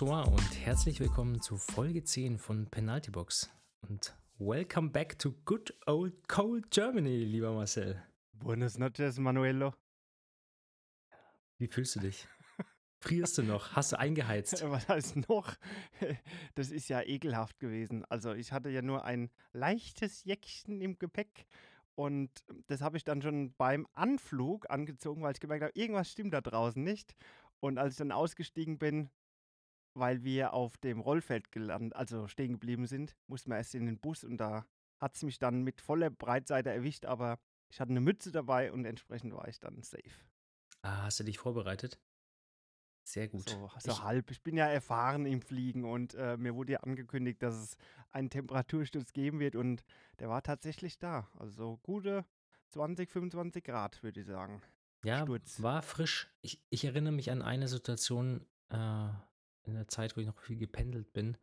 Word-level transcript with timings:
Bonsoir 0.00 0.32
und 0.32 0.64
herzlich 0.64 0.98
willkommen 0.98 1.42
zu 1.42 1.58
Folge 1.58 2.02
10 2.02 2.38
von 2.38 2.64
Penalty 2.70 3.10
Box. 3.10 3.50
Und 3.86 4.16
welcome 4.38 4.88
back 4.88 5.18
to 5.18 5.34
good 5.44 5.74
old 5.86 6.26
cold 6.26 6.70
Germany, 6.70 7.22
lieber 7.22 7.52
Marcel. 7.52 8.02
Buenas 8.32 8.78
noches, 8.78 9.18
Manuelo. 9.18 9.74
Wie 11.58 11.66
fühlst 11.66 11.96
du 11.96 12.00
dich? 12.00 12.26
Frierst 13.02 13.36
du 13.36 13.42
noch? 13.42 13.76
Hast 13.76 13.92
du 13.92 13.98
eingeheizt? 13.98 14.62
Was 14.70 14.88
heißt 14.88 15.28
noch? 15.28 15.54
Das 16.54 16.70
ist 16.70 16.88
ja 16.88 17.02
ekelhaft 17.02 17.60
gewesen. 17.60 18.06
Also 18.08 18.32
ich 18.32 18.52
hatte 18.52 18.70
ja 18.70 18.80
nur 18.80 19.04
ein 19.04 19.28
leichtes 19.52 20.24
Jäckchen 20.24 20.80
im 20.80 20.98
Gepäck 20.98 21.44
und 21.94 22.30
das 22.68 22.80
habe 22.80 22.96
ich 22.96 23.04
dann 23.04 23.20
schon 23.20 23.52
beim 23.58 23.86
Anflug 23.92 24.70
angezogen, 24.70 25.20
weil 25.20 25.34
ich 25.34 25.40
gemerkt 25.40 25.62
habe, 25.62 25.78
irgendwas 25.78 26.10
stimmt 26.10 26.32
da 26.32 26.40
draußen 26.40 26.82
nicht. 26.82 27.14
Und 27.60 27.76
als 27.76 27.92
ich 27.92 27.98
dann 27.98 28.12
ausgestiegen 28.12 28.78
bin, 28.78 29.10
weil 29.94 30.24
wir 30.24 30.52
auf 30.52 30.76
dem 30.78 31.00
Rollfeld 31.00 31.52
gelandet, 31.52 31.96
also 31.96 32.26
stehen 32.28 32.52
geblieben 32.52 32.86
sind, 32.86 33.16
mussten 33.26 33.50
wir 33.50 33.56
erst 33.56 33.74
in 33.74 33.86
den 33.86 33.98
Bus 33.98 34.24
und 34.24 34.38
da 34.38 34.64
hat 34.98 35.16
es 35.16 35.22
mich 35.22 35.38
dann 35.38 35.62
mit 35.62 35.80
voller 35.80 36.10
Breitseite 36.10 36.70
erwischt, 36.70 37.06
aber 37.06 37.38
ich 37.70 37.80
hatte 37.80 37.90
eine 37.90 38.00
Mütze 38.00 38.32
dabei 38.32 38.72
und 38.72 38.84
entsprechend 38.84 39.34
war 39.34 39.48
ich 39.48 39.58
dann 39.60 39.82
safe. 39.82 40.02
Ah, 40.82 41.04
hast 41.04 41.20
du 41.20 41.24
dich 41.24 41.38
vorbereitet? 41.38 41.98
Sehr 43.04 43.28
gut. 43.28 43.48
So, 43.48 43.70
so 43.78 43.90
ich, 43.92 44.02
halb. 44.02 44.30
Ich 44.30 44.42
bin 44.42 44.56
ja 44.56 44.66
erfahren 44.66 45.26
im 45.26 45.40
Fliegen 45.40 45.84
und 45.84 46.14
äh, 46.14 46.36
mir 46.36 46.54
wurde 46.54 46.74
ja 46.74 46.80
angekündigt, 46.80 47.42
dass 47.42 47.54
es 47.54 47.76
einen 48.12 48.30
Temperatursturz 48.30 49.12
geben 49.12 49.40
wird 49.40 49.56
und 49.56 49.84
der 50.18 50.28
war 50.28 50.42
tatsächlich 50.42 50.98
da. 50.98 51.28
Also 51.38 51.78
gute 51.82 52.24
20, 52.68 53.10
25 53.10 53.64
Grad, 53.64 54.02
würde 54.02 54.20
ich 54.20 54.26
sagen. 54.26 54.62
Ja, 55.02 55.22
Sturz. 55.22 55.62
war 55.62 55.82
frisch. 55.82 56.28
Ich, 56.42 56.62
ich, 56.70 56.84
erinnere 56.84 57.12
mich 57.12 57.30
an 57.30 57.42
eine 57.42 57.68
Situation 57.68 58.46
äh, 58.68 59.08
in 59.70 59.76
der 59.76 59.88
Zeit, 59.88 60.16
wo 60.16 60.20
ich 60.20 60.26
noch 60.26 60.38
viel 60.38 60.56
gependelt 60.56 61.12
bin. 61.12 61.36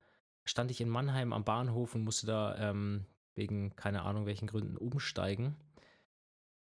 Stand 0.45 0.71
ich 0.71 0.81
in 0.81 0.89
Mannheim 0.89 1.33
am 1.33 1.43
Bahnhof 1.43 1.95
und 1.95 2.03
musste 2.03 2.27
da 2.27 2.57
ähm, 2.57 3.05
wegen 3.35 3.75
keine 3.75 4.03
Ahnung 4.03 4.25
welchen 4.25 4.47
Gründen 4.47 4.77
umsteigen 4.77 5.55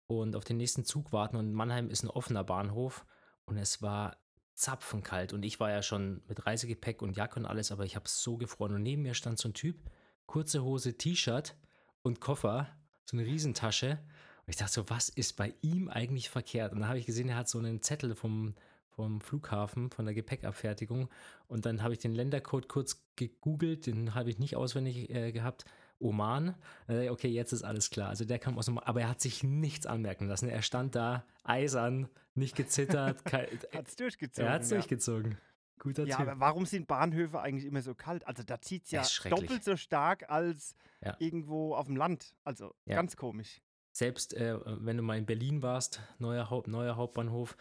und 0.06 0.36
auf 0.36 0.44
den 0.44 0.56
nächsten 0.56 0.84
Zug 0.84 1.12
warten. 1.12 1.36
Und 1.36 1.52
Mannheim 1.52 1.88
ist 1.90 2.02
ein 2.02 2.10
offener 2.10 2.44
Bahnhof 2.44 3.06
und 3.44 3.56
es 3.56 3.80
war 3.80 4.16
zapfenkalt. 4.54 5.32
Und 5.32 5.44
ich 5.44 5.60
war 5.60 5.70
ja 5.70 5.82
schon 5.82 6.22
mit 6.28 6.46
Reisegepäck 6.46 7.02
und 7.02 7.16
Jacke 7.16 7.38
und 7.38 7.46
alles, 7.46 7.72
aber 7.72 7.84
ich 7.84 7.96
habe 7.96 8.08
so 8.08 8.36
gefroren. 8.36 8.74
Und 8.74 8.82
neben 8.82 9.02
mir 9.02 9.14
stand 9.14 9.38
so 9.38 9.48
ein 9.48 9.54
Typ, 9.54 9.76
kurze 10.26 10.62
Hose, 10.62 10.96
T-Shirt 10.96 11.56
und 12.02 12.20
Koffer, 12.20 12.68
so 13.04 13.16
eine 13.16 13.26
Riesentasche. 13.26 13.98
Und 14.46 14.48
ich 14.48 14.56
dachte 14.56 14.72
so, 14.72 14.90
was 14.90 15.08
ist 15.08 15.36
bei 15.36 15.54
ihm 15.62 15.88
eigentlich 15.88 16.28
verkehrt? 16.28 16.72
Und 16.72 16.80
dann 16.80 16.88
habe 16.88 16.98
ich 16.98 17.06
gesehen, 17.06 17.28
er 17.28 17.36
hat 17.36 17.48
so 17.48 17.58
einen 17.58 17.82
Zettel 17.82 18.14
vom, 18.14 18.54
vom 18.90 19.20
Flughafen, 19.20 19.90
von 19.90 20.04
der 20.04 20.14
Gepäckabfertigung. 20.14 21.08
Und 21.46 21.66
dann 21.66 21.82
habe 21.82 21.94
ich 21.94 22.00
den 22.00 22.14
Ländercode 22.14 22.68
kurz 22.68 23.02
gegoogelt, 23.16 23.86
den 23.86 24.14
habe 24.14 24.30
ich 24.30 24.38
nicht 24.38 24.56
auswendig 24.56 25.10
äh, 25.10 25.32
gehabt. 25.32 25.64
Oman. 26.02 26.54
Okay, 26.88 27.28
jetzt 27.28 27.52
ist 27.52 27.62
alles 27.62 27.90
klar. 27.90 28.08
Also 28.08 28.24
der 28.24 28.38
kam 28.38 28.56
aus 28.56 28.68
Oman, 28.70 28.84
aber 28.84 29.02
er 29.02 29.10
hat 29.10 29.20
sich 29.20 29.44
nichts 29.44 29.84
anmerken 29.84 30.28
lassen. 30.28 30.48
Er 30.48 30.62
stand 30.62 30.94
da 30.94 31.26
eisern, 31.44 32.08
nicht 32.34 32.56
gezittert. 32.56 33.22
hat 33.32 33.86
es 33.86 33.96
durchgezogen. 33.96 34.48
Er 34.48 34.54
hat 34.54 34.62
es 34.62 34.70
ja. 34.70 34.78
durchgezogen. 34.78 35.36
Guter 35.80 36.04
ja, 36.04 36.16
Tipp. 36.16 36.28
aber 36.28 36.40
warum 36.40 36.66
sind 36.66 36.86
Bahnhöfe 36.86 37.40
eigentlich 37.40 37.64
immer 37.64 37.82
so 37.82 37.94
kalt? 37.94 38.26
Also 38.26 38.42
da 38.42 38.60
zieht 38.60 38.84
es 38.84 38.90
ja 38.90 39.02
doppelt 39.30 39.64
so 39.64 39.76
stark 39.76 40.28
als 40.30 40.74
ja. 41.02 41.16
irgendwo 41.18 41.74
auf 41.74 41.86
dem 41.86 41.96
Land. 41.96 42.34
Also 42.44 42.74
ja. 42.84 42.96
ganz 42.96 43.16
komisch. 43.16 43.60
Selbst 43.92 44.34
äh, 44.34 44.58
wenn 44.64 44.96
du 44.96 45.02
mal 45.02 45.18
in 45.18 45.26
Berlin 45.26 45.62
warst, 45.62 46.00
neuer, 46.18 46.48
Haupt, 46.48 46.68
neuer 46.68 46.96
Hauptbahnhof, 46.96 47.56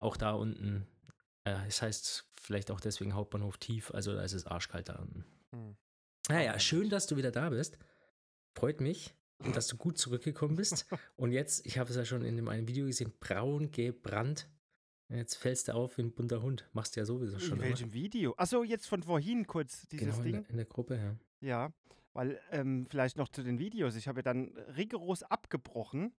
auch 0.00 0.16
da 0.16 0.32
unten, 0.32 0.86
äh, 1.44 1.66
es 1.68 1.82
heißt 1.82 2.26
vielleicht 2.40 2.70
auch 2.70 2.80
deswegen 2.80 3.14
Hauptbahnhof 3.14 3.58
tief, 3.58 3.92
also 3.92 4.14
da 4.14 4.22
ist 4.22 4.32
es 4.32 4.46
arschkalt 4.46 4.88
da 4.88 4.96
unten. 4.96 5.24
Hm. 5.52 5.76
Naja, 6.28 6.58
schön, 6.58 6.90
dass 6.90 7.06
du 7.06 7.16
wieder 7.16 7.30
da 7.30 7.50
bist. 7.50 7.78
Freut 8.54 8.80
mich, 8.80 9.14
dass 9.54 9.66
du 9.66 9.76
gut 9.76 9.98
zurückgekommen 9.98 10.56
bist. 10.56 10.86
Und 11.16 11.32
jetzt, 11.32 11.66
ich 11.66 11.78
habe 11.78 11.90
es 11.90 11.96
ja 11.96 12.04
schon 12.04 12.24
in 12.24 12.36
dem 12.36 12.48
einen 12.48 12.68
Video 12.68 12.86
gesehen, 12.86 13.12
braun 13.20 13.70
gebrannt. 13.70 14.48
Jetzt 15.08 15.36
fällst 15.36 15.68
du 15.68 15.74
auf 15.74 15.98
wie 15.98 16.02
ein 16.02 16.12
bunter 16.12 16.40
Hund. 16.40 16.68
Machst 16.72 16.94
du 16.94 17.00
ja 17.00 17.06
sowieso 17.06 17.38
schon. 17.40 17.58
In 17.58 17.64
welchem 17.64 17.88
oder? 17.88 17.94
Video? 17.94 18.34
Achso, 18.36 18.62
jetzt 18.62 18.86
von 18.86 19.02
vorhin 19.02 19.46
kurz 19.46 19.88
dieses 19.88 20.16
genau, 20.16 20.22
Ding. 20.22 20.34
In 20.36 20.42
der, 20.42 20.50
in 20.50 20.56
der 20.56 20.66
Gruppe, 20.66 20.96
ja. 20.96 21.16
Ja, 21.40 21.72
weil 22.12 22.40
ähm, 22.52 22.86
vielleicht 22.88 23.16
noch 23.16 23.28
zu 23.28 23.42
den 23.42 23.58
Videos. 23.58 23.96
Ich 23.96 24.06
habe 24.06 24.20
ja 24.20 24.22
dann 24.22 24.56
rigoros 24.76 25.24
abgebrochen. 25.24 26.12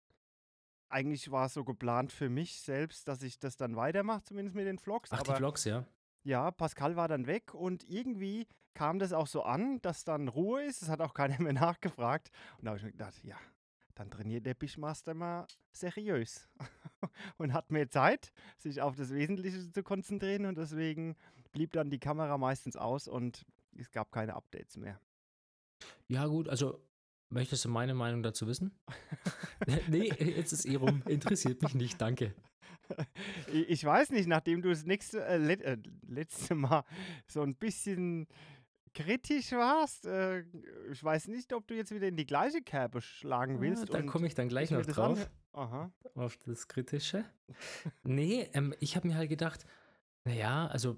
Eigentlich 0.92 1.30
war 1.30 1.46
es 1.46 1.54
so 1.54 1.64
geplant 1.64 2.12
für 2.12 2.28
mich 2.28 2.60
selbst, 2.60 3.08
dass 3.08 3.22
ich 3.22 3.38
das 3.38 3.56
dann 3.56 3.76
weitermache, 3.76 4.22
zumindest 4.24 4.54
mit 4.54 4.66
den 4.66 4.78
Vlogs. 4.78 5.10
Ach, 5.12 5.22
die 5.22 5.32
Vlogs, 5.32 5.64
ja. 5.64 5.86
Ja, 6.24 6.50
Pascal 6.50 6.96
war 6.96 7.08
dann 7.08 7.26
weg 7.26 7.54
und 7.54 7.82
irgendwie 7.88 8.46
kam 8.74 8.98
das 8.98 9.12
auch 9.12 9.26
so 9.26 9.42
an, 9.42 9.80
dass 9.80 10.04
dann 10.04 10.28
Ruhe 10.28 10.62
ist. 10.64 10.82
Es 10.82 10.88
hat 10.88 11.00
auch 11.00 11.14
keiner 11.14 11.38
mehr 11.42 11.52
nachgefragt. 11.52 12.30
Und 12.58 12.64
da 12.64 12.70
habe 12.70 12.78
ich 12.78 12.84
mir 12.84 12.92
gedacht, 12.92 13.14
ja, 13.24 13.36
dann 13.94 14.10
trainiert 14.10 14.46
der 14.46 14.54
Bischmaster 14.54 15.14
mal 15.14 15.46
seriös 15.72 16.48
und 17.38 17.52
hat 17.52 17.70
mehr 17.70 17.88
Zeit, 17.88 18.32
sich 18.58 18.80
auf 18.80 18.94
das 18.94 19.12
Wesentliche 19.12 19.70
zu 19.70 19.82
konzentrieren. 19.82 20.46
Und 20.46 20.58
deswegen 20.58 21.16
blieb 21.52 21.72
dann 21.72 21.90
die 21.90 22.00
Kamera 22.00 22.38
meistens 22.38 22.76
aus 22.76 23.08
und 23.08 23.44
es 23.76 23.90
gab 23.90 24.12
keine 24.12 24.34
Updates 24.34 24.76
mehr. 24.76 25.00
Ja, 26.08 26.26
gut, 26.26 26.48
also 26.48 26.80
möchtest 27.32 27.64
du 27.64 27.68
meine 27.68 27.94
Meinung 27.94 28.22
dazu 28.22 28.46
wissen? 28.46 28.72
nee, 29.88 30.12
jetzt 30.18 30.52
ist 30.52 30.66
eh 30.66 30.76
rum. 30.76 31.02
Interessiert 31.06 31.62
mich 31.62 31.74
nicht, 31.74 32.00
danke. 32.00 32.34
Ich 33.52 33.82
weiß 33.82 34.10
nicht, 34.10 34.28
nachdem 34.28 34.60
du 34.60 34.68
das 34.68 34.84
nächste, 34.84 35.24
äh, 35.24 35.38
let, 35.38 35.62
äh, 35.62 35.78
letzte 36.06 36.54
Mal 36.54 36.84
so 37.26 37.40
ein 37.40 37.54
bisschen 37.54 38.26
kritisch 38.92 39.52
warst, 39.52 40.04
äh, 40.04 40.40
ich 40.90 41.02
weiß 41.02 41.28
nicht, 41.28 41.54
ob 41.54 41.66
du 41.68 41.74
jetzt 41.74 41.94
wieder 41.94 42.08
in 42.08 42.16
die 42.16 42.26
gleiche 42.26 42.60
Kerbe 42.60 43.00
schlagen 43.00 43.60
willst. 43.62 43.84
Ah, 43.84 43.98
da 43.98 44.02
komme 44.02 44.26
ich 44.26 44.34
dann 44.34 44.48
gleich 44.48 44.70
noch 44.70 44.84
drauf. 44.84 45.30
Aha. 45.52 45.90
Auf 46.14 46.36
das 46.38 46.68
Kritische. 46.68 47.24
nee, 48.02 48.50
ähm, 48.52 48.74
ich 48.80 48.96
habe 48.96 49.08
mir 49.08 49.14
halt 49.14 49.30
gedacht, 49.30 49.64
naja, 50.24 50.66
also 50.66 50.96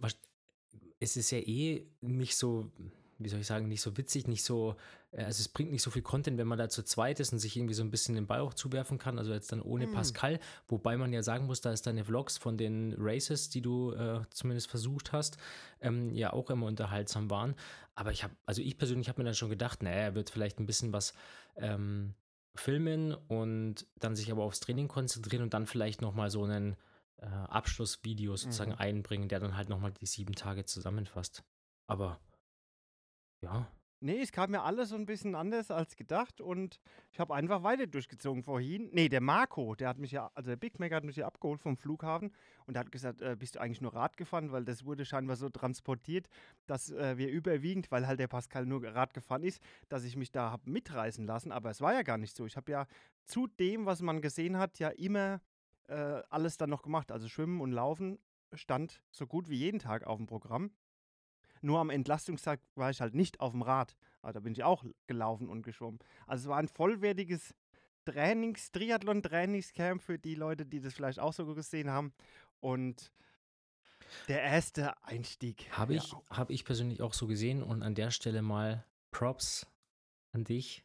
es 0.99 1.17
ist 1.17 1.31
ja 1.31 1.39
eh 1.39 1.87
nicht 2.01 2.37
so 2.37 2.73
wie 3.19 3.29
soll 3.29 3.41
ich 3.41 3.47
sagen, 3.47 3.69
nicht 3.69 3.81
so 3.81 3.97
witzig, 3.97 4.27
nicht 4.27 4.45
so, 4.45 4.77
äh, 5.13 5.25
also 5.25 5.41
es 5.41 5.49
bringt 5.49 5.71
nicht 5.71 5.83
so 5.83 5.91
viel 5.91 6.03
Content, 6.03 6.39
wenn 6.39 6.47
man 6.47 6.59
da 6.59 6.69
zu 6.69 6.83
zweit 6.83 7.21
ist 7.21 7.33
und 7.33 7.39
sich 7.39 7.57
irgendwie 7.57 7.75
so 7.75 7.83
ein 7.83 7.91
bisschen 7.91 8.15
den 8.15 8.27
Ball 8.27 8.41
auch 8.41 8.55
zuwerfen 8.55 8.99
kann. 8.99 9.19
Also 9.19 9.33
jetzt 9.33 9.53
dann 9.53 9.63
ohne 9.63 9.87
mhm. 9.87 9.93
Pascal, 9.93 10.41
wobei 10.69 10.97
man 10.97 11.13
ja 11.13 11.23
sagen 11.23 11.47
muss, 11.47 11.61
da 11.61 11.73
ist 11.73 11.87
deine 11.87 12.05
Vlogs 12.05 12.39
von 12.39 12.57
den 12.57 12.95
Races, 12.99 13.51
die 13.51 13.63
du 13.63 13.93
äh, 13.93 14.21
zumindest 14.31 14.69
versucht 14.69 15.13
hast, 15.13 15.39
ähm, 15.81 16.15
ja 16.15 16.33
auch 16.33 16.51
immer 16.51 16.67
unterhaltsam 16.67 17.31
waren. 17.31 17.55
Aber 17.95 18.13
ich 18.13 18.25
habe, 18.25 18.35
also 18.47 18.63
ich 18.63 18.77
persönlich 18.77 19.09
habe 19.09 19.21
mir 19.21 19.27
dann 19.27 19.35
schon 19.35 19.51
gedacht, 19.51 19.83
naja, 19.83 19.97
er 19.97 20.15
wird 20.15 20.31
vielleicht 20.31 20.59
ein 20.59 20.67
bisschen 20.67 20.93
was 20.93 21.15
ähm, 21.57 22.15
filmen 22.55 23.15
und 23.15 23.87
dann 23.99 24.17
sich 24.17 24.31
aber 24.31 24.45
aufs 24.45 24.61
Training 24.61 24.89
konzentrieren 24.89 25.43
und 25.43 25.55
dann 25.55 25.67
vielleicht 25.67 26.03
nochmal 26.03 26.31
so 26.31 26.45
einen 26.45 26.77
äh, 27.19 27.27
Abschlussvideo 27.27 28.37
sozusagen 28.37 28.73
mhm. 28.73 28.79
einbringen, 28.79 29.29
der 29.29 29.41
dann 29.41 29.57
halt 29.57 29.69
nochmal 29.69 29.93
die 29.93 30.07
sieben 30.07 30.35
Tage 30.35 30.65
zusammenfasst. 30.65 31.45
Aber 31.87 32.21
ja. 33.45 33.67
Nee, 34.01 34.21
es 34.21 34.33
kam 34.33 34.51
mir 34.51 34.63
alles 34.63 34.91
so 34.91 34.97
ein 34.97 35.07
bisschen 35.07 35.35
anders 35.35 35.71
als 35.71 35.97
gedacht 35.97 36.43
und 36.43 36.79
ich 37.11 37.19
habe 37.19 37.35
einfach 37.35 37.63
weiter 37.63 37.87
durchgezogen 37.87 38.43
vorhin. 38.43 38.91
Nee, 38.93 39.09
der 39.09 39.23
Marco, 39.23 39.75
der 39.75 39.89
hat 39.89 39.99
mich 39.99 40.11
ja, 40.13 40.31
also 40.35 40.51
der 40.51 40.57
Big 40.57 40.79
Mac 40.79 40.93
hat 40.93 41.05
mich 41.05 41.17
ja 41.17 41.27
abgeholt 41.27 41.63
vom 41.63 41.79
Flughafen 41.79 42.31
und 42.67 42.77
hat 42.77 42.93
gesagt, 42.93 43.23
äh, 43.23 43.35
bist 43.39 43.55
du 43.55 43.61
eigentlich 43.61 43.81
nur 43.81 43.95
Rad 43.95 44.19
gefahren, 44.19 44.53
weil 44.53 44.67
das 44.67 44.85
wurde 44.85 45.07
scheinbar 45.07 45.37
so 45.37 45.49
transportiert, 45.49 46.29
dass 46.67 46.91
äh, 46.91 47.17
wir 47.17 47.31
überwiegend, 47.31 47.91
weil 47.91 48.07
halt 48.07 48.21
der 48.21 48.29
Pascal 48.29 48.67
nur 48.67 48.85
Rad 48.85 49.15
gefahren 49.15 49.43
ist, 49.43 49.63
dass 49.89 50.05
ich 50.05 50.17
mich 50.17 50.31
da 50.31 50.51
habe 50.51 50.71
mitreißen 50.71 51.25
lassen, 51.27 51.51
aber 51.51 51.71
es 51.71 51.81
war 51.81 51.95
ja 51.95 52.03
gar 52.03 52.19
nicht 52.19 52.37
so. 52.37 52.45
Ich 52.45 52.59
habe 52.59 52.73
ja 52.73 52.87
zu 53.25 53.47
dem, 53.47 53.87
was 53.87 54.03
man 54.03 54.21
gesehen 54.21 54.59
hat, 54.59 54.79
ja 54.79 54.91
immer 54.91 55.41
äh, 55.89 56.21
alles 56.29 56.59
dann 56.59 56.69
noch 56.69 56.83
gemacht. 56.83 57.11
Also 57.11 57.29
Schwimmen 57.29 57.63
und 57.63 57.73
Laufen 57.73 58.19
stand 58.53 59.01
so 59.11 59.27
gut 59.27 59.49
wie 59.49 59.57
jeden 59.57 59.79
Tag 59.79 60.07
auf 60.07 60.19
dem 60.19 60.27
Programm. 60.27 60.73
Nur 61.65 61.81
am 61.81 61.89
Entlastungstag 61.89 62.61
war 62.75 62.91
ich 62.91 63.01
halt 63.01 63.15
nicht 63.15 63.41
auf 63.41 63.53
dem 63.53 63.63
Rad. 63.63 63.97
Aber 64.21 64.35
da 64.35 64.41
bin 64.41 64.53
ich 64.53 64.63
auch 64.65 64.85
gelaufen 65.07 65.49
und 65.49 65.63
geschwommen. 65.63 65.99
Also 66.27 66.43
es 66.43 66.49
war 66.51 66.59
ein 66.59 66.69
vollwertiges 66.69 67.55
Trainings, 68.05 68.71
Triathlon-Trainingscamp 68.71 70.03
für 70.03 70.19
die 70.19 70.35
Leute, 70.35 70.67
die 70.67 70.81
das 70.81 70.93
vielleicht 70.93 71.19
auch 71.19 71.33
so 71.33 71.47
gesehen 71.55 71.89
haben. 71.89 72.13
Und 72.61 73.11
der 74.29 74.43
erste 74.43 75.03
Einstieg. 75.05 75.71
Habe 75.73 75.95
ich, 75.95 76.13
hab 76.29 76.51
ich 76.51 76.67
persönlich 76.67 77.01
auch 77.01 77.15
so 77.15 77.27
gesehen 77.27 77.63
und 77.63 77.83
an 77.83 77.95
der 77.95 78.11
Stelle 78.11 78.43
mal 78.43 78.85
Props 79.11 79.67
an 80.33 80.45
dich, 80.45 80.85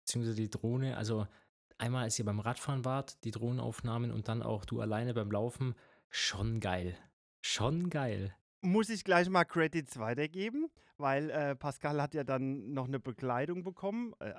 beziehungsweise 0.00 0.34
die 0.34 0.50
Drohne. 0.50 0.96
Also 0.96 1.28
einmal, 1.78 2.02
als 2.02 2.18
ihr 2.18 2.24
beim 2.24 2.40
Radfahren 2.40 2.84
wart, 2.84 3.22
die 3.22 3.30
Drohnenaufnahmen 3.30 4.10
und 4.10 4.26
dann 4.26 4.42
auch 4.42 4.64
du 4.64 4.80
alleine 4.80 5.14
beim 5.14 5.30
Laufen, 5.30 5.76
schon 6.10 6.58
geil. 6.58 6.98
Schon 7.40 7.88
geil 7.88 8.34
muss 8.62 8.88
ich 8.88 9.04
gleich 9.04 9.28
mal 9.28 9.44
Credits 9.44 9.98
weitergeben, 9.98 10.68
weil 10.96 11.30
äh, 11.30 11.54
Pascal 11.56 12.00
hat 12.00 12.14
ja 12.14 12.24
dann 12.24 12.72
noch 12.72 12.86
eine 12.86 13.00
Bekleidung 13.00 13.62
bekommen. 13.64 14.14
Äh, 14.20 14.32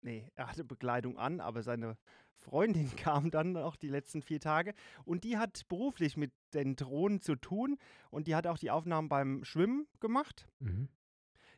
nee, 0.00 0.30
er 0.34 0.48
hatte 0.48 0.64
Bekleidung 0.64 1.18
an, 1.18 1.40
aber 1.40 1.62
seine 1.62 1.98
Freundin 2.36 2.94
kam 2.96 3.30
dann 3.30 3.56
auch 3.56 3.76
die 3.76 3.88
letzten 3.88 4.22
vier 4.22 4.40
Tage 4.40 4.74
und 5.04 5.24
die 5.24 5.36
hat 5.36 5.68
beruflich 5.68 6.16
mit 6.16 6.32
den 6.54 6.76
Drohnen 6.76 7.20
zu 7.20 7.36
tun 7.36 7.76
und 8.10 8.26
die 8.26 8.34
hat 8.34 8.46
auch 8.46 8.58
die 8.58 8.70
Aufnahmen 8.70 9.08
beim 9.08 9.44
Schwimmen 9.44 9.86
gemacht. 10.00 10.48
Mhm. 10.60 10.88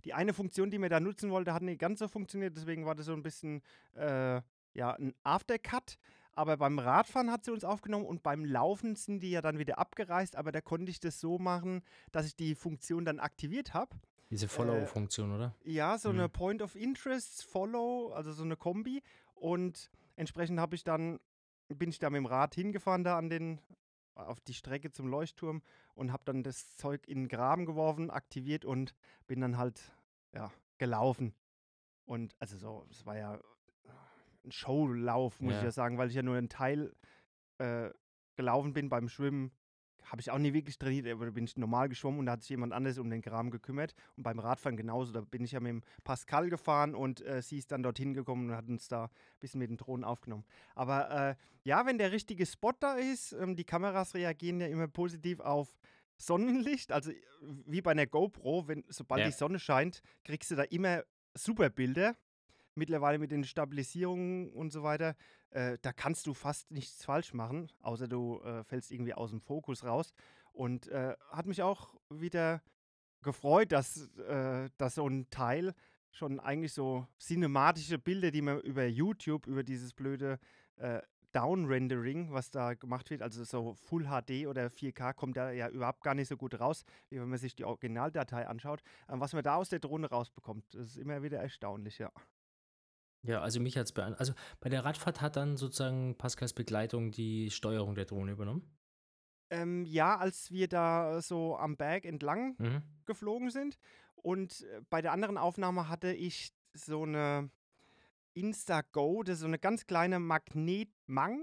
Die 0.04 0.12
eine 0.12 0.34
Funktion, 0.34 0.70
die 0.70 0.78
mir 0.78 0.90
da 0.90 1.00
nutzen 1.00 1.30
wollte, 1.30 1.54
hat 1.54 1.62
nicht 1.62 1.80
ganz 1.80 1.98
so 1.98 2.08
funktioniert, 2.08 2.56
deswegen 2.56 2.84
war 2.84 2.94
das 2.94 3.06
so 3.06 3.14
ein 3.14 3.22
bisschen 3.22 3.62
äh, 3.94 4.42
ja, 4.74 4.92
ein 4.92 5.14
Aftercut. 5.22 5.98
Aber 6.36 6.56
beim 6.56 6.78
Radfahren 6.78 7.30
hat 7.30 7.44
sie 7.44 7.52
uns 7.52 7.64
aufgenommen 7.64 8.06
und 8.06 8.22
beim 8.22 8.44
Laufen 8.44 8.96
sind 8.96 9.20
die 9.20 9.30
ja 9.30 9.40
dann 9.40 9.58
wieder 9.58 9.78
abgereist, 9.78 10.34
aber 10.36 10.50
da 10.52 10.60
konnte 10.60 10.90
ich 10.90 10.98
das 11.00 11.20
so 11.20 11.38
machen, 11.38 11.82
dass 12.12 12.26
ich 12.26 12.34
die 12.34 12.54
Funktion 12.54 13.04
dann 13.04 13.20
aktiviert 13.20 13.72
habe. 13.74 13.96
Diese 14.30 14.48
Follow-Funktion, 14.48 15.30
oder? 15.32 15.54
Ja, 15.64 15.96
so 15.96 16.12
Mhm. 16.12 16.18
eine 16.18 16.28
Point 16.28 16.62
of 16.62 16.74
Interest, 16.74 17.44
Follow, 17.44 18.12
also 18.12 18.32
so 18.32 18.42
eine 18.42 18.56
Kombi. 18.56 19.02
Und 19.34 19.90
entsprechend 20.16 20.58
habe 20.58 20.74
ich 20.74 20.82
dann, 20.82 21.20
bin 21.68 21.88
ich 21.90 21.98
da 22.00 22.10
mit 22.10 22.18
dem 22.18 22.26
Rad 22.26 22.54
hingefahren 22.54 23.04
da 23.04 23.16
an 23.16 23.28
den, 23.28 23.60
auf 24.16 24.40
die 24.40 24.54
Strecke 24.54 24.90
zum 24.90 25.06
Leuchtturm 25.08 25.62
und 25.94 26.10
habe 26.12 26.24
dann 26.24 26.42
das 26.42 26.76
Zeug 26.76 27.06
in 27.06 27.22
den 27.24 27.28
Graben 27.28 27.64
geworfen, 27.66 28.10
aktiviert 28.10 28.64
und 28.64 28.94
bin 29.28 29.40
dann 29.40 29.56
halt, 29.56 29.80
ja, 30.32 30.50
gelaufen. 30.78 31.34
Und 32.06 32.34
also 32.40 32.56
so, 32.58 32.86
es 32.90 33.06
war 33.06 33.16
ja 33.16 33.38
ein 34.44 34.52
Showlauf, 34.52 35.40
muss 35.40 35.52
ich 35.54 35.58
Ja. 35.60 35.64
ja 35.64 35.70
sagen, 35.70 35.98
weil 35.98 36.08
ich 36.08 36.14
ja 36.14 36.22
nur 36.22 36.36
einen 36.36 36.48
Teil 36.48 36.92
äh, 37.58 37.90
gelaufen 38.36 38.72
bin 38.72 38.88
beim 38.88 39.08
Schwimmen. 39.08 39.52
Habe 40.04 40.20
ich 40.20 40.30
auch 40.30 40.36
nie 40.38 40.52
wirklich 40.52 40.76
trainiert, 40.78 41.06
aber 41.08 41.24
da 41.24 41.30
bin 41.30 41.44
ich 41.44 41.56
normal 41.56 41.88
geschwommen 41.88 42.20
und 42.20 42.26
da 42.26 42.32
hat 42.32 42.42
sich 42.42 42.50
jemand 42.50 42.74
anderes 42.74 42.98
um 42.98 43.08
den 43.08 43.22
Graben 43.22 43.50
gekümmert. 43.50 43.94
Und 44.16 44.22
beim 44.22 44.38
Radfahren 44.38 44.76
genauso. 44.76 45.12
Da 45.12 45.22
bin 45.22 45.44
ich 45.44 45.52
ja 45.52 45.60
mit 45.60 45.70
dem 45.70 45.82
Pascal 46.04 46.50
gefahren 46.50 46.94
und 46.94 47.22
äh, 47.22 47.40
sie 47.40 47.56
ist 47.56 47.72
dann 47.72 47.82
dorthin 47.82 48.12
gekommen 48.12 48.50
und 48.50 48.56
hat 48.56 48.68
uns 48.68 48.86
da 48.88 49.04
ein 49.04 49.10
bisschen 49.40 49.60
mit 49.60 49.70
den 49.70 49.78
Drohnen 49.78 50.04
aufgenommen. 50.04 50.44
Aber 50.74 51.10
äh, 51.10 51.34
ja, 51.62 51.86
wenn 51.86 51.96
der 51.96 52.12
richtige 52.12 52.44
Spot 52.44 52.72
da 52.78 52.94
ist, 52.96 53.32
ähm, 53.32 53.56
die 53.56 53.64
Kameras 53.64 54.14
reagieren 54.14 54.60
ja 54.60 54.66
immer 54.66 54.88
positiv 54.88 55.40
auf 55.40 55.74
Sonnenlicht. 56.18 56.92
Also 56.92 57.10
äh, 57.10 57.16
wie 57.40 57.80
bei 57.80 57.92
einer 57.92 58.06
GoPro, 58.06 58.68
wenn 58.68 58.84
sobald 58.88 59.20
Ja. 59.20 59.26
die 59.26 59.32
Sonne 59.32 59.58
scheint, 59.58 60.02
kriegst 60.24 60.50
du 60.50 60.54
da 60.56 60.64
immer 60.64 61.02
super 61.34 61.70
Bilder. 61.70 62.14
Mittlerweile 62.74 63.18
mit 63.18 63.30
den 63.30 63.44
Stabilisierungen 63.44 64.50
und 64.50 64.70
so 64.70 64.82
weiter, 64.82 65.14
äh, 65.50 65.78
da 65.82 65.92
kannst 65.92 66.26
du 66.26 66.34
fast 66.34 66.70
nichts 66.70 67.04
falsch 67.04 67.34
machen, 67.34 67.70
außer 67.80 68.08
du 68.08 68.40
äh, 68.40 68.64
fällst 68.64 68.90
irgendwie 68.90 69.14
aus 69.14 69.30
dem 69.30 69.40
Fokus 69.40 69.84
raus. 69.84 70.12
Und 70.52 70.88
äh, 70.88 71.14
hat 71.30 71.46
mich 71.46 71.62
auch 71.62 71.94
wieder 72.10 72.62
gefreut, 73.22 73.72
dass, 73.72 74.08
äh, 74.18 74.70
dass 74.76 74.96
so 74.96 75.08
ein 75.08 75.28
Teil 75.30 75.74
schon 76.10 76.38
eigentlich 76.38 76.72
so 76.72 77.06
cinematische 77.18 77.98
Bilder, 77.98 78.30
die 78.30 78.42
man 78.42 78.60
über 78.60 78.86
YouTube, 78.86 79.46
über 79.46 79.64
dieses 79.64 79.92
blöde 79.92 80.38
äh, 80.76 81.00
Downrendering, 81.34 82.32
was 82.32 82.52
da 82.52 82.74
gemacht 82.74 83.10
wird, 83.10 83.20
also 83.20 83.42
so 83.42 83.74
Full 83.74 84.04
HD 84.04 84.46
oder 84.46 84.66
4K, 84.66 85.14
kommt 85.14 85.36
da 85.36 85.50
ja 85.50 85.68
überhaupt 85.68 86.02
gar 86.02 86.14
nicht 86.14 86.28
so 86.28 86.36
gut 86.36 86.60
raus, 86.60 86.84
wie 87.10 87.20
wenn 87.20 87.28
man 87.28 87.38
sich 87.38 87.56
die 87.56 87.64
Originaldatei 87.64 88.46
anschaut. 88.46 88.82
Ähm, 89.08 89.20
was 89.20 89.32
man 89.32 89.42
da 89.42 89.56
aus 89.56 89.68
der 89.68 89.80
Drohne 89.80 90.08
rausbekommt, 90.08 90.64
das 90.72 90.88
ist 90.88 90.96
immer 90.96 91.22
wieder 91.22 91.40
erstaunlich, 91.40 91.98
ja. 91.98 92.12
Ja, 93.24 93.40
also 93.40 93.58
mich 93.60 93.76
hat 93.76 93.86
es 93.86 93.92
beeindruckt. 93.92 94.20
Also 94.20 94.34
bei 94.60 94.68
der 94.68 94.84
Radfahrt 94.84 95.20
hat 95.20 95.36
dann 95.36 95.56
sozusagen 95.56 96.16
Pascals 96.16 96.52
Begleitung 96.52 97.10
die 97.10 97.50
Steuerung 97.50 97.94
der 97.94 98.04
Drohne 98.04 98.32
übernommen. 98.32 98.70
Ähm, 99.50 99.84
ja, 99.86 100.16
als 100.16 100.50
wir 100.50 100.68
da 100.68 101.20
so 101.22 101.56
am 101.56 101.76
Berg 101.76 102.04
entlang 102.04 102.54
Mhm. 102.58 102.82
geflogen 103.06 103.50
sind. 103.50 103.78
Und 104.14 104.62
äh, 104.62 104.80
bei 104.90 105.00
der 105.02 105.12
anderen 105.12 105.36
Aufnahme 105.38 105.88
hatte 105.88 106.12
ich 106.12 106.52
so 106.74 107.02
eine 107.02 107.50
Instago, 108.34 109.22
das 109.22 109.34
ist 109.34 109.40
so 109.40 109.46
eine 109.46 109.58
ganz 109.58 109.86
kleine 109.86 110.18
Magnet. 110.18 110.90
Mang, 111.06 111.40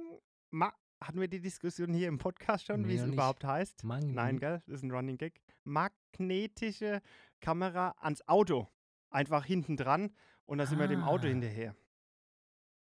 Ma 0.49 0.73
hatten 1.03 1.19
wir 1.19 1.27
die 1.27 1.39
Diskussion 1.41 1.93
hier 1.93 2.07
im 2.09 2.17
Podcast 2.17 2.65
schon, 2.65 2.81
Nee, 2.81 2.89
wie 2.89 2.95
es 2.97 3.05
überhaupt 3.05 3.43
heißt? 3.43 3.83
Magnet. 3.83 4.13
Nein, 4.15 4.39
gell? 4.39 4.61
Das 4.67 4.77
ist 4.77 4.83
ein 4.83 4.91
Running 4.91 5.17
Gag. 5.17 5.41
Magnetische 5.63 7.01
Kamera 7.39 7.95
ans 7.99 8.27
Auto. 8.27 8.67
Einfach 9.09 9.45
hinten 9.45 9.77
dran 9.77 10.11
und 10.51 10.57
da 10.57 10.65
sind 10.65 10.79
wir 10.79 10.87
dem 10.87 11.03
Auto 11.03 11.25
Ah. 11.27 11.29
hinterher. 11.29 11.75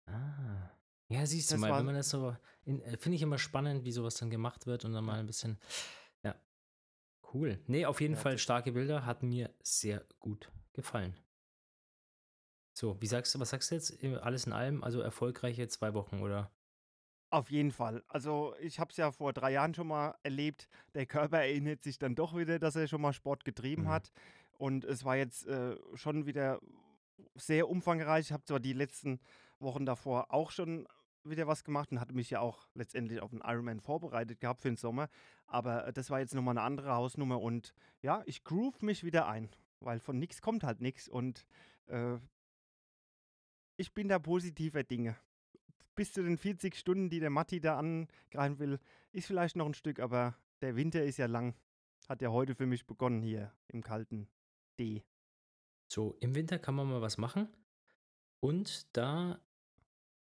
Ah. 0.06 0.70
Ja, 1.08 1.26
siehst 1.26 1.50
du 1.50 1.54
Das 1.54 1.60
mal, 1.60 1.78
wenn 1.78 1.86
man 1.86 1.94
das 1.94 2.10
so. 2.10 2.36
äh, 2.66 2.96
Finde 2.96 3.16
ich 3.16 3.22
immer 3.22 3.38
spannend, 3.38 3.84
wie 3.84 3.92
sowas 3.92 4.14
dann 4.16 4.30
gemacht 4.30 4.66
wird 4.66 4.84
und 4.84 4.92
dann 4.92 5.04
mal 5.04 5.18
ein 5.18 5.26
bisschen. 5.26 5.58
Ja. 6.22 6.34
Cool. 7.32 7.58
Nee, 7.66 7.86
auf 7.86 8.00
jeden 8.00 8.14
Ja, 8.14 8.20
Fall 8.20 8.38
starke 8.38 8.72
Bilder, 8.72 9.04
hat 9.06 9.22
mir 9.22 9.50
sehr 9.62 10.04
gut 10.20 10.50
gefallen. 10.72 11.16
So, 12.76 13.00
wie 13.00 13.06
sagst 13.06 13.34
du, 13.34 13.40
was 13.40 13.50
sagst 13.50 13.70
du 13.70 13.76
jetzt? 13.76 14.02
Äh, 14.02 14.16
Alles 14.16 14.46
in 14.46 14.52
allem, 14.52 14.82
also 14.82 15.00
erfolgreiche 15.00 15.68
zwei 15.68 15.94
Wochen, 15.94 16.20
oder? 16.20 16.50
Auf 17.30 17.50
jeden 17.50 17.70
Fall. 17.72 18.02
Also 18.08 18.54
ich 18.60 18.78
habe 18.78 18.90
es 18.90 18.96
ja 18.96 19.10
vor 19.10 19.32
drei 19.32 19.52
Jahren 19.52 19.74
schon 19.74 19.88
mal 19.88 20.16
erlebt. 20.22 20.68
Der 20.94 21.06
Körper 21.06 21.38
erinnert 21.40 21.82
sich 21.82 21.98
dann 21.98 22.14
doch 22.14 22.36
wieder, 22.36 22.58
dass 22.58 22.76
er 22.76 22.86
schon 22.88 23.00
mal 23.00 23.12
Sport 23.12 23.44
getrieben 23.44 23.82
Mhm. 23.84 23.88
hat. 23.88 24.12
Und 24.56 24.84
es 24.84 25.04
war 25.04 25.16
jetzt 25.16 25.46
äh, 25.46 25.76
schon 25.94 26.26
wieder 26.26 26.60
sehr 27.34 27.68
umfangreich. 27.68 28.26
Ich 28.26 28.32
habe 28.32 28.44
zwar 28.44 28.60
die 28.60 28.72
letzten 28.72 29.20
Wochen 29.58 29.86
davor 29.86 30.32
auch 30.32 30.50
schon 30.50 30.86
wieder 31.24 31.46
was 31.46 31.64
gemacht 31.64 31.90
und 31.90 32.00
hatte 32.00 32.14
mich 32.14 32.30
ja 32.30 32.40
auch 32.40 32.68
letztendlich 32.74 33.20
auf 33.20 33.30
den 33.30 33.40
Ironman 33.40 33.80
vorbereitet 33.80 34.40
gehabt 34.40 34.60
für 34.60 34.68
den 34.68 34.76
Sommer. 34.76 35.08
Aber 35.46 35.86
äh, 35.86 35.92
das 35.92 36.10
war 36.10 36.20
jetzt 36.20 36.34
nochmal 36.34 36.56
eine 36.56 36.66
andere 36.66 36.94
Hausnummer 36.94 37.40
und 37.40 37.74
ja, 38.02 38.22
ich 38.26 38.44
groove 38.44 38.82
mich 38.82 39.04
wieder 39.04 39.26
ein, 39.26 39.50
weil 39.80 40.00
von 40.00 40.18
nichts 40.18 40.42
kommt 40.42 40.64
halt 40.64 40.80
nichts 40.80 41.08
und 41.08 41.46
äh, 41.86 42.18
ich 43.76 43.92
bin 43.92 44.08
da 44.08 44.18
positiver 44.18 44.84
Dinge. 44.84 45.16
Bis 45.94 46.12
zu 46.12 46.22
den 46.22 46.36
40 46.36 46.76
Stunden, 46.76 47.08
die 47.08 47.20
der 47.20 47.30
Matti 47.30 47.60
da 47.60 47.78
angreifen 47.78 48.58
will, 48.58 48.78
ist 49.12 49.26
vielleicht 49.26 49.56
noch 49.56 49.66
ein 49.66 49.74
Stück, 49.74 50.00
aber 50.00 50.36
der 50.60 50.76
Winter 50.76 51.04
ist 51.04 51.18
ja 51.18 51.26
lang. 51.26 51.54
Hat 52.08 52.20
ja 52.20 52.30
heute 52.30 52.54
für 52.54 52.66
mich 52.66 52.86
begonnen 52.86 53.22
hier 53.22 53.52
im 53.68 53.82
kalten 53.82 54.28
D. 54.78 55.04
So, 55.88 56.16
im 56.20 56.34
Winter 56.34 56.58
kann 56.58 56.74
man 56.74 56.88
mal 56.88 57.00
was 57.02 57.18
machen. 57.18 57.48
Und 58.40 58.86
da 58.96 59.40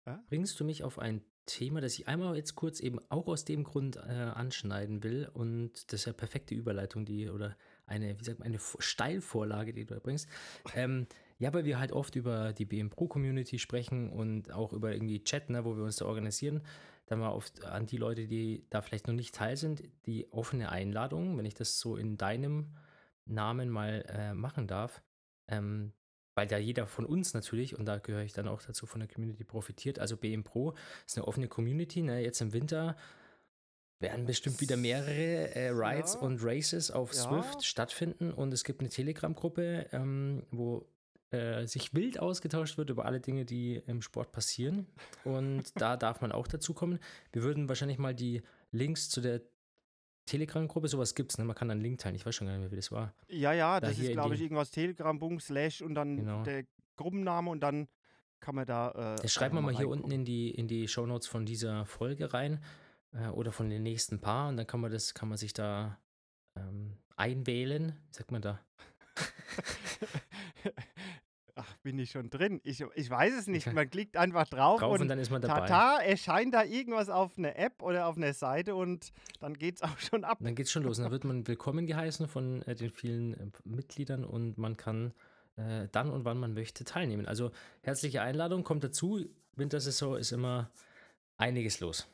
Ja? 0.06 0.24
bringst 0.27 0.60
du 0.60 0.65
mich 0.65 0.83
auf 0.83 1.00
ein 1.00 1.21
Thema, 1.45 1.81
das 1.81 1.95
ich 1.95 2.07
einmal 2.07 2.38
jetzt 2.38 2.56
kurz 2.56 2.80
eben 2.80 3.00
auch 3.10 3.27
aus 3.27 3.44
dem 3.44 3.63
Grund 3.65 3.98
äh, 3.98 4.00
anschneiden 4.00 5.04
will. 5.04 5.30
Und 5.33 5.92
das 5.92 6.01
ist 6.01 6.06
ja 6.06 6.13
perfekte 6.13 6.56
Überleitung, 6.56 7.06
die 7.06 7.30
oder 7.30 7.57
eine, 7.86 8.18
wie 8.19 8.24
sagt 8.24 8.39
man, 8.39 8.48
eine 8.48 8.60
Vo- 8.60 8.81
Steilvorlage, 8.81 9.74
die 9.74 9.86
du 9.86 9.94
da 9.95 10.00
bringst. 10.00 10.30
Ähm, 10.74 11.07
ja, 11.39 11.54
weil 11.54 11.66
wir 11.66 11.80
halt 11.80 11.92
oft 11.92 12.16
über 12.16 12.54
die 12.54 12.63
BM 12.66 12.89
Pro 12.89 13.07
Community 13.07 13.59
sprechen 13.59 14.09
und 14.09 14.52
auch 14.54 14.71
über 14.71 14.94
irgendwie 14.94 15.21
Chat, 15.23 15.49
ne, 15.49 15.66
wo 15.66 15.76
wir 15.76 15.83
uns 15.83 15.97
da 15.97 16.06
organisieren. 16.06 16.61
Dann 17.07 17.19
mal 17.19 17.31
oft 17.31 17.66
an 17.66 17.85
die 17.88 17.97
Leute, 17.97 18.28
die 18.28 18.66
da 18.69 18.81
vielleicht 18.81 19.07
noch 19.07 19.14
nicht 19.14 19.35
teil 19.35 19.57
sind, 19.57 19.83
die 20.06 20.31
offene 20.31 20.69
Einladung, 20.71 21.38
wenn 21.38 21.45
ich 21.45 21.56
das 21.56 21.78
so 21.80 21.97
in 21.97 22.16
deinem 22.18 22.73
Namen 23.26 23.69
mal 23.69 24.06
äh, 24.07 24.33
machen 24.33 24.68
darf. 24.68 25.02
Ähm, 25.47 25.94
weil 26.35 26.50
ja 26.52 26.57
jeder 26.57 26.88
von 26.88 27.06
uns 27.06 27.33
natürlich, 27.33 27.78
und 27.78 27.85
da 27.85 28.00
gehöre 28.00 28.23
ich 28.23 28.33
dann 28.33 28.47
auch 28.47 28.62
dazu, 28.62 28.85
von 28.88 29.00
der 29.00 29.07
Community 29.07 29.44
profitiert. 29.44 30.00
Also 30.00 30.18
BM 30.18 30.44
Pro 30.44 30.73
ist 31.06 31.16
eine 31.18 31.28
offene 31.28 31.47
Community. 31.47 32.02
Ne? 32.02 32.21
Jetzt 32.21 32.42
im 32.42 32.54
Winter 32.54 32.95
werden 34.00 34.26
bestimmt 34.26 34.59
wieder 34.59 34.76
mehrere 34.76 35.56
äh, 35.56 35.69
Rides 35.69 36.16
Ja. 36.16 36.19
und 36.21 36.40
Races 36.44 36.92
auf 36.92 37.14
Ja. 37.14 37.21
Swift 37.21 37.64
stattfinden. 37.64 38.31
Und 38.33 38.52
es 38.54 38.64
gibt 38.64 38.81
eine 38.81 38.90
Telegram-Gruppe, 38.90 39.88
ähm, 39.92 40.44
wo 40.50 40.88
äh, 41.31 41.66
sich 41.68 41.94
wild 41.94 42.19
ausgetauscht 42.19 42.78
wird 42.78 42.90
über 42.90 43.06
alle 43.06 43.19
Dinge, 43.19 43.45
die 43.45 43.76
im 43.88 44.02
Sport 44.02 44.31
passieren. 44.31 44.88
Und 45.23 45.80
da 45.80 45.97
darf 45.97 46.21
man 46.21 46.31
auch 46.31 46.47
dazu 46.47 46.73
kommen. 46.73 47.00
Wir 47.31 47.44
würden 47.44 47.69
wahrscheinlich 47.69 47.97
mal 48.00 48.14
die 48.14 48.42
Links 48.71 49.09
zu 49.09 49.21
der 49.21 49.42
Telegram-Gruppe, 50.25 50.87
sowas 50.87 51.15
gibt's, 51.15 51.37
ne? 51.37 51.44
Man 51.45 51.56
kann 51.56 51.69
einen 51.71 51.81
Link 51.81 51.99
teilen. 51.99 52.15
Ich 52.15 52.25
weiß 52.25 52.35
schon 52.35 52.47
gar 52.47 52.53
nicht 52.53 52.61
mehr, 52.61 52.71
wie 52.71 52.75
das 52.77 52.92
war. 52.92 53.13
Ja, 53.27 53.53
ja, 53.53 53.80
Da 53.80 53.87
das 53.87 53.99
ist, 53.99 54.11
glaube 54.11 54.35
ich, 54.35 54.42
irgendwas 54.42 54.71
Telegram, 54.71 55.39
slash 55.39 55.81
und 55.81 55.95
dann 55.95 56.18
Genau. 56.18 56.44
der 56.44 56.65
Gruppenname 56.95 57.49
und 57.49 57.59
dann 57.61 57.87
kann 58.39 58.56
man 58.56 58.65
da. 58.65 58.92
Äh, 58.92 59.21
Das 59.21 59.33
schreiben 59.33 59.56
wir 59.56 59.61
mal 59.61 59.75
hier 59.75 59.89
unten 59.89 60.11
in 60.11 60.25
die, 60.25 60.51
in 60.51 60.68
die 60.68 60.87
Shownotes 60.87 61.27
von 61.27 61.45
dieser 61.45 61.85
Folge 61.85 62.33
rein 62.33 62.63
äh, 63.13 63.27
oder 63.30 63.51
von 63.51 63.69
den 63.69 63.83
nächsten 63.83 64.19
paar 64.19 64.49
und 64.49 64.57
dann 64.57 64.68
kann 64.68 64.80
man 64.81 64.92
das, 64.92 65.13
kann 65.13 65.30
man 65.30 65.37
sich 65.37 65.53
da 65.53 65.99
ähm, 66.56 66.97
einwählen. 67.15 67.94
Wie 68.09 68.13
sagt 68.15 68.31
man 68.31 68.42
da? 68.42 68.59
Ach, 71.66 71.78
bin 71.78 71.98
ich 72.00 72.12
schon 72.12 72.30
drin? 72.30 72.60
Ich, 72.64 72.84
ich 72.96 73.10
weiß 73.10 73.34
es 73.34 73.48
nicht. 73.48 73.72
Man 73.72 73.90
klickt 73.90 74.18
einfach 74.18 74.48
drauf, 74.48 74.80
Drauf 74.80 74.94
und, 74.94 75.02
und 75.02 75.08
dann 75.08 75.20
ist 75.20 75.32
man 75.32 75.42
dabei. 75.42 75.68
tata, 75.68 76.02
erscheint 76.02 76.54
da 76.54 76.64
irgendwas 76.64 77.10
auf 77.10 77.38
einer 77.38 77.56
App 77.58 77.82
oder 77.82 78.08
auf 78.08 78.18
einer 78.18 78.34
Seite 78.34 78.76
und 78.76 79.12
dann 79.40 79.54
geht 79.54 79.76
es 79.78 79.82
auch 79.84 79.98
schon 80.00 80.24
ab. 80.24 80.40
Dann 80.42 80.56
geht's 80.56 80.72
schon 80.72 80.84
los. 80.84 80.98
Dann 80.98 81.12
wird 81.12 81.24
man 81.24 81.48
willkommen 81.48 81.86
geheißen 81.88 82.28
von 82.28 82.62
äh, 82.64 82.76
den 82.76 82.90
vielen 82.92 83.34
äh, 83.34 83.48
Mitgliedern 83.64 84.26
und 84.26 84.58
man 84.58 84.76
kann 84.78 85.14
äh, 85.56 85.88
dann 85.92 86.10
und 86.12 86.26
wann 86.26 86.38
man 86.38 86.54
möchte 86.54 86.84
teilnehmen. 86.84 87.26
Also 87.28 87.52
herzliche 87.82 88.22
Einladung, 88.22 88.64
kommt 88.64 88.84
dazu. 88.84 89.26
Wintersaison 89.56 90.18
ist 90.18 90.32
immer 90.32 90.72
einiges 91.38 91.80
los. 91.80 92.08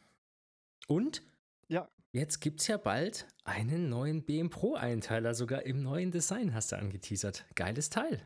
Und 0.87 1.21
Ja. 1.67 1.87
jetzt 2.11 2.39
gibt 2.41 2.61
es 2.61 2.67
ja 2.67 2.77
bald 2.77 3.27
einen 3.45 3.89
neuen 3.89 4.23
BM 4.23 4.49
Pro 4.49 4.75
Einteiler, 4.75 5.33
sogar 5.33 5.63
im 5.63 5.81
neuen 5.81 6.11
Design 6.11 6.53
hast 6.53 6.71
du 6.71 6.77
angeteasert. 6.77 7.45
Geiles 7.55 7.89
Teil. 7.89 8.21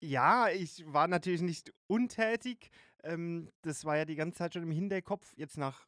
Ja, 0.00 0.48
ich 0.48 0.84
war 0.92 1.08
natürlich 1.08 1.42
nicht 1.42 1.72
untätig. 1.86 2.70
Ähm, 3.02 3.50
das 3.62 3.84
war 3.84 3.96
ja 3.96 4.04
die 4.04 4.16
ganze 4.16 4.38
Zeit 4.38 4.54
schon 4.54 4.62
im 4.62 4.70
Hinterkopf. 4.70 5.32
Jetzt 5.36 5.58
nach, 5.58 5.86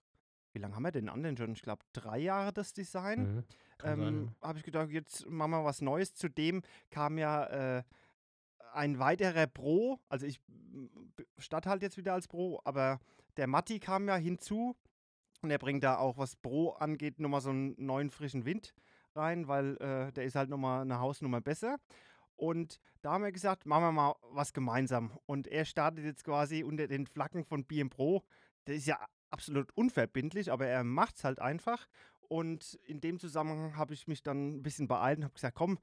wie 0.52 0.59
lange 0.59 0.75
haben 0.75 0.83
wir 0.83 0.92
den 0.92 1.09
anderen 1.09 1.37
schon? 1.37 1.52
Ich 1.52 1.62
glaube, 1.62 1.83
drei 1.92 2.19
Jahre 2.19 2.52
das 2.52 2.73
Design. 2.73 3.37
Mhm. 3.37 3.45
Ähm, 3.85 4.35
habe 4.42 4.59
ich 4.59 4.64
gedacht, 4.64 4.90
jetzt 4.90 5.26
machen 5.28 5.50
wir 5.50 5.64
was 5.64 5.81
Neues. 5.81 6.14
Zudem 6.14 6.62
kam 6.90 7.19
ja 7.19 7.78
äh, 7.78 7.83
ein 8.73 8.99
weiterer 8.99 9.47
Pro, 9.47 9.99
also 10.09 10.26
ich 10.26 10.40
statt 11.38 11.66
halt 11.66 11.83
jetzt 11.83 11.97
wieder 11.97 12.14
als 12.14 12.28
Pro, 12.28 12.61
aber 12.64 13.00
der 13.37 13.47
Matti 13.47 13.81
kam 13.81 14.09
ja 14.09 14.16
hinzu 14.16 14.76
und 15.42 15.50
er 15.50 15.59
bringt 15.59 15.85
da 15.85 15.99
auch, 15.99 16.19
was 16.19 16.37
Pro 16.37 16.71
angeht, 16.71 17.19
nochmal 17.19 17.40
so 17.40 17.50
einen 17.50 17.75
neuen 17.78 18.11
frischen 18.11 18.45
Wind 18.45 18.75
rein, 19.14 19.49
weil 19.49 19.76
äh, 19.78 20.12
der 20.12 20.25
ist 20.25 20.37
halt 20.37 20.49
nochmal 20.49 20.83
eine 20.83 21.00
Hausnummer 21.00 21.40
besser. 21.40 21.78
Und 22.37 22.81
da 23.03 23.12
haben 23.12 23.25
wir 23.25 23.33
gesagt, 23.33 23.67
machen 23.67 23.85
wir 23.85 23.93
mal 23.93 24.15
was 24.31 24.53
gemeinsam. 24.53 25.17
Und 25.27 25.47
er 25.47 25.65
startet 25.65 26.05
jetzt 26.05 26.25
quasi 26.25 26.62
unter 26.65 26.87
den 26.89 27.07
Flaggen 27.07 27.45
von 27.45 27.65
BM 27.65 27.91
Pro. 27.91 28.23
Der 28.67 28.75
ist 28.77 28.87
ja 28.87 28.99
absolut 29.31 29.71
unverbindlich, 29.77 30.51
aber 30.53 30.67
er 30.67 30.85
macht 30.85 31.17
es 31.17 31.25
halt 31.25 31.41
einfach. 31.41 31.87
Und 32.29 32.75
in 32.87 33.01
dem 33.01 33.19
Zusammenhang 33.19 33.77
habe 33.77 33.95
ich 33.95 34.07
mich 34.09 34.23
dann 34.23 34.57
ein 34.57 34.62
bisschen 34.62 34.89
beeilt 34.89 35.19
und 35.19 35.25
habe 35.25 35.35
gesagt, 35.35 35.57
komm, 35.57 35.79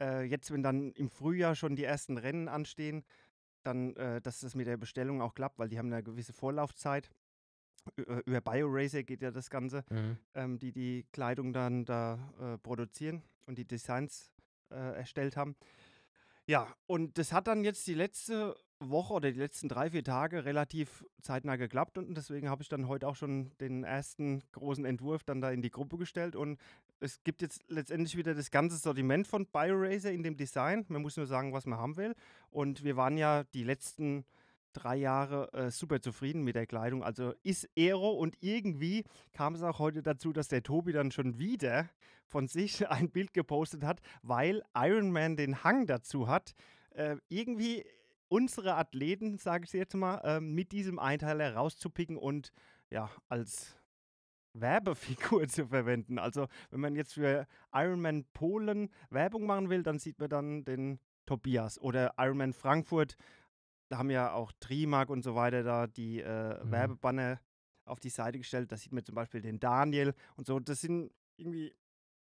äh, 0.00 0.22
jetzt, 0.24 0.50
wenn 0.50 0.62
dann 0.62 0.92
im 0.92 1.08
Frühjahr 1.10 1.54
schon 1.54 1.76
die 1.76 1.84
ersten 1.84 2.18
Rennen 2.18 2.48
anstehen, 2.48 3.04
dann, 3.62 3.94
äh, 3.96 4.20
dass 4.20 4.40
das 4.40 4.54
mit 4.54 4.66
der 4.66 4.76
Bestellung 4.76 5.22
auch 5.22 5.34
klappt, 5.34 5.58
weil 5.58 5.68
die 5.68 5.78
haben 5.78 5.92
eine 5.92 6.02
gewisse 6.02 6.32
Vorlaufzeit. 6.32 7.10
Ü- 7.98 8.22
Über 8.26 8.40
BioRacer 8.40 9.02
geht 9.02 9.22
ja 9.22 9.30
das 9.30 9.50
Ganze 9.50 9.84
Mhm. 9.90 10.16
ähm, 10.34 10.58
die 10.58 10.72
die 10.72 11.06
Kleidung 11.12 11.52
dann 11.52 11.84
da 11.84 12.32
äh, 12.40 12.58
produzieren 12.58 13.22
und 13.46 13.58
die 13.58 13.64
Designs 13.64 14.32
äh, 14.70 14.96
erstellt 14.96 15.36
haben. 15.36 15.54
Ja, 16.46 16.74
und 16.86 17.18
das 17.18 17.32
hat 17.32 17.46
dann 17.46 17.64
jetzt 17.64 17.86
die 17.86 17.94
letzte 17.94 18.56
Woche 18.80 19.14
oder 19.14 19.30
die 19.30 19.38
letzten 19.38 19.68
drei, 19.68 19.90
vier 19.90 20.02
Tage 20.02 20.44
relativ 20.44 21.04
zeitnah 21.20 21.54
geklappt 21.54 21.98
und 21.98 22.16
deswegen 22.16 22.48
habe 22.48 22.62
ich 22.62 22.68
dann 22.68 22.88
heute 22.88 23.06
auch 23.06 23.14
schon 23.14 23.52
den 23.60 23.84
ersten 23.84 24.42
großen 24.50 24.84
Entwurf 24.84 25.22
dann 25.22 25.40
da 25.40 25.52
in 25.52 25.62
die 25.62 25.70
Gruppe 25.70 25.98
gestellt 25.98 26.34
und 26.34 26.58
es 26.98 27.22
gibt 27.22 27.42
jetzt 27.42 27.62
letztendlich 27.68 28.16
wieder 28.16 28.34
das 28.34 28.50
ganze 28.50 28.76
Sortiment 28.76 29.28
von 29.28 29.46
BioRacer 29.46 30.12
in 30.12 30.22
dem 30.22 30.36
Design. 30.36 30.84
Man 30.88 31.02
muss 31.02 31.16
nur 31.16 31.26
sagen, 31.26 31.52
was 31.52 31.66
man 31.66 31.78
haben 31.78 31.96
will 31.96 32.14
und 32.50 32.82
wir 32.82 32.96
waren 32.96 33.16
ja 33.16 33.44
die 33.54 33.64
letzten 33.64 34.24
drei 34.72 34.96
Jahre 34.96 35.52
äh, 35.52 35.70
super 35.70 36.00
zufrieden 36.00 36.42
mit 36.42 36.56
der 36.56 36.66
Kleidung. 36.66 37.02
Also 37.02 37.34
ist 37.42 37.68
Aero 37.76 38.10
und 38.10 38.36
irgendwie 38.40 39.04
kam 39.32 39.54
es 39.54 39.62
auch 39.62 39.78
heute 39.78 40.02
dazu, 40.02 40.32
dass 40.32 40.48
der 40.48 40.62
Tobi 40.62 40.92
dann 40.92 41.10
schon 41.10 41.38
wieder 41.38 41.88
von 42.26 42.48
sich 42.48 42.86
ein 42.90 43.10
Bild 43.10 43.32
gepostet 43.32 43.84
hat, 43.84 44.00
weil 44.22 44.62
Iron 44.74 45.10
Man 45.10 45.36
den 45.36 45.64
Hang 45.64 45.86
dazu 45.86 46.28
hat, 46.28 46.54
äh, 46.90 47.16
irgendwie 47.28 47.84
unsere 48.28 48.76
Athleten, 48.76 49.36
sage 49.38 49.64
ich 49.66 49.72
jetzt 49.72 49.94
mal, 49.94 50.20
ähm, 50.24 50.54
mit 50.54 50.72
diesem 50.72 50.98
Einteiler 50.98 51.54
rauszupicken 51.54 52.16
und 52.16 52.50
ja, 52.90 53.10
als 53.28 53.76
Werbefigur 54.54 55.46
zu 55.48 55.66
verwenden. 55.66 56.18
Also 56.18 56.48
wenn 56.70 56.80
man 56.80 56.96
jetzt 56.96 57.14
für 57.14 57.46
Ironman 57.72 58.24
Polen 58.32 58.90
Werbung 59.10 59.46
machen 59.46 59.70
will, 59.70 59.82
dann 59.82 59.98
sieht 59.98 60.18
man 60.18 60.30
dann 60.30 60.64
den 60.64 60.98
Tobias 61.26 61.78
oder 61.80 62.14
Ironman 62.16 62.52
Frankfurt. 62.52 63.16
Da 63.92 63.98
haben 63.98 64.10
ja 64.10 64.32
auch 64.32 64.52
Trimark 64.58 65.10
und 65.10 65.22
so 65.22 65.34
weiter 65.34 65.62
da 65.62 65.86
die 65.86 66.20
äh, 66.20 66.64
Mhm. 66.64 66.70
Werbebanner 66.70 67.40
auf 67.84 68.00
die 68.00 68.08
Seite 68.08 68.38
gestellt. 68.38 68.72
Da 68.72 68.76
sieht 68.78 68.92
man 68.92 69.04
zum 69.04 69.14
Beispiel 69.14 69.42
den 69.42 69.60
Daniel 69.60 70.14
und 70.36 70.46
so. 70.46 70.58
Das 70.58 70.80
sind 70.80 71.12
irgendwie 71.36 71.74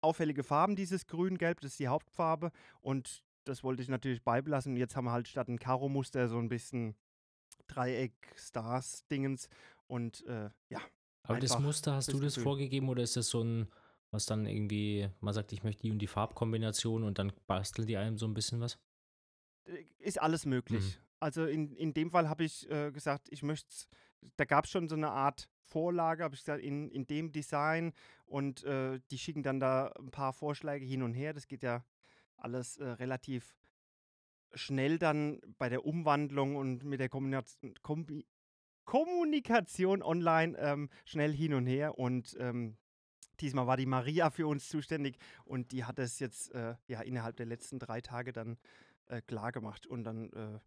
auffällige 0.01 0.43
Farben, 0.43 0.75
dieses 0.77 1.05
Grün-Gelb, 1.07 1.59
das 1.59 1.71
ist 1.71 1.79
die 1.79 1.89
Hauptfarbe. 1.89 2.51
Und 2.79 3.21
das 3.43 3.63
wollte 3.63 3.81
ich 3.81 3.89
natürlich 3.89 4.23
beibelassen. 4.23 4.73
Und 4.73 4.77
jetzt 4.77 4.95
haben 4.95 5.05
wir 5.05 5.11
halt 5.11 5.27
statt 5.27 5.49
ein 5.49 5.59
Karo-Muster 5.59 6.29
so 6.29 6.37
ein 6.37 6.47
bisschen 6.49 6.95
Dreieck-Stars-Dingens. 7.67 9.49
Und 9.87 10.25
äh, 10.27 10.49
ja, 10.69 10.79
Aber 11.23 11.39
das 11.39 11.59
Muster, 11.59 11.93
hast 11.93 12.07
du 12.07 12.13
fürs 12.13 12.23
das 12.23 12.33
Gefühl. 12.35 12.43
vorgegeben 12.43 12.89
oder 12.89 13.03
ist 13.03 13.17
das 13.17 13.27
so 13.29 13.41
ein, 13.43 13.67
was 14.11 14.25
dann 14.25 14.45
irgendwie, 14.45 15.09
man 15.19 15.33
sagt, 15.33 15.51
ich 15.51 15.63
möchte 15.63 15.81
die 15.83 15.91
und 15.91 15.99
die 15.99 16.07
Farbkombination 16.07 17.03
und 17.03 17.19
dann 17.19 17.33
basteln 17.47 17.87
die 17.87 17.97
einem 17.97 18.17
so 18.17 18.27
ein 18.27 18.33
bisschen 18.33 18.59
was? 18.61 18.79
äh, 19.65 19.83
ist 19.99 20.21
alles 20.21 20.45
möglich. 20.45 20.99
Also 21.19 21.45
in, 21.45 21.75
in 21.75 21.93
dem 21.93 22.11
Fall 22.11 22.29
habe 22.29 22.43
ich 22.43 22.69
äh, 22.69 22.91
gesagt, 22.91 23.27
ich 23.29 23.43
möchte, 23.43 23.87
da 24.37 24.45
gab 24.45 24.65
es 24.65 24.71
schon 24.71 24.87
so 24.87 24.95
eine 24.95 25.11
Art 25.11 25.49
Vorlage, 25.61 26.23
habe 26.23 26.35
ich 26.35 26.41
gesagt, 26.41 26.63
in, 26.63 26.89
in 26.89 27.05
dem 27.07 27.31
Design 27.31 27.93
und 28.25 28.63
äh, 28.63 28.99
die 29.11 29.17
schicken 29.17 29.43
dann 29.43 29.59
da 29.59 29.91
ein 29.99 30.11
paar 30.11 30.33
Vorschläge 30.33 30.85
hin 30.85 31.03
und 31.03 31.13
her. 31.13 31.33
Das 31.33 31.47
geht 31.47 31.63
ja 31.63 31.83
alles 32.37 32.77
äh, 32.77 32.87
relativ 32.87 33.55
schnell 34.53 34.97
dann 34.97 35.39
bei 35.57 35.69
der 35.69 35.85
Umwandlung 35.85 36.55
und 36.55 36.83
mit 36.83 36.99
der 36.99 37.09
Kombination, 37.09 37.73
Kombi 37.81 38.25
Kommunikation 38.85 40.01
online 40.01 40.57
ähm, 40.57 40.89
schnell 41.05 41.31
hin 41.31 41.53
und 41.53 41.67
her 41.67 41.99
und 41.99 42.35
ähm, 42.39 42.75
diesmal 43.39 43.67
war 43.67 43.77
die 43.77 43.85
Maria 43.85 44.31
für 44.31 44.47
uns 44.47 44.67
zuständig 44.67 45.19
und 45.45 45.71
die 45.71 45.83
hat 45.83 45.99
es 45.99 46.17
jetzt 46.17 46.51
äh, 46.55 46.73
ja 46.87 47.01
innerhalb 47.01 47.35
der 47.35 47.45
letzten 47.45 47.77
drei 47.77 48.01
Tage 48.01 48.33
dann 48.33 48.57
äh, 49.05 49.21
klar 49.21 49.51
gemacht 49.51 49.85
und 49.85 50.05
dann 50.05 50.31
äh, 50.33 50.59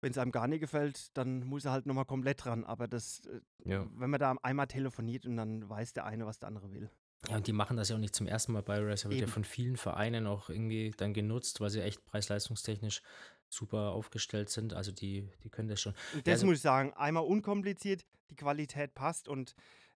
wenn 0.00 0.10
es 0.12 0.18
einem 0.18 0.32
gar 0.32 0.46
nicht 0.48 0.60
gefällt, 0.60 1.16
dann 1.16 1.44
muss 1.44 1.64
er 1.64 1.72
halt 1.72 1.86
nochmal 1.86 2.04
komplett 2.06 2.46
ran. 2.46 2.64
Aber 2.64 2.88
das, 2.88 3.20
äh, 3.26 3.40
Ja. 3.70 3.86
wenn 3.94 4.10
man 4.10 4.20
da 4.20 4.34
einmal 4.42 4.66
telefoniert 4.66 5.26
und 5.26 5.36
dann 5.36 5.68
weiß 5.68 5.92
der 5.92 6.06
eine, 6.06 6.26
was 6.26 6.38
der 6.38 6.48
andere 6.48 6.72
will. 6.72 6.90
Ja, 7.28 7.36
und 7.36 7.46
die 7.46 7.52
machen 7.52 7.76
das 7.76 7.90
ja 7.90 7.96
auch 7.96 8.00
nicht 8.00 8.14
zum 8.14 8.26
ersten 8.26 8.52
Mal 8.52 8.62
bei 8.62 8.78
Racer, 8.82 9.10
wird 9.10 9.20
ja 9.20 9.26
von 9.26 9.44
vielen 9.44 9.76
Vereinen 9.76 10.26
auch 10.26 10.48
irgendwie 10.48 10.90
dann 10.96 11.12
genutzt, 11.12 11.60
weil 11.60 11.68
sie 11.68 11.82
echt 11.82 12.04
preis-leistungstechnisch 12.06 13.02
super 13.50 13.90
aufgestellt 13.90 14.48
sind. 14.48 14.72
Also 14.72 14.90
die, 14.90 15.28
die 15.44 15.50
können 15.50 15.68
das 15.68 15.80
schon. 15.82 15.92
Und 16.14 16.26
das 16.26 16.32
also- 16.34 16.46
muss 16.46 16.56
ich 16.56 16.62
sagen, 16.62 16.94
einmal 16.94 17.24
unkompliziert, 17.24 18.06
die 18.30 18.36
Qualität 18.36 18.94
passt 18.94 19.28
und 19.28 19.54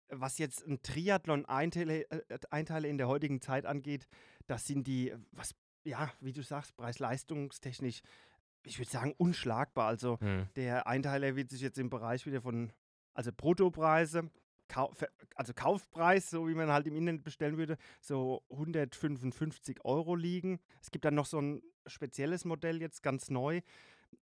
was 0.09 0.37
jetzt 0.37 0.67
ein 0.67 0.81
Triathlon 0.83 1.45
Einteile, 1.45 2.09
äh, 2.11 2.39
Einteile 2.51 2.87
in 2.89 2.97
der 2.97 3.07
heutigen 3.07 3.39
Zeit 3.41 3.65
angeht, 3.65 4.07
das 4.47 4.67
sind 4.67 4.85
die, 4.85 5.13
was, 5.31 5.55
ja, 5.85 6.11
wie 6.19 6.33
du 6.33 6.43
sagst, 6.43 6.75
preis-leistungstechnisch, 6.75 8.01
ich 8.65 8.79
würde 8.79 8.91
sagen, 8.91 9.13
unschlagbar. 9.17 9.87
Also 9.87 10.19
Hm. 10.19 10.47
der 10.55 10.87
Einteiler 10.87 11.35
wird 11.35 11.49
sich 11.49 11.61
jetzt 11.61 11.77
im 11.77 11.89
Bereich 11.89 12.25
wieder 12.25 12.41
von, 12.41 12.71
also 13.13 13.31
Bruttopreise, 13.35 14.29
Kau 14.67 14.91
also 15.35 15.53
Kaufpreis, 15.53 16.29
so 16.29 16.47
wie 16.47 16.55
man 16.55 16.69
halt 16.71 16.87
im 16.87 16.95
Internet 16.95 17.23
bestellen 17.23 17.57
würde, 17.57 17.77
so 18.01 18.43
155 18.49 19.83
Euro 19.83 20.15
liegen. 20.15 20.59
Es 20.81 20.91
gibt 20.91 21.05
dann 21.05 21.15
noch 21.15 21.25
so 21.25 21.39
ein 21.39 21.61
spezielles 21.85 22.45
Modell 22.45 22.81
jetzt 22.81 23.03
ganz 23.03 23.29
neu. 23.29 23.61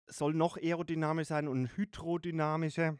Soll 0.08 0.34
noch 0.34 0.58
aerodynamisch 0.58 1.28
sein 1.28 1.48
und 1.48 1.78
hydrodynamischer. 1.78 2.98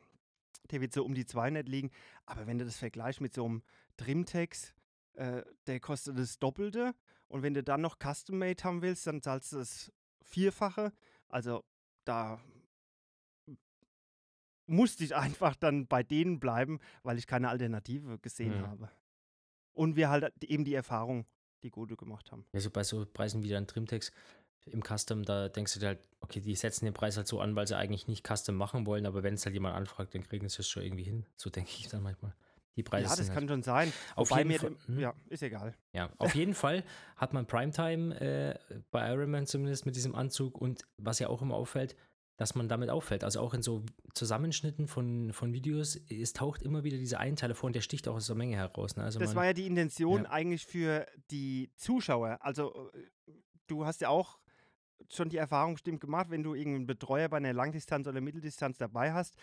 Der 0.72 0.82
wird 0.82 0.94
so 0.94 1.04
um 1.04 1.14
die 1.14 1.26
200 1.26 1.68
liegen. 1.68 1.92
Aber 2.26 2.48
wenn 2.48 2.58
du 2.58 2.66
das 2.66 2.78
vergleichst 2.78 3.22
mit 3.22 3.34
so 3.34 3.46
einem 3.46 3.64
Trimtex, 3.98 4.74
äh, 5.14 5.44
der 5.68 5.80
kostet 5.80 6.18
das 6.18 6.40
Doppelte. 6.40 6.94
Und 7.28 7.44
wenn 7.44 7.54
du 7.54 7.64
dann 7.64 7.82
noch 7.82 7.98
Custom-Made 8.00 8.64
haben 8.64 8.82
willst, 8.82 9.08
dann 9.08 9.22
zahlst 9.22 9.52
du 9.52 9.58
das 9.58 9.92
Vierfache. 10.22 10.92
Also 11.30 11.64
da 12.06 12.40
musste 14.68 15.04
ich 15.04 15.16
einfach 15.16 15.56
dann 15.56 15.88
bei 15.88 16.04
denen 16.04 16.40
bleiben, 16.40 16.80
weil 17.04 17.18
ich 17.18 17.28
keine 17.28 17.50
Alternative 17.50 18.20
gesehen 18.20 18.58
Mhm. 18.62 18.68
habe. 18.68 18.90
Und 19.74 19.96
wir 19.96 20.10
halt 20.10 20.32
eben 20.44 20.64
die 20.64 20.74
Erfahrung, 20.74 21.26
die 21.64 21.70
gute 21.70 21.98
gemacht 21.98 22.32
haben. 22.32 22.46
Ja, 22.54 22.62
so 22.62 22.70
bei 22.70 22.84
so 22.84 23.06
Preisen 23.06 23.44
wie 23.44 23.50
dann 23.50 23.68
Trimtex 23.68 24.12
im 24.68 24.82
Custom, 24.82 25.24
da 25.24 25.50
denkst 25.50 25.74
du 25.74 25.80
dir 25.80 25.88
halt, 25.88 26.00
okay, 26.22 26.40
die 26.40 26.56
setzen 26.56 26.86
den 26.86 26.94
Preis 26.94 27.18
halt 27.18 27.28
so 27.28 27.40
an, 27.40 27.56
weil 27.56 27.68
sie 27.68 27.78
eigentlich 27.78 28.08
nicht 28.08 28.26
Custom 28.26 28.56
machen 28.56 28.86
wollen, 28.86 29.06
aber 29.06 29.22
wenn 29.22 29.36
es 29.36 29.46
halt 29.46 29.54
jemand 29.54 29.76
anfragt, 29.76 30.16
dann 30.16 30.24
kriegen 30.24 30.50
sie 30.50 30.62
es 30.62 30.70
schon 30.70 30.84
irgendwie 30.84 31.04
hin. 31.04 31.26
So 31.36 31.50
denke 31.50 31.72
ich 31.78 31.88
dann 31.88 32.02
manchmal. 32.02 32.34
Die 32.78 32.84
Preise 32.84 33.04
ja, 33.06 33.10
das 33.16 33.18
sind 33.26 33.28
kann 33.34 33.44
halt, 33.44 33.50
schon 33.50 33.64
sein. 33.64 33.94
Auf 34.16 34.30
Wobei 34.32 34.44
jeden 34.44 34.60
Fall- 34.60 34.70
dem- 34.70 34.88
hm. 34.96 35.00
ja, 35.00 35.14
ist 35.30 35.44
egal. 35.44 35.74
ja, 35.94 36.10
auf 36.18 36.36
jeden 36.36 36.54
Fall 36.54 36.84
hat 37.16 37.34
man 37.34 37.46
Primetime 37.48 38.20
äh, 38.20 38.60
bei 38.92 39.10
Ironman 39.12 39.46
zumindest 39.48 39.86
mit 39.86 39.96
diesem 39.96 40.14
Anzug 40.16 40.58
und 40.60 40.84
was 40.98 41.20
ja 41.20 41.30
auch 41.30 41.42
immer 41.42 41.56
auffällt, 41.56 41.96
dass 42.38 42.54
man 42.54 42.68
damit 42.68 42.90
auffällt. 42.90 43.24
Also 43.24 43.40
auch 43.40 43.54
in 43.54 43.62
so 43.62 43.84
Zusammenschnitten 44.14 44.88
von, 44.88 45.32
von 45.32 45.54
Videos, 45.54 45.96
es 46.10 46.34
taucht 46.34 46.62
immer 46.64 46.84
wieder 46.84 46.98
diese 46.98 47.18
Einteile 47.18 47.56
vor 47.56 47.68
und 47.68 47.76
der 47.78 47.82
sticht 47.82 48.10
auch 48.10 48.16
aus 48.16 48.28
der 48.28 48.36
Menge 48.36 48.58
heraus. 48.58 48.98
Ne? 48.98 49.04
Also 49.04 49.20
Das 49.20 49.30
man, 49.30 49.38
war 49.38 49.46
ja 49.46 49.54
die 49.54 49.68
Intention 49.68 50.24
Ja. 50.24 50.30
eigentlich 50.32 50.66
für 50.66 51.08
die 51.32 51.72
Zuschauer. 51.78 52.40
Also 52.42 52.92
äh, 52.94 53.32
du 53.68 53.86
hast 53.86 54.02
ja 54.02 54.10
auch 54.10 54.40
schon 55.14 55.30
die 55.30 55.38
Erfahrung 55.38 55.76
bestimmt 55.76 56.02
gemacht, 56.02 56.30
wenn 56.30 56.44
du 56.44 56.56
irgendeinen 56.56 56.88
Betreuer 56.88 57.30
bei 57.30 57.38
einer 57.38 57.54
Langdistanz 57.54 58.08
oder 58.08 58.20
Mitteldistanz 58.22 58.78
dabei 58.78 59.14
hast, 59.14 59.36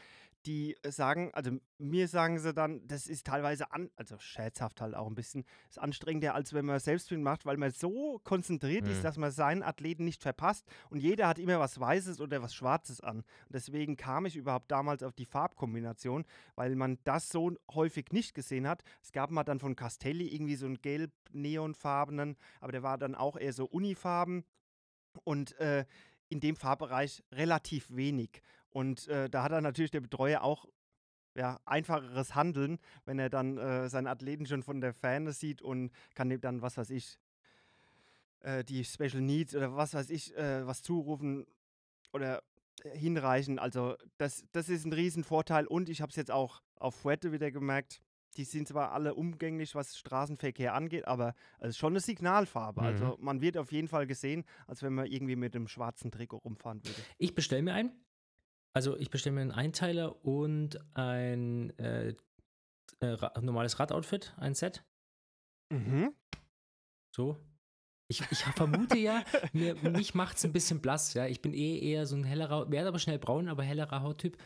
die 0.47 0.77
äh, 0.83 0.91
sagen, 0.91 1.31
also 1.35 1.53
mir 1.79 2.09
sagen 2.09 2.39
sie 2.39 2.53
dann, 2.53 2.87
das 2.87 3.07
ist 3.07 3.27
teilweise 3.27 3.73
an, 3.73 3.91
also 3.97 4.19
scherzhaft 4.19 4.81
halt 4.81 4.95
auch 4.95 5.07
ein 5.07 5.15
bisschen, 5.15 5.45
ist 5.69 5.79
anstrengender, 5.79 6.35
als 6.35 6.53
wenn 6.53 6.65
man 6.65 6.79
Selbstfilm 6.81 7.23
macht, 7.23 7.45
weil 7.47 7.57
man 7.57 7.71
so 7.71 8.21
konzentriert 8.25 8.85
Mhm. 8.85 8.91
ist, 8.93 9.05
dass 9.05 9.17
man 9.17 9.31
seinen 9.31 9.63
Athleten 9.63 10.05
nicht 10.05 10.23
verpasst 10.23 10.67
und 10.91 11.01
jeder 11.01 11.29
hat 11.29 11.39
immer 11.39 11.59
was 11.61 11.79
Weißes 11.79 12.21
oder 12.21 12.43
was 12.43 12.55
Schwarzes 12.55 13.01
an. 13.01 13.19
Und 13.19 13.27
deswegen 13.51 13.97
kam 13.97 14.27
ich 14.27 14.37
überhaupt 14.37 14.71
damals 14.71 15.03
auf 15.03 15.13
die 15.13 15.27
Farbkombination, 15.27 16.25
weil 16.55 16.75
man 16.77 16.99
das 17.05 17.29
so 17.29 17.53
häufig 17.73 18.13
nicht 18.13 18.35
gesehen 18.35 18.67
hat. 18.69 18.83
Es 19.03 19.13
gab 19.13 19.31
mal 19.31 19.45
dann 19.45 19.61
von 19.61 19.77
Castelli 19.77 20.29
irgendwie 20.29 20.57
so 20.57 20.67
einen 20.67 20.81
gelb-neonfarbenen, 20.81 22.37
aber 22.61 22.73
der 22.73 22.83
war 22.83 22.99
dann 22.99 23.15
auch 23.15 23.37
eher 23.37 23.53
so 23.53 23.65
Unifarben 23.67 24.45
und 25.25 25.59
äh, 25.59 25.85
in 26.29 26.41
dem 26.41 26.57
Farbbereich 26.57 27.23
relativ 27.33 27.89
wenig. 27.91 28.41
Und 28.73 29.07
äh, 29.09 29.29
da 29.29 29.43
hat 29.43 29.52
dann 29.52 29.62
natürlich 29.62 29.91
der 29.91 30.00
Betreuer 30.00 30.43
auch 30.43 30.67
ja, 31.35 31.61
einfacheres 31.64 32.35
Handeln, 32.35 32.79
wenn 33.05 33.19
er 33.19 33.31
dann 33.31 33.59
äh, 33.59 33.88
seinen 33.88 34.07
Athleten 34.07 34.47
schon 34.47 34.62
von 34.62 34.81
der 34.81 34.93
Ferne 34.93 35.33
sieht 35.33 35.62
und 35.62 35.91
kann 36.14 36.31
ihm 36.31 36.41
dann, 36.41 36.62
was 36.62 36.76
weiß 36.76 36.91
ich, 36.91 37.19
äh, 38.41 38.64
die 38.64 38.85
Special 38.85 39.21
Needs 39.21 39.55
oder 39.55 39.75
was 39.76 39.95
weiß 39.95 40.11
ich, 40.11 40.37
äh, 40.37 40.67
was 40.67 40.83
zurufen 40.83 41.47
oder 42.12 42.43
äh, 42.85 42.97
hinreichen. 42.97 43.59
Also 43.59 43.97
das, 44.19 44.45
das 44.52 44.69
ist 44.69 44.85
ein 44.85 44.93
Riesenvorteil 44.93 45.67
und 45.67 45.88
ich 45.88 46.02
habe 46.02 46.11
es 46.11 46.17
jetzt 46.17 46.31
auch 46.31 46.62
auf 46.76 46.95
Fuerte 46.95 47.33
wieder 47.33 47.50
gemerkt. 47.50 48.00
Die 48.37 48.45
sind 48.45 48.67
zwar 48.67 48.93
alle 48.93 49.14
umgänglich, 49.14 49.75
was 49.75 49.99
Straßenverkehr 49.99 50.73
angeht, 50.73 51.07
aber 51.07 51.35
es 51.61 51.71
ist 51.71 51.79
schon 51.79 51.93
eine 51.93 52.00
Signalfarbe. 52.00 52.81
Mhm. 52.81 52.87
Also 52.87 53.17
man 53.21 53.43
wird 53.43 53.59
auf 53.59 53.73
jeden 53.73 53.88
Fall 53.88 54.07
gesehen, 54.07 54.45
als 54.67 54.83
wenn 54.83 54.95
man 54.95 55.07
irgendwie 55.07 55.37
mit 55.37 55.55
einem 55.55 55.69
schwarzen 55.69 56.11
Trikot 56.11 56.38
rumfahren 56.38 56.83
würde. 56.83 57.00
Ich 57.19 57.35
bestelle 57.35 57.62
mir 57.62 57.75
einen. 57.75 57.93
Also 58.75 58.97
ich 58.97 59.11
bestelle 59.11 59.35
mir 59.35 59.43
einen 59.43 59.50
Einteiler 59.52 60.25
und 60.25 60.79
ein 60.95 61.76
äh, 61.79 62.14
äh, 63.00 63.17
normales 63.41 63.79
Radoutfit, 63.79 64.35
ein 64.38 64.55
Set. 64.55 64.85
Mhm. 65.73 66.14
So. 67.14 67.37
Ich, 68.09 68.23
ich 68.31 68.45
vermute 68.45 68.99
ja, 68.99 69.23
mir, 69.52 69.75
mich 69.75 70.14
macht 70.14 70.37
es 70.37 70.45
ein 70.45 70.52
bisschen 70.52 70.81
blass, 70.81 71.14
ja. 71.14 71.26
Ich 71.26 71.41
bin 71.43 71.55
eh 71.55 71.79
eher 71.79 72.07
so 72.07 72.17
ein 72.17 72.25
hellerer, 72.25 72.71
werde 72.71 72.88
aber 72.88 72.99
schnell 72.99 73.19
braun, 73.19 73.49
aber 73.49 73.62
hellerer 73.62 74.02
Hauttyp. 74.02 74.37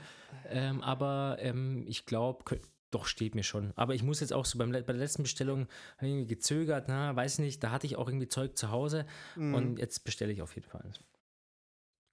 Ähm, 0.48 0.82
aber 0.82 1.38
ähm, 1.40 1.84
ich 1.88 2.06
glaube, 2.06 2.60
doch 2.92 3.06
steht 3.06 3.34
mir 3.34 3.42
schon. 3.42 3.72
Aber 3.76 3.94
ich 3.94 4.02
muss 4.04 4.20
jetzt 4.20 4.32
auch 4.32 4.44
so 4.44 4.58
beim, 4.58 4.70
bei 4.70 4.80
der 4.80 4.94
letzten 4.94 5.22
Bestellung 5.24 5.66
irgendwie 6.00 6.26
gezögert, 6.26 6.86
na, 6.88 7.14
weiß 7.16 7.40
nicht, 7.40 7.62
da 7.62 7.70
hatte 7.72 7.86
ich 7.86 7.96
auch 7.96 8.08
irgendwie 8.08 8.28
Zeug 8.28 8.56
zu 8.56 8.70
Hause 8.70 9.06
Mhm. 9.34 9.54
und 9.54 9.78
jetzt 9.78 10.04
bestelle 10.04 10.32
ich 10.32 10.42
auf 10.42 10.54
jeden 10.54 10.68
Fall 10.68 10.82
eins. 10.82 11.00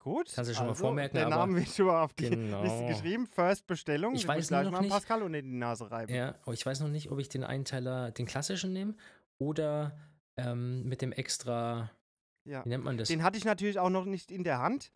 Gut. 0.03 0.31
Kannst 0.36 0.51
du 0.51 0.55
schon 0.55 0.65
mal 0.65 0.72
also, 0.72 0.83
vormerken, 0.83 1.15
Der 1.17 1.29
Name 1.29 1.55
wird 1.55 1.69
schon 1.69 1.86
mal 1.86 2.03
auf 2.03 2.13
die 2.13 2.29
Genau. 2.29 2.62
Liste 2.62 2.86
geschrieben. 2.88 3.25
First 3.25 3.65
Bestellung. 3.67 4.15
Ich 4.15 4.27
weiß 4.27 4.50
gleich 4.50 4.65
noch 4.65 4.72
mal 4.74 4.81
nicht- 4.81 4.91
Pascal 4.91 5.24
unter 5.24 5.41
die 5.41 5.48
Nase 5.48 5.89
reiben. 5.89 6.13
Ja, 6.13 6.36
aber 6.43 6.53
ich 6.53 6.65
weiß 6.65 6.81
noch 6.81 6.89
nicht, 6.89 7.10
ob 7.10 7.19
ich 7.19 7.29
den 7.29 7.43
Einteiler, 7.45 8.12
den 8.12 8.25
klassischen 8.25 8.74
nehme 8.74 8.95
oder 9.38 9.98
ähm, 10.36 10.83
mit 10.89 11.01
dem 11.01 11.13
extra, 11.13 11.89
Ja. 12.43 12.65
wie 12.65 12.69
nennt 12.69 12.83
man 12.83 12.98
das? 12.98 13.07
Den 13.07 13.24
hatte 13.24 13.38
ich 13.38 13.45
natürlich 13.45 13.79
auch 13.79 13.89
noch 13.89 14.03
nicht 14.05 14.29
in 14.29 14.43
der 14.43 14.60
Hand. 14.60 14.91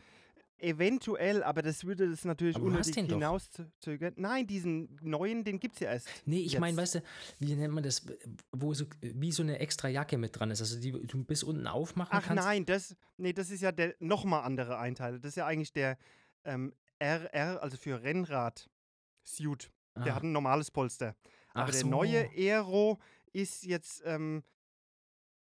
Eventuell, 0.60 1.42
aber 1.44 1.62
das 1.62 1.84
würde 1.84 2.10
das 2.10 2.24
natürlich 2.24 2.56
Aber 2.56 2.66
unnötig 2.66 2.94
hinauszögern. 2.94 4.14
Nein, 4.16 4.46
diesen 4.46 4.98
neuen, 5.02 5.44
den 5.44 5.60
gibt 5.60 5.74
es 5.74 5.80
ja 5.80 5.92
erst. 5.92 6.08
Nee, 6.26 6.40
ich 6.40 6.58
meine, 6.58 6.76
weißt 6.76 6.96
du, 6.96 7.02
wie 7.38 7.54
nennt 7.54 7.72
man 7.74 7.82
das, 7.84 8.04
wo 8.52 8.74
so, 8.74 8.84
wie 9.00 9.30
so 9.30 9.42
eine 9.42 9.58
extra 9.60 9.88
Jacke 9.88 10.18
mit 10.18 10.38
dran 10.38 10.50
ist, 10.50 10.60
also 10.60 10.80
die 10.80 10.90
du 10.92 11.22
bis 11.24 11.42
unten 11.44 11.66
aufmachen 11.66 12.10
Ach 12.12 12.26
kannst. 12.26 12.44
nein, 12.44 12.66
das, 12.66 12.96
nee, 13.16 13.32
das 13.32 13.50
ist 13.50 13.60
ja 13.60 13.70
der 13.72 13.94
nochmal 14.00 14.42
andere 14.42 14.78
Einteiler. 14.78 15.18
Das 15.18 15.30
ist 15.30 15.36
ja 15.36 15.46
eigentlich 15.46 15.72
der 15.72 15.96
ähm, 16.44 16.72
RR, 17.00 17.62
also 17.62 17.76
für 17.76 18.02
Rennrad-Suit. 18.02 19.70
Der 19.96 20.12
Ah, 20.12 20.16
hat 20.16 20.22
ein 20.22 20.32
normales 20.32 20.70
Polster. 20.70 21.16
Aber 21.54 21.64
ach 21.64 21.70
der 21.70 21.80
so. 21.80 21.88
neue 21.88 22.28
Aero 22.36 22.98
ist 23.32 23.64
jetzt, 23.64 24.02
ähm, 24.04 24.42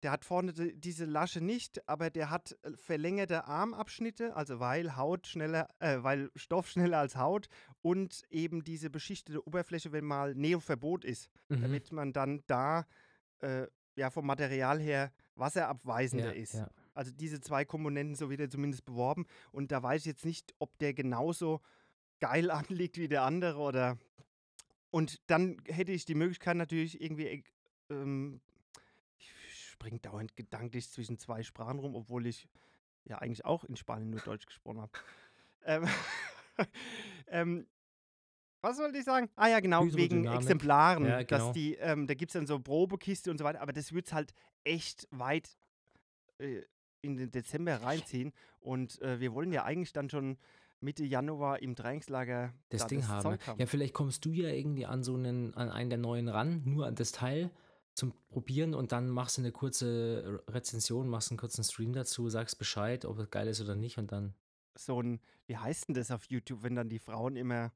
der 0.03 0.11
hat 0.11 0.25
vorne 0.25 0.53
die, 0.53 0.75
diese 0.79 1.05
Lasche 1.05 1.41
nicht, 1.41 1.87
aber 1.87 2.09
der 2.09 2.29
hat 2.29 2.57
äh, 2.63 2.71
verlängerte 2.75 3.45
Armabschnitte, 3.45 4.35
also 4.35 4.59
weil 4.59 4.95
Haut 4.97 5.27
schneller, 5.27 5.69
äh, 5.79 6.03
weil 6.03 6.29
Stoff 6.35 6.69
schneller 6.69 6.99
als 6.99 7.15
Haut 7.15 7.47
und 7.81 8.23
eben 8.29 8.63
diese 8.63 8.89
beschichtete 8.89 9.45
Oberfläche, 9.47 9.91
wenn 9.91 10.05
mal 10.05 10.35
Neoverbot 10.35 11.05
ist, 11.05 11.29
Mhm. 11.49 11.61
damit 11.61 11.91
man 11.91 12.13
dann 12.13 12.43
da 12.47 12.85
äh, 13.39 13.67
ja 13.95 14.09
vom 14.09 14.25
Material 14.25 14.79
her 14.79 15.11
wasserabweisender 15.35 16.33
ja, 16.35 16.41
ist. 16.41 16.53
Ja. 16.55 16.69
Also 16.93 17.11
diese 17.11 17.41
zwei 17.41 17.65
Komponenten, 17.65 18.15
so 18.15 18.29
wird 18.29 18.39
er 18.41 18.49
zumindest 18.49 18.85
beworben. 18.85 19.25
Und 19.51 19.71
da 19.71 19.81
weiß 19.81 20.01
ich 20.01 20.07
jetzt 20.07 20.25
nicht, 20.25 20.53
ob 20.59 20.77
der 20.79 20.93
genauso 20.93 21.61
geil 22.19 22.51
anliegt 22.51 22.97
wie 22.97 23.07
der 23.07 23.23
andere 23.23 23.59
oder. 23.59 23.97
Und 24.91 25.21
dann 25.27 25.57
hätte 25.67 25.91
ich 25.91 26.05
die 26.05 26.15
Möglichkeit 26.15 26.57
natürlich 26.57 27.01
irgendwie. 27.01 27.27
äh, 27.27 27.43
Ähm, 27.89 28.39
springe 29.83 29.99
dauernd 29.99 30.35
gedanklich 30.37 30.89
zwischen 30.89 31.17
zwei 31.17 31.43
Sprachen 31.43 31.79
rum, 31.79 31.93
obwohl 31.95 32.25
ich 32.25 32.47
ja 33.03 33.17
eigentlich 33.17 33.43
auch 33.43 33.65
in 33.65 33.75
Spanien 33.75 34.11
nur 34.11 34.21
Deutsch 34.21 34.45
gesprochen 34.45 34.79
habe. 34.79 34.91
ähm, 35.65 35.87
ähm, 37.27 37.67
was 38.61 38.77
wollte 38.77 38.97
ich 38.97 39.03
sagen? 39.03 39.29
Ah 39.35 39.49
ja, 39.49 39.59
genau, 39.59 39.85
wegen. 39.93 40.25
Exemplaren. 40.25 41.05
Ja, 41.05 41.21
genau. 41.23 41.27
Dass 41.27 41.51
die, 41.51 41.75
ähm, 41.75 42.07
da 42.07 42.13
gibt 42.13 42.29
es 42.29 42.33
dann 42.33 42.47
so 42.47 42.59
Probekiste 42.59 43.29
und 43.29 43.37
so 43.37 43.43
weiter, 43.43 43.59
aber 43.59 43.73
das 43.73 43.91
wird 43.91 44.07
es 44.07 44.13
halt 44.13 44.33
echt 44.63 45.05
weit 45.11 45.57
äh, 46.37 46.61
in 47.01 47.17
den 47.17 47.29
Dezember 47.29 47.75
reinziehen. 47.75 48.31
Und 48.61 49.01
äh, 49.01 49.19
wir 49.19 49.33
wollen 49.33 49.51
ja 49.51 49.65
eigentlich 49.65 49.91
dann 49.91 50.09
schon 50.09 50.37
Mitte 50.79 51.03
Januar 51.03 51.61
im 51.61 51.75
Trainingslager 51.75 52.53
das 52.69 52.83
da 52.83 52.87
Ding 52.87 53.05
haben. 53.09 53.21
Zeug 53.21 53.45
haben. 53.47 53.59
Ja, 53.59 53.65
vielleicht 53.65 53.93
kommst 53.93 54.23
du 54.23 54.31
ja 54.31 54.47
irgendwie 54.47 54.85
an 54.85 55.03
so 55.03 55.15
einen, 55.15 55.53
an 55.55 55.69
einen 55.69 55.89
der 55.89 55.99
neuen 55.99 56.29
ran, 56.29 56.61
nur 56.63 56.87
an 56.87 56.95
das 56.95 57.11
Teil 57.11 57.51
zum 57.95 58.13
Probieren 58.29 58.73
und 58.73 58.91
dann 58.91 59.09
machst 59.09 59.37
du 59.37 59.41
eine 59.41 59.51
kurze 59.51 60.43
Rezension, 60.47 61.07
machst 61.07 61.31
einen 61.31 61.37
kurzen 61.37 61.63
Stream 61.63 61.93
dazu, 61.93 62.29
sagst 62.29 62.57
Bescheid, 62.57 63.05
ob 63.05 63.19
es 63.19 63.29
geil 63.29 63.47
ist 63.47 63.61
oder 63.61 63.75
nicht 63.75 63.97
und 63.97 64.11
dann. 64.11 64.33
So 64.75 65.01
ein, 65.01 65.21
wie 65.45 65.57
heißt 65.57 65.87
denn 65.87 65.95
das 65.95 66.09
auf 66.09 66.25
YouTube, 66.25 66.63
wenn 66.63 66.75
dann 66.75 66.89
die 66.89 66.97
Frauen 66.99 67.35
immer, 67.35 67.71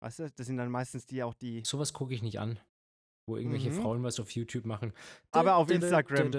weißt 0.00 0.20
du, 0.20 0.30
das 0.30 0.46
sind 0.46 0.56
dann 0.56 0.70
meistens 0.70 1.04
die 1.06 1.22
auch 1.22 1.34
die, 1.34 1.62
Sowas 1.64 1.92
gucke 1.92 2.14
ich 2.14 2.22
nicht 2.22 2.40
an. 2.40 2.58
Wo 3.26 3.36
irgendwelche 3.36 3.68
Mhm. 3.68 3.82
Frauen 3.82 4.02
was 4.02 4.18
auf 4.20 4.30
YouTube 4.30 4.64
machen. 4.64 4.94
Aber 5.32 5.56
auf 5.56 5.70
Instagram. 5.70 6.32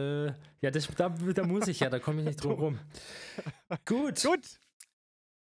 Ja, 0.60 0.72
das, 0.72 0.88
da, 0.88 1.10
da 1.10 1.46
muss 1.46 1.68
ich 1.68 1.82
ja, 1.82 1.89
da 1.92 2.00
komme 2.00 2.22
ich 2.22 2.28
nicht 2.30 2.44
drum 2.44 2.54
rum. 2.60 2.80
Gut. 3.86 4.24
gut, 4.24 4.60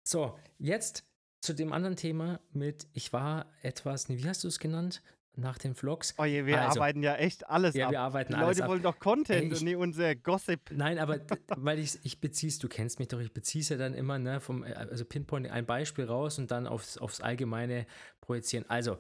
So, 0.08 0.40
jetzt 0.58 1.06
zu 1.42 1.54
dem 1.54 1.74
anderen 1.74 1.98
Thema 1.98 2.40
mit, 2.52 2.88
ich 2.94 3.12
war 3.12 3.52
etwas, 3.62 4.08
wie 4.08 4.28
hast 4.30 4.46
du 4.46 4.48
es 4.48 4.60
genannt? 4.60 5.02
Nach 5.38 5.58
den 5.58 5.76
Vlogs. 5.76 6.13
oh 6.17 6.24
je, 6.26 6.45
wir 6.45 6.62
Also. 6.62 6.80
arbeiten 6.80 7.04
ja 7.04 7.15
echt 7.15 7.50
alles 7.50 7.76
Ja, 7.76 7.86
ab. 7.88 7.91
wir 7.91 8.00
arbeiten 8.02 8.34
die 8.34 8.36
alles 8.38 8.58
Leute 8.58 8.63
ab. 8.63 8.69
wollen 8.69 8.82
doch 8.84 9.00
Content 9.00 9.41
Ey, 9.41 9.48
ich- 9.48 9.60
und 9.60 9.65
nicht 9.65 9.76
unser 9.76 10.15
Gossip. 10.15 10.60
Nein, 10.71 10.98
aber 11.00 11.19
weil 11.58 11.80
ich, 11.80 12.00
ich 12.04 12.19
bezieh's, 12.21 12.58
du 12.60 12.67
kennst 12.67 13.00
mich 13.00 13.10
doch, 13.10 13.19
ich 13.19 13.34
bezieh's 13.34 13.69
ja 13.69 13.78
dann 13.78 13.93
immer, 13.93 14.17
ne, 14.19 14.39
vom, 14.39 14.63
äh, 14.63 14.74
also 14.74 15.04
Pinpoint 15.06 15.50
ein 15.50 15.65
Beispiel 15.65 16.06
raus 16.06 16.39
und 16.39 16.52
dann 16.52 16.67
aufs, 16.67 16.98
aufs 16.98 17.21
Allgemeine 17.21 17.86
projizieren. 18.21 18.65
Also, 18.69 18.98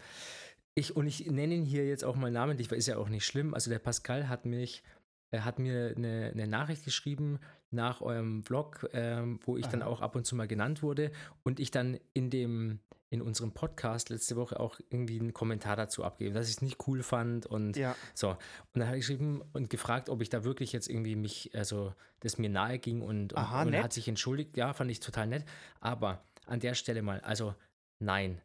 ich, 0.75 0.95
und 0.95 1.07
ich 1.07 1.25
nenne 1.31 1.53
ihn 1.55 1.65
hier 1.65 1.87
jetzt 1.87 2.03
auch 2.03 2.15
mal 2.17 2.31
namentlich, 2.31 2.69
weil 2.69 2.77
ist 2.77 2.87
ja 2.87 2.97
auch 2.97 3.07
nicht 3.09 3.25
schlimm. 3.25 3.53
Also 3.53 3.69
der 3.69 3.79
Pascal 3.79 4.27
hat 4.27 4.45
mich, 4.45 4.83
er 5.31 5.45
hat 5.45 5.57
mir 5.57 5.93
eine, 5.95 6.31
eine 6.33 6.47
Nachricht 6.47 6.83
geschrieben 6.83 7.39
nach 7.75 8.01
eurem 8.01 8.43
Vlog, 8.43 8.89
ähm, 8.93 9.39
wo 9.45 9.57
ich 9.57 9.67
dann 9.67 9.81
Aha. 9.81 9.89
auch 9.89 10.01
ab 10.01 10.15
und 10.15 10.25
zu 10.25 10.35
mal 10.35 10.47
genannt 10.47 10.81
wurde 10.81 11.11
und 11.43 11.59
ich 11.59 11.71
dann 11.71 11.99
in 12.13 12.29
dem, 12.29 12.79
in 13.09 13.21
unserem 13.21 13.51
Podcast 13.51 14.09
letzte 14.09 14.35
Woche 14.35 14.59
auch 14.59 14.79
irgendwie 14.89 15.19
einen 15.19 15.33
Kommentar 15.33 15.75
dazu 15.75 16.03
abgeben, 16.03 16.33
dass 16.33 16.47
ich 16.47 16.55
es 16.55 16.61
nicht 16.61 16.87
cool 16.87 17.03
fand 17.03 17.45
und 17.45 17.77
Ja, 17.77 17.95
so, 18.13 18.29
und 18.29 18.37
dann 18.73 18.87
habe 18.87 18.97
ich 18.97 19.05
geschrieben 19.05 19.43
und 19.53 19.69
gefragt, 19.69 20.09
ob 20.09 20.21
ich 20.21 20.29
da 20.29 20.43
wirklich 20.43 20.71
jetzt 20.71 20.89
irgendwie 20.89 21.15
mich, 21.15 21.51
also 21.53 21.93
das 22.21 22.37
mir 22.37 22.49
nahe 22.49 22.79
ging 22.79 23.01
und, 23.01 23.33
und, 23.33 23.37
Aha, 23.37 23.63
und 23.63 23.73
er 23.73 23.83
hat 23.83 23.93
sich 23.93 24.07
entschuldigt. 24.07 24.57
Ja, 24.57 24.73
fand 24.73 24.89
ich 24.89 24.99
total 24.99 25.27
nett. 25.27 25.45
Aber 25.79 26.23
an 26.47 26.59
der 26.59 26.73
Stelle 26.73 27.01
mal, 27.01 27.19
also 27.21 27.55
nein. 27.99 28.41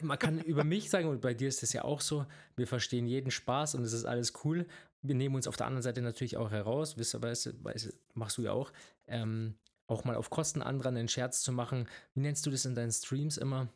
Man 0.00 0.18
kann 0.18 0.40
über 0.40 0.64
mich 0.64 0.90
sagen, 0.90 1.08
und 1.08 1.20
bei 1.20 1.34
dir 1.34 1.48
ist 1.48 1.62
das 1.62 1.72
ja 1.72 1.84
auch 1.84 2.00
so, 2.00 2.26
wir 2.56 2.66
verstehen 2.66 3.06
jeden 3.06 3.30
Spaß 3.30 3.76
und 3.76 3.84
es 3.84 3.92
ist 3.92 4.04
alles 4.04 4.32
cool. 4.44 4.66
Wir 5.02 5.14
nehmen 5.14 5.34
uns 5.34 5.46
auf 5.46 5.56
der 5.56 5.66
anderen 5.66 5.82
Seite 5.82 6.00
natürlich 6.00 6.36
auch 6.36 6.50
heraus, 6.50 6.96
wisst 6.96 7.14
ihr, 7.14 7.22
weißt, 7.22 7.64
weißt, 7.64 7.86
du, 7.86 7.92
machst 8.14 8.38
du 8.38 8.42
ja 8.42 8.52
auch, 8.52 8.72
ähm, 9.06 9.56
auch 9.86 10.04
mal 10.04 10.16
auf 10.16 10.30
Kosten 10.30 10.62
anderer 10.62 10.88
einen 10.88 11.08
Scherz 11.08 11.42
zu 11.42 11.52
machen. 11.52 11.88
Wie 12.14 12.20
nennst 12.20 12.46
du 12.46 12.50
das 12.50 12.64
in 12.64 12.74
deinen 12.74 12.92
Streams 12.92 13.36
immer? 13.36 13.68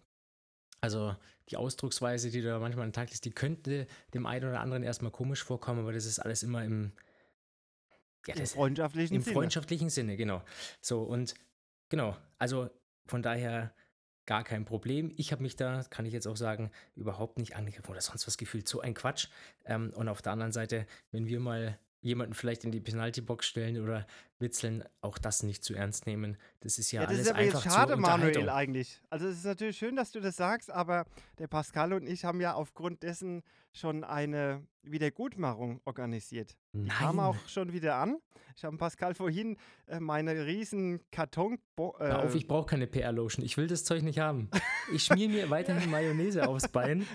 Also 0.81 1.17
die 1.51 1.57
Ausdrucksweise, 1.57 2.31
die 2.31 2.43
du 2.43 2.49
da 2.49 2.59
manchmal 2.59 2.85
an 2.85 2.91
den 2.91 2.95
Tag 2.95 3.09
legst, 3.09 3.25
die 3.25 3.31
könnte 3.31 3.87
dem 4.15 4.27
einen 4.27 4.49
oder 4.49 4.61
anderen 4.61 4.83
erstmal 4.83 5.12
komisch 5.12 5.43
vorkommen, 5.43 5.81
aber 5.81 5.93
das 5.93 6.05
ist 6.05 6.19
alles 6.19 6.43
immer 6.43 6.65
im, 6.65 6.93
ja, 8.27 8.35
im 8.35 8.47
freundschaftlichen 8.47 9.17
im 9.17 9.23
Sinne. 9.23 9.35
freundschaftlichen 9.35 9.91
Sinne, 9.91 10.17
genau. 10.17 10.43
So, 10.81 11.03
und 11.03 11.35
genau, 11.89 12.17
also 12.39 12.71
von 13.07 13.23
daher 13.23 13.75
gar 14.27 14.45
kein 14.45 14.65
Problem. 14.65 15.12
Ich 15.17 15.33
habe 15.33 15.43
mich 15.43 15.57
da, 15.57 15.83
kann 15.89 16.05
ich 16.05 16.12
jetzt 16.12 16.27
auch 16.27 16.37
sagen, 16.37 16.71
überhaupt 16.95 17.39
nicht 17.39 17.57
angegriffen 17.57 17.91
oder 17.91 18.01
sonst 18.01 18.27
was 18.27 18.37
gefühlt. 18.37 18.69
So 18.69 18.81
ein 18.81 18.95
Quatsch. 18.95 19.29
Ähm, 19.65 19.93
und 19.95 20.09
auf 20.09 20.23
der 20.23 20.33
anderen 20.33 20.53
Seite, 20.53 20.87
wenn 21.12 21.27
wir 21.27 21.41
mal 21.41 21.79
jemanden 22.01 22.35
vielleicht 22.35 22.65
in 22.65 22.73
die 22.73 22.81
Penaltybox 22.81 23.47
stellen 23.47 23.83
oder 23.83 24.07
witzeln, 24.38 24.85
auch 25.01 25.18
das 25.18 25.42
nicht 25.42 25.64
zu 25.64 25.75
ernst 25.75 26.07
nehmen. 26.07 26.37
Das 26.61 26.79
ist 26.79 26.92
ja, 26.92 27.03
Ja, 27.03 27.07
das 27.07 27.14
alles 27.14 27.27
ist 27.27 27.31
aber 27.33 27.38
einfach 27.40 27.64
jetzt 27.64 27.75
schade, 27.75 27.96
Manuel, 27.96 28.51
eigentlich. 28.51 29.01
Also 29.09 29.27
es 29.29 29.38
ist 29.38 29.44
natürlich 29.44 29.79
schön, 29.79 29.96
dass 29.96 30.12
du 30.12 30.20
das 30.20 30.37
sagst, 30.37 30.70
aber 30.70 31.07
der 31.38 31.46
Pascal 31.49 31.92
und 31.92 32.07
ich 32.07 32.25
haben 32.25 32.40
ja 32.40 32.55
aufgrund 32.55 33.03
dessen 33.03 33.42
schon 33.72 34.05
eine 34.05 34.66
Wiedergutmachung 34.83 35.81
organisiert. 35.85 36.57
Die 36.72 36.88
kam 36.88 37.16
Nein. 37.16 37.27
auch 37.27 37.37
schon 37.49 37.72
wieder 37.72 37.96
an. 37.96 38.18
Ich 38.57 38.64
habe 38.64 38.77
Pascal 38.79 39.14
vorhin 39.14 39.59
äh, 39.87 40.01
meine 40.01 40.46
riesen 40.46 41.01
Karton... 41.11 41.59
Äh, 41.77 41.83
Hör 41.99 42.25
auf, 42.25 42.35
ich 42.35 42.46
brauche 42.46 42.66
keine 42.66 42.87
PR-Lotion. 42.87 43.44
Ich 43.44 43.59
will 43.59 43.66
das 43.66 43.85
Zeug 43.85 44.03
nicht 44.03 44.18
haben. 44.18 44.51
Ich 44.92 45.05
schmier 45.05 45.29
mir 45.29 45.51
weiterhin 45.51 45.90
Mayonnaise 45.90 46.38
aufs 46.49 46.68
Bein. 46.68 47.07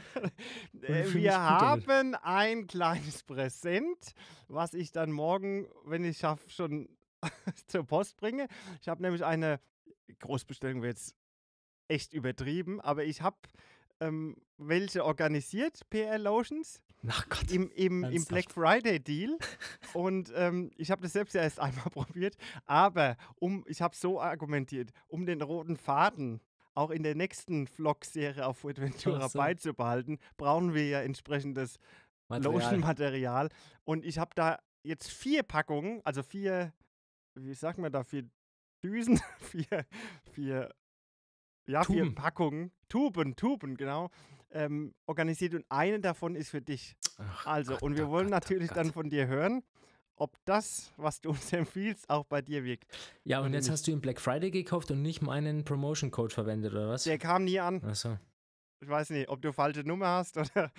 äh, 0.81 1.05
wir 1.13 1.39
haben 1.39 2.15
ein 2.21 2.67
kleines 2.67 3.23
Präsent, 3.23 4.13
was 4.47 4.73
ich 4.73 4.91
dann 4.91 5.11
morgen, 5.11 5.67
wenn 5.85 6.03
ich 6.03 6.19
schaffe, 6.19 6.47
schon 6.49 6.89
zur 7.67 7.83
Post 7.85 8.17
bringe. 8.17 8.47
Ich 8.81 8.87
habe 8.87 9.01
nämlich 9.01 9.23
eine 9.23 9.59
Großbestellung, 10.19 10.81
wird 10.81 10.97
jetzt 10.97 11.15
echt 11.87 12.13
übertrieben, 12.13 12.79
aber 12.81 13.03
ich 13.03 13.21
habe 13.21 13.37
ähm, 13.99 14.35
welche 14.57 15.05
organisiert, 15.05 15.87
PR 15.89 16.17
Lotions, 16.17 16.81
Ach 17.07 17.27
Gott. 17.29 17.51
im, 17.51 17.69
im, 17.71 18.03
im? 18.03 18.25
Black 18.25 18.51
Friday 18.51 18.99
Deal. 18.99 19.37
Und 19.93 20.31
ähm, 20.35 20.71
ich 20.77 20.91
habe 20.91 21.03
das 21.03 21.13
selbst 21.13 21.33
ja 21.33 21.41
erst 21.41 21.59
einmal 21.59 21.85
probiert. 21.91 22.35
Aber 22.65 23.17
um, 23.39 23.63
ich 23.67 23.81
habe 23.81 23.95
so 23.95 24.19
argumentiert, 24.19 24.91
um 25.07 25.25
den 25.25 25.41
roten 25.41 25.77
Faden 25.77 26.41
auch 26.73 26.89
in 26.89 27.03
der 27.03 27.15
nächsten 27.15 27.67
Vlog-Serie 27.67 28.45
auf 28.45 28.59
Fuerteventura 28.59 29.27
so. 29.27 29.37
beizubehalten, 29.37 30.19
brauchen 30.37 30.73
wir 30.73 30.87
ja 30.87 31.01
entsprechendes 31.01 31.77
Material. 32.29 32.53
Lotion-Material. 32.53 33.49
Und 33.83 34.05
ich 34.05 34.17
habe 34.17 34.31
da 34.35 34.57
jetzt 34.83 35.11
vier 35.11 35.43
Packungen, 35.43 36.01
also 36.05 36.23
vier, 36.23 36.73
wie 37.35 37.53
sagt 37.53 37.77
man 37.79 37.91
da, 37.91 38.03
vier 38.03 38.29
Düsen, 38.83 39.19
vier, 39.39 39.85
vier, 40.31 40.73
ja, 41.67 41.83
vier 41.83 42.03
Tuben. 42.03 42.15
Packungen, 42.15 42.71
Tuben, 42.89 43.35
Tuben, 43.35 43.77
genau, 43.77 44.09
ähm, 44.51 44.93
organisiert 45.05 45.53
und 45.53 45.65
eine 45.69 45.99
davon 45.99 46.35
ist 46.35 46.49
für 46.49 46.61
dich. 46.61 46.95
Ach 47.17 47.45
Also, 47.45 47.73
Gott, 47.73 47.81
und 47.83 47.97
wir 47.97 48.09
wollen 48.09 48.25
Gott, 48.31 48.43
natürlich 48.43 48.71
dann 48.71 48.91
von 48.91 49.09
dir 49.09 49.27
hören, 49.27 49.63
ob 50.15 50.35
das, 50.45 50.93
was 50.97 51.21
du 51.21 51.29
uns 51.29 51.51
empfiehlst, 51.53 52.09
auch 52.09 52.25
bei 52.25 52.41
dir 52.41 52.63
wirkt. 52.63 52.85
Ja, 53.23 53.39
und 53.39 53.47
oder 53.47 53.55
jetzt 53.55 53.65
nicht. 53.65 53.71
hast 53.73 53.87
du 53.87 53.91
ihn 53.91 54.01
Black 54.01 54.19
Friday 54.19 54.51
gekauft 54.51 54.91
und 54.91 55.01
nicht 55.01 55.21
meinen 55.21 55.63
Promotion 55.63 56.11
Code 56.11 56.33
verwendet, 56.33 56.73
oder 56.73 56.89
was? 56.89 57.03
Der 57.03 57.17
kam 57.17 57.43
nie 57.45 57.59
an. 57.59 57.83
Achso. 57.83 58.17
Ich 58.81 58.89
weiß 58.89 59.11
nicht, 59.11 59.29
ob 59.29 59.41
du 59.41 59.53
falsche 59.53 59.81
Nummer 59.81 60.07
hast 60.07 60.37
oder 60.37 60.71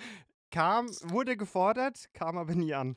kam, 0.51 0.87
wurde 1.03 1.35
gefordert, 1.37 2.09
kam 2.13 2.37
aber 2.37 2.53
nie 2.53 2.73
an. 2.73 2.95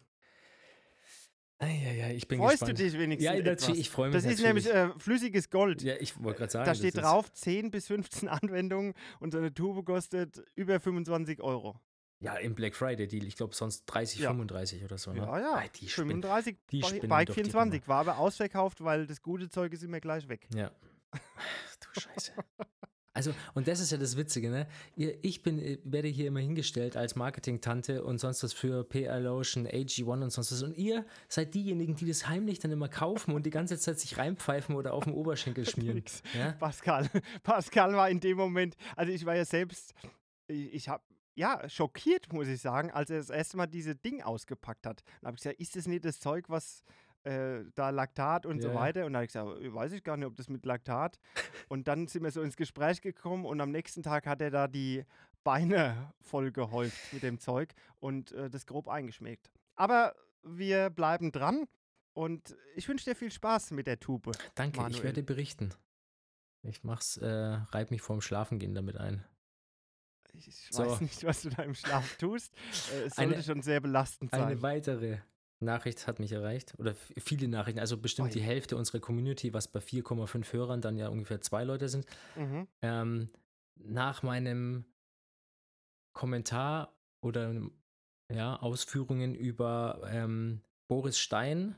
Ja, 1.60 2.08
ich 2.10 2.28
bin 2.28 2.38
Freust 2.38 2.60
gespannt. 2.60 2.78
du 2.78 2.82
dich 2.84 2.92
wenigstens? 2.98 3.24
Ja, 3.24 3.32
etwas? 3.32 3.62
natürlich, 3.62 3.80
ich 3.80 3.90
freue 3.90 4.08
mich 4.08 4.14
Das 4.14 4.24
ist 4.30 4.42
natürlich. 4.42 4.64
nämlich 4.66 4.94
äh, 4.94 4.98
flüssiges 5.00 5.48
Gold. 5.48 5.82
ja, 5.82 5.94
ich 5.98 6.22
wollte 6.22 6.40
gerade 6.40 6.52
sagen. 6.52 6.66
da 6.66 6.74
steht 6.74 6.96
drauf 6.98 7.32
10 7.32 7.70
bis 7.70 7.86
15 7.86 8.28
Anwendungen 8.28 8.92
und 9.20 9.32
so 9.32 9.38
eine 9.38 9.52
Tube 9.54 9.84
kostet 9.84 10.44
über 10.54 10.78
25 10.80 11.40
Euro. 11.40 11.80
Ja, 12.18 12.34
im 12.36 12.54
Black 12.54 12.74
Friday 12.74 13.06
Deal. 13.06 13.24
Ich 13.26 13.36
glaube 13.36 13.54
sonst 13.54 13.84
30, 13.86 14.20
Ja. 14.20 14.30
35 14.30 14.84
oder 14.84 14.96
so. 14.98 15.12
Ne? 15.12 15.18
Ja, 15.18 15.38
ja. 15.38 15.50
Ah, 15.54 15.64
die 15.68 15.88
spinnen. 15.88 16.22
35, 16.22 16.56
die 16.70 16.80
Bike 16.80 17.26
doch 17.28 17.34
die 17.34 17.40
24. 17.42 17.88
War 17.88 18.00
aber 18.00 18.18
ausverkauft, 18.18 18.82
weil 18.84 19.06
das 19.06 19.20
gute 19.22 19.48
Zeug 19.48 19.72
ist 19.72 19.82
immer 19.82 20.00
gleich 20.00 20.28
weg. 20.28 20.46
Ja. 20.54 20.70
Ach, 21.12 21.76
du 21.94 22.00
Scheiße. 22.00 22.32
Also, 23.16 23.32
und 23.54 23.66
das 23.66 23.80
ist 23.80 23.90
ja 23.90 23.96
das 23.96 24.18
Witzige, 24.18 24.50
ne? 24.50 24.66
Ich 24.94 25.42
bin, 25.42 25.58
äh, 25.58 25.78
werde 25.84 26.08
hier 26.08 26.28
immer 26.28 26.40
hingestellt 26.40 26.98
als 26.98 27.16
Marketing-Tante 27.16 28.04
und 28.04 28.18
sonst 28.18 28.42
was 28.42 28.52
für 28.52 28.84
PR 28.84 29.18
Lotion, 29.20 29.66
AG1 29.66 30.22
und 30.22 30.30
sonst 30.30 30.52
was. 30.52 30.62
Und 30.62 30.76
ihr 30.76 31.06
seid 31.26 31.54
diejenigen, 31.54 31.96
die 31.96 32.06
das 32.06 32.28
heimlich 32.28 32.58
dann 32.58 32.70
immer 32.72 32.88
kaufen 32.88 33.34
und 33.34 33.46
die 33.46 33.50
ganze 33.50 33.78
Zeit 33.78 33.98
sich 33.98 34.18
reinpfeifen 34.18 34.76
oder 34.76 34.92
auf 34.92 35.04
den 35.04 35.14
Oberschenkel 35.14 35.66
schmieren. 35.66 35.96
Nix. 35.96 36.22
Ja? 36.34 36.52
Pascal, 36.52 37.08
Pascal 37.42 37.94
war 37.94 38.10
in 38.10 38.20
dem 38.20 38.36
Moment, 38.36 38.76
also 38.96 39.10
ich 39.10 39.24
war 39.24 39.34
ja 39.34 39.46
selbst, 39.46 39.94
ich, 40.46 40.74
ich 40.74 40.88
habe 40.90 41.02
ja 41.36 41.66
schockiert, 41.70 42.30
muss 42.34 42.48
ich 42.48 42.60
sagen, 42.60 42.90
als 42.90 43.08
er 43.08 43.18
das 43.18 43.30
erste 43.30 43.56
Mal 43.56 43.66
diese 43.66 43.94
Ding 43.94 44.22
ausgepackt 44.22 44.86
hat. 44.86 45.02
Dann 45.20 45.28
habe 45.28 45.36
ich 45.36 45.42
gesagt, 45.42 45.60
ist 45.60 45.74
das 45.74 45.86
nicht 45.86 46.04
das 46.04 46.20
Zeug, 46.20 46.46
was 46.48 46.82
äh, 47.26 47.64
da 47.74 47.90
Laktat 47.90 48.46
und 48.46 48.60
so 48.62 48.68
Ja. 48.68 48.74
weiter? 48.74 49.00
Und 49.06 49.12
dann 49.12 49.16
habe 49.16 49.24
ich 49.26 49.32
gesagt, 49.32 49.60
"Äh, 49.60 49.74
weiß 49.74 49.92
ich 49.92 50.02
gar 50.04 50.16
nicht, 50.16 50.26
ob 50.26 50.36
das 50.36 50.48
mit 50.48 50.64
Laktat. 50.64 51.18
Und 51.68 51.88
dann 51.88 52.06
sind 52.06 52.22
wir 52.22 52.30
so 52.30 52.42
ins 52.42 52.56
Gespräch 52.56 53.00
gekommen 53.00 53.44
und 53.44 53.60
am 53.60 53.72
nächsten 53.72 54.02
Tag 54.04 54.26
hat 54.26 54.40
er 54.40 54.50
da 54.50 54.68
die 54.68 55.04
Beine 55.42 56.12
voll 56.20 56.52
gehäuft 56.52 57.12
mit 57.12 57.22
dem 57.24 57.38
Zeug 57.40 57.72
und 57.98 58.30
äh, 58.32 58.48
das 58.48 58.66
grob 58.66 58.86
eingeschmägt. 58.88 59.50
Aber 59.74 60.14
wir 60.44 60.90
bleiben 60.90 61.32
dran 61.32 61.66
und 62.14 62.56
ich 62.76 62.88
wünsche 62.88 63.04
dir 63.10 63.16
viel 63.16 63.32
Spaß 63.32 63.72
mit 63.72 63.88
der 63.88 63.98
Tube. 63.98 64.30
Danke, 64.54 64.76
ich 64.78 64.82
Manuel. 64.82 65.02
werde 65.02 65.22
berichten. 65.24 65.74
Ich 66.62 66.84
mach's, 66.84 67.16
äh, 67.16 67.26
reib 67.26 67.90
mich 67.90 68.02
vorm 68.02 68.20
Schlafengehen 68.20 68.74
damit 68.74 68.96
ein. 68.96 69.24
Ich 70.34 70.46
ich 70.48 70.68
So. 70.70 70.84
weiß 70.86 71.00
nicht, 71.00 71.24
was 71.24 71.42
du 71.42 71.48
da 71.50 71.62
im 71.64 71.74
Schlaf 71.74 72.16
tust. 72.16 72.52
Äh, 72.92 73.02
es 73.06 73.18
Eine- 73.18 73.32
sollte 73.32 73.42
schon 73.42 73.62
sehr 73.62 73.80
belastend 73.80 74.30
sein. 74.30 74.42
Eine 74.42 74.62
weitere 74.62 75.18
Nachricht 75.60 76.06
hat 76.06 76.18
mich 76.18 76.32
erreicht, 76.32 76.74
oder 76.78 76.94
viele 77.16 77.48
Nachrichten, 77.48 77.80
also 77.80 77.96
bestimmt 77.96 78.28
Oi. 78.28 78.32
die 78.32 78.42
Hälfte 78.42 78.76
unserer 78.76 79.00
Community, 79.00 79.54
was 79.54 79.68
bei 79.68 79.80
4,5 79.80 80.52
Hörern 80.52 80.80
dann 80.80 80.96
ja 80.96 81.08
ungefähr 81.08 81.40
zwei 81.40 81.64
Leute 81.64 81.88
sind. 81.88 82.06
Mhm. 82.36 82.66
ähm, 82.82 83.28
nach 83.76 84.22
meinem 84.22 84.84
Kommentar 86.12 86.94
oder 87.20 87.54
ja, 88.32 88.56
Ausführungen 88.56 89.34
über 89.34 90.02
ähm, 90.10 90.62
Boris 90.88 91.18
Stein 91.18 91.76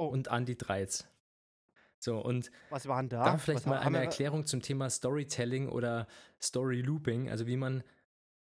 Oh. 0.00 0.06
und 0.06 0.28
Andy 0.28 0.56
Dreiz. 0.56 1.08
So, 1.98 2.20
und 2.20 2.52
Was 2.70 2.86
war 2.86 3.02
denn 3.02 3.08
da? 3.08 3.24
da 3.24 3.36
vielleicht 3.38 3.66
was 3.66 3.66
mal 3.66 3.80
eine 3.80 3.98
Erklärung 3.98 4.46
zum 4.46 4.62
Thema 4.62 4.88
Storytelling 4.90 5.68
oder 5.68 6.06
Story 6.40 6.80
Looping, 6.82 7.28
also 7.28 7.48
wie 7.48 7.56
man 7.56 7.82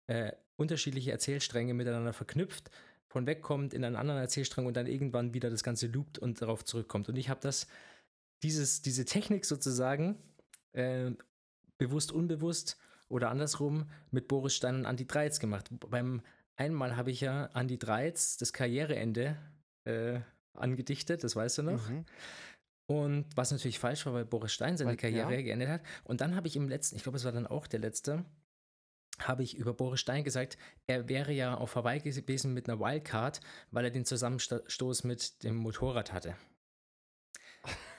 äh, 0.07 0.33
unterschiedliche 0.57 1.13
Erzählstränge 1.13 1.73
miteinander 1.73 2.13
verknüpft, 2.13 2.71
von 3.17 3.27
wegkommt 3.27 3.73
in 3.73 3.83
einen 3.83 3.97
anderen 3.97 4.21
Erzählstrang 4.21 4.67
und 4.67 4.77
dann 4.77 4.87
irgendwann 4.87 5.33
wieder 5.33 5.49
das 5.49 5.63
Ganze 5.63 5.87
loopt 5.87 6.19
und 6.19 6.43
darauf 6.43 6.67
zurückkommt. 6.67 7.09
Und 7.09 7.17
ich 7.17 7.31
habe 7.31 7.41
das, 7.41 7.67
dieses, 8.43 8.83
diese 8.83 9.07
Technik 9.07 9.47
sozusagen, 9.47 10.19
äh, 10.75 11.13
bewusst, 11.79 12.13
unbewusst 12.13 12.77
oder 13.09 13.31
andersrum 13.31 13.89
mit 14.11 14.29
Boris 14.29 14.55
Stein 14.55 14.75
und 14.75 14.85
Andy 14.85 15.07
Dreiz 15.07 15.41
gemacht. 15.41 15.71
Beim 15.89 16.21
einmal 16.57 16.95
habe 16.99 17.11
ich 17.11 17.23
ja 17.23 17.47
Andy 17.55 17.79
Dreiz 17.79 18.37
das 18.37 18.53
Karriereende 18.53 19.39
äh, 19.85 20.21
angedichtet, 20.53 21.25
das 21.25 21.37
weißt 21.37 21.57
du 21.57 21.63
noch. 21.63 21.89
Mhm. 21.89 22.05
Und 22.85 23.25
was 23.35 23.51
natürlich 23.51 23.79
falsch 23.79 24.05
war, 24.05 24.13
weil 24.13 24.27
Boris 24.27 24.53
Stein 24.53 24.77
seine 24.77 24.91
Weil- 24.91 24.99
Karriere 24.99 25.37
ja. 25.37 25.41
geendet 25.41 25.71
hat. 25.71 25.81
Und 26.05 26.21
dann 26.21 26.37
habe 26.37 26.49
ich 26.49 26.57
im 26.57 26.69
letzten, 26.69 26.97
ich 26.97 27.03
glaube, 27.03 27.17
es 27.17 27.25
war 27.25 27.33
dann 27.33 27.47
auch 27.47 27.67
der 27.67 27.81
letzte, 27.81 28.27
habe 29.19 29.43
ich 29.43 29.57
über 29.57 29.75
Boris 29.75 30.01
Stein 30.01 30.25
gesagt, 30.25 30.59
er 30.87 31.09
wäre 31.09 31.33
ja 31.33 31.55
auf 31.55 31.75
Hawaii 31.77 32.01
gewesen 32.01 32.55
mit 32.55 32.69
einer 32.69 32.81
Wildcard, 32.81 33.41
weil 33.71 33.85
er 33.85 33.91
den 33.91 34.05
Zusammenstoß 34.05 35.05
mit 35.05 35.43
dem 35.43 35.57
Motorrad 35.57 36.13
hatte. 36.13 36.37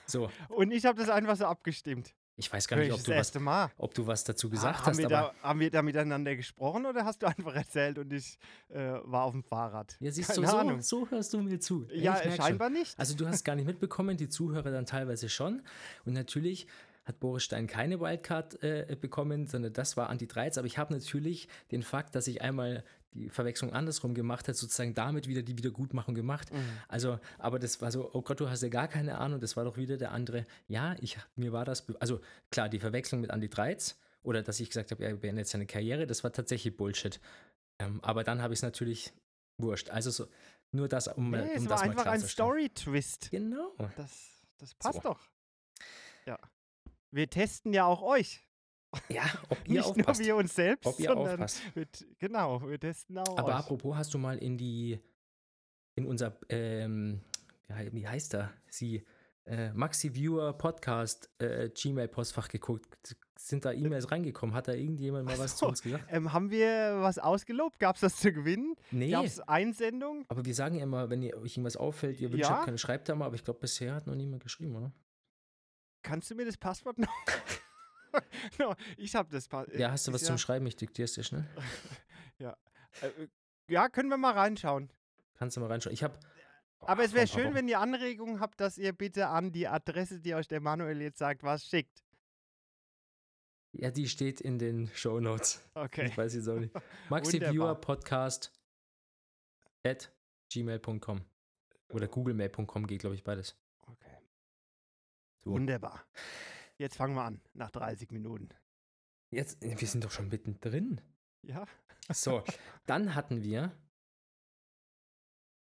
So, 0.05 0.29
Und 0.49 0.71
ich 0.71 0.85
habe 0.85 0.99
das 0.99 1.09
einfach 1.09 1.35
so 1.35 1.45
abgestimmt. 1.45 2.13
ich 2.37 2.51
weiß 2.51 2.67
gar 2.67 2.77
nicht, 2.77 2.87
ich 2.87 2.93
ob 2.93 3.03
du, 3.03 3.11
was, 3.11 3.33
ob 3.77 3.93
du 3.93 4.07
was 4.07 4.23
dazu 4.23 4.49
gesagt 4.49 4.79
haben, 4.79 4.85
hast, 4.85 4.97
wir 4.97 5.07
da, 5.07 5.33
haben 5.41 5.59
wir 5.59 5.71
da 5.71 5.81
miteinander 5.81 6.35
gesprochen 6.35 6.85
oder 6.85 7.03
hast 7.03 7.21
du 7.21 7.25
einfach 7.27 7.55
erzählt 7.55 7.97
und 7.97 8.13
ich 8.13 8.37
äh, 8.69 8.93
war 9.03 9.23
auf 9.23 9.33
dem 9.33 9.43
Fahrrad? 9.43 9.97
ja, 9.99 10.11
siehst 10.11 10.29
Keine 10.29 10.45
du, 10.45 10.51
so, 10.51 10.57
Ahnung. 10.57 10.81
so 10.81 11.09
hörst 11.09 11.33
du 11.33 11.41
mir 11.41 11.59
zu. 11.59 11.87
Ja, 11.91 11.95
ich 11.95 12.05
merk 12.05 12.23
schon. 12.23 12.45
scheinbar 12.45 12.69
nicht. 12.69 12.97
Also 12.97 13.15
du 13.15 13.27
hast 13.27 13.43
gar 13.43 13.55
nicht 13.55 13.65
mitbekommen, 13.65 14.15
die 14.17 14.29
Zuhörer 14.29 14.71
dann 14.71 14.85
teilweise 14.85 15.29
schon. 15.29 15.61
Und 16.05 16.13
natürlich 16.13 16.67
hat 17.07 17.19
Boris 17.19 17.43
Stein 17.43 17.67
keine 17.67 17.99
Wildcard 17.99 18.61
äh, 18.63 18.97
bekommen, 18.99 19.47
sondern 19.47 19.73
das 19.73 19.95
war 19.95 20.09
Anti 20.09 20.27
13. 20.27 20.59
Aber 20.59 20.67
ich 20.67 20.77
habe 20.77 20.93
natürlich 20.93 21.47
den 21.71 21.81
Fakt, 21.81 22.15
dass 22.15 22.27
ich 22.27 22.41
einmal 22.41 22.83
die 23.13 23.29
Verwechslung 23.29 23.71
andersrum 23.73 24.13
gemacht 24.13 24.47
habe, 24.47 24.55
sozusagen 24.55 24.93
damit 24.93 25.27
wieder 25.27 25.41
die 25.41 25.57
Wiedergutmachung 25.57 26.13
gemacht. 26.13 26.53
Mhm. 26.53 26.57
Also, 26.87 27.19
aber 27.39 27.59
das 27.59 27.81
war 27.81 27.91
so, 27.91 28.09
oh 28.13 28.21
Gott, 28.21 28.39
du 28.39 28.49
hast 28.49 28.61
ja 28.61 28.69
gar 28.69 28.87
keine 28.87 29.17
Ahnung, 29.17 29.39
das 29.39 29.55
war 29.55 29.63
doch 29.63 29.77
wieder 29.77 29.97
der 29.97 30.11
andere. 30.11 30.45
Ja, 30.67 30.95
ich, 30.99 31.17
mir 31.35 31.53
war 31.53 31.63
das, 31.63 31.85
also 31.99 32.19
klar, 32.51 32.67
die 32.67 32.79
Verwechslung 32.79 33.21
mit 33.21 33.31
Andy 33.31 33.49
Dreiz 33.49 33.97
oder 34.21 34.43
dass 34.43 34.59
ich 34.59 34.69
gesagt 34.69 34.91
habe, 34.91 35.05
er 35.05 35.15
beendet 35.15 35.47
seine 35.47 35.65
Karriere, 35.65 36.05
das 36.05 36.23
war 36.23 36.33
tatsächlich 36.33 36.75
Bullshit. 36.75 37.19
Ähm, 37.79 37.99
aber 38.03 38.23
dann 38.25 38.41
habe 38.41 38.53
ich 38.53 38.59
es 38.59 38.63
natürlich 38.63 39.13
wurscht. 39.57 39.89
Also 39.89 40.11
so, 40.11 40.27
nur 40.73 40.89
das, 40.89 41.07
um, 41.07 41.31
Nee, 41.31 41.39
um 41.39 41.47
es 41.47 41.63
das 41.63 41.69
war 41.69 41.77
mal 41.77 41.83
einfach 41.83 42.05
ein 42.05 42.19
klarzustellen. 42.19 42.29
Story-Twist. 42.29 43.31
Genau. 43.31 43.73
Das, 43.95 44.43
das 44.57 44.75
passt 44.75 45.01
So. 45.01 45.09
doch. 45.09 45.19
Ja. 46.25 46.37
Wir 47.11 47.29
testen 47.29 47.73
ja 47.73 47.85
auch 47.85 48.01
euch. 48.01 48.43
Ja, 49.09 49.23
ob 49.49 49.57
ihr 49.67 49.75
Nicht 49.75 49.85
aufpasst. 49.85 50.19
nur 50.19 50.27
wir 50.27 50.35
uns 50.37 50.55
selbst, 50.55 50.85
ob 50.85 50.99
ihr 50.99 51.07
sondern 51.09 51.33
aufpasst. 51.33 51.61
wir, 51.75 51.91
t- 51.91 52.05
genau, 52.19 52.61
wir 52.67 52.79
testen 52.79 53.17
auch 53.17 53.37
Aber 53.37 53.49
euch. 53.49 53.55
apropos, 53.55 53.95
hast 53.95 54.13
du 54.13 54.17
mal 54.17 54.37
in 54.37 54.57
die, 54.57 54.99
in 55.95 56.05
unser, 56.05 56.37
ähm, 56.49 57.21
wie 57.67 57.73
hei- 57.73 57.89
wie 57.93 58.07
heißt 58.07 58.33
da, 58.33 58.51
sie, 58.69 59.05
äh, 59.45 59.71
Maxi 59.73 60.13
Viewer 60.13 60.53
Podcast 60.53 61.29
äh, 61.39 61.69
Gmail-Postfach 61.69 62.49
geguckt? 62.49 63.15
Sind 63.39 63.63
da 63.65 63.71
E-Mails 63.71 64.11
reingekommen? 64.11 64.55
Hat 64.55 64.67
da 64.67 64.73
irgendjemand 64.73 65.25
mal 65.25 65.37
was 65.37 65.51
so. 65.51 65.57
zu 65.65 65.69
uns 65.69 65.81
gesagt? 65.83 66.05
Ähm, 66.09 66.33
haben 66.33 66.49
wir 66.49 66.97
was 67.01 67.19
ausgelobt? 67.19 67.79
Gab 67.79 67.95
es 67.95 68.01
das 68.01 68.15
zu 68.17 68.33
gewinnen? 68.33 68.75
Nee. 68.91 69.11
Gab 69.11 69.23
es 69.25 69.39
Einsendungen? 69.39 70.25
Aber 70.27 70.43
wir 70.43 70.55
sagen 70.55 70.75
ja 70.75 70.83
immer, 70.83 71.09
wenn 71.09 71.21
ihr 71.21 71.37
euch 71.37 71.53
irgendwas 71.55 71.77
auffällt, 71.77 72.19
ihr 72.19 72.31
wünscht 72.31 72.49
Ja. 72.49 72.65
keine 72.65 72.77
schreibt 72.77 73.07
da 73.09 73.15
mal, 73.15 73.25
aber 73.25 73.35
ich 73.35 73.43
glaube, 73.43 73.59
bisher 73.59 73.93
hat 73.93 74.07
noch 74.07 74.15
niemand 74.15 74.43
geschrieben, 74.43 74.75
oder? 74.75 74.91
Kannst 76.07 76.31
du 76.31 76.35
mir 76.35 76.45
das 76.45 76.55
Passwort 76.55 76.97
noch? 76.99 77.13
no, 78.59 78.73
ich 78.95 79.13
habe 79.13 79.29
das 79.29 79.49
Passwort. 79.49 79.77
Ja, 79.77 79.91
hast 79.91 80.07
du 80.07 80.13
was 80.13 80.23
zum 80.23 80.37
Schreiben? 80.37 80.65
Ich 80.65 80.77
diktiere 80.77 81.03
es 81.03 81.13
dir 81.13 81.23
schnell. 81.23 81.45
äh, 82.39 82.53
Ja, 83.67 83.89
können 83.89 84.07
wir 84.09 84.17
mal 84.17 84.31
reinschauen. 84.31 84.89
Kannst 85.35 85.57
du 85.57 85.61
mal 85.61 85.67
reinschauen. 85.67 85.93
Ich 85.93 86.03
habe. 86.03 86.17
Aber 86.79 87.03
es 87.03 87.11
wäre 87.11 87.27
schön, 87.27 87.53
wenn 87.53 87.67
ihr 87.67 87.79
Anregungen 87.81 88.39
habt, 88.39 88.61
dass 88.61 88.77
ihr 88.77 88.93
bitte 88.93 89.27
an 89.27 89.51
die 89.51 89.67
Adresse, 89.67 90.21
die 90.21 90.33
euch 90.33 90.47
der 90.47 90.61
Manuel 90.61 91.01
jetzt 91.01 91.17
sagt, 91.17 91.43
was 91.43 91.65
schickt. 91.65 92.03
Ja, 93.73 93.91
die 93.91 94.07
steht 94.07 94.39
in 94.39 94.57
den 94.59 94.87
Show 94.93 95.19
Notes. 95.19 95.61
Okay. 95.73 96.07
Ich 96.07 96.17
weiß 96.17 96.35
jetzt 96.35 96.47
auch 96.47 96.57
nicht. 96.57 96.73
Maxi 97.09 97.33
Wunderbar. 97.33 97.53
Viewer 97.53 97.75
Podcast 97.75 98.53
at 99.83 100.09
gmail.com 100.53 101.25
oder 101.89 102.07
googlemail.com 102.07 102.87
geht, 102.87 103.01
glaube 103.01 103.15
ich, 103.15 103.25
beides. 103.25 103.57
So. 105.47 105.53
Wunderbar. 105.53 106.05
Jetzt 106.77 106.95
fangen 106.97 107.15
wir 107.15 107.23
an, 107.23 107.41
nach 107.53 107.71
30 107.71 108.11
Minuten. 108.11 108.49
Jetzt, 109.31 109.61
wir 109.61 109.87
sind 109.87 110.03
doch 110.03 110.11
schon 110.11 110.27
mittendrin. 110.29 111.01
Ja. 111.41 111.65
So, 112.11 112.43
dann 112.85 113.15
hatten 113.15 113.43
wir. 113.43 113.71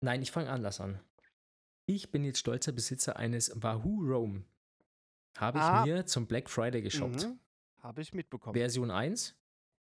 Nein, 0.01 0.23
ich 0.23 0.31
fange 0.31 0.51
anders 0.51 0.81
an. 0.81 1.01
Ich 1.87 2.11
bin 2.11 2.25
jetzt 2.25 2.38
stolzer 2.41 2.73
Besitzer 2.73 3.17
eines 3.17 3.51
Wahoo 3.62 4.01
Roam. 4.03 4.45
Habe 5.38 5.59
ich 5.59 5.64
Ah. 5.64 5.85
mir 5.85 6.07
zum 6.07 6.27
Black 6.27 6.51
Friday 6.51 6.83
geshoppt. 6.83 7.25
Mhm. 7.27 7.38
Habe 7.81 8.03
ich 8.03 8.12
mitbekommen. 8.12 8.55
Version 8.55 8.91
1, 8.91 9.37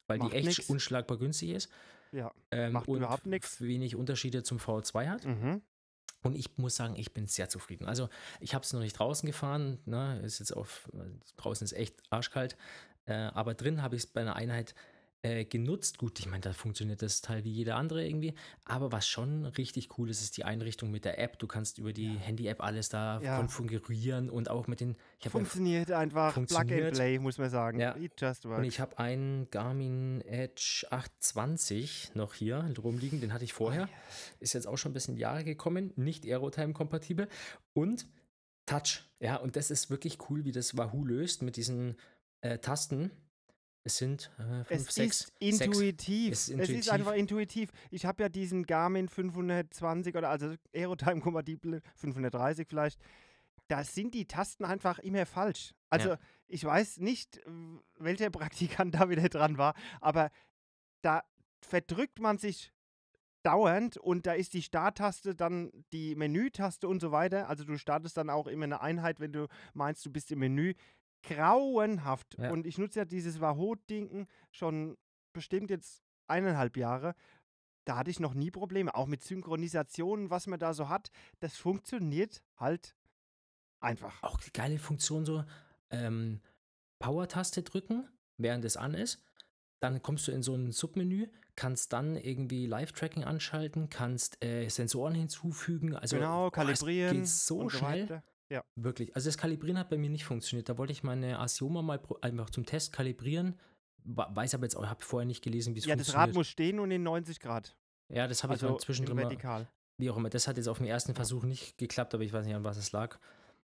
weil 0.08 0.20
Macht 0.20 0.34
die 0.34 0.38
echt 0.38 0.48
nix. 0.60 0.70
unschlagbar 0.70 1.18
günstig 1.18 1.50
ist. 1.52 1.72
Ja. 2.12 2.34
Ähm, 2.52 2.74
Macht 2.74 2.88
und 2.88 2.98
überhaupt 2.98 3.26
nix. 3.26 3.60
wenig 3.62 3.96
Unterschiede 3.96 4.44
zum 4.44 4.60
V2 4.60 5.08
hat. 5.10 5.26
Mhm. 5.26 5.62
Und 6.24 6.36
ich 6.36 6.58
muss 6.58 6.76
sagen, 6.76 6.96
ich 6.96 7.14
bin 7.14 7.28
sehr 7.28 7.50
zufrieden. 7.50 7.86
Also 7.86 8.10
ich 8.40 8.54
habe 8.54 8.64
es 8.64 8.74
noch 8.74 8.82
nicht 8.82 8.98
draußen 8.98 9.26
gefahren. 9.26 9.80
Ne? 9.86 10.20
Ist 10.22 10.40
jetzt 10.40 10.52
auf, 10.52 10.90
draußen 11.38 11.66
ist 11.66 11.74
echt 11.74 12.02
arschkalt. 12.10 12.58
Äh, 13.06 13.14
aber 13.14 13.54
drin 13.54 13.82
habe 13.82 13.96
ich 13.96 14.04
es 14.04 14.08
bei 14.08 14.22
einer 14.22 14.36
Einheit 14.36 14.76
äh, 15.24 15.46
genutzt. 15.46 15.98
Gut, 15.98 16.20
ich 16.20 16.28
meine, 16.28 16.42
da 16.42 16.54
funktioniert 16.54 17.02
das 17.02 17.22
Teil 17.22 17.44
wie 17.44 17.52
jeder 17.52 17.76
andere 17.76 18.06
irgendwie. 18.06 18.34
Aber 18.66 18.92
was 18.92 19.08
schon 19.08 19.46
richtig 19.46 19.98
cool 19.98 20.10
ist, 20.10 20.22
ist 20.22 20.38
die 20.38 20.44
Einrichtung 20.46 20.92
mit 20.92 21.06
der 21.06 21.18
App. 21.20 21.40
Du 21.40 21.48
kannst 21.48 21.80
über 21.80 21.92
die 21.92 22.10
Handy-App 22.10 22.62
alles 22.64 22.90
da 22.90 23.20
Ja. 23.22 23.38
konfigurieren 23.38 24.30
und 24.30 24.50
auch 24.50 24.68
mit 24.68 24.80
den. 24.80 24.96
Ja 25.24 25.32
Funktioniert 25.32 25.92
einfach 25.92 26.34
Plug 26.34 26.42
and 26.44 26.52
Funktioniert. 26.52 26.94
Play, 26.94 27.20
muss 27.20 27.38
man 27.40 27.50
sagen. 27.50 27.80
Ja. 27.80 27.96
It 27.98 28.14
just 28.22 28.46
Und 28.46 28.52
works. 28.52 28.68
ich 28.68 28.80
habe 28.80 29.00
einen 29.00 29.50
Garmin 29.50 30.22
Edge 30.22 30.86
820 30.92 32.12
noch 32.16 32.34
hier 32.34 32.70
rumliegen, 32.84 33.20
den 33.22 33.34
hatte 33.34 33.44
ich 33.44 33.54
vorher. 33.54 33.90
Ist 34.40 34.54
jetzt 34.54 34.68
auch 34.68 34.78
schon 34.78 34.92
ein 34.92 34.94
bisschen 34.94 35.18
Jahre 35.18 35.44
gekommen, 35.44 35.94
nicht 35.96 36.26
Aerotime-kompatibel. 36.26 37.28
Und 37.74 38.08
Touch. 38.66 39.04
Ja, 39.20 39.38
und 39.38 39.56
das 39.56 39.72
ist 39.72 39.90
wirklich 39.90 40.18
cool, 40.30 40.44
wie 40.46 40.52
das 40.52 40.78
Wahoo 40.78 41.06
löst 41.06 41.42
mit 41.42 41.56
diesen 41.56 41.96
äh, 42.42 42.60
Tasten. 42.60 43.12
Es 43.88 43.98
sind 43.98 44.30
äh, 44.38 44.64
fünf, 44.66 44.72
Es 44.90 44.96
sechs. 44.96 45.22
ist 45.40 45.58
sechs. 45.60 45.62
intuitiv. 45.62 46.34
Es 46.34 46.40
ist 46.40 46.48
Es 46.48 46.50
intuitiv. 46.52 46.80
ist 46.80 46.90
einfach 46.90 47.14
intuitiv. 47.14 47.70
Ich 47.90 48.06
habe 48.06 48.22
ja 48.22 48.28
diesen 48.30 48.66
Garmin 48.66 49.08
520 49.08 50.14
oder 50.16 50.30
also 50.30 50.54
Aerotime-kompatibel 50.76 51.82
530 51.96 52.68
vielleicht. 52.68 53.00
Da 53.70 53.84
sind 53.86 54.14
die 54.14 54.26
Tasten 54.26 54.66
einfach 54.66 55.00
immer 55.00 55.26
falsch. 55.26 55.74
Also 55.90 56.10
Ja. 56.10 56.20
ich 56.48 56.64
weiß 56.66 56.98
nicht, 57.00 57.40
welcher 57.98 58.30
Praktikant 58.30 58.94
da 58.96 59.10
wieder 59.10 59.30
dran 59.30 59.58
war, 59.58 59.74
aber 60.02 60.32
da 61.02 61.24
verdrückt 61.62 62.20
man 62.20 62.38
sich 62.38 62.74
dauernd 63.44 63.96
und 63.96 64.26
da 64.26 64.34
ist 64.34 64.54
die 64.54 64.62
Starttaste, 64.64 65.34
dann 65.34 65.72
die 65.94 66.16
Menütaste 66.16 66.90
und 66.90 67.00
so 67.00 67.12
weiter. 67.14 67.48
Also 67.48 67.64
du 67.64 67.78
startest 67.78 68.18
dann 68.18 68.30
auch 68.30 68.48
immer 68.48 68.66
eine 68.66 68.82
Einheit, 68.82 69.22
wenn 69.22 69.32
du 69.32 69.48
meinst, 69.74 70.06
du 70.06 70.12
bist 70.12 70.30
im 70.34 70.40
Menü. 70.40 70.74
Grauenhaft. 71.24 72.38
Ja. 72.38 72.52
Und 72.52 72.66
ich 72.66 72.78
nutze 72.78 73.00
ja 73.00 73.06
dieses 73.06 73.40
Wahoo-Ding 73.42 74.28
schon 74.52 74.98
bestimmt 75.34 75.70
jetzt 75.70 76.04
eineinhalb 76.28 76.78
Jahre. 76.78 77.16
Da 77.86 77.98
hatte 77.98 78.12
ich 78.12 78.20
noch 78.20 78.34
nie 78.34 78.52
Probleme. 78.52 78.94
Auch 78.96 79.08
mit 79.08 79.24
Synchronisationen, 79.24 80.30
was 80.30 80.48
man 80.48 80.60
da 80.60 80.74
so 80.74 80.90
hat. 80.90 81.10
Das 81.40 81.56
funktioniert 81.56 82.44
halt 82.58 82.96
einfach. 83.80 84.22
Auch 84.24 84.40
die 84.40 84.52
geile 84.52 84.78
Funktion 84.78 85.26
so, 85.26 85.44
ähm, 85.90 86.42
Power-Taste 87.00 87.64
drücken, 87.64 88.08
während 88.38 88.66
es 88.66 88.76
an 88.78 88.94
ist. 88.94 89.24
Dann 89.80 90.02
kommst 90.02 90.28
du 90.28 90.32
in 90.32 90.42
so 90.42 90.56
ein 90.56 90.72
Submenü, 90.72 91.28
kannst 91.56 91.94
dann 91.94 92.18
irgendwie 92.18 92.66
Live-Tracking 92.66 93.24
anschalten, 93.24 93.90
kannst 93.90 94.44
äh, 94.44 94.68
Sensoren 94.70 95.14
hinzufügen. 95.14 95.96
Also 95.96 96.18
genau, 96.18 96.50
kalibrieren. 96.50 97.22
Es 97.22 97.22
geht 97.22 97.28
so 97.28 97.60
und 97.60 97.72
so 97.72 97.86
weiter. 98.50 98.64
Wirklich. 98.76 99.16
Also 99.16 99.28
das 99.30 99.38
Kalibrieren 99.38 99.78
hat 99.78 99.90
bei 99.90 99.98
mir 99.98 100.10
nicht 100.10 100.26
funktioniert. 100.26 100.70
Da 100.70 100.78
wollte 100.78 100.94
ich 100.94 101.04
meine 101.04 101.40
Asioma 101.40 101.82
mal 101.82 102.00
einfach 102.22 102.50
zum 102.50 102.66
Test 102.66 102.94
kalibrieren. 102.94 103.60
Weiß 104.04 104.54
aber 104.54 104.64
jetzt 104.64 104.76
auch, 104.76 104.86
habe 104.86 105.04
vorher 105.04 105.26
nicht 105.26 105.44
gelesen, 105.44 105.76
wie 105.76 105.80
es 105.80 105.86
Ja, 105.86 105.96
das 105.96 106.08
funktioniert. 106.08 106.30
Rad 106.30 106.36
muss 106.36 106.48
stehen 106.48 106.80
und 106.80 106.92
in 106.92 107.04
90 107.04 107.40
Grad. 107.40 107.76
ja, 108.10 108.28
das 108.28 108.44
habe 108.44 108.54
ich 108.56 108.62
Also 108.64 108.74
mal 108.76 108.80
zwischendrin 108.80 109.16
mal, 109.18 109.24
vertikal. 109.24 109.68
wie 109.98 110.10
auch 110.10 110.18
immer. 110.18 110.30
Das 110.30 110.48
hat 110.48 110.56
jetzt 110.58 110.68
auf 110.70 110.78
dem 110.78 110.88
ersten 110.88 111.14
Versuch 111.14 111.44
nicht 111.44 111.78
geklappt, 111.78 112.14
aber 112.14 112.24
ich 112.24 112.32
weiß 112.32 112.46
nicht, 112.46 112.56
an 112.56 112.64
was 112.64 112.78
es 112.78 112.92
lag. 112.94 113.20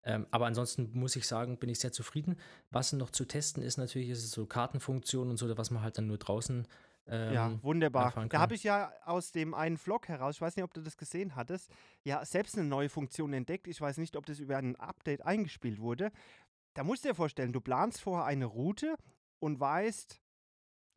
Ähm, 0.05 0.25
aber 0.31 0.47
ansonsten 0.47 0.89
muss 0.93 1.15
ich 1.15 1.27
sagen, 1.27 1.57
bin 1.59 1.69
ich 1.69 1.79
sehr 1.79 1.91
zufrieden. 1.93 2.36
Was 2.71 2.91
noch 2.93 3.09
zu 3.12 3.25
testen 3.25 3.63
ist, 3.63 3.77
natürlich 3.77 4.09
ist 4.09 4.23
es 4.23 4.31
so 4.31 4.45
Kartenfunktionen 4.45 5.31
und 5.31 5.38
so, 5.38 5.55
was 5.57 5.69
man 5.71 5.81
halt 5.83 5.97
dann 5.97 6.07
nur 6.07 6.17
draußen 6.17 6.67
ähm, 7.07 7.33
Ja, 7.33 7.63
wunderbar. 7.63 8.27
Da 8.27 8.39
habe 8.39 8.55
ich 8.55 8.63
ja 8.63 8.91
aus 9.05 9.31
dem 9.31 9.53
einen 9.53 9.77
Vlog 9.77 10.07
heraus, 10.07 10.35
ich 10.35 10.41
weiß 10.41 10.55
nicht, 10.55 10.63
ob 10.63 10.73
du 10.73 10.81
das 10.81 10.97
gesehen 10.97 11.35
hattest, 11.35 11.71
ja, 12.03 12.23
selbst 12.25 12.57
eine 12.57 12.67
neue 12.67 12.89
Funktion 12.89 13.33
entdeckt. 13.33 13.67
Ich 13.67 13.81
weiß 13.81 13.97
nicht, 13.97 14.15
ob 14.15 14.25
das 14.25 14.39
über 14.39 14.57
ein 14.57 14.75
Update 14.77 15.25
eingespielt 15.25 15.79
wurde. 15.79 16.11
Da 16.73 16.83
musst 16.83 17.03
du 17.03 17.09
dir 17.09 17.15
vorstellen, 17.15 17.53
du 17.53 17.61
planst 17.61 18.01
vorher 18.01 18.25
eine 18.25 18.45
Route 18.45 18.95
und 19.39 19.59
weißt, 19.59 20.21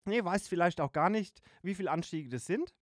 nee, 0.07 0.25
weißt 0.25 0.49
vielleicht 0.49 0.81
auch 0.81 0.93
gar 0.93 1.11
nicht, 1.11 1.43
wie 1.63 1.75
viele 1.75 1.91
Anstiege 1.91 2.29
das 2.29 2.47
sind. 2.47 2.75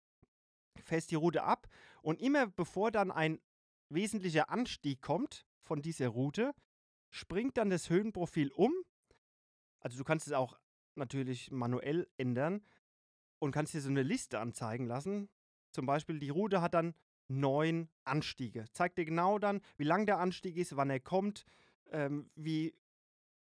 Fährst 0.83 1.11
die 1.11 1.15
Route 1.15 1.43
ab 1.43 1.67
und 2.01 2.19
immer 2.19 2.47
bevor 2.47 2.91
dann 2.91 3.11
ein 3.11 3.39
wesentlicher 3.89 4.49
Anstieg 4.49 5.01
kommt 5.01 5.45
von 5.61 5.81
dieser 5.81 6.09
Route, 6.09 6.53
springt 7.09 7.57
dann 7.57 7.69
das 7.69 7.89
Höhenprofil 7.89 8.51
um. 8.51 8.73
Also 9.79 9.97
du 9.97 10.03
kannst 10.03 10.27
es 10.27 10.33
auch 10.33 10.59
natürlich 10.95 11.51
manuell 11.51 12.07
ändern 12.17 12.61
und 13.43 13.51
kannst 13.51 13.73
dir 13.73 13.81
so 13.81 13.89
eine 13.89 14.03
Liste 14.03 14.39
anzeigen 14.39 14.85
lassen. 14.87 15.29
Zum 15.71 15.85
Beispiel, 15.85 16.19
die 16.19 16.29
Route 16.29 16.61
hat 16.61 16.73
dann 16.73 16.93
neun 17.27 17.89
Anstiege. 18.03 18.65
Zeigt 18.71 18.97
dir 18.97 19.05
genau 19.05 19.39
dann, 19.39 19.61
wie 19.77 19.83
lang 19.83 20.05
der 20.05 20.19
Anstieg 20.19 20.57
ist, 20.57 20.75
wann 20.75 20.89
er 20.89 20.99
kommt, 20.99 21.45
ähm, 21.91 22.29
wie 22.35 22.73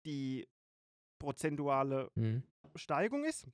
die 0.06 0.48
prozentuale 1.18 2.10
Mhm. 2.14 2.42
Steigung 2.76 3.24
ist. 3.24 3.46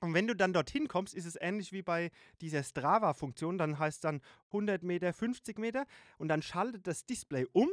Und 0.00 0.14
wenn 0.14 0.26
du 0.26 0.34
dann 0.34 0.52
dorthin 0.52 0.88
kommst, 0.88 1.14
ist 1.14 1.26
es 1.26 1.36
ähnlich 1.40 1.72
wie 1.72 1.82
bei 1.82 2.10
dieser 2.40 2.62
Strava-Funktion. 2.62 3.56
Dann 3.56 3.78
heißt 3.78 4.04
dann 4.04 4.20
100 4.48 4.82
Meter, 4.82 5.12
50 5.12 5.58
Meter 5.58 5.86
und 6.18 6.28
dann 6.28 6.42
schaltet 6.42 6.86
das 6.86 7.06
Display 7.06 7.46
um 7.52 7.68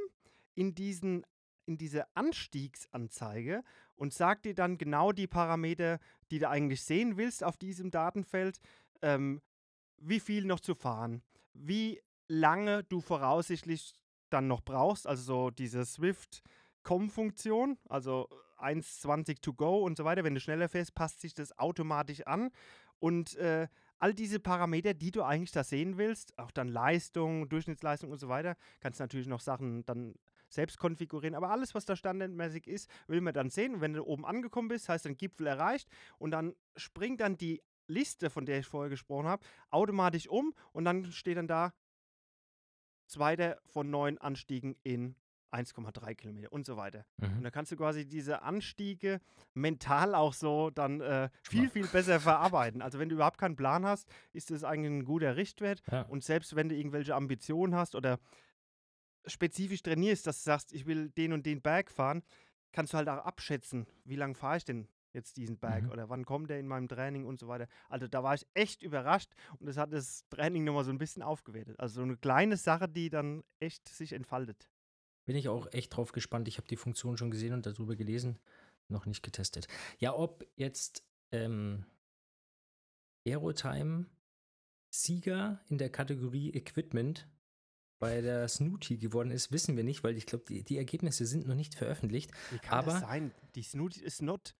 in, 0.56 0.74
diesen, 0.76 1.26
in 1.66 1.78
diese 1.78 2.06
Anstiegsanzeige 2.16 3.64
und 3.96 4.14
sagt 4.14 4.46
dir 4.46 4.54
dann 4.54 4.78
genau 4.78 5.12
die 5.12 5.28
Parameter, 5.28 6.00
die 6.32 6.40
du 6.40 6.50
eigentlich 6.50 6.84
sehen 6.84 7.18
willst 7.18 7.44
auf 7.44 7.58
diesem 7.58 7.92
Datenfeld. 7.92 8.60
Ähm, 9.02 9.42
wie 9.98 10.20
viel 10.20 10.46
noch 10.46 10.60
zu 10.60 10.76
fahren, 10.76 11.22
wie 11.54 12.02
lange 12.28 12.84
du 12.86 13.02
voraussichtlich 13.02 13.94
dann 14.30 14.48
noch 14.48 14.62
brauchst, 14.62 15.08
also 15.08 15.24
so 15.24 15.50
diese 15.50 15.86
Swift-Com-Funktion, 15.86 17.78
also 17.90 18.30
1,20 18.60 19.42
to 19.42 19.54
go 19.54 19.80
und 19.80 19.98
so 19.98 20.06
weiter. 20.06 20.24
Wenn 20.24 20.36
du 20.36 20.40
schneller 20.40 20.70
fährst, 20.70 20.96
passt 20.96 21.22
sich 21.22 21.34
das 21.34 21.58
automatisch 21.58 22.22
an. 22.28 22.52
Und 23.00 23.36
äh, 23.38 23.68
all 24.00 24.14
diese 24.14 24.40
Parameter, 24.40 24.94
die 24.94 25.12
du 25.12 25.24
eigentlich 25.24 25.52
da 25.52 25.64
sehen 25.64 25.98
willst, 25.98 26.38
auch 26.40 26.52
dann 26.52 26.68
Leistung, 26.68 27.50
Durchschnittsleistung 27.50 28.12
und 28.12 28.18
so 28.18 28.30
weiter, 28.30 28.56
kannst 28.80 29.00
natürlich 29.00 29.28
noch 29.28 29.42
Sachen 29.42 29.86
dann 29.86 30.16
selbst 30.50 30.80
konfigurieren. 30.80 31.36
Aber 31.36 31.52
alles, 31.52 31.76
was 31.76 31.86
da 31.86 31.96
standardmäßig 31.96 32.68
ist, 32.68 32.90
will 33.08 33.22
man 33.22 33.34
dann 33.34 33.50
sehen. 33.50 33.82
Wenn 33.82 33.94
du 33.94 34.04
oben 34.04 34.26
angekommen 34.26 34.70
bist, 34.70 34.90
heißt 34.90 35.06
dann 35.06 35.18
Gipfel 35.18 35.48
erreicht 35.48 35.88
und 36.18 36.32
dann 36.32 36.56
springt 36.76 37.22
dann 37.22 37.38
die 37.38 37.62
Liste, 37.88 38.30
von 38.30 38.46
der 38.46 38.60
ich 38.60 38.68
vorher 38.68 38.90
gesprochen 38.90 39.28
habe, 39.28 39.46
automatisch 39.70 40.28
um 40.28 40.54
und 40.72 40.86
dann 40.86 41.06
steht 41.12 41.38
dann 41.38 41.48
da 41.48 41.74
zweiter 43.08 43.60
von 43.66 43.90
neun 43.90 44.18
Anstiegen 44.18 44.76
in 44.84 45.16
1,3 45.52 46.16
Kilometer 46.16 46.52
und 46.52 46.66
so 46.66 46.78
weiter. 46.78 47.06
Und 47.22 47.40
Mhm. 47.40 47.44
da 47.44 47.52
kannst 47.52 47.72
du 47.72 47.76
quasi 47.76 48.06
diese 48.06 48.42
Anstiege 48.44 49.20
mental 49.54 50.16
auch 50.16 50.34
so 50.34 50.70
dann 50.70 51.02
äh, 51.02 51.30
viel, 51.44 51.70
viel 51.70 51.88
besser 51.88 52.20
verarbeiten. 52.20 52.82
Also 52.82 53.00
wenn 53.00 53.10
du 53.10 53.16
überhaupt 53.16 53.38
keinen 53.40 53.56
Plan 53.56 53.86
hast, 53.86 54.08
ist 54.34 54.52
das 54.52 54.64
eigentlich 54.64 54.92
ein 54.92 55.06
guter 55.06 55.36
Richtwert. 55.36 55.82
Ja. 55.92 56.04
Und 56.04 56.24
selbst 56.24 56.56
wenn 56.56 56.70
du 56.70 56.76
irgendwelche 56.76 57.16
Ambitionen 57.16 57.76
hast 57.76 57.96
oder 57.96 58.20
spezifisch 59.26 59.82
trainierst, 59.84 60.26
dass 60.28 60.38
du 60.44 60.44
sagst, 60.50 60.74
ich 60.74 60.86
will 60.86 61.10
den 61.10 61.34
und 61.34 61.46
den 61.46 61.62
Berg 61.62 61.92
fahren, 61.92 62.24
kannst 62.72 62.94
du 62.94 62.98
halt 62.98 63.10
auch 63.10 63.26
abschätzen, 63.26 63.86
wie 64.06 64.16
lange 64.16 64.36
fahre 64.36 64.58
ich 64.58 64.66
denn 64.66 64.88
jetzt 65.12 65.38
diesen 65.38 65.58
Berg 65.58 65.86
Mhm. 65.86 65.90
oder 65.92 66.10
wann 66.10 66.24
kommt 66.26 66.50
der 66.52 66.60
in 66.60 66.68
meinem 66.68 66.88
Training 66.88 67.26
und 67.26 67.40
so 67.40 67.48
weiter. 67.48 67.68
Also 67.90 68.08
da 68.08 68.24
war 68.24 68.36
ich 68.36 68.46
echt 68.54 68.84
überrascht 68.84 69.34
und 69.60 69.66
das 69.66 69.76
hat 69.78 69.92
das 69.92 70.24
Training 70.30 70.64
nochmal 70.64 70.84
so 70.84 70.92
ein 70.92 71.00
bisschen 71.00 71.24
aufgewertet. 71.24 71.80
Also 71.80 71.96
so 71.96 72.02
eine 72.04 72.16
kleine 72.18 72.58
Sache, 72.58 72.88
die 72.88 73.10
dann 73.10 73.44
echt 73.60 73.90
sich 73.90 74.14
entfaltet. 74.14 74.70
Bin 75.30 75.38
ich 75.38 75.48
auch 75.48 75.72
echt 75.74 75.96
drauf 75.96 76.12
gespannt. 76.12 76.48
Ich 76.48 76.58
habe 76.58 76.68
die 76.68 76.76
Funktion 76.76 77.16
schon 77.16 77.30
gesehen 77.30 77.54
und 77.54 77.64
darüber 77.64 77.96
gelesen, 77.96 78.40
noch 78.88 79.06
nicht 79.06 79.22
getestet. 79.22 79.68
Ja, 80.00 80.16
ob 80.16 80.44
jetzt 80.56 81.04
ähm, 81.32 81.86
Aerotime 83.28 84.08
Sieger 84.90 85.64
in 85.70 85.78
der 85.78 85.92
Kategorie 85.92 86.50
Equipment 86.56 87.28
bei 88.00 88.22
der 88.22 88.48
Snooty 88.48 88.98
geworden 88.98 89.30
ist, 89.30 89.52
wissen 89.52 89.78
wir 89.78 89.84
nicht, 89.84 90.04
weil 90.04 90.18
ich 90.18 90.26
glaube, 90.26 90.46
die, 90.50 90.64
die 90.64 90.78
Ergebnisse 90.78 91.28
sind 91.28 91.46
noch 91.48 91.54
nicht 91.54 91.76
veröffentlicht. 91.76 92.32
Wie 92.50 92.58
kann 92.58 92.84
das 92.84 92.96
Aber- 92.96 93.06
sein? 93.08 93.32
Die 93.54 93.62
Snooty 93.62 94.02
ist 94.02 94.24
not. 94.24 94.56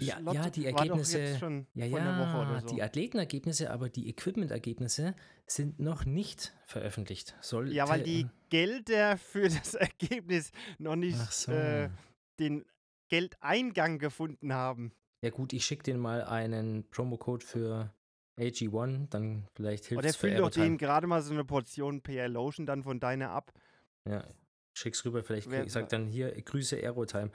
Ja, 0.00 0.18
ja, 0.32 0.50
die 0.50 0.66
Ergebnisse- 0.66 1.38
Ja, 1.74 1.84
ja, 1.86 2.40
oder 2.40 2.60
so. 2.60 2.74
die 2.74 2.82
Athletenergebnisse, 2.82 3.70
aber 3.70 3.88
die 3.88 4.08
Equipment-Ergebnisse 4.08 5.14
sind 5.46 5.80
noch 5.80 6.04
nicht 6.04 6.52
veröffentlicht. 6.66 7.36
Sollte, 7.40 7.72
Ja, 7.72 7.88
weil 7.88 8.02
die 8.02 8.26
Gelder 8.50 9.16
für 9.18 9.48
das 9.72 9.74
Ergebnis 9.74 10.52
noch 10.78 10.96
nicht 10.96 11.18
so. 11.32 11.52
äh, 11.52 11.90
den 12.38 12.64
Geldeingang 13.08 13.98
gefunden 13.98 14.52
haben. 14.52 14.92
Ja 15.22 15.30
gut, 15.30 15.52
ich 15.52 15.64
schicke 15.64 15.82
den 15.82 15.98
mal 15.98 16.22
einen 16.22 16.88
Promocode 16.90 17.42
für 17.42 17.92
AG1, 18.38 19.08
dann 19.10 19.48
vielleicht 19.54 19.86
hilft 19.86 19.98
Oder 19.98 20.10
es 20.10 20.16
für 20.16 20.28
füll 20.28 20.36
doch 20.36 20.50
denen 20.50 20.78
gerade 20.78 21.06
mal 21.06 21.22
so 21.22 21.32
eine 21.32 21.44
Portion 21.44 22.02
PR 22.02 22.28
Lotion 22.28 22.66
dann 22.66 22.84
von 22.84 23.00
deiner 23.00 23.30
ab. 23.30 23.52
Ja, 24.08 24.24
schick's 24.74 25.04
rüber, 25.04 25.24
vielleicht 25.24 25.50
sag 25.72 25.88
dann 25.88 26.06
hier 26.06 26.30
Grüße 26.40 26.76
Aerotime. 26.76 27.30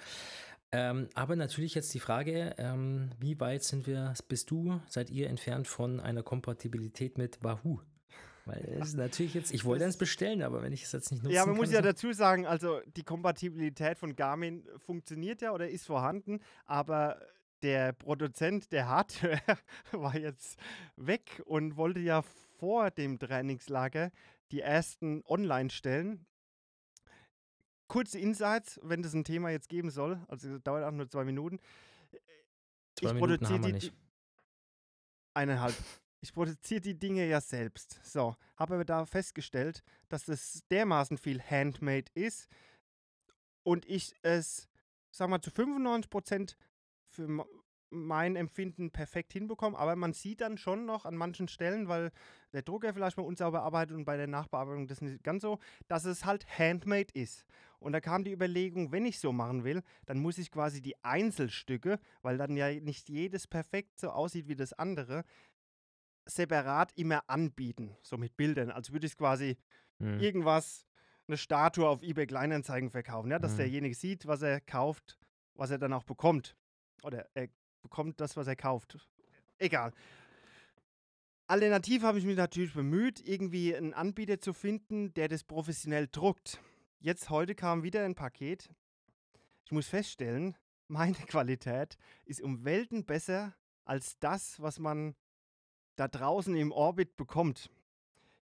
Ähm, 0.73 1.07
aber 1.13 1.35
natürlich 1.35 1.75
jetzt 1.75 1.93
die 1.93 1.99
Frage, 1.99 2.55
ähm, 2.57 3.11
wie 3.19 3.39
weit 3.39 3.63
sind 3.63 3.85
wir, 3.85 4.13
bist 4.27 4.49
du, 4.49 4.81
seid 4.87 5.09
ihr 5.11 5.29
entfernt 5.29 5.67
von 5.67 5.99
einer 5.99 6.23
Kompatibilität 6.23 7.17
mit 7.17 7.43
Wahoo? 7.43 7.79
Weil 8.45 8.77
es 8.81 8.89
ist 8.89 8.97
natürlich 8.97 9.35
jetzt, 9.35 9.53
ich 9.53 9.63
wollte 9.63 9.85
eins 9.85 9.97
bestellen, 9.97 10.41
aber 10.41 10.61
wenn 10.63 10.73
ich 10.73 10.83
es 10.83 10.91
jetzt 10.91 11.11
nicht 11.11 11.23
nutzen 11.23 11.33
Ja, 11.33 11.45
man 11.45 11.55
kann, 11.55 11.61
muss 11.63 11.71
ja 11.71 11.77
so- 11.79 11.83
dazu 11.83 12.11
sagen, 12.11 12.45
also 12.45 12.81
die 12.97 13.03
Kompatibilität 13.03 13.97
von 13.97 14.15
Garmin 14.15 14.67
funktioniert 14.77 15.41
ja 15.41 15.53
oder 15.53 15.69
ist 15.69 15.85
vorhanden, 15.85 16.39
aber 16.65 17.21
der 17.61 17.93
Produzent 17.93 18.71
der 18.73 18.89
Hardware 18.89 19.39
war 19.93 20.17
jetzt 20.17 20.59
weg 20.97 21.41
und 21.45 21.77
wollte 21.77 21.99
ja 22.01 22.21
vor 22.59 22.91
dem 22.91 23.19
Trainingslager 23.19 24.11
die 24.51 24.59
ersten 24.59 25.23
online 25.25 25.69
stellen. 25.69 26.25
Kurze 27.93 28.17
Insights, 28.17 28.79
wenn 28.81 29.03
das 29.03 29.13
ein 29.13 29.23
Thema 29.23 29.51
jetzt 29.51 29.69
geben 29.69 29.91
soll, 29.91 30.19
also 30.27 30.57
dauert 30.57 30.83
auch 30.83 30.89
nur 30.89 31.07
zwei 31.07 31.23
Minuten. 31.25 31.59
Zwei 32.95 33.09
ich 33.09 33.13
Minuten 33.13 33.19
produziere 33.19 33.59
die, 33.59 33.73
nicht. 33.73 33.93
eineinhalb. 35.35 35.75
Ich 36.21 36.33
produziere 36.33 36.81
die 36.81 36.97
Dinge 36.97 37.27
ja 37.27 37.39
selbst. 37.39 37.99
So, 38.03 38.35
habe 38.55 38.73
aber 38.73 38.83
da 38.83 39.05
festgestellt, 39.05 39.83
dass 40.09 40.27
es 40.27 40.63
dermaßen 40.71 41.19
viel 41.19 41.39
Handmade 41.39 42.11
ist 42.15 42.47
und 43.61 43.85
ich 43.85 44.15
es, 44.23 44.67
sag 45.11 45.29
mal, 45.29 45.41
zu 45.41 45.51
95% 45.51 46.55
für 47.09 47.45
mein 47.93 48.35
Empfinden 48.35 48.91
perfekt 48.91 49.33
hinbekomme. 49.33 49.77
Aber 49.77 49.95
man 49.95 50.13
sieht 50.13 50.41
dann 50.41 50.57
schon 50.57 50.85
noch 50.85 51.05
an 51.05 51.15
manchen 51.15 51.47
Stellen, 51.47 51.87
weil 51.87 52.11
der 52.51 52.61
Drucker 52.63 52.93
vielleicht 52.93 53.17
mal 53.17 53.23
unsauber 53.23 53.63
arbeitet 53.63 53.95
und 53.95 54.05
bei 54.05 54.17
der 54.17 54.27
Nachbearbeitung 54.27 54.87
das 54.87 55.01
nicht 55.01 55.23
ganz 55.23 55.41
so, 55.43 55.59
dass 55.87 56.05
es 56.05 56.25
halt 56.25 56.45
Handmade 56.57 57.13
ist. 57.13 57.45
Und 57.79 57.93
da 57.93 58.01
kam 58.01 58.23
die 58.23 58.31
Überlegung, 58.31 58.91
wenn 58.91 59.05
ich 59.05 59.19
so 59.19 59.31
machen 59.31 59.63
will, 59.63 59.83
dann 60.05 60.19
muss 60.19 60.37
ich 60.37 60.51
quasi 60.51 60.81
die 60.81 60.95
Einzelstücke, 61.03 61.99
weil 62.21 62.37
dann 62.37 62.55
ja 62.55 62.71
nicht 62.79 63.09
jedes 63.09 63.47
perfekt 63.47 63.99
so 63.99 64.09
aussieht 64.09 64.47
wie 64.47 64.55
das 64.55 64.73
andere, 64.73 65.23
separat 66.25 66.91
immer 66.97 67.23
anbieten, 67.29 67.97
so 68.01 68.17
mit 68.17 68.37
Bildern. 68.37 68.71
Als 68.71 68.91
würde 68.91 69.07
ich 69.07 69.17
quasi 69.17 69.57
Hm. 69.99 70.19
irgendwas, 70.19 70.85
eine 71.27 71.37
Statue 71.37 71.87
auf 71.87 72.01
eBay 72.03 72.27
Kleinanzeigen 72.27 72.89
verkaufen, 72.89 73.31
ja, 73.31 73.39
dass 73.39 73.53
Mhm. 73.53 73.57
derjenige 73.57 73.95
sieht, 73.95 74.27
was 74.27 74.41
er 74.41 74.61
kauft, 74.61 75.17
was 75.55 75.71
er 75.71 75.77
dann 75.77 75.93
auch 75.93 76.03
bekommt. 76.03 76.55
Oder 77.03 77.27
er 77.33 77.49
bekommt 77.83 78.19
das, 78.19 78.35
was 78.35 78.47
er 78.47 78.55
kauft. 78.55 78.97
Egal. 79.59 79.93
Alternativ 81.45 82.03
habe 82.03 82.17
ich 82.17 82.25
mich 82.25 82.37
natürlich 82.37 82.73
bemüht, 82.73 83.21
irgendwie 83.27 83.75
einen 83.75 83.93
Anbieter 83.93 84.39
zu 84.39 84.53
finden, 84.53 85.13
der 85.13 85.27
das 85.27 85.43
professionell 85.43 86.07
druckt. 86.07 86.59
Jetzt 86.99 87.29
heute 87.29 87.53
kam 87.53 87.83
wieder 87.83 88.03
ein 88.05 88.15
Paket. 88.15 88.69
Ich 89.65 89.71
muss 89.71 89.87
feststellen, 89.87 90.57
meine 90.87 91.13
Qualität 91.13 91.97
ist 92.25 92.41
um 92.41 92.65
Welten 92.65 93.05
besser 93.05 93.53
als 93.85 94.17
das, 94.19 94.59
was 94.61 94.79
man 94.79 95.15
da 95.95 96.07
draußen 96.07 96.55
im 96.55 96.71
Orbit 96.71 97.17
bekommt. 97.17 97.69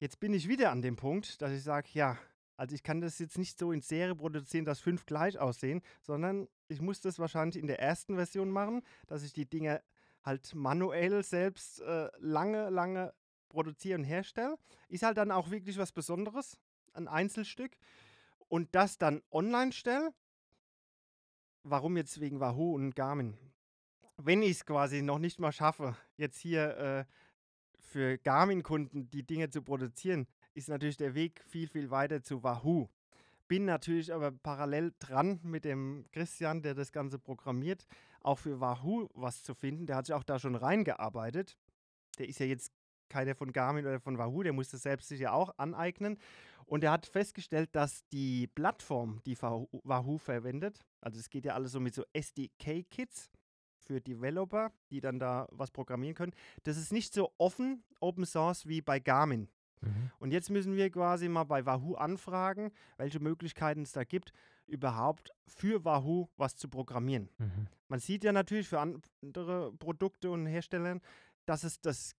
Jetzt 0.00 0.20
bin 0.20 0.34
ich 0.34 0.48
wieder 0.48 0.70
an 0.70 0.82
dem 0.82 0.96
Punkt, 0.96 1.40
dass 1.40 1.52
ich 1.52 1.62
sage, 1.62 1.88
ja, 1.92 2.18
also 2.58 2.74
ich 2.74 2.82
kann 2.82 3.00
das 3.00 3.20
jetzt 3.20 3.38
nicht 3.38 3.56
so 3.56 3.70
in 3.70 3.80
Serie 3.80 4.16
produzieren, 4.16 4.64
dass 4.64 4.80
fünf 4.80 5.06
gleich 5.06 5.38
aussehen, 5.38 5.80
sondern 6.02 6.48
ich 6.66 6.80
muss 6.80 7.00
das 7.00 7.20
wahrscheinlich 7.20 7.56
in 7.56 7.68
der 7.68 7.78
ersten 7.78 8.16
Version 8.16 8.50
machen, 8.50 8.82
dass 9.06 9.22
ich 9.22 9.32
die 9.32 9.48
Dinge 9.48 9.80
halt 10.24 10.54
manuell 10.56 11.22
selbst 11.22 11.80
äh, 11.80 12.10
lange, 12.18 12.68
lange 12.70 13.14
produziere 13.48 14.00
und 14.00 14.04
herstelle. 14.04 14.58
Ist 14.88 15.04
halt 15.04 15.16
dann 15.18 15.30
auch 15.30 15.50
wirklich 15.50 15.78
was 15.78 15.92
Besonderes, 15.92 16.58
ein 16.94 17.06
Einzelstück. 17.06 17.78
Und 18.48 18.74
das 18.74 18.98
dann 18.98 19.22
online 19.30 19.72
stelle. 19.72 20.12
Warum 21.62 21.96
jetzt 21.96 22.20
wegen 22.20 22.40
Wahoo 22.40 22.74
und 22.74 22.96
Garmin? 22.96 23.38
Wenn 24.16 24.42
ich 24.42 24.50
es 24.50 24.66
quasi 24.66 25.02
noch 25.02 25.20
nicht 25.20 25.38
mal 25.38 25.52
schaffe, 25.52 25.96
jetzt 26.16 26.38
hier 26.38 26.76
äh, 26.76 27.04
für 27.78 28.18
Garmin-Kunden 28.18 29.10
die 29.10 29.24
Dinge 29.24 29.48
zu 29.48 29.62
produzieren, 29.62 30.26
ist 30.58 30.68
natürlich 30.68 30.96
der 30.96 31.14
Weg 31.14 31.42
viel, 31.48 31.68
viel 31.68 31.90
weiter 31.90 32.22
zu 32.22 32.42
Wahoo. 32.42 32.88
Bin 33.46 33.64
natürlich 33.64 34.12
aber 34.12 34.30
parallel 34.30 34.92
dran 34.98 35.40
mit 35.42 35.64
dem 35.64 36.04
Christian, 36.12 36.60
der 36.60 36.74
das 36.74 36.92
Ganze 36.92 37.18
programmiert, 37.18 37.86
auch 38.20 38.38
für 38.38 38.60
Wahoo 38.60 39.08
was 39.14 39.42
zu 39.42 39.54
finden. 39.54 39.86
Der 39.86 39.96
hat 39.96 40.06
sich 40.06 40.14
auch 40.14 40.24
da 40.24 40.38
schon 40.38 40.54
reingearbeitet. 40.54 41.56
Der 42.18 42.28
ist 42.28 42.40
ja 42.40 42.46
jetzt 42.46 42.72
keiner 43.08 43.34
von 43.34 43.52
Garmin 43.52 43.86
oder 43.86 44.00
von 44.00 44.18
Wahoo, 44.18 44.42
der 44.42 44.52
muss 44.52 44.68
das 44.68 44.82
selbst 44.82 45.08
sich 45.08 45.20
ja 45.20 45.32
auch 45.32 45.54
aneignen. 45.56 46.18
Und 46.66 46.84
er 46.84 46.92
hat 46.92 47.06
festgestellt, 47.06 47.70
dass 47.72 48.06
die 48.08 48.48
Plattform, 48.48 49.22
die 49.24 49.40
Wahoo 49.40 50.18
verwendet, 50.18 50.84
also 51.00 51.18
es 51.18 51.30
geht 51.30 51.46
ja 51.46 51.54
alles 51.54 51.72
so 51.72 51.80
mit 51.80 51.94
so 51.94 52.04
SDK-Kits 52.12 53.30
für 53.78 54.02
Developer, 54.02 54.70
die 54.90 55.00
dann 55.00 55.18
da 55.18 55.48
was 55.50 55.70
programmieren 55.70 56.14
können, 56.14 56.34
das 56.64 56.76
ist 56.76 56.92
nicht 56.92 57.14
so 57.14 57.32
offen, 57.38 57.82
Open 58.00 58.26
Source 58.26 58.66
wie 58.66 58.82
bei 58.82 59.00
Garmin. 59.00 59.48
Mhm. 59.80 60.10
Und 60.18 60.30
jetzt 60.30 60.50
müssen 60.50 60.76
wir 60.76 60.90
quasi 60.90 61.28
mal 61.28 61.44
bei 61.44 61.66
Wahoo 61.66 61.94
anfragen, 61.94 62.70
welche 62.96 63.20
Möglichkeiten 63.20 63.82
es 63.82 63.92
da 63.92 64.04
gibt, 64.04 64.32
überhaupt 64.66 65.32
für 65.46 65.84
Wahoo 65.84 66.28
was 66.36 66.56
zu 66.56 66.68
programmieren. 66.68 67.28
Mhm. 67.38 67.66
Man 67.88 68.00
sieht 68.00 68.24
ja 68.24 68.32
natürlich 68.32 68.68
für 68.68 68.80
andere 68.80 69.72
Produkte 69.72 70.30
und 70.30 70.46
Hersteller, 70.46 71.00
dass 71.46 71.64
es 71.64 71.80
das 71.80 72.14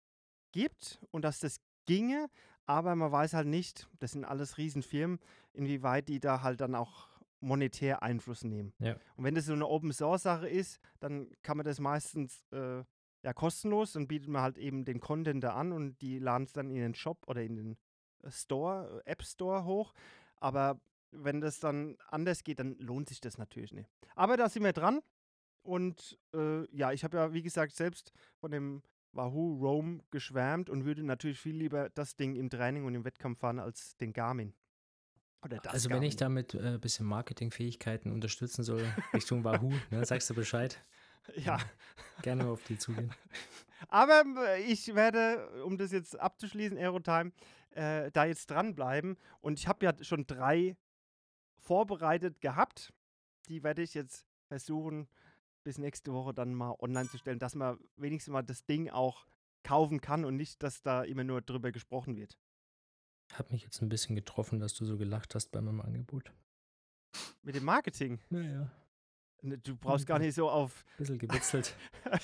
gibt 0.51 0.99
und 1.11 1.23
dass 1.23 1.39
das 1.39 1.59
ginge, 1.85 2.27
aber 2.65 2.95
man 2.95 3.11
weiß 3.11 3.33
halt 3.33 3.47
nicht, 3.47 3.87
das 3.99 4.11
sind 4.11 4.25
alles 4.25 4.57
Riesenfirmen, 4.57 5.19
inwieweit 5.53 6.07
die 6.07 6.19
da 6.19 6.41
halt 6.41 6.61
dann 6.61 6.75
auch 6.75 7.07
monetär 7.39 8.03
Einfluss 8.03 8.43
nehmen. 8.43 8.73
Ja. 8.79 8.95
Und 9.15 9.23
wenn 9.23 9.35
das 9.35 9.45
so 9.45 9.53
eine 9.53 9.67
Open 9.67 9.91
Source 9.91 10.23
Sache 10.23 10.47
ist, 10.47 10.79
dann 10.99 11.29
kann 11.41 11.57
man 11.57 11.65
das 11.65 11.79
meistens 11.79 12.43
äh, 12.51 12.83
ja 13.23 13.33
kostenlos, 13.33 13.93
dann 13.93 14.07
bietet 14.07 14.29
man 14.29 14.41
halt 14.41 14.57
eben 14.57 14.85
den 14.85 14.99
Content 14.99 15.43
da 15.43 15.53
an 15.53 15.71
und 15.71 16.01
die 16.01 16.19
laden 16.19 16.43
es 16.43 16.53
dann 16.53 16.69
in 16.69 16.77
den 16.77 16.95
Shop 16.95 17.23
oder 17.27 17.41
in 17.43 17.55
den 17.55 17.77
äh, 18.23 18.31
Store, 18.31 19.03
äh, 19.05 19.11
App 19.11 19.23
Store 19.23 19.65
hoch. 19.65 19.93
Aber 20.37 20.79
wenn 21.11 21.41
das 21.41 21.59
dann 21.59 21.97
anders 22.07 22.43
geht, 22.43 22.59
dann 22.59 22.77
lohnt 22.79 23.09
sich 23.09 23.19
das 23.19 23.37
natürlich 23.37 23.73
nicht. 23.73 23.89
Aber 24.15 24.37
da 24.37 24.47
sind 24.47 24.63
wir 24.63 24.73
dran. 24.73 25.01
Und 25.61 26.17
äh, 26.33 26.65
ja, 26.75 26.91
ich 26.93 27.03
habe 27.03 27.17
ja, 27.17 27.33
wie 27.33 27.41
gesagt, 27.41 27.73
selbst 27.75 28.13
von 28.37 28.51
dem 28.51 28.81
Wahoo 29.11 29.57
Roam 29.59 30.01
geschwärmt 30.11 30.69
und 30.69 30.85
würde 30.85 31.03
natürlich 31.03 31.39
viel 31.39 31.55
lieber 31.55 31.89
das 31.89 32.15
Ding 32.15 32.35
im 32.35 32.49
Training 32.49 32.85
und 32.85 32.95
im 32.95 33.03
Wettkampf 33.05 33.39
fahren 33.39 33.59
als 33.59 33.97
den 33.97 34.13
Garmin. 34.13 34.53
Oder 35.43 35.57
das 35.57 35.73
Also 35.73 35.89
wenn 35.89 36.03
ich 36.03 36.17
Garmin. 36.17 36.45
damit 36.47 36.55
ein 36.55 36.75
äh, 36.75 36.77
bisschen 36.77 37.05
Marketingfähigkeiten 37.07 38.11
unterstützen 38.11 38.63
soll, 38.63 38.85
Richtung 39.13 39.43
Wahoo, 39.43 39.73
ne, 39.89 40.05
sagst 40.05 40.29
du 40.29 40.35
Bescheid. 40.35 40.83
Ja, 41.35 41.59
Gerne 42.21 42.47
auf 42.47 42.63
die 42.63 42.77
zugehen. 42.77 43.13
aber 43.87 44.23
äh, 44.45 44.61
ich 44.63 44.93
werde, 44.95 45.63
um 45.63 45.77
das 45.77 45.91
jetzt 45.91 46.19
abzuschließen, 46.19 46.77
Aerotime, 46.77 47.31
äh, 47.71 48.11
da 48.11 48.25
jetzt 48.25 48.49
dranbleiben. 48.49 49.17
Und 49.41 49.59
ich 49.59 49.67
habe 49.67 49.85
ja 49.85 49.93
schon 50.03 50.27
drei 50.27 50.75
vorbereitet 51.57 52.41
gehabt. 52.41 52.93
Die 53.47 53.63
werde 53.63 53.81
ich 53.81 53.93
jetzt 53.93 54.25
versuchen, 54.47 55.07
bis 55.63 55.77
nächste 55.77 56.13
Woche 56.13 56.33
dann 56.33 56.53
mal 56.53 56.75
online 56.79 57.09
zu 57.09 57.17
stellen, 57.17 57.39
dass 57.39 57.55
man 57.55 57.77
wenigstens 57.95 58.31
mal 58.31 58.43
das 58.43 58.65
Ding 58.65 58.89
auch 58.89 59.25
kaufen 59.63 60.01
kann 60.01 60.25
und 60.25 60.35
nicht, 60.35 60.63
dass 60.63 60.81
da 60.81 61.03
immer 61.03 61.23
nur 61.23 61.41
drüber 61.41 61.71
gesprochen 61.71 62.15
wird. 62.15 62.37
Hat 63.33 63.51
mich 63.51 63.63
jetzt 63.63 63.81
ein 63.81 63.89
bisschen 63.89 64.15
getroffen, 64.15 64.59
dass 64.59 64.73
du 64.73 64.85
so 64.85 64.97
gelacht 64.97 65.35
hast 65.35 65.51
bei 65.51 65.61
meinem 65.61 65.81
Angebot. 65.81 66.33
Mit 67.43 67.55
dem 67.55 67.65
Marketing. 67.65 68.19
Naja, 68.29 68.71
Du 69.41 69.75
brauchst 69.77 70.05
gar 70.05 70.19
nicht 70.19 70.35
so 70.35 70.49
auf 70.49 70.85
bisschen 70.97 71.17
gewitzelt. 71.17 71.75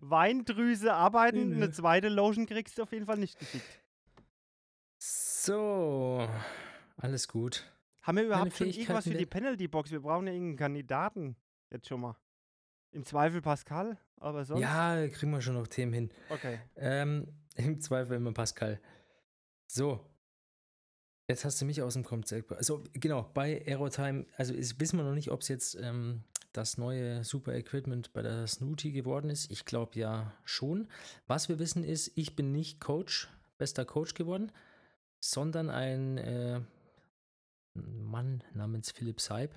Weindrüse 0.00 0.92
arbeiten. 0.92 1.50
Nee. 1.50 1.56
Eine 1.56 1.70
zweite 1.70 2.08
Lotion 2.08 2.46
kriegst 2.46 2.76
du 2.78 2.82
auf 2.82 2.92
jeden 2.92 3.06
Fall 3.06 3.18
nicht 3.18 3.38
geschickt. 3.38 3.80
So, 4.98 6.28
alles 6.96 7.28
gut. 7.28 7.70
Haben 8.02 8.16
wir 8.16 8.24
überhaupt 8.24 8.56
schon 8.56 8.68
irgendwas 8.68 9.04
für 9.04 9.14
die 9.14 9.26
Penalty-Box? 9.26 9.90
Wir 9.90 10.00
brauchen 10.00 10.26
ja 10.26 10.32
irgendeinen 10.32 10.56
Kandidaten 10.58 11.36
jetzt 11.70 11.88
schon 11.88 12.00
mal. 12.00 12.16
Im 12.90 13.04
Zweifel 13.04 13.42
Pascal, 13.42 13.98
aber 14.18 14.44
sonst. 14.44 14.60
Ja, 14.60 15.06
kriegen 15.08 15.32
wir 15.32 15.40
schon 15.40 15.54
noch 15.54 15.66
Themen 15.66 15.92
hin. 15.92 16.10
Okay. 16.30 16.60
Ähm, 16.76 17.26
Im 17.56 17.80
Zweifel 17.80 18.16
immer 18.16 18.32
Pascal. 18.32 18.80
So. 19.66 20.00
Jetzt 21.28 21.44
hast 21.44 21.60
du 21.60 21.64
mich 21.64 21.80
aus 21.80 21.94
dem 21.94 22.04
Konzept. 22.04 22.52
Also, 22.52 22.84
genau, 22.92 23.30
bei 23.34 23.64
Aerotime, 23.66 24.26
also 24.36 24.52
ist, 24.52 24.78
wissen 24.78 24.98
wir 24.98 25.04
noch 25.04 25.14
nicht, 25.14 25.30
ob 25.30 25.40
es 25.40 25.48
jetzt 25.48 25.74
ähm, 25.80 26.22
das 26.52 26.76
neue 26.76 27.24
Super 27.24 27.54
Equipment 27.54 28.12
bei 28.12 28.22
der 28.22 28.46
Snooty 28.46 28.92
geworden 28.92 29.30
ist. 29.30 29.50
Ich 29.50 29.64
glaube 29.64 29.98
ja 29.98 30.32
schon. 30.44 30.88
Was 31.26 31.48
wir 31.48 31.58
wissen 31.58 31.82
ist, 31.82 32.12
ich 32.14 32.36
bin 32.36 32.52
nicht 32.52 32.80
Coach, 32.80 33.28
bester 33.56 33.84
Coach 33.86 34.14
geworden, 34.14 34.52
sondern 35.18 35.70
ein 35.70 36.18
äh, 36.18 36.60
Mann 37.74 38.44
namens 38.52 38.90
Philipp 38.90 39.20
Seib. 39.20 39.54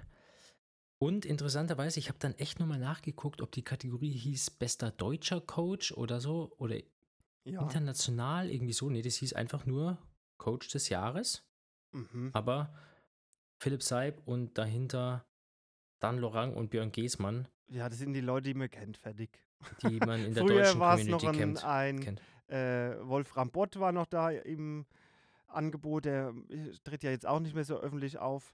Und 1.00 1.26
interessanterweise, 1.26 2.00
ich 2.00 2.08
habe 2.10 2.18
dann 2.20 2.34
echt 2.36 2.60
nochmal 2.60 2.80
nachgeguckt, 2.80 3.42
ob 3.42 3.52
die 3.52 3.62
Kategorie 3.62 4.12
hieß 4.12 4.52
bester 4.52 4.90
deutscher 4.90 5.42
Coach 5.42 5.92
oder 5.92 6.20
so 6.20 6.56
oder 6.58 6.78
Ja. 7.44 7.62
international 7.62 8.50
irgendwie 8.50 8.74
so. 8.74 8.90
Nee, 8.90 9.04
das 9.04 9.16
hieß 9.16 9.34
einfach 9.34 9.66
nur 9.66 9.98
Coach 10.38 10.70
des 10.70 10.90
Jahres. 10.90 11.44
Mhm. 11.92 12.32
Aber 12.34 12.74
Philipp 13.60 13.82
Seib 13.84 14.22
und 14.28 14.58
dahinter 14.58 15.26
Dan 16.00 16.18
Lorang 16.20 16.54
und 16.56 16.70
Björn 16.70 16.92
Geßmann, 16.92 17.48
Ja, 17.70 17.90
das 17.90 17.98
sind 18.00 18.14
die 18.14 18.22
Leute, 18.22 18.50
die 18.50 18.54
man 18.54 18.70
kennt, 18.70 18.98
fertig. 18.98 19.44
die 19.82 20.00
man 20.00 20.24
in 20.24 20.34
der 20.36 20.44
Früher 20.46 20.64
deutschen 20.64 20.80
war 20.80 20.96
es 21.00 21.08
noch 21.08 21.20
Community 21.24 21.28
ein, 21.28 21.56
kennt. 21.56 21.64
ein 21.66 22.00
kennt. 22.02 22.22
äh, 22.50 23.08
Wolfram 23.08 23.50
Bott 23.52 23.80
war 23.80 23.92
noch 23.92 24.06
da 24.06 24.30
im 24.30 24.86
Angebot, 25.48 26.06
der 26.06 26.34
äh, 26.50 26.72
tritt 26.84 27.04
ja 27.04 27.10
jetzt 27.12 27.26
auch 27.26 27.40
nicht 27.40 27.56
mehr 27.56 27.64
so 27.64 27.80
öffentlich 27.80 28.18
auf. 28.20 28.54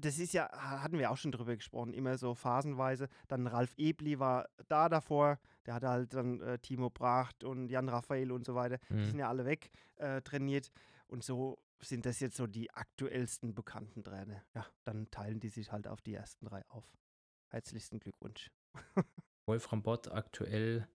Das 0.00 0.18
ist 0.18 0.32
ja, 0.32 0.48
ha- 0.52 0.82
hatten 0.82 0.98
wir 0.98 1.10
auch 1.10 1.16
schon 1.16 1.32
drüber 1.32 1.54
gesprochen, 1.56 1.92
immer 1.92 2.16
so 2.18 2.34
phasenweise. 2.34 3.08
Dann 3.28 3.46
Ralf 3.46 3.74
Ebli 3.76 4.18
war 4.18 4.48
da 4.68 4.88
davor, 4.88 5.38
der 5.66 5.74
hatte 5.74 5.88
halt 5.88 6.14
dann 6.14 6.40
äh, 6.40 6.58
Timo 6.58 6.88
Bracht 6.88 7.44
und 7.44 7.68
Jan 7.68 7.88
Raphael 7.88 8.32
und 8.32 8.44
so 8.44 8.54
weiter. 8.54 8.78
Die 8.90 8.94
Mhm. 8.94 9.04
sind 9.06 9.18
ja 9.18 9.28
alle 9.28 9.44
weg 9.44 9.70
äh, 9.96 10.22
trainiert. 10.22 10.70
Und 11.08 11.24
so 11.24 11.58
sind 11.80 12.06
das 12.06 12.20
jetzt 12.20 12.36
so 12.36 12.46
die 12.46 12.70
aktuellsten 12.72 13.54
bekannten 13.54 14.02
Trainer. 14.02 14.44
Ja, 14.54 14.66
dann 14.84 15.10
teilen 15.10 15.40
die 15.40 15.48
sich 15.48 15.72
halt 15.72 15.86
auf 15.86 16.00
die 16.02 16.14
ersten 16.14 16.46
drei 16.46 16.64
auf. 16.68 16.96
Herzlichsten 17.50 17.98
Glückwunsch. 17.98 18.50
Wolfram 19.46 19.82
Bott 19.82 20.08
aktuell 20.08 20.88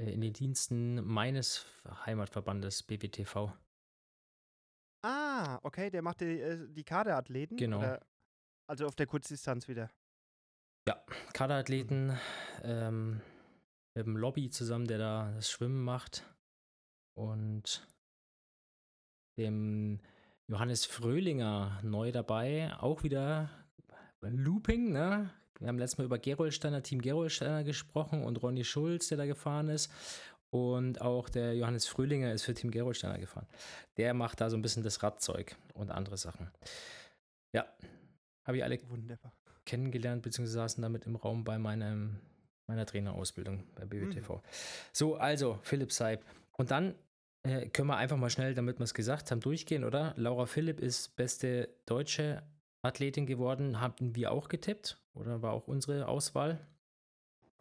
äh, 0.00 0.12
in 0.12 0.20
den 0.20 0.32
Diensten 0.32 1.04
meines 1.04 1.66
Heimatverbandes 2.06 2.82
BWTV. 2.84 3.52
Ah, 5.04 5.58
okay, 5.62 5.90
der 5.90 6.02
macht 6.02 6.20
die, 6.20 6.40
äh, 6.40 6.66
die 6.68 6.84
Kaderathleten. 6.84 7.56
Genau. 7.56 7.78
Oder, 7.78 8.06
also 8.66 8.86
auf 8.86 8.94
der 8.94 9.06
Kurzdistanz 9.06 9.68
wieder. 9.68 9.90
Kaderathleten 11.32 12.18
ähm, 12.62 13.20
mit 13.96 14.06
dem 14.06 14.16
Lobby 14.16 14.50
zusammen, 14.50 14.86
der 14.86 14.98
da 14.98 15.32
das 15.32 15.50
Schwimmen 15.50 15.82
macht. 15.82 16.24
Und 17.16 17.86
dem 19.36 20.00
Johannes 20.46 20.84
Fröhlinger 20.84 21.80
neu 21.82 22.12
dabei. 22.12 22.72
Auch 22.78 23.02
wieder 23.02 23.50
Looping, 24.20 24.92
ne? 24.92 25.30
Wir 25.60 25.68
haben 25.68 25.78
letztes 25.78 25.98
Mal 25.98 26.04
über 26.04 26.18
Gerolsteiner, 26.18 26.82
Team 26.82 27.00
Gerolsteiner 27.00 27.64
gesprochen 27.64 28.24
und 28.24 28.42
Ronny 28.42 28.64
Schulz, 28.64 29.08
der 29.08 29.18
da 29.18 29.26
gefahren 29.26 29.68
ist. 29.68 29.90
Und 30.50 31.00
auch 31.00 31.28
der 31.28 31.56
Johannes 31.56 31.86
Fröhlinger 31.86 32.32
ist 32.32 32.44
für 32.44 32.54
Team 32.54 32.70
Gerolsteiner 32.70 33.18
gefahren. 33.18 33.46
Der 33.96 34.14
macht 34.14 34.40
da 34.40 34.50
so 34.50 34.56
ein 34.56 34.62
bisschen 34.62 34.82
das 34.82 35.02
Radzeug 35.02 35.56
und 35.74 35.90
andere 35.90 36.16
Sachen. 36.16 36.50
Ja, 37.52 37.66
habe 38.44 38.58
ich 38.58 38.64
alle 38.64 38.78
Wunderbar. 38.88 39.32
kennengelernt, 39.64 40.22
beziehungsweise 40.22 40.58
saßen 40.58 40.82
damit 40.82 41.06
im 41.06 41.16
Raum 41.16 41.44
bei 41.44 41.58
meinem, 41.58 42.20
meiner 42.66 42.86
Trainerausbildung 42.86 43.64
bei 43.74 43.84
BWTV. 43.84 44.42
So, 44.92 45.16
also 45.16 45.58
Philipp 45.62 45.92
Seib. 45.92 46.24
Und 46.52 46.70
dann 46.70 46.94
äh, 47.44 47.68
können 47.68 47.88
wir 47.88 47.96
einfach 47.96 48.16
mal 48.16 48.30
schnell, 48.30 48.54
damit 48.54 48.78
wir 48.78 48.84
es 48.84 48.94
gesagt 48.94 49.30
haben, 49.30 49.40
durchgehen, 49.40 49.84
oder? 49.84 50.14
Laura 50.16 50.46
Philipp 50.46 50.80
ist 50.80 51.14
beste 51.16 51.68
deutsche 51.86 52.42
Athletin 52.82 53.26
geworden, 53.26 53.80
haben 53.80 54.14
wir 54.14 54.32
auch 54.32 54.48
getippt, 54.48 54.98
oder 55.14 55.42
war 55.42 55.52
auch 55.52 55.66
unsere 55.68 56.08
Auswahl. 56.08 56.66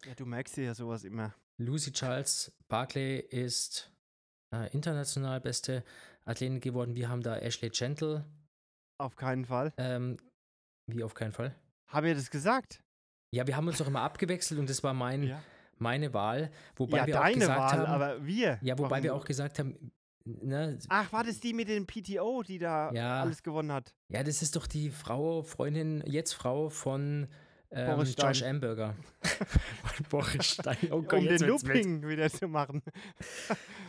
Ja, 0.05 0.15
du 0.15 0.25
merkst 0.25 0.57
dir 0.57 0.65
ja 0.65 0.73
sowas 0.75 1.03
immer. 1.03 1.33
Lucy 1.57 1.91
Charles 1.93 2.51
Barclay 2.67 3.19
ist 3.19 3.91
äh, 4.53 4.69
international 4.73 5.39
beste 5.39 5.83
Athletin 6.25 6.59
geworden. 6.59 6.95
Wir 6.95 7.09
haben 7.09 7.21
da 7.21 7.37
Ashley 7.37 7.69
Gentle, 7.69 8.25
Auf 8.97 9.15
keinen 9.15 9.45
Fall. 9.45 9.71
ähm, 9.77 10.17
wie 10.87 11.03
auf 11.03 11.13
keinen 11.13 11.31
Fall. 11.31 11.55
Haben 11.87 12.07
wir 12.07 12.15
das 12.15 12.29
gesagt? 12.29 12.83
Ja, 13.31 13.47
wir 13.47 13.55
haben 13.55 13.67
uns 13.67 13.77
doch 13.77 13.87
immer 13.87 14.01
abgewechselt 14.01 14.59
und 14.59 14.69
das 14.69 14.83
war 14.83 14.93
mein, 14.93 15.23
Ja, 15.23 15.43
meine 15.77 16.13
Wahl, 16.13 16.51
wobei 16.75 16.97
ja 16.99 17.07
wir 17.07 17.19
auch 17.19 17.23
deine 17.23 17.39
gesagt 17.39 17.59
Wahl, 17.59 17.71
haben, 17.71 17.85
aber 17.85 18.25
wir. 18.25 18.59
ja, 18.61 18.77
wobei 18.77 19.01
wir 19.03 19.11
Warum- 19.11 19.21
auch 19.21 19.25
gesagt 19.25 19.59
haben, 19.59 19.91
ne, 20.25 20.77
Ach, 20.89 21.11
war 21.11 21.23
das 21.23 21.39
die 21.39 21.53
mit 21.53 21.67
dem 21.67 21.85
PTO, 21.85 22.43
die 22.43 22.59
da 22.59 22.91
Ja. 22.93 23.21
alles 23.21 23.43
gewonnen 23.43 23.71
hat? 23.71 23.93
ja, 24.09 24.23
das 24.23 24.41
ist 24.41 24.55
doch 24.55 24.67
die 24.67 24.89
Frau, 24.89 25.41
Freundin, 25.43 26.03
jetzt 26.05 26.33
Frau 26.33 26.69
von 26.69 27.27
ähm. 27.71 28.03
Josh 28.17 28.43
Amberger. 28.43 28.95
Boris 30.09 30.45
Stein. 30.45 30.77
Oh 30.91 31.01
Gott, 31.01 31.19
um 31.21 31.25
den. 31.27 31.39
Looping 31.41 32.07
wieder 32.07 32.29
zu 32.29 32.47
machen. 32.47 32.83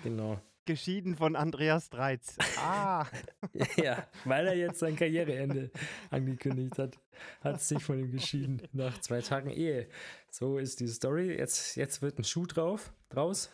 Genau. 0.02 0.40
Geschieden 0.64 1.16
von 1.16 1.36
Andreas 1.36 1.90
Dreiz. 1.90 2.36
Ah, 2.58 3.06
ja, 3.76 4.06
weil 4.24 4.46
er 4.46 4.56
jetzt 4.56 4.78
sein 4.78 4.96
Karriereende 4.96 5.70
angekündigt 6.10 6.78
hat, 6.78 6.98
hat 7.42 7.60
sich 7.60 7.82
von 7.82 7.98
ihm 7.98 8.10
geschieden 8.12 8.62
nach 8.72 8.98
zwei 9.00 9.20
Tagen 9.20 9.50
Ehe. 9.50 9.88
So 10.30 10.58
ist 10.58 10.80
die 10.80 10.88
Story. 10.88 11.36
Jetzt, 11.36 11.76
jetzt 11.76 12.02
wird 12.02 12.18
ein 12.18 12.24
Schuh 12.24 12.46
drauf, 12.46 12.92
draus. 13.08 13.50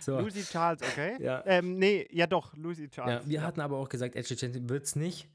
So. 0.00 0.20
Lucy 0.20 0.44
Charles, 0.44 0.82
okay? 0.82 1.16
Ja. 1.20 1.42
Ähm, 1.46 1.78
nee, 1.78 2.06
ja 2.12 2.26
doch, 2.26 2.54
Lucy 2.54 2.84
Ja, 2.84 2.88
Charles. 2.88 3.28
wir 3.28 3.42
hatten 3.42 3.60
aber 3.60 3.78
auch 3.78 3.88
gesagt, 3.88 4.14
Ashley 4.14 4.36
Gentle 4.36 4.68
wird 4.68 4.84
es 4.84 4.94
nicht. 4.96 5.28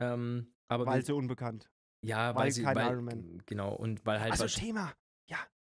Ähm, 0.00 0.52
aber 0.68 0.86
weil 0.86 0.96
wir, 0.98 1.04
so 1.04 1.16
unbekannt. 1.16 1.70
ja, 2.02 2.34
weil 2.34 2.44
weil, 2.46 2.50
sie, 2.52 2.62
kein 2.62 2.76
weil, 2.76 2.92
Ironman. 2.92 3.42
Genau, 3.46 3.72
und 3.74 4.04
weil 4.04 4.20
halt 4.20 4.32
Also 4.32 4.46
Thema. 4.46 4.92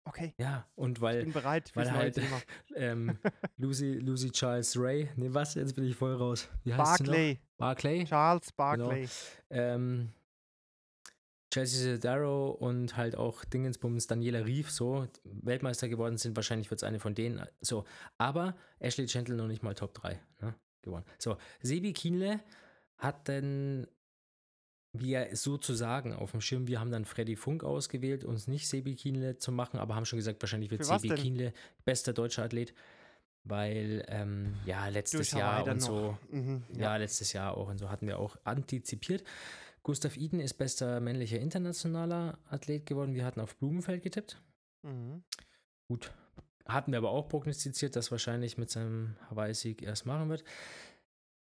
Ja, 0.10 0.24
okay. 0.24 0.34
ja, 0.38 0.66
und 0.76 0.98
Ich 0.98 1.02
weil 1.02 1.24
bin 1.24 1.34
bereit 1.34 1.72
weil 1.76 1.92
halt- 1.92 2.20
ähm, 2.76 3.18
Lucy, 3.58 3.94
Lucy 3.94 4.32
Charles 4.32 4.76
Ray, 4.80 5.10
nee, 5.16 5.30
was? 5.32 5.56
Jetzt 5.56 5.76
bin 5.76 5.86
ich 5.86 5.96
voll 5.96 6.16
raus. 6.16 6.50
Wie 6.64 6.74
heißt 6.74 6.98
sie 6.98 7.04
noch? 7.04 7.10
Barclay. 7.12 7.40
Barclay. 7.58 8.06
Charles 8.06 8.52
Barclay. 8.52 9.08
Ähm, 9.50 10.14
Chelsea 11.52 11.98
Darrow 11.98 12.56
und 12.60 12.96
halt 12.96 13.16
auch 13.16 13.44
Dingensbums 13.44 14.06
Daniela 14.06 14.46
Rief 14.46 14.70
so 14.70 15.08
Weltmeister 15.24 15.90
geworden 15.90 16.18
sind. 16.18 16.36
Wahrscheinlich 16.36 16.70
wird 16.70 16.80
es 16.80 16.84
eine 16.84 17.00
von 17.00 17.16
denen. 17.16 17.44
So, 17.62 17.86
aber 18.18 18.56
Ashley 18.80 19.08
Gentle 19.08 19.36
noch 19.36 19.48
nicht 19.48 19.64
mal 19.64 19.74
Top 19.74 19.94
3 19.96 20.20
ne, 20.42 20.54
gewonnen. 20.84 21.06
So, 21.18 21.38
Sebi 21.62 21.94
Kienle 21.94 22.40
hat 22.98 23.28
dann 23.28 23.88
wir 24.94 25.36
sozusagen 25.36 26.14
auf 26.14 26.32
dem 26.32 26.42
Schirm, 26.42 26.68
wir 26.68 26.80
haben 26.80 26.92
dann 26.92 27.06
Freddy 27.06 27.36
Funk 27.36 27.64
ausgewählt, 27.64 28.24
uns 28.24 28.48
nicht 28.48 28.68
Sebi 28.68 28.96
Kienle 28.96 29.38
zu 29.38 29.52
machen, 29.52 29.80
aber 29.80 29.96
haben 29.96 30.06
schon 30.06 30.18
gesagt, 30.18 30.42
wahrscheinlich 30.42 30.72
wird 30.72 30.84
Sebi 30.84 31.10
denn? 31.10 31.18
Kienle 31.18 31.54
bester 31.86 32.14
deutscher 32.14 32.44
Athlet, 32.44 32.74
weil 33.44 34.04
ähm, 34.08 34.56
ja, 34.66 34.88
letztes 34.88 35.32
Durch 35.32 35.40
Jahr 35.40 35.68
und 35.68 35.82
so. 35.82 36.18
Mhm, 36.32 36.64
ja. 36.74 36.96
letztes 36.98 37.34
Jahr 37.34 37.56
auch 37.56 37.70
und 37.70 37.78
so 37.78 37.90
hatten 37.90 38.08
wir 38.08 38.20
auch 38.20 38.38
antizipiert. 38.44 39.24
Gustav 39.84 40.18
Iden 40.18 40.40
ist 40.40 40.56
bester 40.56 41.00
männlicher 41.00 41.40
internationaler 41.40 42.38
Athlet 42.50 42.86
geworden. 42.86 43.16
Wir 43.16 43.26
hatten 43.26 43.40
auf 43.40 43.56
Blumenfeld 43.56 44.04
getippt. 44.04 44.42
Mhm. 44.84 45.24
Gut. 45.88 46.12
Hatten 46.66 46.92
wir 46.92 47.00
aber 47.00 47.10
auch 47.10 47.28
prognostiziert, 47.30 47.96
dass 47.96 48.12
wahrscheinlich 48.12 48.58
mit 48.58 48.70
seinem 48.70 49.16
Hawaii-Sieg 49.30 49.82
erst 49.82 50.06
machen 50.06 50.30
wird. 50.30 50.44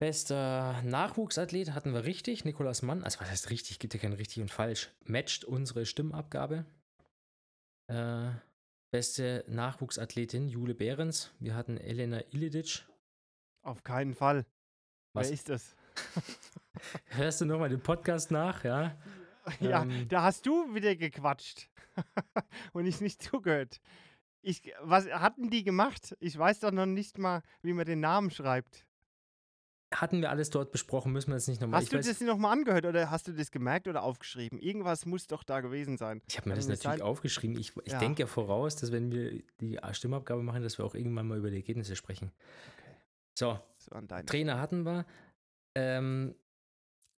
Bester 0.02 0.82
Nachwuchsathlet 0.82 1.74
hatten 1.76 1.93
wir 1.93 2.06
richtig, 2.06 2.43
Nikolas 2.43 2.82
Mann. 2.82 3.04
Also 3.04 3.20
was 3.20 3.30
heißt 3.30 3.52
richtig, 3.52 3.78
gibt 3.78 3.93
ja 3.93 3.99
kein 3.99 4.14
richtig 4.14 4.41
und 4.41 4.49
falsch. 4.49 4.89
Matcht 5.06 5.45
unsere 5.45 5.86
Stimmabgabe. 5.86 6.66
Äh, 7.86 8.32
beste 8.89 9.45
Nachwuchsathletin 9.47 10.49
Jule 10.49 10.74
Behrens. 10.74 11.32
Wir 11.39 11.54
hatten 11.54 11.78
Elena 11.78 12.20
Ilidic. 12.32 12.84
Auf 13.62 13.84
keinen 13.84 14.16
Fall. 14.16 14.47
Was? 15.14 15.28
Wer 15.28 15.34
ist 15.36 15.49
das? 15.49 15.76
Hörst 17.10 17.41
du 17.41 17.45
nochmal 17.45 17.70
den 17.70 17.84
Podcast 17.84 18.32
nach, 18.32 18.64
ja? 18.64 18.97
ja, 19.60 19.84
Ähm. 19.84 20.08
da 20.10 20.24
hast 20.24 20.47
du 20.47 20.74
wieder 20.74 20.95
gequatscht 20.95 21.70
und 22.74 22.88
ich 22.88 23.02
nicht 23.02 23.22
zugehört. 23.22 23.80
Ich, 24.41 24.74
was 24.82 25.06
hatten 25.12 25.52
die 25.52 25.64
gemacht? 25.64 26.18
Ich 26.20 26.36
weiß 26.36 26.62
doch 26.62 26.72
noch 26.72 26.88
nicht 26.88 27.20
mal, 27.20 27.43
wie 27.62 27.74
man 27.74 27.86
den 27.86 27.99
Namen 27.99 28.32
schreibt. 28.32 28.88
Hatten 29.94 30.22
wir 30.22 30.30
alles 30.30 30.50
dort 30.50 30.72
besprochen, 30.72 31.12
müssen 31.12 31.32
wir 31.32 31.36
jetzt 31.36 31.50
nicht 31.50 31.60
nochmal. 31.60 31.82
Hast 31.82 31.92
du 31.92 31.98
das 31.98 32.22
nochmal 32.22 32.54
angehört 32.54 32.86
oder 32.86 33.12
hast 33.12 33.28
du 33.28 33.34
das 33.34 33.52
gemerkt 33.52 33.89
oder 33.89 34.04
aufgeschrieben? 34.04 34.58
Irgendwas 34.58 35.06
muss 35.06 35.28
doch 35.28 35.44
da 35.44 35.60
gewesen 35.60 35.98
sein. 35.98 36.22
Ich 36.28 36.38
habe 36.38 36.48
mir 36.50 36.56
das 36.56 36.68
natürlich 36.68 36.84
sein- 36.84 37.02
aufgeschrieben. 37.02 37.58
Ich, 37.60 37.76
ich 37.84 37.92
Ja. 37.92 38.00
denke 38.00 38.22
ja 38.22 38.28
voraus, 38.28 38.78
dass 38.78 38.94
wenn 38.94 39.12
wir 39.12 39.44
die 39.60 39.78
Stimmabgabe 39.92 40.44
machen, 40.44 40.64
dass 40.64 40.78
wir 40.78 40.86
auch 40.86 40.96
irgendwann 40.96 41.28
mal 41.28 41.38
über 41.38 41.50
die 41.50 41.58
Ergebnisse 41.58 41.98
sprechen. 41.98 42.32
Okay. 42.78 42.96
So. 43.38 43.60
Trainer 44.28 44.62
hatten 44.62 44.84
wir. 44.84 45.06
Ähm, 45.76 46.36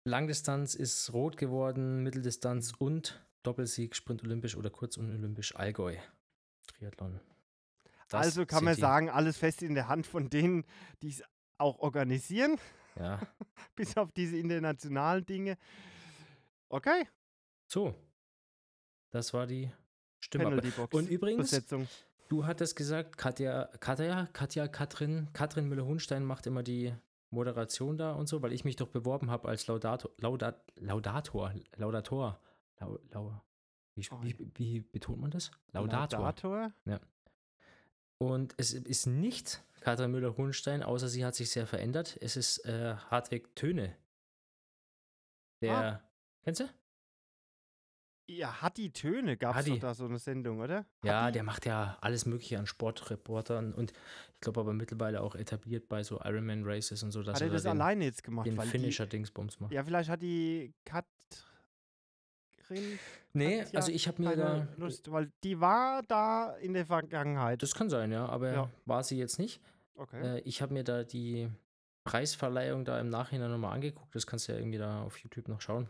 Langdistanz 0.06 0.74
ist 0.74 1.12
rot 1.14 1.38
geworden, 1.38 2.04
Mitteldistanz 2.04 2.74
und 2.78 3.22
Doppelsieg, 3.44 3.96
Sprint 3.96 4.24
olympisch 4.24 4.56
oder 4.56 4.70
kurz 4.70 4.98
und 4.98 5.10
olympisch 5.12 5.56
Allgäu. 5.56 5.98
Triathlon. 6.68 7.20
Das 8.10 8.26
also 8.26 8.46
kann 8.46 8.64
man 8.64 8.76
sagen, 8.76 9.10
alles 9.10 9.38
fest 9.38 9.62
in 9.62 9.74
der 9.74 9.88
Hand 9.88 10.06
von 10.08 10.30
denen, 10.30 10.66
die 11.02 11.10
es 11.10 11.24
auch 11.62 11.80
organisieren, 11.80 12.58
Ja, 13.00 13.20
bis 13.76 13.96
auf 13.98 14.12
diese 14.12 14.38
internationalen 14.38 15.26
Dinge. 15.26 15.58
Okay, 16.70 17.08
so. 17.68 17.94
Das 19.12 19.34
war 19.34 19.46
die 19.46 19.72
Box. 20.72 20.94
Und 20.96 21.10
übrigens, 21.10 21.52
Besetzung. 21.52 21.88
Du 22.30 22.46
hattest 22.46 22.78
gesagt, 22.78 23.18
Katja, 23.18 23.66
Katja, 23.82 24.26
Katja, 24.32 24.68
Katrin, 24.70 25.28
Katrin 25.34 25.68
Müller-Hohenstein 25.68 26.24
macht 26.24 26.48
immer 26.48 26.64
die 26.64 26.94
Moderation 27.30 27.98
da 27.98 28.14
und 28.14 28.28
so, 28.28 28.42
weil 28.42 28.54
ich 28.54 28.64
mich 28.64 28.78
doch 28.78 28.88
beworben 28.88 29.30
habe 29.30 29.50
als 29.50 29.68
Laudator, 29.68 30.12
Laudat, 30.18 30.64
Laudator, 30.76 31.54
Laudator, 31.76 32.40
Lau, 32.80 33.00
Lau, 33.10 33.42
Wie, 33.96 34.08
Oh, 34.12 34.18
wie, 34.22 34.36
wie 34.56 34.80
betont 34.80 35.20
man 35.20 35.32
das? 35.32 35.52
Laudator. 35.74 36.20
Laudator? 36.20 36.72
Und 38.18 38.54
es 38.58 38.74
ist 38.74 39.08
nicht 39.08 39.64
Katrin 39.82 40.12
Müller-Hohenstein, 40.12 40.84
außer 40.84 41.08
sie 41.10 41.26
hat 41.26 41.36
sich 41.36 41.50
sehr 41.50 41.68
verändert. 41.68 42.18
Es 42.22 42.38
ist 42.38 42.60
äh, 42.66 42.96
Hartwig 43.10 43.56
Töne. 43.56 43.96
Der, 45.62 46.02
kennst 46.44 46.62
du? 46.62 46.70
Ja, 48.28 48.62
hat 48.62 48.78
die 48.78 48.94
Töne, 48.94 49.36
gab 49.36 49.56
es 49.56 49.62
Hatti. 49.62 49.72
doch 49.72 49.80
da 49.80 49.94
so 49.94 50.06
eine 50.06 50.18
Sendung, 50.20 50.60
oder? 50.62 50.86
Ja, 51.04 51.24
Hatti? 51.24 51.34
der 51.34 51.44
macht 51.44 51.66
ja 51.66 51.98
alles 52.02 52.26
Mögliche 52.26 52.58
an 52.58 52.66
Sportreportern 52.66 53.74
und 53.74 53.92
ich 54.36 54.40
glaube 54.42 54.62
aber 54.62 54.74
mittlerweile 54.74 55.22
auch 55.22 55.36
etabliert 55.36 55.90
bei 55.90 56.04
so 56.04 56.20
Ironman 56.24 56.64
Races 56.64 57.04
und 57.04 57.12
so, 57.12 57.24
dass 57.24 57.36
Hat 57.36 57.42
er 57.42 57.48
da 57.48 57.54
das 57.56 57.64
den, 57.64 57.72
alleine 57.72 58.06
jetzt 58.06 58.24
gemacht? 58.24 58.48
den 58.48 58.60
Finisher-Dingsbums 58.60 59.60
macht. 59.60 59.74
Ja, 59.74 59.84
vielleicht 59.84 60.10
hat 60.10 60.22
die 60.22 60.74
Katrin 60.86 61.12
nee, 63.34 63.60
ja 63.60 63.66
also 63.74 63.92
ich 63.92 64.08
habe 64.08 64.22
mir 64.22 64.36
da. 64.36 64.68
Lust, 64.78 65.12
weil 65.12 65.32
die 65.44 65.60
war 65.60 66.02
da 66.04 66.56
in 66.58 66.74
der 66.74 66.86
Vergangenheit. 66.86 67.62
Das 67.64 67.74
kann 67.76 67.90
sein, 67.90 68.12
ja, 68.12 68.26
aber 68.28 68.52
Ja. 68.54 68.70
war 68.86 69.04
sie 69.04 69.18
jetzt 69.18 69.40
nicht. 69.40 69.62
okay. 69.96 70.38
Äh, 70.38 70.40
ich 70.42 70.62
habe 70.62 70.74
mir 70.74 70.84
da 70.84 71.04
die 71.04 71.50
Preisverleihung 72.04 72.84
da 72.86 73.00
im 73.00 73.10
Nachhinein 73.10 73.52
nochmal 73.52 73.74
angeguckt. 73.74 74.16
Das 74.16 74.26
kannst 74.28 74.48
du 74.48 74.54
ja 74.54 74.58
irgendwie 74.60 74.78
da 74.80 75.04
auf 75.04 75.18
YouTube 75.20 75.48
noch 75.48 75.62
schauen. 75.62 75.88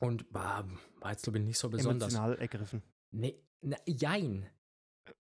Und 0.00 0.26
war, 0.34 0.68
war 1.00 1.10
jetzt, 1.12 1.22
glaube 1.22 1.38
ich, 1.38 1.44
nicht 1.44 1.58
so 1.58 1.70
besonders. 1.70 2.12
Emotional 2.12 2.36
ergriffen. 2.38 2.82
Nee, 3.10 3.40
na, 3.62 3.76
jein. 3.86 4.46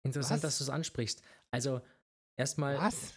Interessant, 0.03 0.37
Was? 0.43 0.51
dass 0.51 0.57
du 0.59 0.63
es 0.65 0.69
ansprichst. 0.69 1.21
Also, 1.51 1.81
erstmal, 2.37 2.77
Was? 2.77 3.13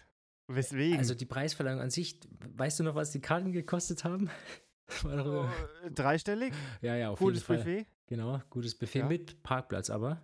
Weswegen? 0.47 0.99
also 0.99 1.15
die 1.15 1.25
Preisverleihung 1.25 1.79
an 1.81 1.89
sich, 1.89 2.19
weißt 2.55 2.79
du 2.79 2.83
noch, 2.83 2.93
was 2.93 3.11
die 3.11 3.21
Karten 3.21 3.51
gekostet 3.51 4.03
haben? 4.03 4.29
War 5.01 5.25
Oh, 5.25 5.89
dreistellig? 5.89 6.53
ja, 6.81 6.95
ja, 6.95 7.09
auf 7.09 7.17
Gutes 7.17 7.37
jeden 7.39 7.45
Fall. 7.47 7.57
Buffet? 7.57 7.85
Genau, 8.07 8.41
gutes 8.49 8.75
Buffet 8.77 8.99
Ja. 8.99 9.07
mit 9.07 9.41
Parkplatz 9.43 9.89
aber. 9.89 10.21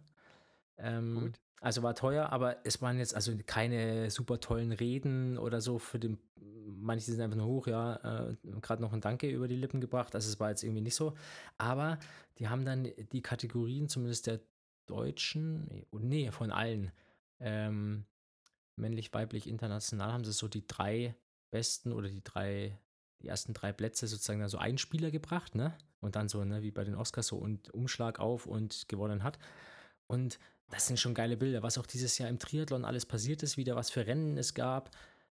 Ähm, 0.77 1.15
Gut. 1.15 1.39
Also 1.61 1.83
war 1.83 1.93
teuer, 1.93 2.31
aber 2.31 2.65
es 2.65 2.81
waren 2.81 2.97
jetzt 2.97 3.13
also 3.13 3.33
keine 3.45 4.09
super 4.09 4.39
tollen 4.39 4.71
Reden 4.71 5.37
oder 5.37 5.61
so 5.61 5.77
für 5.77 5.99
den, 5.99 6.17
manche 6.65 7.05
sind 7.05 7.21
einfach 7.21 7.37
nur 7.37 7.45
hoch, 7.45 7.67
ja, 7.67 8.29
äh, 8.31 8.35
gerade 8.61 8.81
noch 8.81 8.93
ein 8.93 9.01
Danke 9.01 9.29
über 9.29 9.47
die 9.47 9.55
Lippen 9.55 9.79
gebracht, 9.79 10.15
also 10.15 10.27
es 10.27 10.39
war 10.39 10.49
jetzt 10.49 10.63
irgendwie 10.63 10.81
nicht 10.81 10.95
so, 10.95 11.13
aber 11.59 11.99
die 12.39 12.47
haben 12.47 12.65
dann 12.65 12.87
die 13.11 13.21
Kategorien, 13.21 13.87
zumindest 13.89 14.25
der 14.25 14.39
Deutschen, 14.87 15.67
nee, 15.67 15.85
nee, 15.91 16.31
von 16.31 16.51
allen, 16.51 16.91
ähm, 17.39 18.05
männlich, 18.75 19.13
weiblich, 19.13 19.47
international, 19.47 20.13
haben 20.13 20.25
sie 20.25 20.33
so 20.33 20.47
die 20.47 20.65
drei 20.65 21.15
besten 21.51 21.91
oder 21.91 22.09
die 22.09 22.23
drei, 22.23 22.79
die 23.21 23.27
ersten 23.27 23.53
drei 23.53 23.71
Plätze 23.71 24.07
sozusagen 24.07 24.39
dann 24.39 24.49
so 24.49 24.57
einen 24.57 24.79
Spieler 24.79 25.11
gebracht, 25.11 25.53
ne? 25.53 25.77
Und 26.01 26.15
dann 26.15 26.27
so, 26.27 26.43
ne, 26.43 26.61
wie 26.61 26.71
bei 26.71 26.83
den 26.83 26.95
Oscars, 26.95 27.27
so 27.27 27.37
und 27.37 27.73
Umschlag 27.73 28.19
auf 28.19 28.45
und 28.47 28.87
gewonnen 28.89 29.23
hat. 29.23 29.37
Und 30.07 30.39
das 30.69 30.87
sind 30.87 30.99
schon 30.99 31.13
geile 31.13 31.37
Bilder, 31.37 31.63
was 31.63 31.77
auch 31.77 31.85
dieses 31.85 32.17
Jahr 32.17 32.29
im 32.29 32.39
Triathlon 32.39 32.85
alles 32.85 33.05
passiert 33.05 33.43
ist, 33.43 33.55
wieder 33.57 33.75
was 33.75 33.89
für 33.91 34.05
Rennen 34.07 34.37
es 34.37 34.53
gab. 34.53 34.89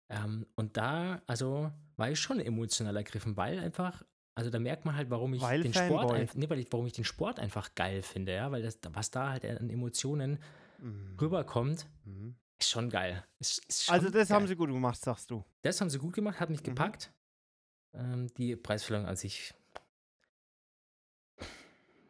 Ähm, 0.09 0.45
und 0.55 0.77
da, 0.77 1.21
also, 1.27 1.71
war 1.95 2.11
ich 2.11 2.19
schon 2.19 2.39
emotional 2.39 2.95
ergriffen, 2.95 3.37
weil 3.37 3.59
einfach, 3.59 4.03
also 4.35 4.49
da 4.49 4.59
merkt 4.59 4.85
man 4.85 4.95
halt, 4.95 5.09
warum 5.09 5.33
ich 5.33 5.41
Weil 5.41 5.61
den 5.61 5.73
Sport, 5.73 6.03
Fanboy. 6.03 6.21
einf- 6.21 6.31
nee, 6.35 6.49
weil 6.49 6.59
ich, 6.59 6.67
warum 6.71 6.85
ich 6.85 6.93
den 6.93 7.03
Sport 7.05 7.39
einfach 7.39 7.73
geil 7.75 8.01
finde, 8.01 8.33
ja, 8.33 8.51
weil 8.51 8.61
das, 8.61 8.77
was 8.91 9.09
da 9.11 9.29
halt 9.31 9.45
an 9.45 9.69
Emotionen 9.69 10.39
Mhm. 10.79 11.17
rüberkommt, 11.19 11.87
Mhm. 12.05 12.35
ist 12.59 12.69
schon 12.69 12.89
geil. 12.89 13.23
Ist, 13.39 13.63
ist 13.67 13.85
schon 13.85 13.95
Also 13.95 14.09
das 14.09 14.27
geil. 14.27 14.35
haben 14.35 14.47
sie 14.47 14.55
gut 14.55 14.69
gemacht, 14.69 14.99
sagst 14.99 15.31
du. 15.31 15.43
Das 15.61 15.79
haben 15.81 15.89
sie 15.89 15.97
gut 15.99 16.13
gemacht, 16.13 16.39
hat 16.39 16.49
mich 16.49 16.59
Mhm. 16.61 16.65
gepackt. 16.65 17.11
Ähm, 17.93 18.27
die 18.35 18.55
Preisverleihung 18.55 19.07
an 19.07 19.15
sich 19.15 19.53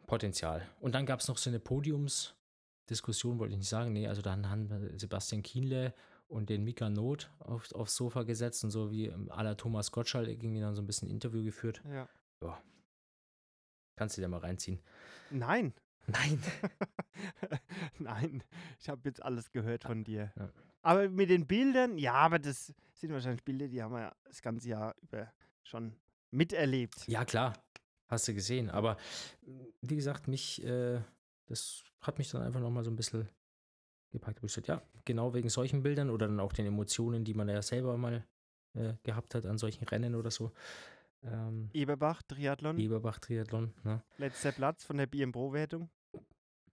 Potenzial. 0.08 0.66
Und 0.80 0.96
dann 0.96 1.06
gab 1.06 1.20
es 1.20 1.28
noch 1.28 1.38
so 1.38 1.48
eine 1.48 1.60
Podiumsdiskussion, 1.60 3.38
wollte 3.38 3.52
ich 3.52 3.58
nicht 3.58 3.68
sagen. 3.68 3.92
Nee, 3.92 4.08
also 4.08 4.22
dann 4.22 4.50
haben 4.50 4.68
wir 4.68 4.98
Sebastian 4.98 5.42
Kienle 5.42 5.94
und 6.26 6.48
den 6.48 6.64
Mika 6.64 6.90
Not 6.90 7.30
auf, 7.38 7.70
aufs 7.72 7.94
Sofa 7.94 8.24
gesetzt 8.24 8.64
und 8.64 8.70
so 8.70 8.90
wie 8.90 9.06
ähm, 9.06 9.28
la 9.28 9.54
Thomas 9.54 9.92
Gottschall 9.92 10.28
irgendwie 10.28 10.60
dann 10.60 10.74
so 10.74 10.82
ein 10.82 10.86
bisschen 10.86 11.08
Interview 11.08 11.44
geführt. 11.44 11.82
Ja. 11.88 12.08
Ja. 12.42 12.60
Kannst 13.96 14.16
du 14.16 14.20
dir 14.20 14.28
mal 14.28 14.40
reinziehen. 14.40 14.80
Nein. 15.30 15.72
Nein. 16.06 16.42
Nein, 17.98 18.42
ich 18.80 18.88
habe 18.88 19.02
jetzt 19.04 19.22
alles 19.22 19.52
gehört 19.52 19.84
von 19.84 20.04
dir. 20.04 20.32
Ja. 20.36 20.50
Aber 20.80 21.08
mit 21.10 21.28
den 21.28 21.46
Bildern, 21.46 21.98
ja, 21.98 22.14
aber 22.14 22.38
das 22.38 22.72
sind 22.94 23.12
wahrscheinlich 23.12 23.44
Bilder, 23.44 23.68
die 23.68 23.82
haben 23.82 23.92
wir 23.92 24.00
ja 24.00 24.16
das 24.24 24.40
ganze 24.40 24.68
Jahr 24.68 24.94
über 25.02 25.30
schon 25.64 25.94
miterlebt. 26.30 27.06
Ja, 27.08 27.24
klar. 27.24 27.52
Hast 28.08 28.26
du 28.26 28.34
gesehen. 28.34 28.70
Aber 28.70 28.96
wie 29.82 29.96
gesagt, 29.96 30.28
mich, 30.28 30.64
äh, 30.64 31.00
das 31.46 31.84
hat 32.00 32.18
mich 32.18 32.30
dann 32.30 32.42
einfach 32.42 32.60
nochmal 32.60 32.84
so 32.84 32.90
ein 32.90 32.96
bisschen 32.96 33.28
gepackt. 34.10 34.38
Ich 34.38 34.42
gesagt, 34.42 34.68
ja, 34.68 34.82
genau 35.04 35.34
wegen 35.34 35.48
solchen 35.50 35.82
Bildern 35.82 36.10
oder 36.10 36.26
dann 36.26 36.40
auch 36.40 36.52
den 36.52 36.66
Emotionen, 36.66 37.24
die 37.24 37.34
man 37.34 37.48
ja 37.48 37.60
selber 37.62 37.96
mal 37.96 38.26
äh, 38.74 38.94
gehabt 39.02 39.34
hat 39.34 39.46
an 39.46 39.58
solchen 39.58 39.84
Rennen 39.84 40.14
oder 40.14 40.30
so. 40.30 40.52
Ähm, 41.22 41.68
Eberbach, 41.72 42.22
Triathlon, 42.22 42.78
Eberbach 42.78 43.18
Triathlon, 43.18 43.74
ne? 43.82 44.02
letzter 44.18 44.52
Platz 44.52 44.84
von 44.84 44.96
der 44.96 45.06
BM-Pro-Wertung. 45.06 45.90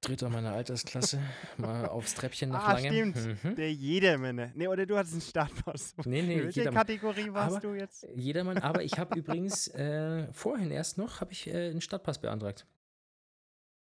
Dritter 0.06 0.30
meiner 0.30 0.52
Altersklasse, 0.54 1.20
mal 1.58 1.88
aufs 1.88 2.14
Treppchen 2.14 2.50
nach 2.50 2.68
Ah, 2.68 2.74
langem. 2.80 3.12
stimmt. 3.16 3.44
Mhm. 3.44 3.56
Der 3.56 3.74
Jedermänner. 3.74 4.52
Nee, 4.56 4.68
oder 4.68 4.86
du 4.86 4.96
hattest 4.98 5.14
einen 5.16 5.22
Startpass. 5.22 5.96
Nee, 6.06 6.22
nee, 6.22 6.34
In 6.36 6.44
welcher 6.46 6.62
jedermann. 6.62 6.80
Kategorie 6.86 7.34
warst 7.34 7.58
Aber- 7.58 7.68
du 7.68 7.74
jetzt? 7.74 8.06
Jedermann, 8.16 8.58
aber 8.60 8.84
ich 8.84 8.98
habe 9.00 9.18
übrigens 9.20 9.68
äh, 9.70 10.32
vorhin 10.34 10.70
erst 10.72 10.98
noch, 10.98 11.22
habe 11.22 11.32
ich 11.32 11.48
äh, 11.48 11.70
einen 11.72 11.82
Stadtpass 11.82 12.20
beantragt. 12.20 12.68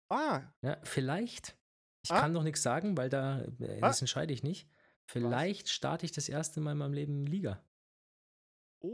Ah, 0.10 0.42
Ja, 0.62 0.78
vielleicht. 0.84 1.56
Ich 2.04 2.12
Ah. 2.12 2.20
kann 2.22 2.32
noch 2.34 2.44
nichts 2.44 2.62
sagen, 2.62 2.98
weil 2.98 3.10
da, 3.10 3.42
äh, 3.60 3.78
Ah. 3.82 3.88
das 3.88 4.02
entscheide 4.02 4.34
ich 4.34 4.44
nicht. 4.44 4.68
Vielleicht 5.06 5.70
starte 5.70 6.06
ich 6.06 6.12
das 6.12 6.30
erste 6.30 6.60
Mal 6.62 6.74
in 6.74 6.78
meinem 6.78 6.94
Leben 6.94 7.26
Liga. 7.26 7.64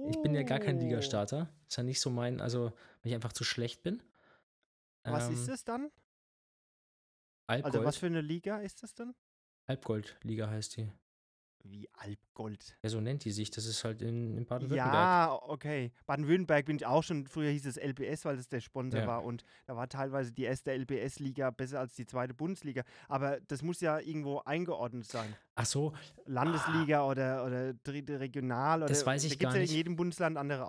Ich 0.10 0.22
bin 0.22 0.34
ja 0.34 0.44
gar 0.44 0.60
kein 0.60 0.78
oh. 0.78 0.82
Ligastarter. 0.82 1.50
Ist 1.68 1.78
ja 1.78 1.84
nicht 1.84 2.02
so 2.02 2.10
mein, 2.10 2.42
also, 2.42 2.66
weil 2.66 2.74
ich 3.04 3.14
einfach 3.16 3.32
zu 3.34 3.44
schlecht 3.44 3.84
bin. 3.84 4.02
Was 5.04 5.28
Ähm, 5.28 5.34
ist 5.34 5.48
es 5.48 5.64
dann? 5.64 5.90
Alpgold. 7.48 7.74
Also 7.76 7.86
was 7.86 7.98
für 7.98 8.06
eine 8.08 8.22
Liga 8.22 8.58
ist 8.60 8.84
das 8.84 8.94
dann? 8.94 9.14
Alpgold-Liga 9.68 10.50
heißt 10.50 10.78
die. 10.78 10.92
Wie 11.64 11.90
Alpgold. 11.94 12.78
Ja, 12.82 12.90
so 12.90 13.02
nennt 13.02 13.26
die 13.26 13.32
sich. 13.32 13.52
Das 13.52 13.66
ist 13.66 13.84
halt 13.84 14.02
in, 14.02 14.38
in 14.38 14.46
Baden-Württemberg. 14.46 14.94
Ja, 14.94 15.38
okay. 15.42 15.92
Baden-Württemberg 16.06 16.66
bin 16.66 16.78
ich 16.78 16.86
auch 16.86 17.04
schon, 17.04 17.28
früher 17.28 17.50
hieß 17.52 17.66
es 17.66 17.76
LBS, 17.78 18.24
weil 18.24 18.38
das 18.38 18.48
der 18.48 18.62
Sponsor 18.62 19.02
Ja. 19.02 19.08
war 19.08 19.24
und 19.26 19.44
da 19.66 19.76
war 19.76 19.90
teilweise 19.90 20.32
die 20.32 20.44
erste 20.44 20.72
LBS-Liga 20.72 21.50
besser 21.50 21.80
als 21.82 21.94
die 21.96 22.06
zweite 22.06 22.34
Bundesliga. 22.34 22.84
Aber 23.10 23.42
das 23.48 23.64
muss 23.64 23.82
ja 23.82 24.00
irgendwo 24.00 24.40
eingeordnet 24.46 25.08
sein. 25.08 25.36
Ach 25.56 25.66
so, 25.66 25.94
Landesliga 26.26 27.04
oder, 27.06 27.44
oder 27.46 27.74
dritte 27.74 28.20
Regional 28.22 28.80
oder 28.84 28.88
Das 28.90 29.06
weiß 29.06 29.26
ich 29.26 29.38
da 29.38 29.46
gar 29.50 29.56
ja 29.56 29.62
nicht. 29.62 29.72
in 29.72 29.76
jedem 29.78 29.96
Bundesland 29.98 30.38
andere 30.38 30.68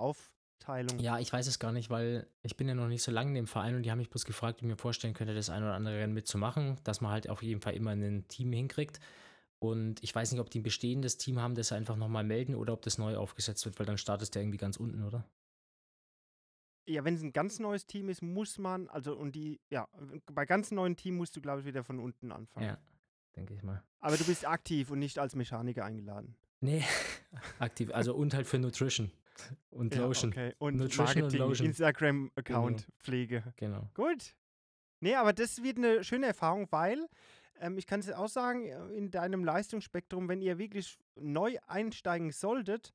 Aufteilung. 0.59 0.99
ja, 0.99 1.19
ich 1.19 1.33
weiß 1.33 1.47
es 1.47 1.59
gar 1.59 1.73
nicht, 1.73 1.91
weil 1.91 2.27
ich 2.43 2.57
bin 2.57 2.69
ja 2.69 2.75
noch 2.75 2.89
nicht 2.89 3.03
so 3.03 3.11
lange 3.11 3.31
in 3.31 3.35
dem 3.35 3.47
Verein 3.47 3.77
und 3.77 3.83
die 3.85 3.91
haben 3.91 3.99
mich 3.99 4.11
bloß 4.11 4.25
gefragt, 4.25 4.59
ob 4.59 4.63
ich 4.63 4.69
mir 4.69 4.77
vorstellen 4.77 5.15
könnte, 5.15 5.35
das 5.35 5.51
ein 5.51 5.63
oder 5.63 5.75
andere 5.75 5.99
Rennen 5.99 6.15
mitzumachen, 6.15 6.79
dass 6.85 7.01
man 7.01 7.13
halt 7.13 7.29
auf 7.29 7.43
jeden 7.43 7.61
Fall 7.61 7.75
immer 7.75 7.93
ein 7.93 8.27
Team 8.29 8.53
hinkriegt. 8.53 9.01
Und 9.61 10.03
ich 10.03 10.15
weiß 10.15 10.31
nicht, 10.31 10.41
ob 10.41 10.51
die 10.51 10.61
ein 10.61 10.65
bestehendes 10.65 11.17
Team 11.17 11.41
haben, 11.41 11.55
das 11.55 11.73
einfach 11.73 11.97
nochmal 11.97 12.25
melden 12.25 12.55
oder 12.55 12.73
ob 12.73 12.83
das 12.83 12.99
neu 12.99 13.17
aufgesetzt 13.17 13.65
wird, 13.65 13.79
weil 13.79 13.87
dann 13.87 13.99
startest 13.99 14.35
du 14.35 14.41
irgendwie 14.41 14.59
ganz 14.59 14.77
unten, 14.77 15.03
oder? 15.03 15.25
Ja, 16.87 17.05
wenn 17.05 17.15
es 17.15 17.23
ein 17.23 17.33
ganz 17.33 17.59
neues 17.59 17.87
Team 17.87 18.09
ist, 18.09 18.23
muss 18.23 18.59
man, 18.59 18.89
also 18.89 19.15
und 19.17 19.35
die, 19.35 19.61
ja, 19.71 19.89
bei 20.33 20.47
ganz 20.47 20.71
neuen 20.71 20.97
Team 20.97 21.17
musst 21.17 21.37
du, 21.37 21.41
glaube 21.41 21.61
ich, 21.61 21.67
wieder 21.67 21.85
von 21.85 21.99
unten 21.99 22.33
anfangen. 22.33 22.67
Ja, 22.67 22.79
denke 23.37 23.55
ich 23.55 23.63
mal. 23.63 23.83
Aber 24.01 24.17
du 24.17 24.25
bist 24.25 24.47
aktiv 24.47 24.91
und 24.91 25.01
nicht 25.01 25.19
als 25.19 25.35
Mechaniker 25.35 25.85
eingeladen. 25.85 26.37
Nee, 26.61 26.85
aktiv. 27.59 27.91
Also 27.93 28.15
und 28.15 28.33
halt 28.33 28.47
für 28.47 28.59
Nutrition 28.59 29.11
und 29.71 29.95
Ja, 29.95 30.03
Lotion. 30.03 30.31
okay. 30.31 30.55
Und 30.59 30.77
Nutrition 30.77 31.05
Marketing, 31.07 31.39
Lotion. 31.39 31.67
Instagram-Account, 31.67 32.89
Pflege. 32.99 33.43
Genau. 33.57 33.89
Gut. 33.95 34.35
Nee, 35.01 35.15
aber 35.15 35.33
das 35.33 35.63
wird 35.63 35.79
eine 35.79 36.03
schöne 36.05 36.27
Erfahrung, 36.27 36.67
weil 36.71 37.07
ähm, 37.61 37.79
ich 37.79 37.87
kann 37.87 38.01
es 38.01 38.11
auch 38.11 38.29
sagen, 38.29 38.67
in 38.95 39.11
deinem 39.11 39.45
Leistungsspektrum, 39.45 40.29
wenn 40.29 40.41
ihr 40.41 40.59
wirklich 40.59 40.99
neu 41.17 41.57
einsteigen 41.67 42.31
solltet, 42.33 42.93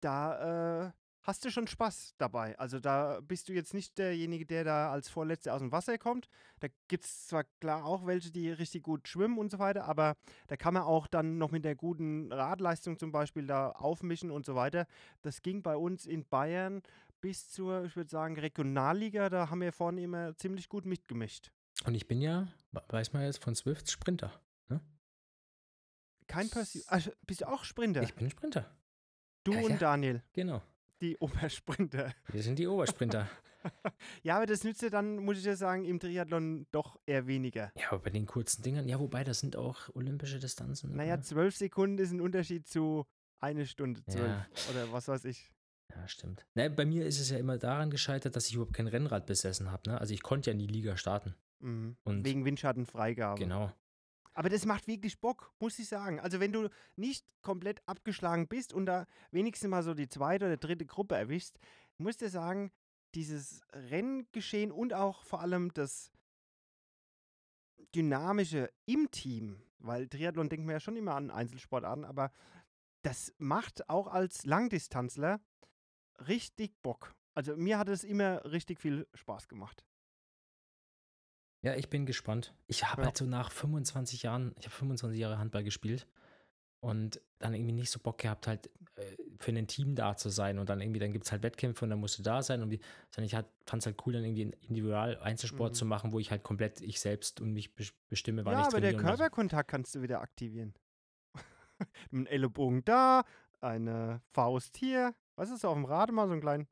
da 0.00 0.86
äh, 0.88 0.92
hast 1.26 1.44
du 1.44 1.50
schon 1.50 1.66
Spaß 1.66 2.14
dabei. 2.18 2.58
Also 2.58 2.78
da 2.80 3.20
bist 3.20 3.48
du 3.48 3.52
jetzt 3.52 3.74
nicht 3.74 3.98
derjenige, 3.98 4.46
der 4.46 4.64
da 4.64 4.90
als 4.92 5.08
Vorletzter 5.08 5.54
aus 5.54 5.60
dem 5.60 5.72
Wasser 5.72 5.98
kommt. 5.98 6.28
Da 6.60 6.68
gibt 6.88 7.04
es 7.04 7.26
zwar 7.26 7.44
klar 7.60 7.84
auch 7.84 8.06
welche, 8.06 8.30
die 8.30 8.50
richtig 8.50 8.82
gut 8.84 9.08
schwimmen 9.08 9.36
und 9.38 9.50
so 9.50 9.58
weiter, 9.58 9.84
aber 9.84 10.16
da 10.46 10.56
kann 10.56 10.74
man 10.74 10.84
auch 10.84 11.06
dann 11.06 11.38
noch 11.38 11.50
mit 11.50 11.64
der 11.64 11.74
guten 11.74 12.32
Radleistung 12.32 12.98
zum 12.98 13.12
Beispiel 13.12 13.46
da 13.46 13.70
aufmischen 13.70 14.30
und 14.30 14.46
so 14.46 14.54
weiter. 14.54 14.86
Das 15.22 15.42
ging 15.42 15.62
bei 15.62 15.76
uns 15.76 16.06
in 16.06 16.24
Bayern 16.24 16.82
bis 17.20 17.50
zur, 17.50 17.84
ich 17.84 17.96
würde 17.96 18.10
sagen, 18.10 18.38
Regionalliga, 18.38 19.28
da 19.30 19.50
haben 19.50 19.60
wir 19.62 19.72
vorne 19.72 20.02
immer 20.02 20.36
ziemlich 20.36 20.68
gut 20.68 20.84
mitgemischt. 20.86 21.50
Und 21.84 21.94
ich 21.94 22.06
bin 22.06 22.20
ja, 22.20 22.46
we- 22.72 22.82
weiß 22.88 23.12
man 23.12 23.22
jetzt, 23.22 23.42
von 23.42 23.54
Swift 23.54 23.90
Sprinter. 23.90 24.32
Kein 26.28 26.50
Pursuit. 26.50 26.82
Ah, 26.88 26.98
bist 27.26 27.42
du 27.42 27.48
auch 27.48 27.62
Sprinter? 27.62 28.02
Ich 28.02 28.14
bin 28.14 28.28
Sprinter. 28.28 28.68
du 29.44 29.52
ja, 29.52 29.60
ja. 29.60 29.66
und 29.66 29.80
Daniel, 29.80 30.22
Genau. 30.32 30.60
Die 31.00 31.16
Obersprinter. 31.18 32.12
Wir 32.28 32.42
sind 32.42 32.58
die 32.58 32.66
Obersprinter. 32.66 33.28
Ja, 34.22 34.36
aber 34.36 34.46
das 34.46 34.62
nützt 34.62 34.80
dir 34.80 34.90
dann, 34.90 35.16
muss 35.16 35.38
ich 35.38 35.44
ja 35.44 35.56
sagen, 35.56 35.84
im 35.86 35.98
Triathlon 35.98 36.68
doch 36.70 37.00
eher 37.04 37.26
weniger. 37.26 37.72
Ja, 37.76 37.88
aber 37.90 37.98
bei 37.98 38.10
den 38.10 38.24
kurzen 38.24 38.62
Dingern, 38.62 38.86
ja, 38.88 39.00
wobei, 39.00 39.24
das 39.24 39.40
sind 39.40 39.56
auch 39.56 39.88
olympische 39.96 40.38
Distanzen. 40.38 40.94
Naja, 40.94 41.20
zwölf 41.20 41.56
Sekunden 41.56 41.98
ist 41.98 42.12
ein 42.12 42.20
Unterschied 42.20 42.68
zu 42.68 43.06
eine 43.40 43.66
Stunde 43.66 44.04
zwölf 44.04 44.28
Ja. 44.28 44.46
oder 44.70 44.92
was 44.92 45.08
weiß 45.08 45.24
ich. 45.24 45.50
Ja, 45.92 46.06
stimmt. 46.06 46.46
Ne, 46.54 46.70
bei 46.70 46.84
mir 46.84 47.06
ist 47.06 47.18
es 47.18 47.28
ja 47.30 47.38
immer 47.38 47.58
daran 47.58 47.90
gescheitert, 47.90 48.36
dass 48.36 48.46
ich 48.46 48.54
überhaupt 48.54 48.72
kein 48.74 48.86
Rennrad 48.86 49.26
besessen 49.26 49.72
habe. 49.72 49.90
Ne? 49.90 50.00
Also 50.00 50.14
ich 50.14 50.22
konnte 50.22 50.50
ja 50.50 50.52
in 50.52 50.60
die 50.60 50.68
Liga 50.68 50.96
starten. 50.96 51.34
Mhm. 51.58 51.96
Und- 52.04 52.24
Wegen 52.24 52.44
Windschattenfreigabe. 52.44 53.40
Genau. 53.40 53.72
Aber 54.36 54.50
das 54.50 54.66
macht 54.66 54.86
wirklich 54.86 55.18
Bock, 55.18 55.50
muss 55.60 55.78
ich 55.78 55.88
sagen. 55.88 56.20
Also 56.20 56.40
wenn 56.40 56.52
du 56.52 56.68
nicht 56.94 57.24
komplett 57.40 57.80
abgeschlagen 57.88 58.48
bist 58.48 58.74
und 58.74 58.84
da 58.84 59.06
wenigstens 59.30 59.70
mal 59.70 59.82
so 59.82 59.94
die 59.94 60.10
zweite 60.10 60.44
oder 60.44 60.58
dritte 60.58 60.84
Gruppe 60.84 61.16
erwischst, 61.16 61.58
musst 61.96 62.20
du 62.20 62.28
sagen, 62.28 62.70
dieses 63.14 63.62
Renngeschehen 63.72 64.72
und 64.72 64.92
auch 64.92 65.24
vor 65.24 65.40
allem 65.40 65.72
das 65.72 66.12
Dynamische 67.94 68.70
im 68.84 69.10
Team, 69.10 69.62
weil 69.78 70.06
Triathlon 70.06 70.50
denkt 70.50 70.66
man 70.66 70.74
ja 70.74 70.80
schon 70.80 70.98
immer 70.98 71.14
an 71.14 71.30
Einzelsportarten, 71.30 72.04
aber 72.04 72.30
das 73.00 73.32
macht 73.38 73.88
auch 73.88 74.06
als 74.06 74.44
Langdistanzler 74.44 75.40
richtig 76.28 76.74
Bock. 76.82 77.14
Also 77.32 77.56
mir 77.56 77.78
hat 77.78 77.88
es 77.88 78.04
immer 78.04 78.44
richtig 78.44 78.80
viel 78.80 79.06
Spaß 79.14 79.48
gemacht. 79.48 79.82
Ja, 81.62 81.74
ich 81.74 81.88
bin 81.90 82.06
gespannt. 82.06 82.54
Ich 82.66 82.84
habe 82.84 83.02
Ja. 83.02 83.06
halt 83.06 83.16
so 83.16 83.24
nach 83.24 83.50
25 83.50 84.22
Jahren, 84.22 84.54
ich 84.58 84.66
habe 84.66 84.74
25 84.76 85.18
Jahre 85.18 85.38
Handball 85.38 85.64
gespielt 85.64 86.06
und 86.80 87.20
dann 87.38 87.54
irgendwie 87.54 87.72
nicht 87.72 87.90
so 87.90 87.98
Bock 87.98 88.18
gehabt, 88.18 88.46
halt 88.46 88.70
äh, 88.96 89.16
für 89.38 89.50
ein 89.52 89.66
Team 89.66 89.94
da 89.94 90.16
zu 90.16 90.28
sein 90.28 90.58
und 90.58 90.68
dann 90.68 90.80
irgendwie, 90.80 91.00
dann 91.00 91.12
gibt 91.12 91.24
es 91.26 91.32
halt 91.32 91.42
Wettkämpfe 91.42 91.84
und 91.84 91.90
dann 91.90 91.98
musst 92.00 92.18
du 92.18 92.22
da 92.22 92.42
sein 92.42 92.62
und 92.62 92.70
wie, 92.70 92.80
sondern 93.10 93.26
ich 93.26 93.34
halt, 93.34 93.46
fand 93.66 93.82
es 93.82 93.86
halt 93.86 93.96
cool, 94.06 94.12
dann 94.12 94.24
irgendwie 94.24 94.42
einen 94.42 94.52
Individual-Einzelsport 94.52 95.72
Mhm. 95.72 95.76
zu 95.76 95.84
machen, 95.86 96.12
wo 96.12 96.18
ich 96.18 96.30
halt 96.30 96.42
komplett 96.44 96.80
ich 96.80 97.00
selbst 97.00 97.40
und 97.40 97.52
mich 97.52 97.70
bes- 97.74 97.92
bestimme, 98.08 98.44
wann 98.44 98.54
Ja, 98.54 98.60
ich 98.60 98.66
aber 98.68 98.80
der 98.80 98.94
Körperkontakt 98.96 99.68
kannst 99.70 99.94
du 99.94 100.02
wieder 100.02 100.20
aktivieren. 100.20 100.74
Ein 102.12 102.26
Ellenbogen 102.26 102.84
da, 102.84 103.24
eine 103.60 104.22
Faust 104.32 104.76
hier. 104.76 105.14
Was 105.34 105.50
ist 105.50 105.64
auf 105.64 105.74
dem 105.74 105.84
Rad 105.84 106.12
mal 106.12 106.28
so 106.28 106.34
ein 106.34 106.40
kleinen. 106.40 106.68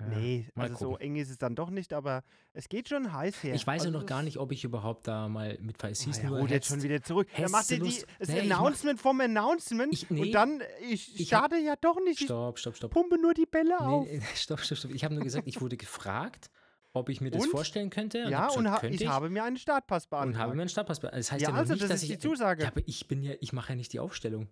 Ja. 0.00 0.06
nee, 0.18 0.48
also 0.56 0.74
so 0.76 0.84
gucken. 0.90 1.00
eng 1.06 1.16
ist 1.16 1.30
es 1.30 1.38
dann 1.38 1.54
doch 1.54 1.70
nicht, 1.70 1.92
aber 1.92 2.24
es 2.52 2.68
geht 2.68 2.88
schon 2.88 3.12
heiß 3.12 3.42
her. 3.44 3.54
Ich 3.54 3.64
weiß 3.66 3.82
ja 3.82 3.88
also 3.88 3.98
noch 4.00 4.06
gar 4.06 4.22
nicht, 4.22 4.38
ob 4.38 4.50
ich 4.50 4.64
überhaupt 4.64 5.06
da 5.06 5.28
mal 5.28 5.56
mit 5.60 5.82
es 5.84 6.00
Ah 6.00 6.04
hieß 6.06 6.18
ja, 6.18 6.24
nur 6.30 6.40
ruht 6.40 6.50
jetzt 6.50 6.66
schon 6.66 6.82
wieder 6.82 7.00
zurück. 7.02 7.28
Dann 7.36 7.50
macht 7.52 7.70
du 7.70 7.74
ihr 7.74 7.80
die, 7.82 8.02
das 8.18 8.28
Nee, 8.28 8.40
ich 8.40 8.52
Announcement 8.52 9.00
vom 9.00 9.20
Announcement 9.20 9.92
Ich- 9.92 10.10
nee. 10.10 10.22
und 10.22 10.32
dann, 10.32 10.62
ich, 10.90 11.18
Ich 11.20 11.28
starte 11.28 11.56
ja 11.58 11.74
doch 11.80 12.00
nicht. 12.04 12.20
Ich 12.20 12.26
Stopp, 12.26 12.58
stopp, 12.58 12.76
stopp. 12.76 12.90
pumpe 12.90 13.18
nur 13.18 13.34
die 13.34 13.46
Bälle 13.46 13.78
auf. 13.80 14.04
Nee, 14.04 14.18
nee, 14.18 14.24
stopp, 14.34 14.60
stopp, 14.60 14.78
stopp. 14.78 14.90
Ich 14.90 15.04
habe 15.04 15.14
nur 15.14 15.22
gesagt, 15.22 15.46
ich 15.46 15.60
wurde 15.60 15.76
gefragt, 15.76 16.50
ob 16.92 17.08
ich 17.08 17.20
mir 17.20 17.30
das 17.30 17.44
Und? 17.44 17.50
vorstellen 17.50 17.90
könnte. 17.90 18.18
ja, 18.28 18.46
hab 18.48 18.56
und 18.56 18.68
ha 18.70 18.78
könnte 18.80 18.96
ich 19.02 19.08
habe 19.08 19.30
mir 19.30 19.44
einen 19.44 19.56
Startpass 19.58 20.04
und 20.06 20.10
beantragt. 20.10 20.38
habe 20.42 20.54
mir 20.56 20.62
einen 20.62 20.68
Startpass. 20.70 20.98
be- 21.00 21.10
Das 21.14 21.30
heißt 21.30 21.40
ja, 21.42 21.50
ja, 21.50 21.54
also 21.54 21.72
nicht, 21.74 21.82
das 21.84 21.90
dass 21.90 22.02
ist 22.02 22.10
ich. 22.10 22.16
die 22.16 22.18
Zusage. 22.18 22.62
Ja, 22.64 22.68
aber 22.70 22.80
ich 22.86 23.06
bin 23.06 23.22
ja, 23.22 23.34
ich 23.40 23.52
mache 23.52 23.70
ja 23.70 23.76
nicht 23.76 23.92
die 23.92 24.00
Aufstellung. 24.00 24.48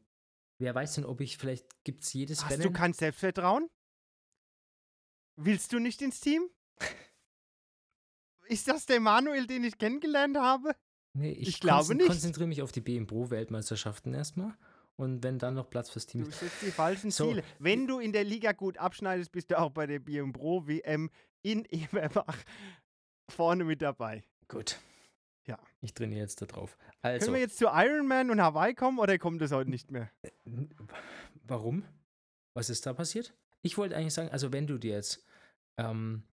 Wer 0.58 0.72
weiß 0.74 0.94
denn, 0.94 1.04
ob 1.04 1.20
ich 1.20 1.36
vielleicht 1.38 1.66
gibt 1.82 2.04
es 2.04 2.12
jedes 2.12 2.44
Hast 2.44 2.52
Rennen. 2.52 2.62
du 2.62 2.70
kein 2.70 2.92
Selbstvertrauen? 2.92 3.68
Willst 5.36 5.72
du 5.72 5.78
nicht 5.78 6.02
ins 6.02 6.20
Team? 6.20 6.48
Ist 8.48 8.68
das 8.68 8.86
der 8.86 9.00
Manuel, 9.00 9.46
den 9.46 9.64
ich 9.64 9.78
kennengelernt 9.78 10.36
habe? 10.36 10.74
nee, 11.14 11.32
ich 11.32 11.48
ich 11.48 11.60
glaube 11.60 11.94
nicht. 11.94 12.06
konzentriere 12.08 12.48
mich 12.48 12.62
auf 12.62 12.72
die 12.72 12.80
BM 12.80 13.06
Pro 13.06 13.30
Weltmeisterschaften 13.30 14.14
erstmal 14.14 14.56
und 14.96 15.22
wenn 15.22 15.38
dann 15.38 15.54
noch 15.54 15.68
Platz 15.70 15.90
fürs 15.90 16.06
Team 16.06 16.22
Du 16.24 16.28
ist. 16.28 16.40
setzt 16.40 16.62
die 16.62 16.70
falschen 16.70 17.10
So. 17.10 17.28
Ziele. 17.28 17.44
Wenn 17.58 17.86
du 17.86 17.98
in 17.98 18.12
der 18.12 18.24
Liga 18.24 18.52
gut 18.52 18.78
abschneidest, 18.78 19.30
bist 19.32 19.50
du 19.50 19.58
auch 19.58 19.70
bei 19.70 19.86
der 19.86 19.98
BM 20.00 20.32
Pro 20.32 20.66
WM 20.66 21.10
in 21.42 21.64
Eberbach 21.70 22.36
vorne 23.30 23.64
mit 23.64 23.80
dabei. 23.82 24.22
Gut. 24.48 24.78
Ja. 25.46 25.58
Ich 25.80 25.92
trainiere 25.94 26.20
jetzt 26.20 26.40
da 26.40 26.46
drauf. 26.46 26.76
Also, 27.00 27.24
Können 27.24 27.34
wir 27.34 27.40
jetzt 27.40 27.58
zu 27.58 27.66
Ironman 27.66 28.30
und 28.30 28.40
Hawaii 28.40 28.74
kommen 28.74 28.98
oder 28.98 29.18
kommt 29.18 29.40
das 29.42 29.50
heute 29.52 29.70
nicht 29.70 29.90
mehr? 29.90 30.10
Warum? 31.44 31.84
Was 32.54 32.70
ist 32.70 32.86
da 32.86 32.92
passiert? 32.92 33.34
Ich 33.62 33.78
wollte 33.78 33.96
eigentlich 33.96 34.14
sagen, 34.14 34.30
also 34.30 34.52
wenn 34.52 34.66
du 34.66 34.78
dir 34.78 34.94
jetzt, 34.94 35.24
ähm, 35.78 36.24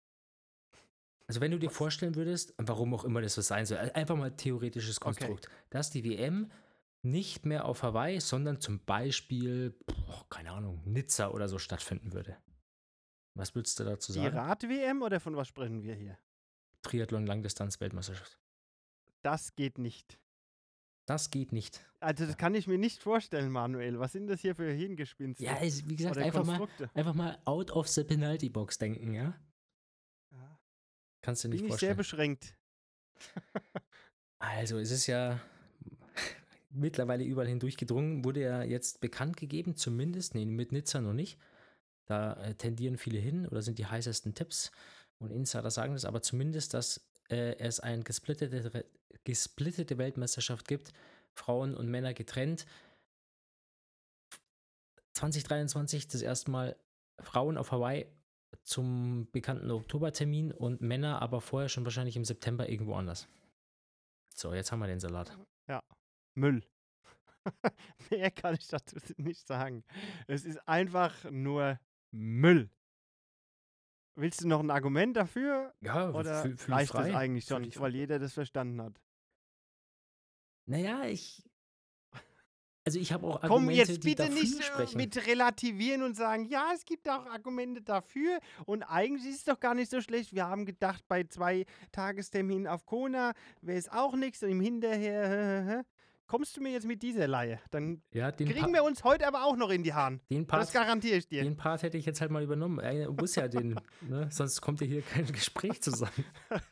also 1.27 1.41
wenn 1.41 1.51
du 1.51 1.59
dir 1.59 1.69
vorstellen 1.69 2.15
würdest, 2.15 2.53
warum 2.57 2.93
auch 2.93 3.03
immer 3.03 3.21
das 3.21 3.35
so 3.35 3.41
sein 3.41 3.65
soll, 3.65 3.77
äh, 3.77 3.91
einfach 3.93 4.15
mal 4.15 4.35
theoretisches 4.35 4.97
Okay. 4.97 5.05
Konstrukt, 5.05 5.47
dass 5.69 5.91
die 5.91 6.03
WM 6.03 6.51
nicht 7.01 7.45
mehr 7.45 7.65
auf 7.65 7.83
Hawaii, 7.83 8.19
sondern 8.19 8.59
zum 8.59 8.83
Beispiel, 8.83 9.71
boah, 9.85 10.25
keine 10.29 10.51
Ahnung, 10.51 10.81
Nizza 10.85 11.29
oder 11.29 11.47
so 11.47 11.57
stattfinden 11.57 12.13
würde. 12.13 12.37
Was 13.35 13.55
würdest 13.55 13.79
du 13.79 13.85
dazu 13.85 14.11
Die 14.11 14.19
sagen? 14.19 14.35
Rad-WM 14.37 15.01
oder 15.01 15.19
von 15.19 15.35
was 15.35 15.47
sprechen 15.47 15.81
wir 15.83 15.93
hier? 15.95 16.17
Triathlon 16.81 17.25
Langdistanz-Weltmeisterschaft. 17.25 18.37
Das 19.21 19.55
geht 19.55 19.77
nicht. 19.77 20.19
Das 21.09 21.31
geht 21.31 21.53
nicht. 21.53 21.83
Also 21.99 22.27
das 22.27 22.37
kann 22.37 22.53
ich 22.53 22.67
mir 22.67 22.77
nicht 22.77 23.01
vorstellen, 23.01 23.51
Manuel. 23.51 23.97
Was 23.97 24.11
sind 24.11 24.27
das 24.27 24.41
hier 24.41 24.53
für 24.53 24.71
Hirngespinste? 24.71 25.43
Ja, 25.43 25.57
es, 25.59 25.89
wie 25.89 25.95
gesagt, 25.95 26.17
oder 26.17 26.25
einfach 26.25 26.45
mal, 26.45 26.67
einfach 26.93 27.15
mal 27.15 27.39
out 27.45 27.71
of 27.71 27.87
the 27.87 28.03
penalty 28.03 28.47
box 28.47 28.77
denken, 28.77 29.15
ja? 29.15 29.35
Ja. 30.31 30.59
Kannst 31.23 31.43
du 31.43 31.47
nicht 31.47 31.63
Bin 31.63 31.73
ich 31.73 31.79
sehr 31.79 31.95
vorstellen. 31.95 32.37
beschränkt. 32.37 32.55
Also, 34.41 34.77
es 34.77 34.89
ist 34.91 35.07
ja 35.07 35.41
mittlerweile 36.69 37.25
überall 37.25 37.47
hindurch 37.49 37.75
gedrungen, 37.75 38.23
wurde 38.23 38.41
ja 38.41 38.63
jetzt 38.63 39.01
bekannt 39.01 39.35
gegeben, 39.35 39.75
zumindest, 39.75 40.33
nee, 40.33 40.45
mit 40.45 40.71
Nizza 40.71 41.01
noch 41.01 41.11
nicht. 41.11 41.37
Da 42.05 42.33
äh, 42.35 42.55
tendieren 42.55 42.97
viele 42.97 43.19
hin 43.19 43.47
oder 43.47 43.61
sind 43.61 43.79
die 43.79 43.85
heißesten 43.85 44.35
Tipps 44.35 44.71
und 45.17 45.31
Insider 45.31 45.71
sagen 45.71 45.91
das, 45.91 46.05
aber 46.05 46.21
zumindest, 46.21 46.73
dass 46.73 47.08
äh, 47.29 47.55
es 47.57 47.79
eine 47.79 48.03
gesplittete, 48.03 48.85
gesplittete 49.23 49.97
Weltmeisterschaft 49.97 50.67
gibt, 50.67 50.91
Frauen 51.33 51.75
und 51.75 51.87
Männer 51.87 52.13
getrennt. 52.13 52.65
2023 55.13 56.07
das 56.07 56.21
erste 56.21 56.51
Mal 56.51 56.75
Frauen 57.21 57.57
auf 57.57 57.71
Hawaii 57.71 58.05
zum 58.63 59.29
bekannten 59.31 59.69
Oktobertermin 59.71 60.51
und 60.51 60.81
Männer 60.81 61.21
aber 61.21 61.41
vorher 61.41 61.69
schon 61.69 61.83
wahrscheinlich 61.85 62.15
im 62.15 62.25
September 62.25 62.69
irgendwo 62.69 62.95
anders. 62.95 63.27
So, 64.35 64.53
jetzt 64.53 64.71
haben 64.71 64.79
wir 64.79 64.87
den 64.87 64.99
Salat. 64.99 65.37
Müll. 66.35 66.63
Mehr 68.09 68.31
kann 68.31 68.55
ich 68.55 68.67
dazu 68.67 68.95
nicht 69.17 69.45
sagen. 69.45 69.83
Es 70.27 70.45
ist 70.45 70.57
einfach 70.67 71.29
nur 71.29 71.79
Müll. 72.11 72.69
Willst 74.19 74.41
du 74.43 74.47
noch 74.47 74.59
ein 74.59 74.69
Argument 74.71 75.15
dafür? 75.15 75.73
Ja, 75.81 76.09
Oder 76.11 76.41
fühl- 76.43 76.57
fühl 76.57 76.73
reicht 76.73 76.93
das 76.93 77.07
frei. 77.07 77.15
eigentlich 77.15 77.45
Fühl 77.45 77.55
schon, 77.71 77.81
weil 77.81 77.91
frei. 77.91 77.97
jeder 77.97 78.19
das 78.19 78.33
verstanden 78.33 78.81
hat? 78.81 78.99
Naja, 80.65 81.05
ich. 81.05 81.43
Also 82.85 82.97
ich 82.97 83.11
habe 83.13 83.27
auch 83.27 83.41
Komm 83.41 83.51
Argumente, 83.51 83.91
jetzt 83.91 84.03
die 84.03 84.15
bitte 84.15 84.29
nicht 84.29 84.57
äh, 84.59 84.63
sprechen. 84.63 84.97
mit 84.97 85.27
relativieren 85.27 86.01
und 86.01 86.15
sagen, 86.15 86.45
ja, 86.45 86.71
es 86.73 86.85
gibt 86.85 87.07
auch 87.07 87.25
Argumente 87.27 87.81
dafür 87.83 88.39
und 88.65 88.81
eigentlich 88.83 89.29
ist 89.29 89.39
es 89.39 89.43
doch 89.43 89.59
gar 89.59 89.75
nicht 89.75 89.91
so 89.91 90.01
schlecht. 90.01 90.33
Wir 90.33 90.47
haben 90.47 90.65
gedacht, 90.65 91.03
bei 91.07 91.23
zwei 91.25 91.65
Tagesterminen 91.91 92.65
auf 92.65 92.87
Kona 92.87 93.33
wäre 93.61 93.77
es 93.77 93.89
auch 93.89 94.15
nichts 94.15 94.41
und 94.41 94.49
im 94.49 94.61
Hinterher, 94.61 95.85
kommst 96.29 96.55
du 96.55 96.61
mir 96.61 96.71
jetzt 96.71 96.85
mit 96.87 97.01
dieser 97.01 97.27
Laie? 97.27 97.59
Dann 97.71 98.01
ja, 98.13 98.31
kriegen 98.31 98.53
Pa- 98.53 98.71
wir 98.71 98.83
uns 98.85 99.03
heute 99.03 99.27
aber 99.27 99.43
auch 99.43 99.57
noch 99.57 99.69
in 99.71 99.83
die 99.83 99.93
Haaren. 99.93 100.21
den, 100.29 100.47
Das 100.47 100.71
Part, 100.71 100.73
garantiere 100.73 101.17
ich 101.17 101.27
dir. 101.27 101.43
den 101.43 101.57
Part 101.57 101.83
hätte 101.83 101.97
ich 101.97 102.05
jetzt 102.05 102.21
halt 102.21 102.31
mal 102.31 102.43
übernommen. 102.43 102.79
Äh, 102.79 103.07
muss 103.09 103.35
ja 103.35 103.47
den, 103.49 103.77
ne? 104.01 104.29
sonst 104.31 104.61
kommt 104.61 104.79
ja 104.79 104.87
hier 104.87 105.01
kein 105.01 105.25
Gespräch 105.25 105.81
zusammen. 105.81 106.23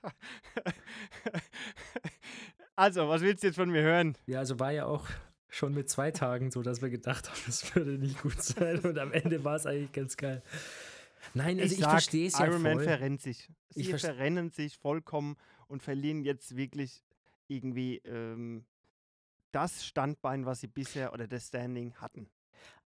also, 2.76 3.10
was 3.10 3.22
willst 3.22 3.44
du 3.44 3.48
jetzt 3.48 3.56
von 3.58 3.70
mir 3.70 3.82
hören? 3.82 4.18
Ja, 4.28 4.40
also 4.40 4.60
war 4.60 4.72
ja 4.72 4.86
auch 4.86 5.08
schon 5.50 5.74
mit 5.74 5.90
zwei 5.90 6.12
Tagen 6.12 6.52
so, 6.52 6.62
dass 6.62 6.82
wir 6.82 6.90
gedacht 6.90 7.30
haben, 7.30 7.40
das 7.46 7.76
würde 7.76 7.98
nicht 7.98 8.22
gut 8.22 8.42
sein 8.42 8.80
und 8.80 8.98
am 9.00 9.12
Ende 9.12 9.44
war 9.44 9.56
es 9.56 9.66
eigentlich 9.66 9.92
ganz 9.92 10.16
geil. 10.18 10.44
Nein, 11.34 11.60
also 11.60 11.74
ich, 11.74 11.82
sag, 11.82 11.90
verstehe 11.90 12.28
es 12.28 12.38
ja 12.38 12.46
Iron 12.46 12.62
Man 12.62 12.74
voll. 12.76 12.84
verrennt 12.84 13.22
sich. 13.22 13.50
Ich 13.74 13.88
Sie 13.88 13.98
verrennen 13.98 14.52
sich 14.52 14.78
vollkommen 14.78 15.36
und 15.68 15.82
verlieren 15.84 16.24
jetzt 16.24 16.56
wirklich 16.56 17.04
irgendwie 17.48 17.98
ähm, 18.06 18.66
das 19.52 19.86
Standbein, 19.86 20.46
was 20.46 20.60
sie 20.62 20.68
bisher 20.68 21.14
oder 21.14 21.28
das 21.28 21.48
Standing 21.48 21.94
hatten. 21.96 22.30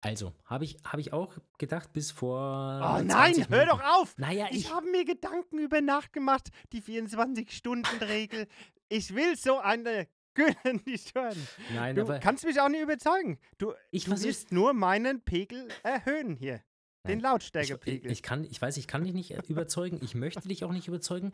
Also, 0.01 0.33
habe 0.45 0.65
ich, 0.65 0.77
hab 0.85 1.01
ich 1.01 1.13
auch 1.13 1.37
gedacht, 1.59 1.93
bis 1.93 2.13
vor. 2.13 2.81
Oh 2.83 3.05
20 3.05 3.09
nein, 3.09 3.35
hör 3.49 3.59
Minuten. 3.65 3.69
doch 3.81 4.01
auf! 4.01 4.17
Naja, 4.17 4.47
Ich 4.51 4.67
ich. 4.67 4.73
habe 4.73 4.89
mir 4.91 5.05
Gedanken 5.05 5.59
über 5.59 5.81
Nacht 5.81 6.13
gemacht, 6.13 6.51
die 6.73 6.81
24-Stunden-Regel. 6.83 8.47
Ich 8.89 9.15
will 9.15 9.37
so 9.37 9.59
eine 9.59 10.07
Gülle 10.35 10.55
nicht 10.85 11.15
hören. 11.17 11.49
Nein, 11.75 11.97
Du 11.97 12.03
aber 12.03 12.21
kannst 12.21 12.45
mich 12.45 12.61
auch 12.61 12.69
nicht 12.69 12.83
überzeugen. 12.83 13.39
Du, 13.59 13.73
ich 13.91 14.05
du 14.05 14.11
willst 14.23 14.53
nur 14.53 14.73
meinen 14.73 15.21
Pegel 15.25 15.67
erhöhen 15.83 16.37
hier. 16.37 16.63
Den 17.09 17.19
Nein, 17.19 17.19
Ich, 17.19 17.23
Lautstärkepegel. 17.25 18.11
ich, 18.13 18.23
kann, 18.23 18.45
ich 18.45 18.61
weiß, 18.63 18.77
ich 18.77 18.87
kann 18.87 19.03
dich 19.05 19.15
nicht 19.15 19.33
äh, 19.33 19.43
überzeugen. 19.49 19.99
Ich 20.03 20.15
möchte 20.15 20.47
dich 20.47 20.65
auch 20.65 20.73
nicht 20.73 20.87
überzeugen. 20.89 21.33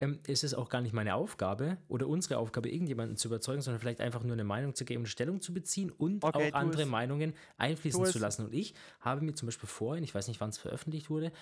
Ähm, 0.00 0.20
es 0.26 0.44
ist 0.44 0.54
auch 0.54 0.68
gar 0.68 0.80
nicht 0.80 0.92
meine 0.92 1.14
Aufgabe 1.14 1.78
oder 1.88 2.06
unsere 2.08 2.38
Aufgabe, 2.38 2.70
irgendjemanden 2.70 3.16
zu 3.16 3.28
überzeugen, 3.28 3.60
sondern 3.62 3.80
vielleicht 3.80 4.00
einfach 4.00 4.22
nur 4.22 4.34
eine 4.34 4.44
Meinung 4.44 4.74
zu 4.74 4.84
geben, 4.84 5.00
eine 5.02 5.08
Stellung 5.08 5.40
zu 5.40 5.52
beziehen 5.52 5.90
und 5.90 6.22
Okay, 6.22 6.50
auch 6.52 6.54
andere 6.56 6.82
es. 6.82 6.88
Meinungen 6.88 7.34
einfließen 7.56 8.02
Tu 8.04 8.10
zu 8.10 8.18
es. 8.18 8.22
lassen. 8.22 8.44
Und 8.46 8.54
ich 8.54 8.74
habe 9.00 9.20
mir 9.24 9.34
zum 9.34 9.46
Beispiel 9.46 9.68
vorhin, 9.68 10.04
ich 10.04 10.14
weiß 10.14 10.28
nicht, 10.28 10.40
wann 10.40 10.50
es 10.50 10.58
veröffentlicht 10.58 11.10
wurde, 11.10 11.32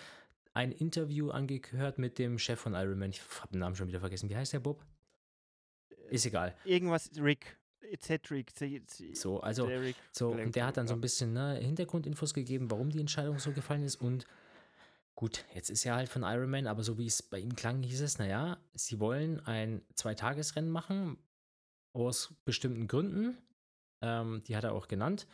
ein 0.55 0.71
Interview 0.73 1.31
angehört 1.31 1.99
mit 1.99 2.19
dem 2.19 2.39
Chef 2.39 2.61
von 2.61 2.75
Ironman. 2.75 3.11
Ich 3.11 3.23
habe 3.41 3.53
den 3.53 3.61
Namen 3.61 3.75
schon 3.75 3.89
wieder 3.89 4.01
vergessen. 4.01 4.29
Wie 4.29 4.37
heißt 4.37 4.53
der 4.53 4.61
Bob? 4.61 4.85
Ist 6.11 6.27
egal. 6.27 6.55
Irgendwas, 6.65 7.11
Rick. 7.19 7.57
Cedric. 8.01 8.53
So, 9.15 9.41
also, 9.41 9.69
so, 10.13 10.31
und 10.31 10.55
der 10.55 10.67
hat 10.67 10.77
dann 10.77 10.87
so 10.87 10.95
ein 10.95 11.01
bisschen 11.01 11.33
ne, 11.33 11.57
Hintergrundinfos 11.57 12.35
gegeben, 12.35 12.71
warum 12.71 12.91
die 12.91 13.01
Entscheidung 13.01 13.39
so 13.39 13.53
gefallen 13.53 13.85
ist. 13.85 13.97
Und 13.97 14.27
gut, 15.15 15.45
jetzt 15.55 15.71
ist 15.71 15.85
er 15.85 15.97
halt 15.97 16.09
von 16.09 16.23
Ironman, 16.23 16.67
aber 16.67 16.83
so 16.83 16.99
wie 16.99 17.07
es 17.07 17.23
bei 17.23 17.39
ihm 17.39 17.55
klang, 17.55 17.83
hieß 17.83 18.01
es, 18.01 18.19
naja, 18.19 18.59
sie 18.75 19.01
wollen 19.01 19.41
ein 19.47 19.83
Zweitagesrennen 19.95 20.71
machen, 20.71 21.19
aus 21.93 22.35
bestimmten 22.45 22.89
Gründen. 22.89 23.39
Ähm, 24.01 24.43
die 24.47 24.57
hat 24.57 24.65
er 24.65 24.73
auch 24.73 24.89
genannt. 24.89 25.27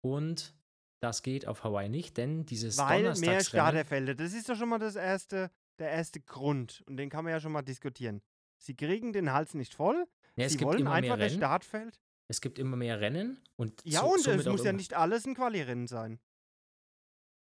Und 0.00 0.54
das 1.00 1.22
geht 1.22 1.46
auf 1.46 1.64
Hawaii 1.64 1.88
nicht, 1.88 2.16
denn 2.16 2.46
dieses 2.46 2.78
Weil 2.78 3.14
mehr 3.16 3.42
Starterfelder, 3.42 4.14
das 4.14 4.32
ist 4.32 4.48
doch 4.48 4.56
schon 4.56 4.68
mal 4.68 4.78
das 4.78 4.96
erste, 4.96 5.50
der 5.78 5.90
erste 5.90 6.20
Grund. 6.20 6.82
Und 6.86 6.96
den 6.96 7.10
kann 7.10 7.24
man 7.24 7.32
ja 7.32 7.40
schon 7.40 7.52
mal 7.52 7.62
diskutieren. 7.62 8.22
Sie 8.58 8.74
kriegen 8.74 9.12
den 9.12 9.32
Hals 9.32 9.54
nicht 9.54 9.74
voll. 9.74 10.06
Ja, 10.36 10.48
Sie 10.48 10.60
wollen 10.60 10.86
einfach 10.86 11.18
das 11.18 11.34
Startfeld. 11.34 12.00
Es 12.28 12.40
gibt 12.40 12.58
immer 12.58 12.76
mehr 12.76 13.00
Rennen. 13.00 13.40
Und 13.56 13.80
ja, 13.84 14.00
so, 14.00 14.12
und 14.12 14.26
es 14.26 14.46
muss 14.46 14.64
ja 14.64 14.72
nicht 14.72 14.94
alles 14.94 15.26
ein 15.26 15.34
Quali-Rennen 15.34 15.86
sein. 15.86 16.18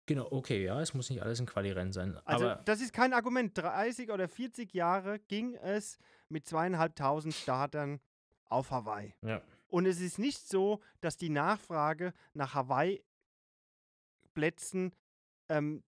Genau, 0.07 0.29
okay, 0.31 0.65
ja, 0.65 0.81
es 0.81 0.95
muss 0.95 1.11
nicht 1.11 1.23
alles 1.23 1.41
ein 1.41 1.47
Quali-Rennen 1.47 1.93
sein. 1.93 2.17
Also, 2.25 2.55
das 2.65 2.81
ist 2.81 2.93
kein 2.93 3.13
Argument. 3.13 3.57
30 3.57 4.11
oder 4.11 4.29
40 4.29 4.75
Jahre 4.75 5.21
ging 5.21 5.55
es 5.55 5.99
mit 6.29 6.49
zweieinhalbtausend 6.49 7.35
Startern 7.35 8.01
auf 8.47 8.71
Hawaii. 8.71 9.15
Ja. 9.23 9.43
Und 9.69 9.87
es 9.87 10.01
ist 10.01 10.19
nicht 10.19 10.49
so, 10.49 10.81
dass 11.01 11.17
die 11.17 11.31
Nachfrage 11.31 12.13
nach 12.35 12.55
Hawaii-Plätzen 12.55 14.93
ähm, 15.49 15.85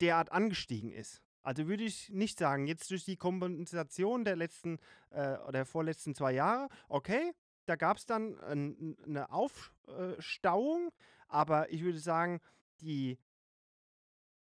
derart 0.00 0.32
angestiegen 0.32 0.90
ist. 0.90 1.23
Also 1.44 1.68
würde 1.68 1.84
ich 1.84 2.10
nicht 2.10 2.38
sagen, 2.38 2.66
jetzt 2.66 2.90
durch 2.90 3.04
die 3.04 3.16
Kompensation 3.16 4.24
der 4.24 4.34
letzten 4.34 4.78
äh, 5.10 5.36
oder 5.46 5.66
vorletzten 5.66 6.14
zwei 6.14 6.32
Jahre, 6.32 6.68
okay, 6.88 7.32
da 7.66 7.76
gab 7.76 7.98
es 7.98 8.06
dann 8.06 8.38
ein, 8.40 8.96
eine 9.06 9.30
Aufstauung, 9.30 10.90
aber 11.28 11.70
ich 11.70 11.82
würde 11.82 11.98
sagen, 11.98 12.40
die 12.80 13.18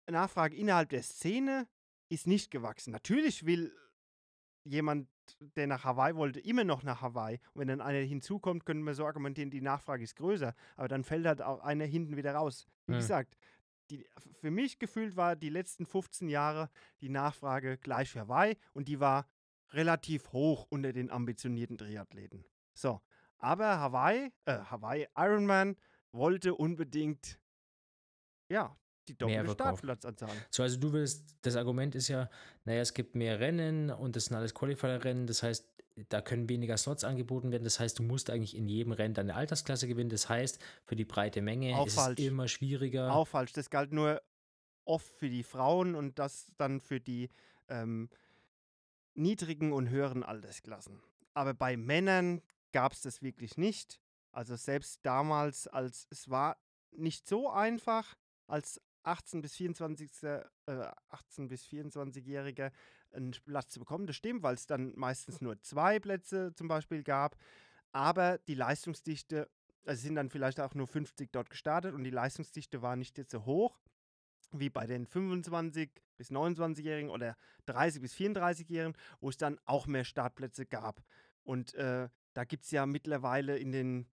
Nachfrage 0.07 0.55
innerhalb 0.55 0.89
der 0.89 1.03
Szene 1.03 1.67
ist 2.09 2.27
nicht 2.27 2.51
gewachsen. 2.51 2.91
Natürlich 2.91 3.45
will 3.45 3.75
jemand, 4.63 5.07
der 5.39 5.67
nach 5.67 5.83
Hawaii 5.83 6.15
wollte, 6.15 6.39
immer 6.39 6.63
noch 6.63 6.83
nach 6.83 7.01
Hawaii. 7.01 7.39
Und 7.53 7.61
wenn 7.61 7.67
dann 7.67 7.81
einer 7.81 7.99
hinzukommt, 7.99 8.65
können 8.65 8.83
wir 8.83 8.93
so 8.93 9.05
argumentieren, 9.05 9.49
die 9.49 9.61
Nachfrage 9.61 10.03
ist 10.03 10.15
größer. 10.15 10.53
Aber 10.75 10.87
dann 10.87 11.03
fällt 11.03 11.25
halt 11.25 11.41
auch 11.41 11.61
einer 11.61 11.85
hinten 11.85 12.15
wieder 12.15 12.35
raus. 12.35 12.67
Wie 12.85 12.93
ja. 12.93 12.99
gesagt, 12.99 13.37
die, 13.89 14.05
für 14.39 14.51
mich 14.51 14.79
gefühlt 14.79 15.15
war 15.15 15.35
die 15.35 15.49
letzten 15.49 15.85
15 15.85 16.29
Jahre 16.29 16.69
die 17.01 17.09
Nachfrage 17.09 17.77
gleich 17.77 18.09
für 18.09 18.21
Hawaii 18.21 18.57
und 18.73 18.87
die 18.87 18.99
war 18.99 19.27
relativ 19.71 20.31
hoch 20.31 20.67
unter 20.69 20.93
den 20.93 21.09
ambitionierten 21.09 21.77
Triathleten. 21.77 22.45
So, 22.73 23.01
aber 23.37 23.79
Hawaii, 23.79 24.31
äh, 24.45 24.57
Hawaii 24.57 25.07
Ironman 25.15 25.75
wollte 26.11 26.55
unbedingt 26.55 27.39
ja, 28.49 28.77
die 29.07 29.17
doppelte 29.17 29.51
Startplatzanzahl. 29.51 30.35
So, 30.49 30.63
also 30.63 30.79
du 30.79 30.93
willst, 30.93 31.35
das 31.41 31.55
Argument 31.55 31.95
ist 31.95 32.07
ja, 32.07 32.29
naja, 32.63 32.81
es 32.81 32.93
gibt 32.93 33.15
mehr 33.15 33.39
Rennen 33.39 33.91
und 33.91 34.15
das 34.15 34.25
sind 34.25 34.35
alles 34.35 34.53
Qualifier-Rennen, 34.53 35.27
das 35.27 35.43
heißt, 35.43 35.67
da 36.09 36.21
können 36.21 36.49
weniger 36.49 36.77
Slots 36.77 37.03
angeboten 37.03 37.51
werden, 37.51 37.63
das 37.63 37.79
heißt, 37.79 37.99
du 37.99 38.03
musst 38.03 38.29
eigentlich 38.29 38.55
in 38.55 38.67
jedem 38.67 38.91
Rennen 38.91 39.13
deine 39.13 39.35
Altersklasse 39.35 39.87
gewinnen, 39.87 40.09
das 40.09 40.27
heißt, 40.27 40.59
für 40.83 40.95
die 40.95 41.05
breite 41.05 41.41
Menge 41.41 41.75
Auch 41.75 41.87
ist 41.87 41.95
falsch. 41.95 42.19
es 42.19 42.25
immer 42.25 42.47
schwieriger. 42.47 43.13
Auch 43.13 43.27
falsch, 43.27 43.53
das 43.53 43.69
galt 43.69 43.93
nur 43.93 44.21
oft 44.83 45.13
für 45.15 45.29
die 45.29 45.43
Frauen 45.43 45.95
und 45.95 46.19
das 46.19 46.51
dann 46.57 46.81
für 46.81 46.99
die 46.99 47.29
ähm, 47.69 48.09
niedrigen 49.13 49.71
und 49.71 49.89
höheren 49.89 50.23
Altersklassen. 50.23 51.01
Aber 51.33 51.53
bei 51.53 51.77
Männern 51.77 52.41
gab 52.71 52.93
es 52.93 53.01
das 53.01 53.21
wirklich 53.21 53.57
nicht. 53.57 53.99
Also 54.31 54.55
selbst 54.55 54.99
damals, 55.03 55.67
als 55.67 56.07
es 56.09 56.29
war 56.29 56.57
nicht 56.91 57.27
so 57.27 57.49
einfach, 57.49 58.15
als 58.47 58.81
18 59.03 59.41
bis 59.41 59.55
24 59.55 60.11
äh, 60.23 60.43
18 61.09 61.47
bis 61.47 61.65
24-Jährige 61.65 62.71
einen 63.15 63.31
Platz 63.45 63.69
zu 63.71 63.79
bekommen. 63.79 64.07
Das 64.07 64.15
stimmt, 64.15 64.43
weil 64.43 64.55
es 64.55 64.67
dann 64.67 64.93
meistens 64.95 65.41
nur 65.41 65.59
zwei 65.61 65.99
Plätze 65.99 66.53
zum 66.55 66.67
Beispiel 66.67 67.03
gab. 67.03 67.37
Aber 67.91 68.37
die 68.39 68.55
Leistungsdichte, 68.55 69.49
also 69.85 70.01
sind 70.01 70.15
dann 70.15 70.29
vielleicht 70.29 70.59
auch 70.59 70.75
nur 70.75 70.87
50 70.87 71.31
dort 71.31 71.49
gestartet 71.49 71.93
und 71.93 72.03
die 72.03 72.09
Leistungsdichte 72.09 72.81
war 72.81 72.95
nicht 72.95 73.17
jetzt 73.17 73.31
so 73.31 73.45
hoch 73.45 73.79
wie 74.51 74.69
bei 74.69 74.85
den 74.85 75.05
25 75.05 75.91
bis 76.17 76.31
29-Jährigen 76.31 77.09
oder 77.09 77.35
30 77.65 78.01
bis 78.01 78.13
34-Jährigen, 78.13 78.97
wo 79.19 79.29
es 79.29 79.37
dann 79.37 79.59
auch 79.65 79.87
mehr 79.87 80.03
Startplätze 80.03 80.65
gab. 80.65 81.03
Und 81.43 81.73
äh, 81.75 82.09
da 82.33 82.43
gibt 82.43 82.63
es 82.63 82.71
ja 82.71 82.85
mittlerweile 82.85 83.57
in 83.57 83.71
den 83.71 84.07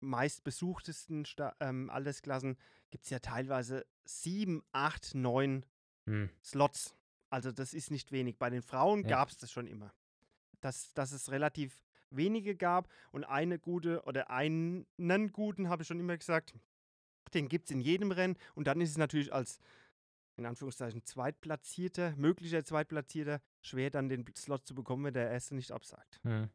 meistbesuchtesten 0.00 1.24
Sta 1.24 1.54
ähm, 1.60 1.90
Altersklassen 1.90 2.56
gibt 2.90 3.04
es 3.04 3.10
ja 3.10 3.18
teilweise 3.18 3.86
sieben, 4.04 4.62
acht, 4.72 5.14
neun 5.14 5.64
hm. 6.04 6.30
Slots. 6.42 6.94
Also 7.30 7.52
das 7.52 7.74
ist 7.74 7.90
nicht 7.90 8.12
wenig. 8.12 8.38
Bei 8.38 8.50
den 8.50 8.62
Frauen 8.62 9.02
ja. 9.02 9.08
gab 9.08 9.28
es 9.28 9.38
das 9.38 9.50
schon 9.50 9.66
immer. 9.66 9.92
Dass, 10.60 10.92
dass 10.94 11.12
es 11.12 11.30
relativ 11.30 11.80
wenige 12.10 12.56
gab 12.56 12.88
und 13.12 13.24
eine 13.24 13.58
gute 13.58 14.02
oder 14.04 14.30
einen 14.30 14.86
guten, 15.32 15.68
habe 15.68 15.82
ich 15.82 15.88
schon 15.88 16.00
immer 16.00 16.16
gesagt, 16.16 16.54
den 17.34 17.48
gibt 17.48 17.66
es 17.66 17.70
in 17.72 17.80
jedem 17.80 18.12
Rennen. 18.12 18.36
Und 18.54 18.66
dann 18.66 18.80
ist 18.80 18.90
es 18.90 18.98
natürlich 18.98 19.32
als, 19.32 19.58
in 20.36 20.46
Anführungszeichen, 20.46 21.04
Zweitplatzierter, 21.04 22.14
möglicher 22.16 22.64
Zweitplatzierter, 22.64 23.40
schwer 23.60 23.90
dann 23.90 24.08
den 24.08 24.24
Slot 24.36 24.66
zu 24.66 24.74
bekommen, 24.74 25.04
wenn 25.04 25.14
der 25.14 25.30
Erste 25.30 25.54
nicht 25.54 25.72
absagt. 25.72 26.20
Hm. 26.22 26.48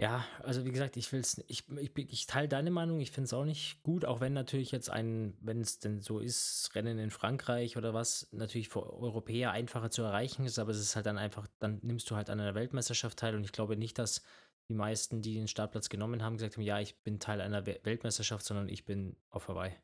Ja, 0.00 0.24
also 0.44 0.64
wie 0.64 0.70
gesagt, 0.70 0.96
ich 0.96 1.10
will's, 1.12 1.42
ich, 1.48 1.68
ich, 1.76 1.90
ich 1.96 2.26
teile 2.28 2.46
deine 2.46 2.70
Meinung, 2.70 3.00
ich 3.00 3.10
finde 3.10 3.24
es 3.24 3.32
auch 3.32 3.44
nicht 3.44 3.82
gut, 3.82 4.04
auch 4.04 4.20
wenn 4.20 4.32
natürlich 4.32 4.70
jetzt 4.70 4.90
ein, 4.90 5.36
wenn 5.40 5.60
es 5.60 5.80
denn 5.80 6.00
so 6.00 6.20
ist, 6.20 6.70
Rennen 6.76 7.00
in 7.00 7.10
Frankreich 7.10 7.76
oder 7.76 7.94
was, 7.94 8.28
natürlich 8.30 8.68
für 8.68 8.88
Europäer 8.92 9.50
einfacher 9.50 9.90
zu 9.90 10.02
erreichen 10.02 10.44
ist, 10.44 10.60
aber 10.60 10.70
es 10.70 10.78
ist 10.78 10.94
halt 10.94 11.06
dann 11.06 11.18
einfach, 11.18 11.48
dann 11.58 11.80
nimmst 11.82 12.08
du 12.10 12.14
halt 12.14 12.30
an 12.30 12.38
einer 12.38 12.54
Weltmeisterschaft 12.54 13.18
teil 13.18 13.34
und 13.34 13.42
ich 13.42 13.50
glaube 13.50 13.76
nicht, 13.76 13.98
dass 13.98 14.22
die 14.68 14.74
meisten, 14.74 15.20
die 15.20 15.34
den 15.34 15.48
Startplatz 15.48 15.88
genommen 15.88 16.22
haben, 16.22 16.36
gesagt 16.36 16.56
haben, 16.56 16.62
ja, 16.62 16.78
ich 16.78 16.96
bin 17.02 17.18
Teil 17.18 17.40
einer 17.40 17.66
Weltmeisterschaft, 17.66 18.46
sondern 18.46 18.68
ich 18.68 18.84
bin 18.84 19.16
auf 19.30 19.48
Hawaii. 19.48 19.74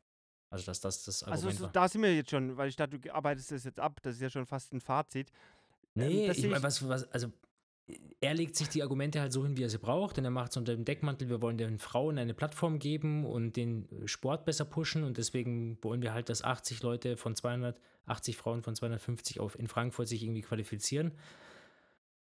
Also 0.49 0.67
dass 0.67 0.79
das 0.79 1.03
das 1.03 1.23
Argument 1.23 1.45
Also 1.45 1.65
so, 1.65 1.69
da 1.71 1.89
sind 1.89 2.01
wir 2.03 2.15
jetzt 2.15 2.29
schon, 2.29 2.55
weil 2.55 2.69
ich 2.69 2.77
dachte, 2.77 2.99
du 2.99 3.13
arbeitest 3.13 3.51
das 3.51 3.65
jetzt 3.65 3.81
ab, 3.81 3.99
das 4.01 4.15
ist 4.15 4.21
ja 4.21 4.29
schon 4.29 4.45
fast 4.45 4.71
ein 4.71 4.79
Fazit. 4.79 5.29
Ähm, 5.97 6.07
nee, 6.07 6.25
ähm, 6.27 6.31
ich 6.31 6.47
meine, 6.47 6.63
was, 6.63 6.87
was, 6.87 7.11
also 7.11 7.33
er 8.19 8.33
legt 8.33 8.55
sich 8.55 8.69
die 8.69 8.81
Argumente 8.81 9.21
halt 9.21 9.31
so 9.31 9.43
hin, 9.43 9.57
wie 9.57 9.63
er 9.63 9.69
sie 9.69 9.77
braucht, 9.77 10.17
denn 10.17 10.25
er 10.25 10.31
macht 10.31 10.51
es 10.51 10.57
unter 10.57 10.75
dem 10.75 10.85
Deckmantel, 10.85 11.29
wir 11.29 11.41
wollen 11.41 11.57
den 11.57 11.77
Frauen 11.77 12.17
eine 12.17 12.33
Plattform 12.33 12.79
geben 12.79 13.25
und 13.25 13.55
den 13.55 13.87
Sport 14.05 14.45
besser 14.45 14.65
pushen 14.65 15.03
und 15.03 15.17
deswegen 15.17 15.77
wollen 15.83 16.01
wir 16.01 16.13
halt, 16.13 16.29
dass 16.29 16.43
80 16.43 16.81
Leute 16.81 17.17
von 17.17 17.35
280 17.35 18.37
Frauen 18.37 18.63
von 18.63 18.75
250 18.75 19.39
auf 19.39 19.57
in 19.59 19.67
Frankfurt 19.67 20.07
sich 20.07 20.23
irgendwie 20.23 20.41
qualifizieren. 20.41 21.11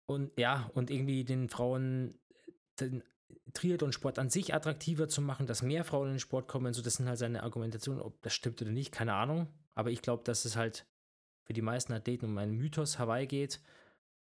Und 0.06 0.32
ja, 0.38 0.70
und 0.74 0.90
irgendwie 0.90 1.24
den 1.24 1.48
Frauen 1.48 2.18
den 2.80 3.02
Triathlon-Sport 3.54 4.18
an 4.18 4.30
sich 4.30 4.54
attraktiver 4.54 5.08
zu 5.08 5.20
machen, 5.20 5.46
dass 5.46 5.62
mehr 5.62 5.84
Frauen 5.84 6.08
in 6.08 6.14
den 6.14 6.20
Sport 6.20 6.48
kommen, 6.48 6.72
so 6.72 6.82
das 6.82 6.94
sind 6.94 7.08
halt 7.08 7.18
seine 7.18 7.42
Argumentationen, 7.42 8.02
ob 8.02 8.20
das 8.22 8.34
stimmt 8.34 8.60
oder 8.62 8.72
nicht, 8.72 8.92
keine 8.92 9.14
Ahnung, 9.14 9.48
aber 9.74 9.90
ich 9.90 10.02
glaube, 10.02 10.24
dass 10.24 10.44
es 10.44 10.56
halt 10.56 10.86
für 11.44 11.52
die 11.52 11.62
meisten 11.62 11.92
Athleten 11.92 12.26
um 12.26 12.38
einen 12.38 12.56
Mythos 12.56 12.98
Hawaii 12.98 13.26
geht 13.26 13.60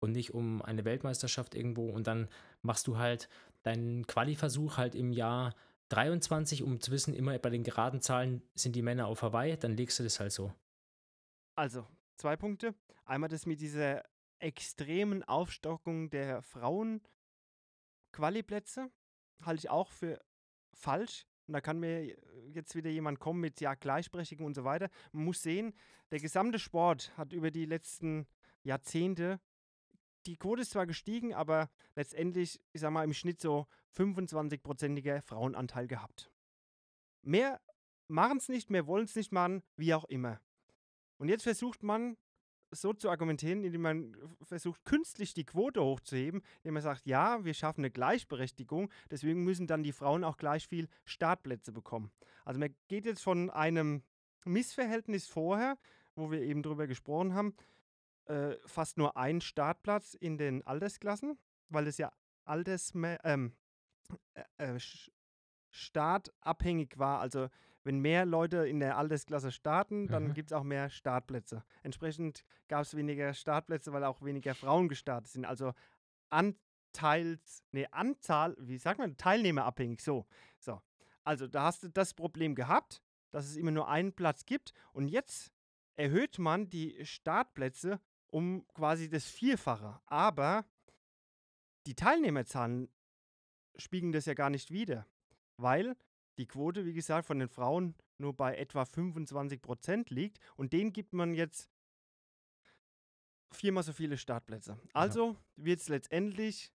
und 0.04 0.12
nicht 0.12 0.32
um 0.32 0.62
eine 0.62 0.84
Weltmeisterschaft 0.84 1.54
irgendwo. 1.54 1.88
Und 1.88 2.06
dann 2.06 2.28
machst 2.62 2.86
du 2.86 2.98
halt 2.98 3.28
deinen 3.62 4.06
Quali-Versuch 4.06 4.76
halt 4.76 4.94
im 4.94 5.12
Jahr 5.12 5.54
23, 5.88 6.62
um 6.62 6.80
zu 6.80 6.90
wissen, 6.90 7.14
immer 7.14 7.38
bei 7.38 7.50
den 7.50 7.62
geraden 7.62 8.00
Zahlen 8.00 8.42
sind 8.54 8.76
die 8.76 8.82
Männer 8.82 9.06
auf 9.06 9.22
Hawaii, 9.22 9.56
dann 9.56 9.76
legst 9.76 9.98
du 9.98 10.02
das 10.02 10.20
halt 10.20 10.32
so. 10.32 10.52
Also, 11.56 11.86
zwei 12.16 12.36
Punkte. 12.36 12.74
Einmal 13.04 13.28
das 13.28 13.46
mit 13.46 13.60
dieser 13.60 14.02
extremen 14.38 15.22
Aufstockung 15.22 16.10
der 16.10 16.42
Frauen 16.42 17.00
Quali-Plätze 18.12 18.90
halte 19.42 19.58
ich 19.58 19.70
auch 19.70 19.90
für 19.90 20.20
falsch. 20.72 21.26
Und 21.46 21.54
da 21.54 21.60
kann 21.60 21.78
mir 21.78 22.16
jetzt 22.48 22.74
wieder 22.74 22.90
jemand 22.90 23.20
kommen 23.20 23.40
mit 23.40 23.60
ja 23.60 23.74
Gleichberechtigung 23.74 24.46
und 24.46 24.54
so 24.54 24.64
weiter. 24.64 24.88
Man 25.12 25.24
muss 25.24 25.42
sehen, 25.42 25.74
der 26.10 26.20
gesamte 26.20 26.58
Sport 26.58 27.12
hat 27.16 27.32
über 27.32 27.50
die 27.50 27.66
letzten 27.66 28.26
Jahrzehnte 28.62 29.40
die 30.26 30.36
Quote 30.36 30.62
ist 30.62 30.72
zwar 30.72 30.86
gestiegen, 30.86 31.34
aber 31.34 31.70
letztendlich, 31.94 32.60
ich 32.72 32.80
sag 32.80 32.90
mal, 32.90 33.04
im 33.04 33.12
Schnitt 33.12 33.40
so 33.40 33.66
25-prozentiger 33.96 35.22
Frauenanteil 35.22 35.86
gehabt. 35.86 36.30
Mehr 37.22 37.60
machen 38.08 38.38
es 38.38 38.48
nicht, 38.48 38.70
mehr 38.70 38.86
wollen 38.86 39.04
es 39.04 39.16
nicht 39.16 39.32
machen, 39.32 39.62
wie 39.76 39.94
auch 39.94 40.04
immer. 40.04 40.40
Und 41.18 41.28
jetzt 41.28 41.42
versucht 41.42 41.82
man 41.82 42.16
so 42.70 42.92
zu 42.92 43.08
argumentieren, 43.08 43.64
indem 43.64 43.82
man 43.82 44.16
versucht, 44.42 44.84
künstlich 44.84 45.32
die 45.32 45.44
Quote 45.44 45.82
hochzuheben, 45.82 46.42
indem 46.58 46.74
man 46.74 46.82
sagt, 46.82 47.06
ja, 47.06 47.44
wir 47.44 47.54
schaffen 47.54 47.82
eine 47.82 47.90
Gleichberechtigung, 47.90 48.90
deswegen 49.10 49.44
müssen 49.44 49.66
dann 49.66 49.82
die 49.82 49.92
Frauen 49.92 50.24
auch 50.24 50.36
gleich 50.36 50.66
viel 50.66 50.88
Startplätze 51.04 51.72
bekommen. 51.72 52.10
Also 52.44 52.58
man 52.58 52.74
geht 52.88 53.06
jetzt 53.06 53.22
von 53.22 53.50
einem 53.50 54.02
Missverhältnis 54.44 55.26
vorher, 55.26 55.78
wo 56.16 56.30
wir 56.30 56.42
eben 56.42 56.62
drüber 56.62 56.86
gesprochen 56.86 57.34
haben, 57.34 57.54
äh, 58.26 58.56
fast 58.66 58.96
nur 58.98 59.16
ein 59.16 59.40
Startplatz 59.40 60.14
in 60.14 60.38
den 60.38 60.66
Altersklassen, 60.66 61.38
weil 61.68 61.86
es 61.86 61.98
ja 61.98 62.12
Altersme 62.44 63.18
ähm, 63.24 63.56
äh, 64.58 64.74
äh, 64.76 64.78
startabhängig 65.70 66.98
war. 66.98 67.20
Also 67.20 67.48
wenn 67.82 67.98
mehr 67.98 68.24
Leute 68.24 68.66
in 68.66 68.80
der 68.80 68.96
Altersklasse 68.96 69.52
starten, 69.52 70.06
dann 70.08 70.28
Mhm. 70.28 70.34
gibt 70.34 70.50
es 70.50 70.52
auch 70.54 70.62
mehr 70.62 70.88
Startplätze. 70.88 71.64
Entsprechend 71.82 72.44
gab 72.68 72.82
es 72.82 72.96
weniger 72.96 73.34
Startplätze, 73.34 73.92
weil 73.92 74.04
auch 74.04 74.22
weniger 74.22 74.54
Frauen 74.54 74.88
gestartet 74.88 75.30
sind. 75.30 75.44
Also 75.44 75.72
Anteils, 76.30 77.62
nee, 77.72 77.86
Anzahl, 77.90 78.56
wie 78.58 78.78
sagt 78.78 78.98
man, 78.98 79.16
teilnehmerabhängig. 79.16 80.00
So, 80.00 80.26
so. 80.58 80.80
Also 81.24 81.46
da 81.46 81.64
hast 81.64 81.82
du 81.82 81.88
das 81.88 82.14
Problem 82.14 82.54
gehabt, 82.54 83.02
dass 83.30 83.46
es 83.46 83.56
immer 83.56 83.70
nur 83.70 83.88
einen 83.88 84.12
Platz 84.12 84.46
gibt. 84.46 84.72
Und 84.92 85.08
jetzt 85.08 85.52
erhöht 85.96 86.38
man 86.38 86.68
die 86.70 87.04
Startplätze 87.04 88.00
um 88.34 88.66
quasi 88.74 89.08
das 89.08 89.26
Vierfache. 89.26 90.00
Aber 90.06 90.64
die 91.86 91.94
Teilnehmerzahlen 91.94 92.88
spiegeln 93.76 94.10
das 94.10 94.26
ja 94.26 94.34
gar 94.34 94.50
nicht 94.50 94.72
wider, 94.72 95.06
weil 95.56 95.96
die 96.38 96.46
Quote, 96.46 96.84
wie 96.84 96.94
gesagt, 96.94 97.28
von 97.28 97.38
den 97.38 97.48
Frauen 97.48 97.94
nur 98.18 98.34
bei 98.36 98.56
etwa 98.56 98.84
25 98.84 99.62
Prozent 99.62 100.10
liegt 100.10 100.40
und 100.56 100.72
denen 100.72 100.92
gibt 100.92 101.12
man 101.12 101.32
jetzt 101.32 101.70
viermal 103.52 103.84
so 103.84 103.92
viele 103.92 104.18
Startplätze. 104.18 104.76
Also 104.92 105.36
wird 105.54 105.78
es 105.78 105.88
letztendlich 105.88 106.72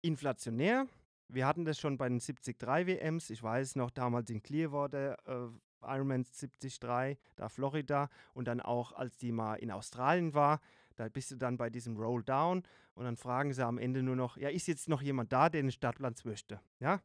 inflationär. 0.00 0.86
Wir 1.28 1.46
hatten 1.46 1.66
das 1.66 1.78
schon 1.78 1.98
bei 1.98 2.08
den 2.08 2.18
73 2.18 2.62
WMs. 2.62 3.28
Ich 3.28 3.42
weiß 3.42 3.76
noch, 3.76 3.90
damals 3.90 4.30
in 4.30 4.42
Clearwater, 4.42 5.18
äh, 5.26 5.50
Ironman 5.86 6.24
73, 6.24 7.18
da 7.36 7.48
Florida 7.50 8.08
und 8.32 8.48
dann 8.48 8.62
auch, 8.62 8.92
als 8.92 9.18
die 9.18 9.32
mal 9.32 9.56
in 9.56 9.70
Australien 9.70 10.32
war, 10.32 10.60
da 10.96 11.08
bist 11.08 11.30
du 11.30 11.36
dann 11.36 11.56
bei 11.56 11.70
diesem 11.70 11.96
Rolldown 11.96 12.62
und 12.94 13.04
dann 13.04 13.16
fragen 13.16 13.52
sie 13.52 13.64
am 13.64 13.78
Ende 13.78 14.02
nur 14.02 14.16
noch, 14.16 14.36
ja, 14.36 14.48
ist 14.48 14.66
jetzt 14.66 14.88
noch 14.88 15.02
jemand 15.02 15.32
da, 15.32 15.48
der 15.48 15.62
den 15.62 15.72
Startplatz 15.72 16.24
möchte? 16.24 16.60
Ja. 16.78 17.02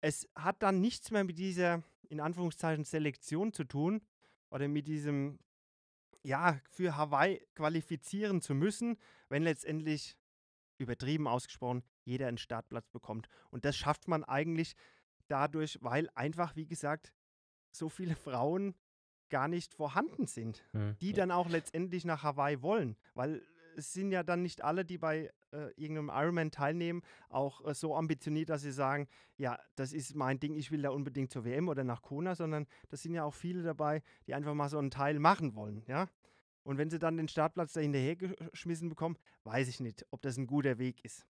Es 0.00 0.28
hat 0.34 0.62
dann 0.62 0.80
nichts 0.80 1.10
mehr 1.10 1.24
mit 1.24 1.38
dieser, 1.38 1.82
in 2.08 2.20
Anführungszeichen, 2.20 2.84
Selektion 2.84 3.52
zu 3.52 3.64
tun 3.64 4.02
oder 4.50 4.68
mit 4.68 4.86
diesem, 4.86 5.38
ja, 6.22 6.60
für 6.70 6.96
Hawaii 6.96 7.40
qualifizieren 7.54 8.40
zu 8.40 8.54
müssen, 8.54 8.98
wenn 9.28 9.42
letztendlich, 9.42 10.16
übertrieben 10.78 11.26
ausgesprochen, 11.26 11.82
jeder 12.04 12.28
einen 12.28 12.36
Startplatz 12.36 12.90
bekommt. 12.90 13.28
Und 13.50 13.64
das 13.64 13.76
schafft 13.76 14.08
man 14.08 14.24
eigentlich 14.24 14.76
dadurch, 15.28 15.78
weil 15.80 16.10
einfach, 16.14 16.54
wie 16.54 16.66
gesagt, 16.66 17.14
so 17.72 17.88
viele 17.88 18.14
Frauen 18.14 18.74
gar 19.30 19.48
nicht 19.48 19.74
vorhanden 19.74 20.26
sind 20.26 20.64
Mhm. 20.72 20.96
die 21.00 21.12
dann 21.12 21.30
auch 21.30 21.48
letztendlich 21.48 22.04
nach 22.04 22.22
Hawaii 22.22 22.62
wollen. 22.62 22.96
Weil 23.14 23.42
es 23.76 23.92
sind 23.92 24.10
ja 24.10 24.22
dann 24.22 24.42
nicht 24.42 24.62
alle, 24.64 24.84
die 24.84 24.96
bei 24.98 25.30
äh, 25.52 25.70
irgendeinem 25.76 26.10
Ironman 26.10 26.50
teilnehmen, 26.50 27.02
auch 27.28 27.64
äh, 27.66 27.74
so 27.74 27.94
ambitioniert, 27.94 28.48
dass 28.48 28.62
sie 28.62 28.72
sagen, 28.72 29.06
ja, 29.36 29.58
das 29.74 29.92
ist 29.92 30.14
mein 30.14 30.40
Ding, 30.40 30.54
ich 30.54 30.70
will 30.70 30.82
da 30.82 30.90
unbedingt 30.90 31.30
zur 31.30 31.44
WM 31.44 31.68
oder 31.68 31.84
nach 31.84 32.02
Kona, 32.02 32.34
sondern 32.34 32.66
das 32.88 33.02
sind 33.02 33.14
ja 33.14 33.24
auch 33.24 33.34
viele 33.34 33.62
dabei, 33.62 34.02
die 34.26 34.34
einfach 34.34 34.54
mal 34.54 34.68
so 34.68 34.78
einen 34.78 34.90
Teil 34.90 35.18
machen 35.18 35.54
wollen, 35.54 35.82
ja. 35.86 36.08
Und 36.62 36.78
wenn 36.78 36.90
sie 36.90 36.98
dann 36.98 37.16
den 37.16 37.28
Startplatz 37.28 37.74
da 37.74 37.80
hinterhergeschmissen 37.80 38.88
bekommen, 38.88 39.16
weiß 39.44 39.68
ich 39.68 39.78
nicht, 39.80 40.04
ob 40.10 40.20
das 40.22 40.36
ein 40.36 40.46
guter 40.46 40.78
Weg 40.78 41.04
ist. 41.04 41.24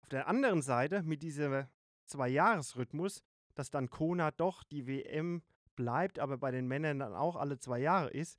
Auf 0.00 0.08
der 0.08 0.26
anderen 0.26 0.60
Seite, 0.62 1.02
mit 1.04 1.22
diesem 1.22 1.66
Zwei-Jahres-Rhythmus, 2.06 3.22
dass 3.54 3.70
dann 3.70 3.90
Kona 3.90 4.30
doch 4.30 4.64
die 4.64 4.86
WM 4.86 5.42
bleibt, 5.76 6.18
aber 6.18 6.38
bei 6.38 6.50
den 6.50 6.66
Männern 6.66 6.98
dann 6.98 7.14
auch 7.14 7.36
alle 7.36 7.58
zwei 7.58 7.78
Jahre 7.78 8.10
ist, 8.10 8.38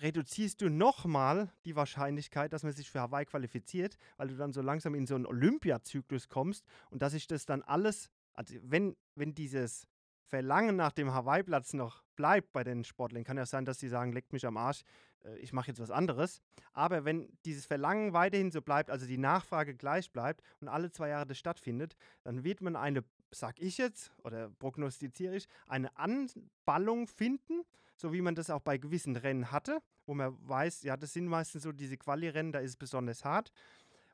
reduzierst 0.00 0.60
du 0.60 0.68
nochmal 0.68 1.50
die 1.64 1.76
Wahrscheinlichkeit, 1.76 2.52
dass 2.52 2.62
man 2.62 2.72
sich 2.72 2.90
für 2.90 3.00
Hawaii 3.00 3.24
qualifiziert, 3.24 3.96
weil 4.16 4.28
du 4.28 4.36
dann 4.36 4.52
so 4.52 4.60
langsam 4.60 4.94
in 4.94 5.06
so 5.06 5.14
einen 5.14 5.26
Olympiazyklus 5.26 6.28
kommst 6.28 6.66
und 6.90 7.02
dass 7.02 7.12
sich 7.12 7.26
das 7.26 7.46
dann 7.46 7.62
alles, 7.62 8.10
also 8.34 8.54
wenn, 8.62 8.96
wenn 9.14 9.34
dieses 9.34 9.86
Verlangen 10.26 10.76
nach 10.76 10.92
dem 10.92 11.12
Hawaii-Platz 11.12 11.72
noch 11.72 12.02
bleibt 12.16 12.52
bei 12.52 12.64
den 12.64 12.84
Sportlern, 12.84 13.24
kann 13.24 13.36
ja 13.36 13.46
sein, 13.46 13.64
dass 13.64 13.78
sie 13.78 13.88
sagen, 13.88 14.12
leckt 14.12 14.32
mich 14.32 14.46
am 14.46 14.56
Arsch, 14.56 14.82
äh, 15.24 15.36
ich 15.38 15.52
mache 15.52 15.68
jetzt 15.68 15.80
was 15.80 15.90
anderes. 15.90 16.42
Aber 16.72 17.04
wenn 17.04 17.28
dieses 17.44 17.66
Verlangen 17.66 18.12
weiterhin 18.12 18.50
so 18.50 18.60
bleibt, 18.60 18.90
also 18.90 19.06
die 19.06 19.18
Nachfrage 19.18 19.74
gleich 19.74 20.10
bleibt 20.10 20.42
und 20.60 20.68
alle 20.68 20.90
zwei 20.90 21.08
Jahre 21.08 21.26
das 21.26 21.38
stattfindet, 21.38 21.96
dann 22.22 22.44
wird 22.44 22.60
man 22.60 22.76
eine, 22.76 23.04
sag 23.30 23.60
ich 23.60 23.78
jetzt, 23.78 24.12
oder 24.22 24.50
prognostiziere 24.50 25.36
ich, 25.36 25.48
eine 25.66 25.96
Anballung 25.96 27.06
finden, 27.06 27.62
so 27.96 28.12
wie 28.12 28.20
man 28.20 28.34
das 28.34 28.50
auch 28.50 28.60
bei 28.60 28.78
gewissen 28.78 29.16
Rennen 29.16 29.50
hatte, 29.50 29.80
wo 30.06 30.14
man 30.14 30.36
weiß, 30.48 30.82
ja, 30.82 30.96
das 30.96 31.12
sind 31.12 31.26
meistens 31.26 31.62
so 31.62 31.72
diese 31.72 31.96
Quali-Rennen, 31.96 32.52
da 32.52 32.60
ist 32.60 32.70
es 32.70 32.76
besonders 32.76 33.24
hart, 33.24 33.52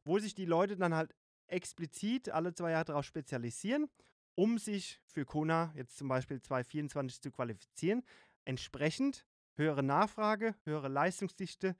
wo 0.04 0.18
sich 0.18 0.34
die 0.34 0.44
Leute 0.44 0.76
dann 0.76 0.94
halt 0.94 1.14
explizit 1.46 2.30
alle 2.30 2.54
zwei 2.54 2.70
Jahre 2.70 2.86
darauf 2.86 3.04
spezialisieren, 3.04 3.88
um 4.34 4.58
sich 4.58 5.00
für 5.06 5.24
Kona 5.24 5.72
jetzt 5.76 5.96
zum 5.96 6.08
Beispiel 6.08 6.40
2024 6.40 7.20
zu 7.20 7.30
qualifizieren. 7.30 8.02
Entsprechend 8.44 9.26
höhere 9.54 9.82
Nachfrage, 9.82 10.54
höhere 10.64 10.88
Leistungsdichte, 10.88 11.76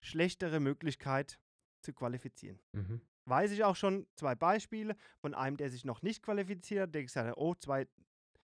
schlechtere 0.00 0.60
Möglichkeit 0.60 1.38
zu 1.80 1.92
qualifizieren. 1.92 2.58
Mhm. 2.72 3.00
Weiß 3.26 3.50
ich 3.50 3.64
auch 3.64 3.76
schon 3.76 4.06
zwei 4.14 4.34
Beispiele 4.34 4.96
von 5.18 5.34
einem, 5.34 5.56
der 5.56 5.68
sich 5.68 5.84
noch 5.84 6.02
nicht 6.02 6.22
qualifiziert 6.22 6.82
hat, 6.82 6.94
der 6.94 7.02
gesagt 7.02 7.28
hat, 7.28 7.36
oh, 7.36 7.54
zwei, 7.54 7.86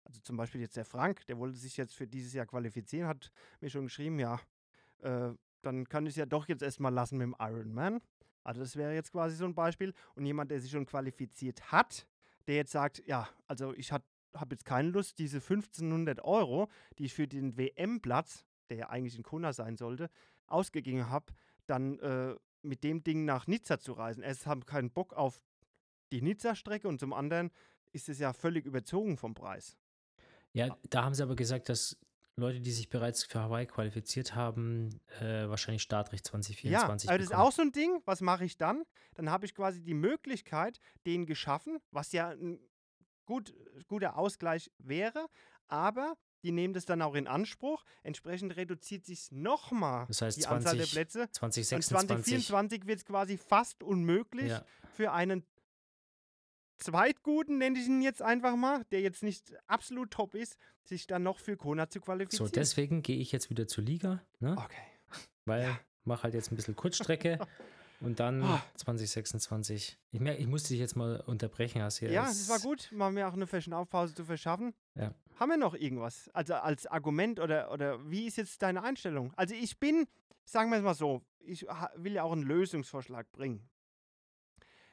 also 0.05 0.21
zum 0.21 0.37
Beispiel 0.37 0.61
jetzt 0.61 0.77
der 0.77 0.85
Frank, 0.85 1.25
der 1.27 1.39
wollte 1.39 1.57
sich 1.57 1.77
jetzt 1.77 1.95
für 1.95 2.07
dieses 2.07 2.33
Jahr 2.33 2.47
qualifizieren, 2.47 3.09
hat 3.09 3.31
mir 3.61 3.71
schon 3.71 3.85
geschrieben, 3.85 4.19
ja, 4.19 4.41
äh, 5.03 5.31
dann 5.63 5.89
kann 5.89 6.07
ich 6.07 6.11
es 6.11 6.17
ja 6.17 6.27
doch 6.27 6.49
jetzt 6.49 6.63
erstmal 6.63 6.93
lassen 6.93 7.19
mit 7.19 7.27
dem 7.27 7.37
Ironman. 7.39 8.01
Also 8.43 8.61
das 8.61 8.77
wäre 8.77 8.95
jetzt 8.95 9.13
quasi 9.13 9.37
so 9.37 9.47
ein 9.47 9.55
Beispiel. 9.55 9.95
Und 10.15 10.27
jemand, 10.27 10.51
der 10.51 10.61
sich 10.61 10.71
schon 10.71 10.87
qualifiziert 10.87 11.73
hat, 11.73 12.07
der 12.47 12.57
jetzt 12.57 12.73
sagt, 12.73 13.03
ja, 13.07 13.29
also 13.47 13.73
ich 13.75 13.91
habe 13.91 14.05
jetzt 14.51 14.65
keine 14.65 14.91
Lust, 14.91 15.19
diese 15.19 15.39
1500 15.39 16.23
Euro, 16.25 16.69
die 16.99 17.07
ich 17.07 17.15
für 17.15 17.27
den 17.27 17.57
WM-Platz, 17.57 18.45
der 18.69 18.77
ja 18.77 18.91
eigentlich 18.91 19.17
in 19.17 19.23
Kona 19.23 19.53
sein 19.53 19.77
sollte, 19.77 20.11
ausgegeben 20.47 21.09
habe, 21.09 21.33
dann 21.67 21.99
äh, 22.01 22.35
mit 22.65 22.85
dem 22.85 23.03
Ding 23.03 23.25
nach 23.25 23.47
Nizza 23.47 23.79
zu 23.79 23.93
reisen. 23.93 24.23
Erst 24.23 24.47
haben 24.47 24.67
keinen 24.67 24.91
Bock 24.91 25.13
auf 25.13 25.43
die 26.13 26.23
Nizza-Strecke 26.23 26.89
und 26.89 27.01
zum 27.01 27.13
anderen 27.13 27.51
ist 27.93 28.09
es 28.09 28.19
ja 28.19 28.33
völlig 28.33 28.67
überzogen 28.67 29.17
vom 29.17 29.35
Preis. 29.35 29.77
Ja, 30.53 30.77
da 30.89 31.05
haben 31.05 31.15
sie 31.15 31.23
aber 31.23 31.37
gesagt, 31.37 31.69
dass 31.69 31.99
Leute, 32.37 32.61
die 32.61 32.73
sich 32.73 32.89
bereits 32.89 33.25
für 33.25 33.41
Hawaii 33.41 33.67
qualifiziert 33.67 34.35
haben, 34.35 35.01
äh, 35.21 35.49
wahrscheinlich 35.49 35.83
Startrecht 35.83 36.27
Ja, 36.27 36.31
2024 36.31 37.09
aber 37.09 37.19
das 37.19 37.29
ist 37.29 37.35
auch 37.35 37.53
so 37.53 37.63
ein 37.63 37.73
Ding. 37.73 38.01
Was 38.05 38.21
mache 38.21 38.45
ich 38.45 38.57
dann? 38.57 38.85
Dann 39.15 39.31
habe 39.31 39.47
ich 39.47 39.55
quasi 39.55 39.83
die 39.83 39.95
Möglichkeit, 39.95 40.81
den 41.07 41.27
geschaffen, 41.27 41.79
was 41.93 42.13
ja 42.13 42.31
ein 42.31 42.59
gut, 43.25 43.55
guter 43.87 44.17
Ausgleich 44.17 44.71
wäre, 44.79 45.27
aber 45.69 46.17
die 46.45 46.53
nehmen 46.53 46.75
das 46.75 46.85
dann 46.85 47.03
auch 47.03 47.15
in 47.15 47.27
Anspruch. 47.27 47.85
Entsprechend 48.03 48.55
reduziert 48.57 49.05
sich 49.05 49.33
nochmal 49.33 50.05
Das 50.07 50.23
heißt 50.23 50.39
die 50.39 50.47
Anzahl 50.47 50.77
der 50.77 50.87
20, 50.87 50.93
Plätze. 50.93 51.23
Und 51.23 51.35
2026. 51.35 52.47
2024 52.47 52.87
wird 52.87 52.99
es 52.99 53.05
quasi 53.05 53.39
fast 53.39 53.83
unmöglich 53.83 54.51
Ja, 54.51 54.65
für 54.95 55.13
einen 55.13 55.45
Zweitguten, 56.77 57.59
nenne 57.59 57.79
ich 57.79 57.87
ihn 57.87 58.03
jetzt 58.03 58.21
einfach 58.21 58.57
mal, 58.57 58.85
der 58.91 59.01
jetzt 59.01 59.23
nicht 59.23 59.55
absolut 59.67 60.11
top 60.11 60.35
ist, 60.35 60.59
sich 60.83 61.07
dann 61.07 61.23
noch 61.23 61.39
für 61.39 61.57
Kona 61.57 61.89
zu 61.89 61.99
so, 61.99 62.05
qualifizieren. 62.05 62.53
deswegen 62.53 63.03
gehe 63.03 63.17
ich 63.17 63.33
jetzt 63.33 63.49
wieder 63.49 63.67
zur 63.67 63.85
Liga, 63.85 64.23
ne? 64.41 64.55
okay. 64.59 65.21
weil 65.47 65.63
ja. 65.63 65.81
mach 66.05 66.25
halt 66.25 66.35
jetzt 66.35 66.53
ein 66.53 66.57
bisschen 66.57 66.77
Kurzstrecke 66.77 67.39
und 68.01 68.21
dann 68.21 68.43
Ah. 68.43 68.63
2026. 68.77 69.99
Ich 70.11 70.21
merke, 70.21 70.41
ich 70.41 70.47
musste 70.47 70.69
dich 70.71 70.81
jetzt 70.81 70.97
mal 70.97 71.21
unterbrechen, 71.27 71.83
hast 71.83 71.99
hier. 71.99 72.11
Ja, 72.11 72.29
es 72.29 72.49
war 72.49 72.59
gut, 72.61 72.91
mal 72.93 73.11
mir 73.13 73.29
auch 73.29 73.33
eine 73.33 73.47
Verschnaufpause 73.47 74.15
zu 74.15 74.25
verschaffen. 74.25 74.75
Ja. 74.95 75.15
Haben 75.37 75.51
wir 75.51 75.57
noch 75.57 75.75
irgendwas? 75.75 76.29
Also 76.35 76.55
als 76.55 76.87
Argument 76.87 77.41
oder, 77.41 77.73
oder 77.73 78.09
wie 78.11 78.27
ist 78.27 78.37
jetzt 78.37 78.63
deine 78.63 78.83
Einstellung? 78.83 79.33
Also 79.37 79.55
ich 79.55 79.79
bin, 79.81 80.07
sagen 80.45 80.71
wir 80.71 80.79
es 80.79 80.85
mal 80.85 80.95
so, 80.95 81.23
ich 81.41 81.63
will 81.97 82.13
ja 82.13 82.23
auch 82.23 82.33
einen 82.33 82.43
Lösungsvorschlag 82.45 83.31
bringen. 83.33 83.69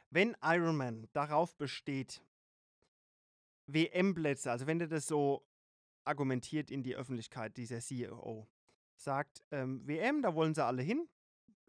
Wenn 0.09 0.35
Ironman 0.43 1.07
darauf 1.13 1.55
besteht, 1.55 2.21
WM-Plätze, 3.67 4.51
also 4.51 4.67
wenn 4.67 4.79
der 4.79 4.87
das 4.87 5.07
so 5.07 5.45
argumentiert 6.03 6.71
in 6.71 6.83
die 6.83 6.95
Öffentlichkeit, 6.95 7.55
dieser 7.57 7.79
CEO, 7.79 8.47
sagt, 8.95 9.43
ähm, 9.51 9.85
WM, 9.87 10.21
da 10.21 10.35
wollen 10.35 10.53
sie 10.53 10.63
alle 10.65 10.81
hin, 10.81 11.07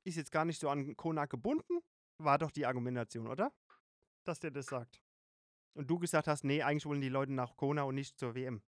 ist 0.04 0.16
jetzt 0.16 0.32
gar 0.32 0.44
nicht 0.44 0.60
so 0.60 0.68
an 0.68 0.96
Kona 0.96 1.26
gebunden, 1.26 1.80
war 2.18 2.38
doch 2.38 2.50
die 2.50 2.66
Argumentation, 2.66 3.26
oder? 3.28 3.52
Dass 4.24 4.40
der 4.40 4.50
das 4.50 4.66
sagt. 4.66 5.00
Und 5.74 5.88
du 5.90 5.98
gesagt 5.98 6.28
hast, 6.28 6.44
nee, 6.44 6.62
eigentlich 6.62 6.86
wollen 6.86 7.00
die 7.00 7.08
Leute 7.08 7.32
nach 7.32 7.56
Kona 7.56 7.82
und 7.82 7.94
nicht 7.94 8.18
zur 8.18 8.34
WM. 8.34 8.62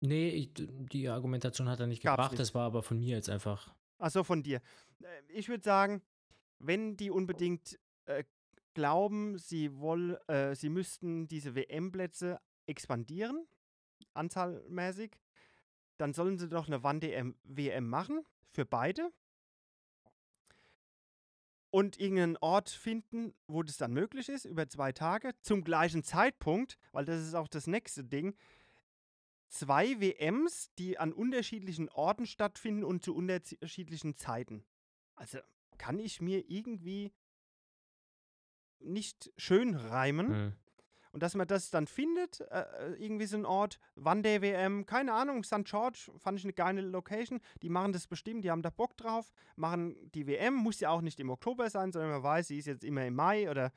Nee, 0.00 0.28
ich, 0.30 0.50
die 0.54 1.08
Argumentation 1.08 1.68
hat 1.68 1.80
er 1.80 1.86
nicht 1.86 2.02
Gab's 2.02 2.16
gebracht, 2.16 2.32
nicht. 2.32 2.40
das 2.40 2.54
war 2.54 2.66
aber 2.66 2.82
von 2.82 2.98
mir 2.98 3.16
jetzt 3.16 3.30
einfach. 3.30 3.74
Achso, 3.98 4.24
von 4.24 4.42
dir. 4.42 4.60
Äh, 5.02 5.06
Ich 5.28 5.48
würde 5.48 5.64
sagen, 5.64 6.02
wenn 6.58 6.96
die 6.96 7.10
unbedingt 7.10 7.78
äh, 8.06 8.24
glauben, 8.74 9.38
sie, 9.38 9.78
woll, 9.78 10.20
äh, 10.26 10.54
sie 10.54 10.68
müssten 10.68 11.28
diese 11.28 11.54
WM-Plätze 11.54 12.38
expandieren, 12.66 13.46
anzahlmäßig, 14.14 15.12
dann 15.98 16.12
sollen 16.12 16.36
sie 16.36 16.48
doch 16.48 16.66
eine 16.66 16.82
Wann-WM 16.82 17.88
machen 17.88 18.22
für 18.50 18.66
beide 18.66 19.10
und 21.76 22.00
irgendeinen 22.00 22.38
Ort 22.38 22.70
finden, 22.70 23.34
wo 23.48 23.62
das 23.62 23.76
dann 23.76 23.92
möglich 23.92 24.30
ist, 24.30 24.46
über 24.46 24.66
zwei 24.66 24.92
Tage, 24.92 25.34
zum 25.42 25.62
gleichen 25.62 26.02
Zeitpunkt, 26.02 26.78
weil 26.92 27.04
das 27.04 27.20
ist 27.20 27.34
auch 27.34 27.48
das 27.48 27.66
nächste 27.66 28.02
Ding. 28.02 28.34
Zwei 29.50 30.00
WMs, 30.00 30.72
die 30.78 30.96
an 30.96 31.12
unterschiedlichen 31.12 31.90
Orten 31.90 32.24
stattfinden 32.24 32.82
und 32.82 33.04
zu 33.04 33.14
unterschiedlichen 33.14 34.16
Zeiten. 34.16 34.64
Also 35.16 35.38
kann 35.76 35.98
ich 35.98 36.22
mir 36.22 36.48
irgendwie 36.48 37.12
nicht 38.78 39.30
schön 39.36 39.74
reimen. 39.74 40.28
Mhm. 40.28 40.52
Und 41.16 41.22
dass 41.22 41.34
man 41.34 41.48
das 41.48 41.70
dann 41.70 41.86
findet, 41.86 42.42
äh, 42.42 42.60
äh 42.60 42.94
irgendwie 43.02 43.24
so 43.24 43.38
ein 43.38 43.46
Ort, 43.46 43.80
One-Day-WM, 43.96 44.84
keine 44.84 45.14
Ahnung, 45.14 45.44
St. 45.44 45.64
George, 45.64 46.10
fand 46.18 46.38
ich 46.38 46.44
eine 46.44 46.52
geile 46.52 46.82
Location. 46.82 47.40
Die 47.62 47.70
machen 47.70 47.94
das 47.94 48.06
bestimmt, 48.06 48.44
die 48.44 48.50
haben 48.50 48.60
da 48.60 48.68
Bock 48.68 48.98
drauf, 48.98 49.32
machen 49.54 49.96
die 50.12 50.26
WM, 50.26 50.52
muss 50.52 50.78
ja 50.78 50.90
auch 50.90 51.00
nicht 51.00 51.18
im 51.18 51.30
Oktober 51.30 51.70
sein, 51.70 51.90
sondern 51.90 52.10
man 52.10 52.22
weiß, 52.22 52.48
sie 52.48 52.58
ist 52.58 52.66
jetzt 52.66 52.84
immer 52.84 53.06
im 53.06 53.14
Mai 53.14 53.50
oder 53.50 53.72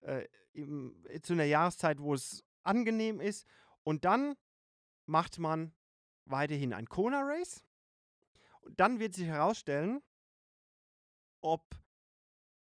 äh, 0.00 0.26
im, 0.52 1.00
zu 1.22 1.34
einer 1.34 1.44
Jahreszeit, 1.44 2.00
wo 2.00 2.12
es 2.12 2.44
angenehm 2.64 3.20
ist. 3.20 3.46
Und 3.84 4.04
dann 4.04 4.34
macht 5.06 5.38
man 5.38 5.72
weiterhin 6.24 6.72
ein 6.72 6.88
Kona-Race. 6.88 7.62
Und 8.62 8.80
dann 8.80 8.98
wird 8.98 9.14
sich 9.14 9.28
herausstellen, 9.28 10.02
ob 11.40 11.70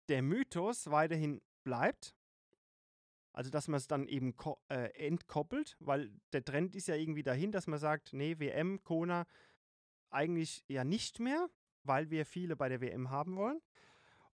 der 0.08 0.22
Mythos 0.22 0.90
weiterhin 0.90 1.42
bleibt 1.66 2.16
also, 3.34 3.50
dass 3.50 3.68
man 3.68 3.80
es 3.80 3.88
dann 3.88 4.08
eben 4.08 4.36
äh, 4.70 5.08
entkoppelt, 5.08 5.76
weil 5.80 6.12
der 6.32 6.46
Trend 6.46 6.76
ist 6.76 6.88
ja 6.88 6.96
irgendwie 6.96 7.24
dahin, 7.24 7.52
dass 7.52 7.66
man 7.66 7.80
sagt, 7.80 8.14
nee, 8.14 8.38
WM, 8.38 8.84
Kona 8.84 9.26
eigentlich 10.12 10.64
ja 10.68 10.84
nicht 10.84 11.20
mehr, 11.20 11.50
weil 11.84 12.12
wir 12.12 12.28
viele 12.28 12.56
bei 12.56 12.70
der 12.70 12.80
WM 12.80 13.10
haben 13.10 13.36
wollen. 13.36 13.60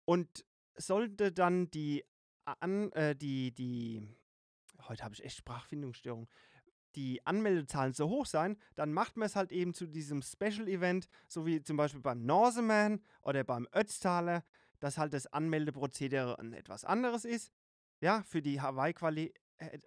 Und 0.06 0.46
sollte 0.76 1.32
dann 1.32 1.72
die 1.72 2.06
an, 2.46 2.92
äh, 2.92 3.16
die, 3.16 3.52
die, 3.52 4.08
heute 4.88 5.04
habe 5.04 5.16
ich 5.16 5.24
echt 5.24 5.38
Sprachfindungsstörung, 5.38 6.30
die 6.96 7.26
Anmeldezahlen 7.26 7.94
so 7.94 8.10
hoch 8.10 8.28
sein, 8.28 8.60
dann 8.76 8.94
macht 8.94 9.18
man 9.18 9.26
es 9.26 9.36
halt 9.36 9.52
eben 9.52 9.74
zu 9.74 9.88
diesem 9.88 10.22
Special-Event, 10.22 11.08
so 11.28 11.48
wie 11.48 11.64
zum 11.64 11.78
Beispiel 11.78 12.02
beim 12.02 12.26
Norseman 12.26 13.02
oder 13.24 13.44
beim 13.44 13.68
Ötztaler, 13.74 14.44
dass 14.80 15.00
halt 15.00 15.14
das 15.14 15.26
Anmeldeprozedere 15.26 16.38
ein 16.38 16.54
etwas 16.54 16.86
anderes 16.86 17.26
ist 17.26 17.52
ja, 18.04 18.22
für 18.24 18.42
die 18.42 18.60
Hawaii-Quali 18.62 19.34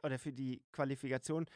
oder 0.02 0.18
für 0.18 0.32
die 0.32 0.62
Qualifikation 0.72 1.46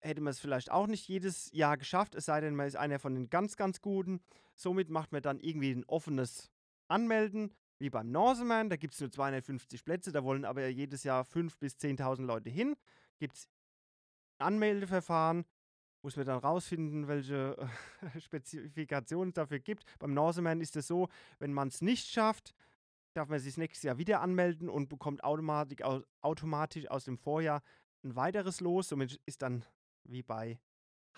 hätte 0.00 0.20
man 0.20 0.32
es 0.32 0.38
vielleicht 0.38 0.70
auch 0.70 0.86
nicht 0.86 1.08
jedes 1.08 1.50
Jahr 1.52 1.76
geschafft, 1.76 2.14
es 2.14 2.26
sei 2.26 2.40
denn, 2.40 2.54
man 2.54 2.66
ist 2.66 2.76
einer 2.76 2.98
von 2.98 3.14
den 3.14 3.30
ganz, 3.30 3.56
ganz 3.56 3.80
Guten. 3.80 4.20
Somit 4.54 4.90
macht 4.90 5.12
man 5.12 5.22
dann 5.22 5.40
irgendwie 5.40 5.72
ein 5.72 5.84
offenes 5.86 6.50
Anmelden, 6.88 7.54
wie 7.78 7.90
beim 7.90 8.10
Norseman. 8.10 8.68
Da 8.68 8.76
gibt 8.76 8.94
es 8.94 9.00
nur 9.00 9.10
250 9.10 9.84
Plätze, 9.84 10.12
da 10.12 10.22
wollen 10.22 10.44
aber 10.44 10.68
jedes 10.68 11.04
Jahr 11.04 11.24
5.000 11.24 11.58
bis 11.58 11.74
10.000 11.76 12.26
Leute 12.26 12.50
hin. 12.50 12.76
Gibt 13.18 13.34
es 13.34 13.48
Anmeldeverfahren, 14.38 15.46
muss 16.02 16.16
man 16.16 16.26
dann 16.26 16.38
rausfinden, 16.38 17.08
welche 17.08 17.56
Spezifikationen 18.20 19.30
es 19.30 19.34
dafür 19.34 19.58
gibt. 19.58 19.84
Beim 19.98 20.14
Norseman 20.14 20.60
ist 20.60 20.76
es 20.76 20.86
so, 20.86 21.08
wenn 21.38 21.52
man 21.52 21.68
es 21.68 21.80
nicht 21.80 22.08
schafft, 22.08 22.54
darf 23.14 23.28
man 23.28 23.38
sich 23.38 23.56
nächstes 23.56 23.82
Jahr 23.82 23.98
wieder 23.98 24.20
anmelden 24.20 24.68
und 24.68 24.88
bekommt 24.88 25.24
automatisch, 25.24 25.78
automatisch 26.20 26.88
aus 26.90 27.04
dem 27.04 27.18
Vorjahr 27.18 27.62
ein 28.04 28.16
weiteres 28.16 28.60
Los. 28.60 28.88
Somit 28.88 29.20
ist 29.26 29.42
dann 29.42 29.64
wie 30.04 30.22
bei 30.22 30.60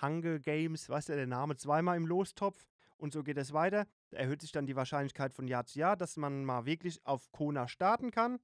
Hunger 0.00 0.38
Games, 0.38 0.88
was 0.88 1.08
ja 1.08 1.16
der 1.16 1.26
Name, 1.26 1.56
zweimal 1.56 1.96
im 1.96 2.06
Lostopf 2.06 2.66
und 3.00 3.12
so 3.12 3.22
geht 3.22 3.38
es 3.38 3.52
weiter. 3.52 3.86
Da 4.10 4.18
erhöht 4.18 4.42
sich 4.42 4.52
dann 4.52 4.66
die 4.66 4.76
Wahrscheinlichkeit 4.76 5.32
von 5.32 5.48
Jahr 5.48 5.64
zu 5.64 5.78
Jahr, 5.78 5.96
dass 5.96 6.16
man 6.16 6.44
mal 6.44 6.66
wirklich 6.66 7.04
auf 7.06 7.30
Kona 7.32 7.66
starten 7.68 8.10
kann. 8.10 8.38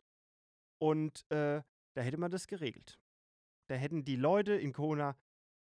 Und 0.79 1.31
äh, 1.31 1.63
da 1.95 2.01
hätte 2.01 2.19
man 2.19 2.31
das 2.31 2.47
geregelt. 2.47 2.99
Da 3.69 3.75
hätten 3.75 4.05
die 4.05 4.17
Leute 4.17 4.55
in 4.55 4.73
Kona 4.73 5.17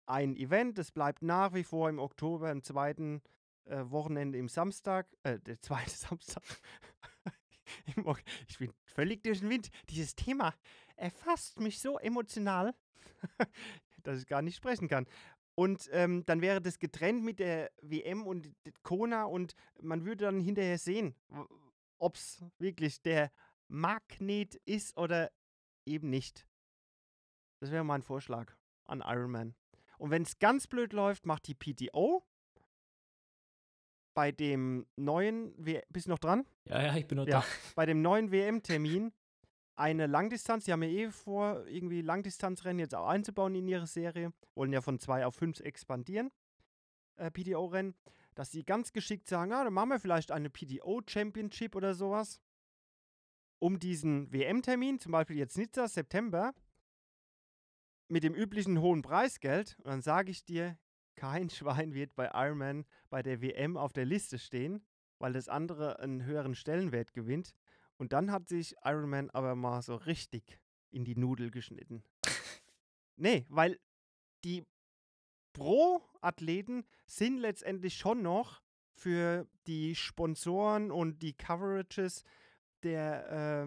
ein 0.06 0.36
Event, 0.36 0.78
das 0.78 0.92
bleibt 0.92 1.22
nach 1.22 1.54
wie 1.54 1.64
vor 1.64 1.88
im 1.88 1.98
Oktober, 1.98 2.50
am 2.50 2.62
zweiten 2.62 3.22
äh, 3.64 3.82
Wochenende 3.86 4.38
im 4.38 4.48
Samstag, 4.48 5.08
äh, 5.24 5.38
der 5.40 5.60
zweite 5.62 5.90
Samstag, 5.90 6.42
ich 8.48 8.58
bin 8.58 8.72
völlig 8.84 9.22
durch 9.22 9.40
den 9.40 9.50
Wind. 9.50 9.70
Dieses 9.88 10.14
Thema 10.14 10.54
erfasst 10.96 11.60
mich 11.60 11.80
so 11.80 11.98
emotional, 11.98 12.74
dass 14.02 14.20
ich 14.20 14.26
gar 14.26 14.42
nicht 14.42 14.56
sprechen 14.56 14.88
kann. 14.88 15.06
Und 15.54 15.88
ähm, 15.92 16.24
dann 16.26 16.42
wäre 16.42 16.60
das 16.60 16.78
getrennt 16.78 17.24
mit 17.24 17.38
der 17.38 17.70
WM 17.80 18.26
und 18.26 18.52
Kona 18.82 19.24
und 19.24 19.54
man 19.80 20.04
würde 20.04 20.24
dann 20.24 20.38
hinterher 20.38 20.78
sehen, 20.78 21.14
ob 21.98 22.16
es 22.16 22.44
wirklich 22.58 23.00
der 23.00 23.32
Magnet 23.68 24.56
ist 24.66 24.96
oder 24.98 25.32
eben 25.86 26.10
nicht. 26.10 26.46
Das 27.60 27.70
wäre 27.70 27.84
mein 27.84 28.02
Vorschlag 28.02 28.54
an 28.84 29.00
Ironman. 29.00 29.54
Und 29.98 30.10
wenn 30.10 30.22
es 30.22 30.38
ganz 30.38 30.66
blöd 30.66 30.92
läuft, 30.92 31.24
macht 31.24 31.46
die 31.46 31.54
PTO 31.54 32.25
bei 34.16 34.32
dem 34.32 34.86
neuen, 34.96 35.52
w 35.58 35.82
bist 35.90 36.06
du 36.06 36.10
noch 36.10 36.18
dran? 36.18 36.46
Ja, 36.64 36.82
ja, 36.82 36.96
ich 36.96 37.06
bin 37.06 37.16
noch 37.16 37.26
ja, 37.26 37.40
da. 37.40 37.46
Bei 37.74 37.84
dem 37.84 38.00
neuen 38.00 38.32
WM-Termin 38.32 39.12
eine 39.76 40.06
Langdistanz, 40.06 40.64
die 40.64 40.72
haben 40.72 40.82
ja 40.82 40.88
eh 40.88 41.10
vor, 41.10 41.66
irgendwie 41.66 42.00
Langdistanzrennen 42.00 42.78
jetzt 42.78 42.94
auch 42.94 43.06
einzubauen 43.06 43.54
in 43.54 43.68
ihre 43.68 43.86
Serie, 43.86 44.32
wollen 44.54 44.72
ja 44.72 44.80
von 44.80 44.98
zwei 44.98 45.26
auf 45.26 45.34
fünf 45.34 45.60
expandieren, 45.60 46.32
äh, 47.16 47.30
PDO-Rennen, 47.30 47.94
dass 48.34 48.50
sie 48.50 48.64
ganz 48.64 48.94
geschickt 48.94 49.28
sagen, 49.28 49.52
ah, 49.52 49.64
dann 49.64 49.74
machen 49.74 49.90
wir 49.90 50.00
vielleicht 50.00 50.32
eine 50.32 50.48
PDO-Championship 50.48 51.76
oder 51.76 51.94
sowas, 51.94 52.40
um 53.58 53.78
diesen 53.78 54.32
WM-Termin, 54.32 54.98
zum 54.98 55.12
Beispiel 55.12 55.36
jetzt 55.36 55.58
Nizza, 55.58 55.88
September, 55.88 56.54
mit 58.08 58.24
dem 58.24 58.34
üblichen 58.34 58.80
hohen 58.80 59.02
Preisgeld, 59.02 59.76
und 59.80 59.88
dann 59.88 60.00
sage 60.00 60.30
ich 60.30 60.42
dir, 60.42 60.78
kein 61.16 61.50
Schwein 61.50 61.94
wird 61.94 62.14
bei 62.14 62.30
Ironman 62.32 62.84
bei 63.10 63.22
der 63.22 63.40
WM 63.42 63.76
auf 63.76 63.92
der 63.92 64.04
Liste 64.04 64.38
stehen, 64.38 64.84
weil 65.18 65.32
das 65.32 65.48
andere 65.48 65.98
einen 66.00 66.24
höheren 66.24 66.54
Stellenwert 66.54 67.12
gewinnt. 67.12 67.54
Und 67.98 68.12
dann 68.12 68.30
hat 68.30 68.48
sich 68.48 68.74
Ironman 68.84 69.30
aber 69.30 69.54
mal 69.54 69.82
so 69.82 69.96
richtig 69.96 70.60
in 70.90 71.04
die 71.04 71.16
Nudel 71.16 71.50
geschnitten. 71.50 72.04
nee, 73.16 73.46
weil 73.48 73.78
die 74.44 74.64
Pro-Athleten 75.52 76.84
sind 77.06 77.38
letztendlich 77.38 77.96
schon 77.96 78.22
noch 78.22 78.62
für 78.92 79.46
die 79.66 79.94
Sponsoren 79.94 80.90
und 80.90 81.22
die 81.22 81.32
Coverages 81.32 82.24
der 82.82 83.66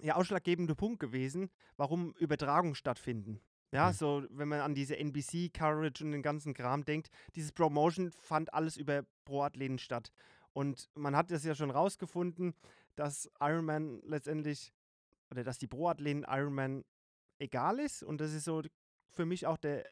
äh, 0.00 0.06
ja, 0.06 0.14
ausschlaggebende 0.14 0.74
Punkt 0.74 1.00
gewesen, 1.00 1.50
warum 1.76 2.14
Übertragungen 2.14 2.74
stattfinden. 2.74 3.40
Ja, 3.74 3.88
mhm. 3.88 3.94
so, 3.94 4.22
wenn 4.30 4.48
man 4.48 4.60
an 4.60 4.74
diese 4.76 4.96
NBC-Coverage 4.96 6.04
und 6.04 6.12
den 6.12 6.22
ganzen 6.22 6.54
Kram 6.54 6.84
denkt, 6.84 7.10
dieses 7.34 7.50
Promotion 7.50 8.12
fand 8.12 8.54
alles 8.54 8.76
über 8.76 9.04
Pro-Athleten 9.24 9.78
statt. 9.78 10.12
Und 10.52 10.88
man 10.94 11.16
hat 11.16 11.32
das 11.32 11.44
ja 11.44 11.56
schon 11.56 11.72
rausgefunden, 11.72 12.54
dass 12.94 13.28
Ironman 13.40 14.00
letztendlich, 14.04 14.72
oder 15.32 15.42
dass 15.42 15.58
die 15.58 15.66
Pro-Athleten 15.66 16.22
Ironman 16.22 16.84
egal 17.40 17.80
ist. 17.80 18.04
Und 18.04 18.20
das 18.20 18.32
ist 18.32 18.44
so 18.44 18.62
für 19.10 19.26
mich 19.26 19.48
auch 19.48 19.56
der 19.56 19.84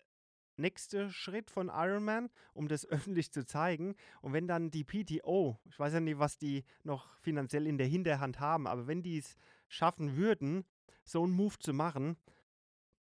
nächste 0.56 1.10
Schritt 1.10 1.50
von 1.50 1.68
Ironman, 1.68 2.30
um 2.52 2.68
das 2.68 2.86
öffentlich 2.88 3.32
zu 3.32 3.44
zeigen. 3.44 3.96
Und 4.20 4.32
wenn 4.32 4.46
dann 4.46 4.70
die 4.70 4.84
PTO, 4.84 5.58
ich 5.64 5.76
weiß 5.76 5.94
ja 5.94 6.00
nicht, 6.00 6.20
was 6.20 6.38
die 6.38 6.62
noch 6.84 7.18
finanziell 7.18 7.66
in 7.66 7.78
der 7.78 7.88
Hinterhand 7.88 8.38
haben, 8.38 8.68
aber 8.68 8.86
wenn 8.86 9.02
die 9.02 9.18
es 9.18 9.34
schaffen 9.66 10.14
würden, 10.16 10.64
so 11.02 11.24
einen 11.24 11.32
Move 11.32 11.58
zu 11.58 11.72
machen, 11.72 12.16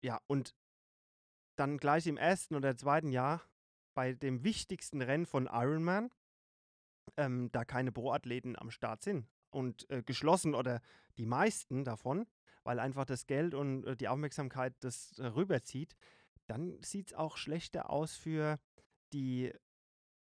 ja, 0.01 0.19
und 0.26 0.55
dann 1.56 1.78
gleich 1.78 2.08
im 2.08 2.18
ersten 2.18 2.56
oder 2.56 2.76
zweiten 2.76 3.12
Jahr 3.12 3.41
bei 3.93 4.14
dem 4.14 4.43
wichtigsten 4.43 5.01
Rennen 5.01 5.26
von 5.26 5.47
Ironman, 5.51 6.10
ähm, 7.18 7.51
da 7.51 7.66
keine 7.66 7.91
Pro-Athleten 7.91 8.58
am 8.58 8.72
Start 8.72 9.04
sind 9.04 9.28
und 9.51 9.89
äh, 9.89 10.01
geschlossen 10.04 10.56
oder 10.56 10.82
die 11.18 11.26
meisten 11.26 11.84
davon, 11.84 12.26
weil 12.64 12.80
einfach 12.80 13.06
das 13.06 13.28
Geld 13.28 13.54
und 13.54 13.86
äh, 13.86 13.95
die 13.95 14.08
Aufmerksamkeit 14.08 14.74
das 14.80 15.18
äh, 15.20 15.26
rüberzieht, 15.28 15.95
dann 16.47 16.82
sieht 16.82 17.12
es 17.12 17.14
auch 17.14 17.38
schlechter 17.38 17.89
aus 17.89 18.16
für 18.16 18.60
die 19.14 19.54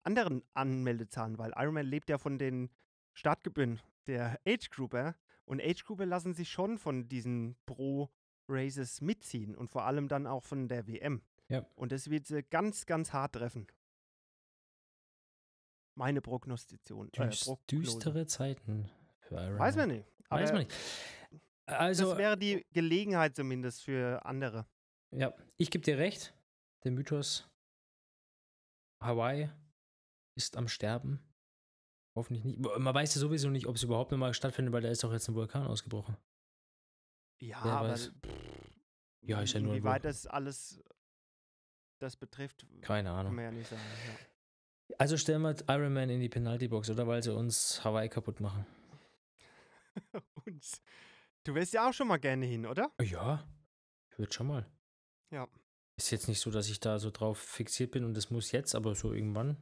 anderen 0.03 0.43
Anmeldezahlen, 0.55 1.39
weil 1.39 1.53
Ironman 1.55 1.87
lebt 1.87 2.09
ja 2.09 2.19
von 2.19 2.39
den 2.39 2.71
Startgebühren 3.13 3.81
der 4.07 4.41
Age 4.47 4.71
Grouper 4.71 5.15
und 5.45 5.61
Age 5.61 5.85
Grouper 5.85 6.07
lassen 6.07 6.33
sich 6.33 6.51
schon 6.51 6.79
von 6.79 7.09
diesen 7.09 7.57
Pro 7.67 8.11
Races 8.51 9.01
mitziehen 9.01 9.55
und 9.55 9.71
vor 9.71 9.85
allem 9.85 10.09
dann 10.09 10.27
auch 10.27 10.45
von 10.45 10.69
der 10.69 10.87
WM. 10.87 11.23
Ja. 11.49 11.67
Und 11.75 11.93
das 11.93 12.11
wird 12.11 12.27
sie 12.27 12.43
ganz, 12.43 12.87
ganz 12.87 13.13
hart 13.13 13.35
treffen. 13.35 13.67
Meine 15.97 16.21
Prognostization. 16.21 17.11
Äh, 17.13 17.31
düstere 17.71 18.27
Zeiten 18.27 18.91
für 19.21 19.37
Iron 19.37 19.59
Weiß 19.59 19.77
man 19.77 19.89
nicht. 19.89 20.07
Weiß 20.29 20.53
man 20.53 20.63
nicht. 20.63 20.75
Also, 21.67 22.11
das 22.11 22.19
wäre 22.19 22.37
die 22.37 22.65
Gelegenheit 22.73 23.37
zumindest 23.37 23.83
für 23.83 24.25
andere. 24.25 24.67
Ja, 25.13 25.35
ich 25.57 25.71
gebe 25.71 25.85
dir 25.85 25.99
recht. 25.99 26.35
Der 26.85 26.93
Mythos 26.93 27.49
Hawaii 29.03 29.51
ist 30.37 30.57
am 30.57 30.69
Sterben. 30.69 31.21
Hoffentlich 32.17 32.45
nicht. 32.45 32.59
Man 32.61 32.95
weiß 32.95 33.15
ja 33.15 33.21
sowieso 33.21 33.51
nicht, 33.51 33.67
ob 33.67 33.77
es 33.77 33.83
überhaupt 33.83 34.11
nochmal 34.11 34.35
stattfindet, 34.35 34.73
weil 34.73 34.83
da 34.83 34.89
ist 34.89 35.05
doch 35.05 35.13
jetzt 35.13 35.29
ein 35.29 35.35
Vulkan 35.35 35.67
ausgebrochen. 35.67 36.17
Ja, 37.41 37.61
Wer 37.65 37.73
aber 37.73 37.89
weiß. 37.91 38.13
Ja, 39.23 39.41
ist 39.43 39.53
ja 39.55 39.61
nur 39.61 39.75
inwieweit 39.75 40.03
Vul- 40.03 40.09
das 40.09 40.27
alles 40.27 40.83
das 41.99 42.17
betrifft, 42.17 42.67
Keine 42.81 43.09
kann 43.11 43.19
Ahnung. 43.19 43.35
man 43.35 43.45
ja 43.45 43.51
nicht 43.51 43.69
sagen. 43.69 43.83
Ja. 44.09 44.95
Also 44.99 45.17
stellen 45.19 45.43
wir 45.43 45.55
Iron 45.69 45.93
Man 45.93 46.09
in 46.11 46.21
die 46.21 46.29
Penaltybox, 46.31 46.89
oder? 46.91 47.07
Weil 47.07 47.23
sie 47.23 47.35
uns 47.35 47.85
Hawaii 47.85 48.09
kaputt 48.09 48.41
machen. 48.41 48.67
Und 50.47 50.65
du 51.45 51.55
wärst 51.55 51.73
ja 51.75 51.89
auch 51.89 51.93
schon 51.93 52.09
mal 52.09 52.19
gerne 52.19 52.47
hin, 52.47 52.67
oder? 52.67 52.91
Ja, 53.01 53.47
ich 54.11 54.19
würde 54.19 54.33
schon 54.33 54.47
mal. 54.47 54.67
Ja. 55.31 55.47
Ist 55.97 56.11
jetzt 56.11 56.29
nicht 56.29 56.41
so, 56.41 56.51
dass 56.51 56.69
ich 56.71 56.81
da 56.81 56.99
so 56.99 57.11
drauf 57.11 57.39
fixiert 57.39 57.91
bin 57.91 58.05
und 58.05 58.15
das 58.17 58.31
muss 58.31 58.53
jetzt, 58.53 58.75
aber 58.75 58.95
so 58.95 59.13
irgendwann. 59.13 59.57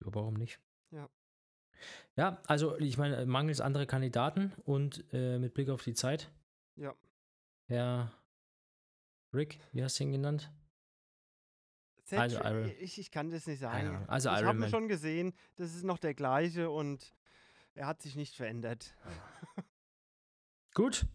Ja, 0.00 0.14
warum 0.14 0.34
nicht? 0.34 0.60
Ja. 0.90 1.10
Ja, 2.16 2.40
also 2.46 2.78
ich 2.78 2.96
meine, 2.96 3.26
mangels 3.26 3.60
andere 3.60 3.86
Kandidaten 3.86 4.52
und 4.64 5.04
äh, 5.12 5.38
mit 5.38 5.52
Blick 5.54 5.68
auf 5.70 5.82
die 5.82 5.94
Zeit. 5.94 6.30
Ja. 6.76 6.94
Herr 7.66 8.12
Rick, 9.32 9.58
wie 9.72 9.82
hast 9.82 9.98
du 9.98 10.04
ihn 10.04 10.12
genannt? 10.12 10.52
Set- 12.04 12.18
Also 12.18 12.38
Iron- 12.38 12.70
ich, 12.80 12.98
ich 12.98 13.10
kann 13.10 13.30
das 13.30 13.46
nicht 13.46 13.60
sagen. 13.60 14.04
Also 14.08 14.28
ich 14.30 14.42
habe 14.44 14.58
ihn 14.64 14.68
schon 14.70 14.88
gesehen, 14.88 15.34
das 15.56 15.74
ist 15.74 15.84
noch 15.84 15.98
der 15.98 16.14
gleiche 16.14 16.70
und 16.70 17.14
er 17.74 17.86
hat 17.86 18.02
sich 18.02 18.14
nicht 18.16 18.34
verändert. 18.36 18.94
Gut. 20.74 21.06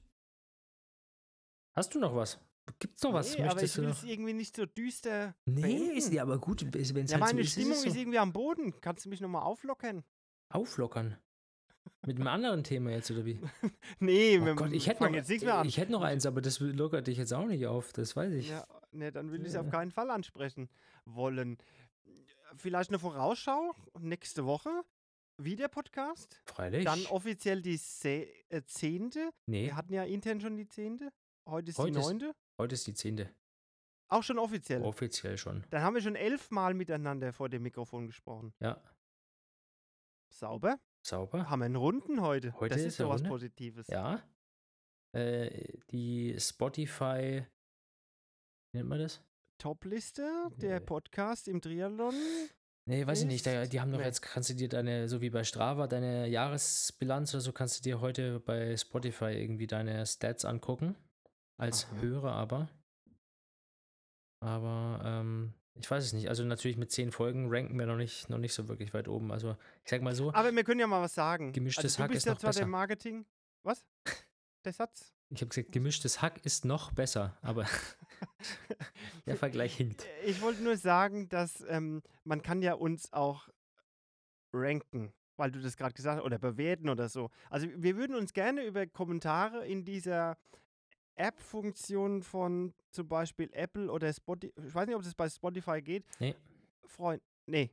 Hast 1.75 1.93
du 1.95 1.99
noch 1.99 2.15
was? 2.15 2.39
Gibt's 2.79 3.01
noch 3.03 3.13
was? 3.13 3.33
nee, 3.35 3.43
aber 3.43 3.55
Möchtest 3.55 3.65
ich 3.65 3.75
du 3.75 3.81
will 3.81 3.89
noch? 3.89 3.97
es 3.97 4.03
irgendwie 4.03 4.33
nicht 4.33 4.55
so 4.55 4.65
düster 4.65 5.35
Nee, 5.45 5.61
beenden. 5.61 5.97
ist 5.97 6.11
ja 6.13 6.21
aber 6.23 6.37
gut, 6.39 6.61
wenn 6.73 6.81
es 6.81 6.89
ja, 6.91 6.95
halt 7.19 7.19
meine 7.19 7.33
so 7.35 7.39
ist, 7.45 7.51
Stimmung 7.53 7.71
ist, 7.73 7.85
ist, 7.85 7.93
so. 7.93 7.99
irgendwie 7.99 8.19
am 8.19 8.31
Boden. 8.33 8.79
Kannst 8.81 9.05
du 9.05 9.09
mich 9.09 9.21
nochmal 9.21 9.43
auflockern? 9.43 10.03
auflockern. 10.49 11.17
Mit 12.05 12.17
einem 12.17 12.27
anderen 12.27 12.63
Thema 12.63 12.91
jetzt, 12.91 13.09
oder 13.11 13.25
wie? 13.25 13.39
Nee, 13.99 14.39
Oh 14.39 14.45
wir 14.45 14.55
Gott, 14.55 14.71
ich 14.73 14.87
hätte 14.87 15.03
noch, 15.03 15.11
jetzt 15.13 15.29
nichts 15.29 15.43
mehr 15.43 15.55
an. 15.55 15.67
ich 15.67 15.77
hätte 15.77 15.91
noch 15.91 16.01
eins, 16.01 16.25
aber 16.25 16.41
das 16.41 16.59
lockert 16.59 17.07
dich 17.07 17.17
jetzt 17.17 17.33
auch 17.33 17.45
nicht 17.45 17.65
auf, 17.67 17.91
das 17.93 18.15
weiß 18.15 18.33
ich. 18.33 18.49
Ja, 18.49 18.65
ne, 18.91 19.11
dann 19.11 19.31
will 19.31 19.41
ich 19.41 19.49
es 19.49 19.55
auf 19.55 19.65
Ja. 19.65 19.71
keinen 19.71 19.91
Fall 19.91 20.09
ansprechen 20.11 20.69
wollen. 21.05 21.57
Vielleicht 22.55 22.89
eine 22.89 22.99
Vorausschau 22.99 23.73
nächste 23.99 24.45
Woche. 24.45 24.69
Wieder 25.37 25.67
Podcast. 25.69 26.41
Freilich. 26.45 26.83
Dann 26.83 27.05
offiziell 27.05 27.61
die 27.61 27.77
Se 27.77 28.27
äh, 28.49 28.61
zehnte. 28.65 29.29
nee, 29.45 29.67
Wir 29.67 29.75
hatten 29.75 29.93
ja 29.93 30.03
intern 30.03 30.41
schon 30.41 30.57
die 30.57 30.67
zehnte. 30.67 31.11
Heute 31.45 31.69
ist 31.71 31.77
Heute 31.77 31.91
die 31.93 31.99
ist- 31.99 32.05
neunte. 32.05 32.35
heute 32.57 32.73
ist 32.75 32.85
die 32.87 32.93
zehnte. 32.93 33.29
Auch 34.09 34.23
schon 34.23 34.37
offiziell. 34.39 34.81
Offiziell 34.81 35.37
schon. 35.37 35.63
Dann 35.69 35.81
haben 35.83 35.93
wir 35.93 36.01
schon 36.01 36.15
elfmal 36.15 36.73
miteinander 36.73 37.31
vor 37.31 37.47
dem 37.47 37.61
Mikrofon 37.63 38.07
gesprochen. 38.07 38.53
Ja, 38.59 38.81
Sauber. 40.29 40.79
Sauber. 41.05 41.49
Haben 41.49 41.59
wir 41.59 41.65
einen 41.65 41.75
Runden 41.75 42.21
heute. 42.21 42.53
Heute 42.59 42.75
das 42.75 42.81
ist 42.81 42.87
ist 42.87 42.97
so 42.97 43.09
was. 43.09 43.23
Positives. 43.23 43.87
Ja. 43.87 44.21
Äh, 45.15 45.77
die 45.91 46.35
Spotify, 46.39 47.45
wie 48.71 48.77
nennt 48.77 48.89
man 48.89 48.99
das? 48.99 49.21
Top-Liste, 49.61 50.49
der. 50.57 50.79
Podcast 50.79 51.47
im 51.47 51.61
Triathlon. 51.61 52.13
Nee, 52.87 53.05
weiß 53.05 53.21
ich 53.21 53.27
nicht. 53.27 53.45
Da, 53.45 53.63
Ist- 53.63 53.73
die 53.73 53.81
haben 53.81 53.91
doch 53.91 53.99
nee. 53.99 54.05
jetzt, 54.05 54.21
kannst 54.21 54.49
du 54.49 54.53
dir 54.55 54.69
deine, 54.69 55.09
so 55.09 55.21
wie 55.21 55.29
bei 55.29 55.43
Strava, 55.43 55.87
deine 55.87 56.27
Jahresbilanz 56.27 57.33
oder 57.33 57.41
so, 57.41 57.51
kannst 57.51 57.77
du 57.79 57.83
dir 57.83 58.01
heute 58.01 58.39
bei 58.39 58.75
Spotify 58.77 59.25
irgendwie 59.33 59.67
deine 59.67 60.05
Stats 60.05 60.45
angucken. 60.45 60.95
Als 61.59 61.85
Aha. 61.85 62.01
Hörer 62.01 62.31
aber. 62.33 62.69
Aber 64.41 65.01
ähm, 65.03 65.53
ich 65.75 65.89
weiß 65.89 66.03
es 66.03 66.13
nicht. 66.13 66.29
Also 66.29 66.43
natürlich 66.43 66.77
mit 66.77 66.91
zehn 66.91 67.11
Folgen 67.11 67.47
ranken 67.49 67.77
wir 67.77 67.85
noch 67.85 67.97
nicht, 67.97 68.29
noch 68.29 68.37
nicht 68.37 68.53
so 68.53 68.67
wirklich 68.67 68.93
weit 68.93 69.07
oben. 69.07 69.31
Also 69.31 69.55
ich 69.83 69.91
sag 69.91 70.01
mal 70.01 70.15
so, 70.15 70.33
Aber 70.33 70.53
wir 70.53 70.63
können 70.63 70.79
ja 70.79 70.87
mal 70.87 71.01
was 71.01 71.15
sagen. 71.15 71.53
Gemischtes 71.53 71.85
also, 71.85 71.97
du 71.97 72.03
Hack 72.03 72.11
bist 72.11 72.17
ist 72.19 72.25
ja 72.25 72.33
noch 72.33 72.39
zwar 72.39 72.51
der 72.51 72.59
besser. 72.59 72.67
Marketing. 72.67 73.25
Was? 73.63 73.85
Der 74.65 74.73
Satz? 74.73 75.13
ich 75.31 75.41
habe 75.41 75.49
gesagt, 75.49 75.71
gemischtes 75.71 76.21
Hack 76.21 76.43
ist 76.43 76.65
noch 76.65 76.91
besser, 76.91 77.37
aber 77.41 77.65
der 79.25 79.37
Vergleich 79.37 79.75
hinkt. 79.77 80.05
Ich 80.25 80.41
wollte 80.41 80.63
nur 80.63 80.77
sagen, 80.77 81.29
dass 81.29 81.63
ähm, 81.69 82.01
man 82.23 82.41
kann 82.41 82.61
ja 82.61 82.73
uns 82.73 83.13
auch 83.13 83.47
ranken, 84.53 85.13
weil 85.37 85.51
du 85.51 85.61
das 85.61 85.77
gerade 85.77 85.93
gesagt 85.93 86.17
hast, 86.17 86.25
oder 86.25 86.39
bewerten 86.39 86.89
oder 86.89 87.09
so. 87.09 87.29
Also 87.49 87.67
wir 87.75 87.95
würden 87.95 88.15
uns 88.15 88.33
gerne 88.33 88.65
über 88.65 88.87
Kommentare 88.87 89.65
in 89.67 89.85
dieser 89.85 90.37
App-Funktion 91.19 92.23
von 92.23 92.73
zum 92.91 93.07
Beispiel 93.07 93.49
Apple 93.53 93.91
oder 93.91 94.11
Spotify, 94.13 94.53
ich 94.65 94.73
weiß 94.73 94.87
nicht, 94.87 94.95
ob 94.95 95.03
das 95.03 95.13
bei 95.15 95.29
Spotify 95.29 95.81
geht. 95.81 96.05
Nee. 96.19 96.35
Freund, 96.85 97.21
nee, 97.45 97.69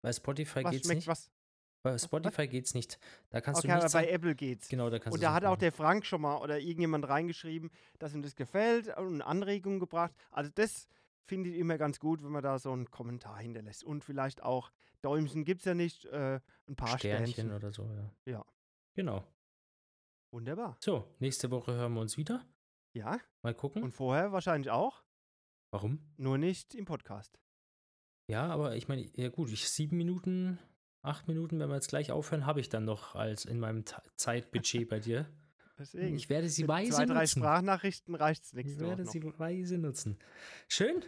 Bei 0.00 0.12
Spotify 0.12 0.64
was 0.64 0.70
geht's 0.72 0.84
schmeckt 0.86 0.98
nicht. 1.00 1.08
was? 1.08 1.30
Bei 1.82 1.98
Spotify 1.98 2.48
geht's 2.48 2.72
nicht. 2.72 2.98
Da 3.28 3.42
kannst 3.42 3.58
Okay, 3.58 3.68
du 3.68 3.74
aber 3.74 3.82
nicht 3.84 3.92
bei 3.92 4.08
Apple 4.08 4.34
geht's. 4.34 4.68
Genau, 4.68 4.88
da 4.88 4.98
kannst 4.98 5.14
Und 5.14 5.20
du 5.20 5.26
da 5.26 5.34
hat 5.34 5.44
auch 5.44 5.50
suchen. 5.50 5.60
der 5.60 5.72
Frank 5.72 6.06
schon 6.06 6.22
mal 6.22 6.38
oder 6.38 6.58
irgendjemand 6.58 7.06
reingeschrieben, 7.06 7.70
dass 7.98 8.14
ihm 8.14 8.22
das 8.22 8.36
gefällt 8.36 8.96
und 8.96 9.20
Anregungen 9.20 9.80
gebracht. 9.80 10.14
Also 10.30 10.50
das 10.54 10.86
finde 11.26 11.50
ich 11.50 11.56
immer 11.58 11.76
ganz 11.76 12.00
gut, 12.00 12.22
wenn 12.24 12.32
man 12.32 12.42
da 12.42 12.58
so 12.58 12.72
einen 12.72 12.90
Kommentar 12.90 13.38
hinterlässt. 13.38 13.84
Und 13.84 14.02
vielleicht 14.02 14.42
auch 14.42 14.70
Däumchen 15.02 15.44
gibt 15.44 15.60
es 15.60 15.66
ja 15.66 15.74
nicht, 15.74 16.06
äh, 16.06 16.40
ein 16.68 16.76
paar 16.76 16.98
Sternchen 16.98 17.32
Sternchen. 17.32 17.52
oder 17.54 17.70
so, 17.70 17.82
ja. 17.84 18.10
Ja. 18.32 18.44
Genau. 18.94 19.22
Wunderbar. 20.30 20.76
So, 20.80 21.06
nächste 21.18 21.50
Woche 21.50 21.74
hören 21.74 21.92
wir 21.94 22.00
uns 22.00 22.16
wieder. 22.16 22.44
Ja, 22.94 23.18
Mal 23.42 23.54
gucken. 23.54 23.82
und 23.82 23.92
vorher 23.92 24.32
wahrscheinlich 24.32 24.70
auch, 24.70 25.02
Warum? 25.72 25.98
nur 26.16 26.38
nicht 26.38 26.74
im 26.74 26.84
Podcast. 26.84 27.38
Ja, 28.28 28.46
aber 28.46 28.76
ich 28.76 28.88
meine, 28.88 29.02
ja 29.16 29.28
gut, 29.28 29.50
ich 29.50 29.68
sieben 29.68 29.96
Minuten, 29.96 30.58
acht 31.02 31.28
Minuten, 31.28 31.58
wenn 31.58 31.68
wir 31.68 31.74
jetzt 31.74 31.88
gleich 31.88 32.10
aufhören, 32.12 32.46
habe 32.46 32.60
ich 32.60 32.68
dann 32.68 32.84
noch 32.84 33.14
als 33.16 33.44
in 33.44 33.58
meinem 33.60 33.84
Ta- 33.84 34.02
Zeitbudget 34.16 34.88
bei 34.88 35.00
dir. 35.00 35.26
Deswegen. 35.78 36.14
Ich 36.14 36.30
werde 36.30 36.48
sie 36.48 36.62
Mit 36.62 36.68
weise 36.68 36.92
zwei, 36.92 37.06
drei 37.06 37.20
nutzen. 37.22 37.40
Sprachnachrichten 37.40 38.14
reicht 38.14 38.44
es 38.44 38.50
Ich 38.52 38.56
nächste 38.64 38.80
Woche 38.80 38.88
werde 38.90 39.06
sie 39.06 39.38
weise 39.38 39.76
nutzen. 39.78 40.18
Schön. 40.68 41.02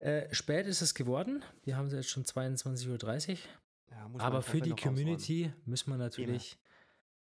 Äh, 0.00 0.32
spät 0.34 0.66
ist 0.66 0.82
es 0.82 0.94
geworden. 0.94 1.42
Wir 1.62 1.76
haben 1.78 1.88
sie 1.88 1.96
jetzt 1.96 2.10
schon 2.10 2.24
22.30 2.24 3.30
Uhr. 3.32 3.38
Ja, 3.90 4.10
Aber 4.18 4.42
für 4.42 4.60
die 4.60 4.70
noch 4.70 4.76
ausräumen. 4.78 4.96
Community 4.98 5.52
müssen 5.64 5.90
wir 5.90 5.96
natürlich. 5.96 6.58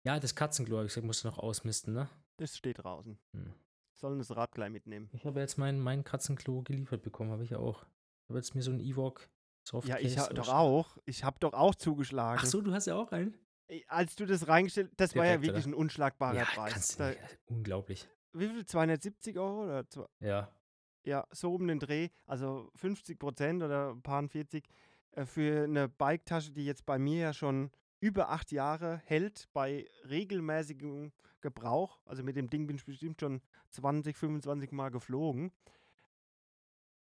Ja, 0.03 0.19
das 0.19 0.35
Katzenklo, 0.35 0.77
hab 0.77 0.85
ich 0.85 0.89
gesagt, 0.89 1.07
musst 1.07 1.23
du 1.23 1.29
noch 1.29 1.39
ausmisten, 1.39 1.93
ne? 1.93 2.09
Das 2.37 2.55
steht 2.57 2.79
draußen. 2.83 3.17
Hm. 3.33 3.53
Sollen 3.99 4.17
das 4.19 4.33
Rad 4.35 4.53
gleich 4.53 4.69
mitnehmen. 4.69 5.09
Ich 5.11 5.25
habe 5.25 5.39
jetzt 5.41 5.57
mein, 5.57 5.77
mein 5.79 6.03
Katzenklo 6.05 6.61
geliefert 6.61 7.01
bekommen, 7.01 7.31
habe 7.31 7.43
ich 7.43 7.49
ja 7.49 7.57
auch. 7.59 7.83
Ich 8.23 8.29
habe 8.29 8.39
jetzt 8.39 8.55
mir 8.55 8.61
so 8.61 8.71
ein 8.71 8.79
Ewok 8.79 9.29
Soft 9.67 9.87
Ja, 9.89 9.97
ich 9.99 10.17
habe 10.17 10.33
doch 10.33 10.47
auch. 10.49 10.97
Ich 11.05 11.23
habe 11.25 11.37
doch 11.39 11.53
auch 11.53 11.75
zugeschlagen. 11.75 12.39
Ach 12.41 12.45
so, 12.45 12.61
du 12.61 12.71
hast 12.73 12.85
ja 12.87 12.95
auch 12.95 13.11
einen? 13.11 13.37
Als 13.87 14.15
du 14.15 14.25
das 14.25 14.47
reingestellt 14.47 14.91
das 14.97 15.15
war 15.15 15.25
ja 15.25 15.31
Perfekt, 15.33 15.47
wirklich 15.47 15.65
oder? 15.65 15.75
ein 15.75 15.79
unschlagbarer 15.79 16.35
Ja, 16.37 16.45
Preis. 16.45 16.73
kannst 16.73 16.99
du 16.99 17.07
nicht. 17.09 17.39
Unglaublich. 17.47 18.07
wie 18.33 18.47
viel? 18.47 18.65
270 18.65 19.37
Euro? 19.37 19.63
Oder 19.65 19.85
Ja. 20.21 20.49
ja, 21.03 21.27
so 21.31 21.53
um 21.53 21.67
den 21.67 21.79
Dreh. 21.79 22.07
Also 22.25 22.71
50 22.75 23.19
Prozent 23.19 23.61
oder 23.61 23.89
ein 23.91 24.01
paar 24.01 24.25
40 24.27 24.63
äh, 25.11 25.25
für 25.25 25.65
eine 25.65 25.89
Biketasche, 25.89 26.51
die 26.51 26.65
jetzt 26.65 26.85
bei 26.85 26.97
mir 26.97 27.19
ja 27.19 27.33
schon 27.33 27.69
über 27.99 28.29
acht 28.29 28.51
Jahre 28.51 29.01
hält, 29.05 29.49
bei 29.53 29.87
regelmäßigem 30.09 31.11
Gebrauch. 31.41 31.99
Also 32.05 32.23
mit 32.23 32.35
dem 32.35 32.49
Ding 32.49 32.67
bin 32.67 32.77
ich 32.77 32.85
bestimmt 32.85 33.19
schon 33.19 33.41
20, 33.71 34.17
25 34.17 34.71
Mal 34.71 34.89
geflogen. 34.89 35.51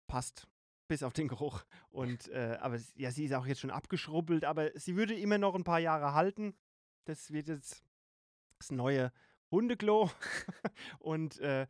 Passt. 0.06 0.48
Bis 0.88 1.02
auf 1.02 1.12
den 1.12 1.28
Geruch. 1.28 1.64
Und, 1.90 2.28
äh, 2.28 2.56
aber 2.60 2.78
ja, 2.94 3.10
sie 3.10 3.26
ist 3.26 3.34
auch 3.34 3.46
jetzt 3.46 3.60
schon 3.60 3.70
abgeschrubbelt, 3.70 4.44
aber 4.44 4.70
sie 4.74 4.96
würde 4.96 5.14
immer 5.14 5.36
noch 5.36 5.54
ein 5.54 5.64
paar 5.64 5.80
Jahre 5.80 6.14
halten. 6.14 6.54
Das 7.04 7.30
wird 7.30 7.48
jetzt 7.48 7.82
das 8.58 8.70
neue 8.70 9.12
Hundeklo. 9.50 10.10
Und 10.98 11.38
äh, 11.40 11.66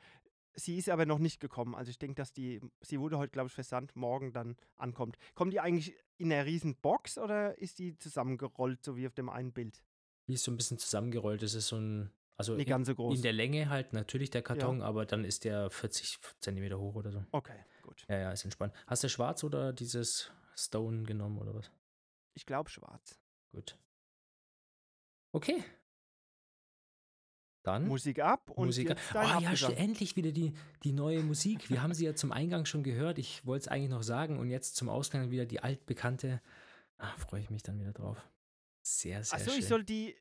sie 0.58 0.76
ist 0.76 0.88
aber 0.88 1.06
noch 1.06 1.18
nicht 1.18 1.40
gekommen. 1.40 1.74
Also 1.74 1.90
ich 1.90 1.98
denke, 1.98 2.16
dass 2.16 2.32
die, 2.32 2.60
sie 2.80 3.00
wurde 3.00 3.18
heute, 3.18 3.30
glaube 3.30 3.48
ich, 3.48 3.54
versandt, 3.54 3.96
morgen 3.96 4.32
dann 4.32 4.56
ankommt. 4.76 5.16
Kommt 5.34 5.52
die 5.52 5.60
eigentlich 5.60 5.96
in 6.18 6.32
einer 6.32 6.44
riesen 6.44 6.76
Box 6.76 7.16
oder 7.18 7.56
ist 7.58 7.78
die 7.78 7.96
zusammengerollt, 7.96 8.84
so 8.84 8.96
wie 8.96 9.06
auf 9.06 9.14
dem 9.14 9.28
einen 9.28 9.52
Bild? 9.52 9.82
Die 10.26 10.34
ist 10.34 10.44
so 10.44 10.50
ein 10.50 10.56
bisschen 10.56 10.78
zusammengerollt. 10.78 11.42
Das 11.42 11.54
ist 11.54 11.68
so 11.68 11.76
ein. 11.76 12.10
Also 12.36 12.54
Nicht 12.54 12.66
in, 12.66 12.70
ganz 12.70 12.86
so 12.86 12.94
groß. 12.94 13.16
in 13.16 13.22
der 13.22 13.32
Länge 13.32 13.68
halt 13.68 13.92
natürlich 13.92 14.30
der 14.30 14.42
Karton, 14.42 14.80
aber 14.80 15.06
dann 15.06 15.24
ist 15.24 15.44
der 15.44 15.70
40 15.70 16.18
Zentimeter 16.40 16.78
hoch 16.78 16.94
oder 16.94 17.10
so. 17.10 17.24
okay, 17.32 17.64
gut. 17.82 18.04
Ja, 18.08 18.18
ja, 18.18 18.32
ist 18.32 18.44
entspannt. 18.44 18.72
Hast 18.86 19.02
du 19.02 19.08
schwarz 19.08 19.42
oder 19.42 19.72
dieses 19.72 20.30
Stone 20.54 21.02
genommen 21.02 21.38
oder 21.38 21.54
was? 21.54 21.72
Ich 22.34 22.46
glaube 22.46 22.70
schwarz. 22.70 23.18
Gut. 23.50 23.76
Okay. 25.32 25.64
Dann. 27.68 27.86
Musik 27.86 28.20
ab 28.20 28.50
und 28.50 28.66
Musik. 28.66 28.88
jetzt 28.88 29.02
Oh 29.14 29.18
ja, 29.18 29.70
endlich 29.76 30.16
wieder 30.16 30.32
die, 30.32 30.54
die 30.84 30.92
neue 30.92 31.22
Musik. 31.22 31.68
Wir 31.68 31.82
haben 31.82 31.92
sie 31.92 32.06
ja 32.06 32.14
zum 32.14 32.32
Eingang 32.32 32.64
schon 32.64 32.82
gehört. 32.82 33.18
Ich 33.18 33.44
wollte 33.44 33.62
es 33.64 33.68
eigentlich 33.68 33.90
noch 33.90 34.02
sagen. 34.02 34.38
Und 34.38 34.48
jetzt 34.48 34.76
zum 34.76 34.88
Ausgang 34.88 35.30
wieder 35.30 35.44
die 35.44 35.60
altbekannte. 35.60 36.40
Ah, 36.96 37.14
freue 37.18 37.40
ich 37.42 37.50
mich 37.50 37.62
dann 37.62 37.78
wieder 37.78 37.92
drauf. 37.92 38.16
Sehr, 38.82 39.22
sehr 39.22 39.38
Achso, 39.38 39.50
schön. 39.50 39.60
ich 39.60 39.66
soll 39.68 39.84
die. 39.84 40.16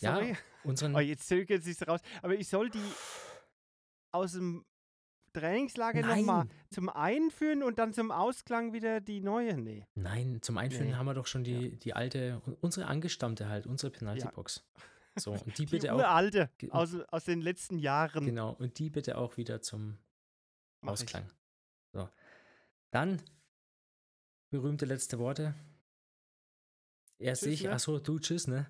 Ja, 0.00 0.14
Sorry. 0.14 0.36
unseren, 0.64 0.94
Oh, 0.94 1.00
jetzt 1.00 1.26
zögert 1.26 1.62
sich 1.64 1.76
raus. 1.88 2.00
Aber 2.22 2.34
ich 2.34 2.48
soll 2.48 2.70
die 2.70 2.78
aus 4.12 4.32
dem 4.32 4.64
Trainingslager 5.32 6.02
nochmal 6.02 6.46
zum 6.70 6.88
Einführen 6.88 7.62
und 7.62 7.78
dann 7.78 7.92
zum 7.92 8.10
Ausklang 8.10 8.72
wieder 8.72 9.00
die 9.00 9.20
neue? 9.20 9.56
Nee. 9.58 9.86
Nein, 9.94 10.38
zum 10.40 10.56
Einführen 10.56 10.86
Nee. 10.88 10.94
haben 10.94 11.06
wir 11.06 11.14
doch 11.14 11.26
schon 11.26 11.44
die, 11.44 11.76
die 11.78 11.94
alte, 11.94 12.40
unsere 12.60 12.86
angestammte 12.86 13.48
halt, 13.48 13.66
unsere 13.66 13.90
Penalty-Box. 13.90 14.64
So, 15.18 15.32
und 15.46 15.46
die 15.58 15.64
Die 15.64 15.66
bitte 15.66 15.92
auch, 15.92 15.98
uralte 15.98 16.50
Ge- 16.58 16.70
aus, 16.70 16.94
aus 17.10 17.24
den 17.24 17.40
letzten 17.40 17.78
Jahren. 17.78 18.24
genau, 18.24 18.52
und 18.52 18.78
die 18.78 18.90
bitte 18.90 19.18
auch 19.18 19.36
wieder 19.36 19.60
zum 19.62 19.98
Mach 20.82 20.94
ich. 20.94 21.00
Ausklang. 21.02 21.30
So. 21.92 22.08
Dann 22.90 23.20
berühmte 24.50 24.84
letzte 24.86 25.18
Worte. 25.18 25.54
Erst 27.18 27.42
Tschüss, 27.44 27.52
ich, 27.54 27.62
ne? 27.64 27.72
achso, 27.72 27.98
du, 27.98 28.18
tschüss, 28.18 28.46
ne? 28.46 28.66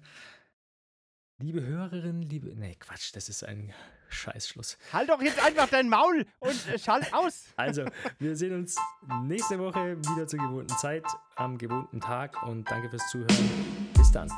Liebe 1.39 1.63
Hörerinnen, 1.63 2.23
liebe. 2.23 2.55
Nee, 2.55 2.77
Quatsch, 2.77 3.15
das 3.15 3.29
ist 3.29 3.45
ein 3.45 3.75
Scheißschluss. 4.09 4.79
Halt 4.93 5.11
doch 5.11 5.21
jetzt 5.21 5.39
einfach 5.45 5.69
dein 5.69 5.89
Maul 5.89 6.25
und 6.39 6.69
äh, 6.69 6.79
schalt 6.79 7.13
aus. 7.13 7.45
Also, 7.57 7.85
wir 8.19 8.37
sehen 8.37 8.55
uns 8.55 8.77
nächste 9.25 9.59
Woche 9.59 9.99
wieder 9.99 10.27
zur 10.29 10.39
gewohnten 10.39 10.75
Zeit, 10.79 11.05
am 11.35 11.59
gewohnten 11.59 12.01
Tag 12.01 12.41
und 12.45 12.71
danke 12.71 12.89
fürs 12.89 13.07
Zuhören. 13.11 13.91
Bis 13.95 14.11
dann. 14.13 14.31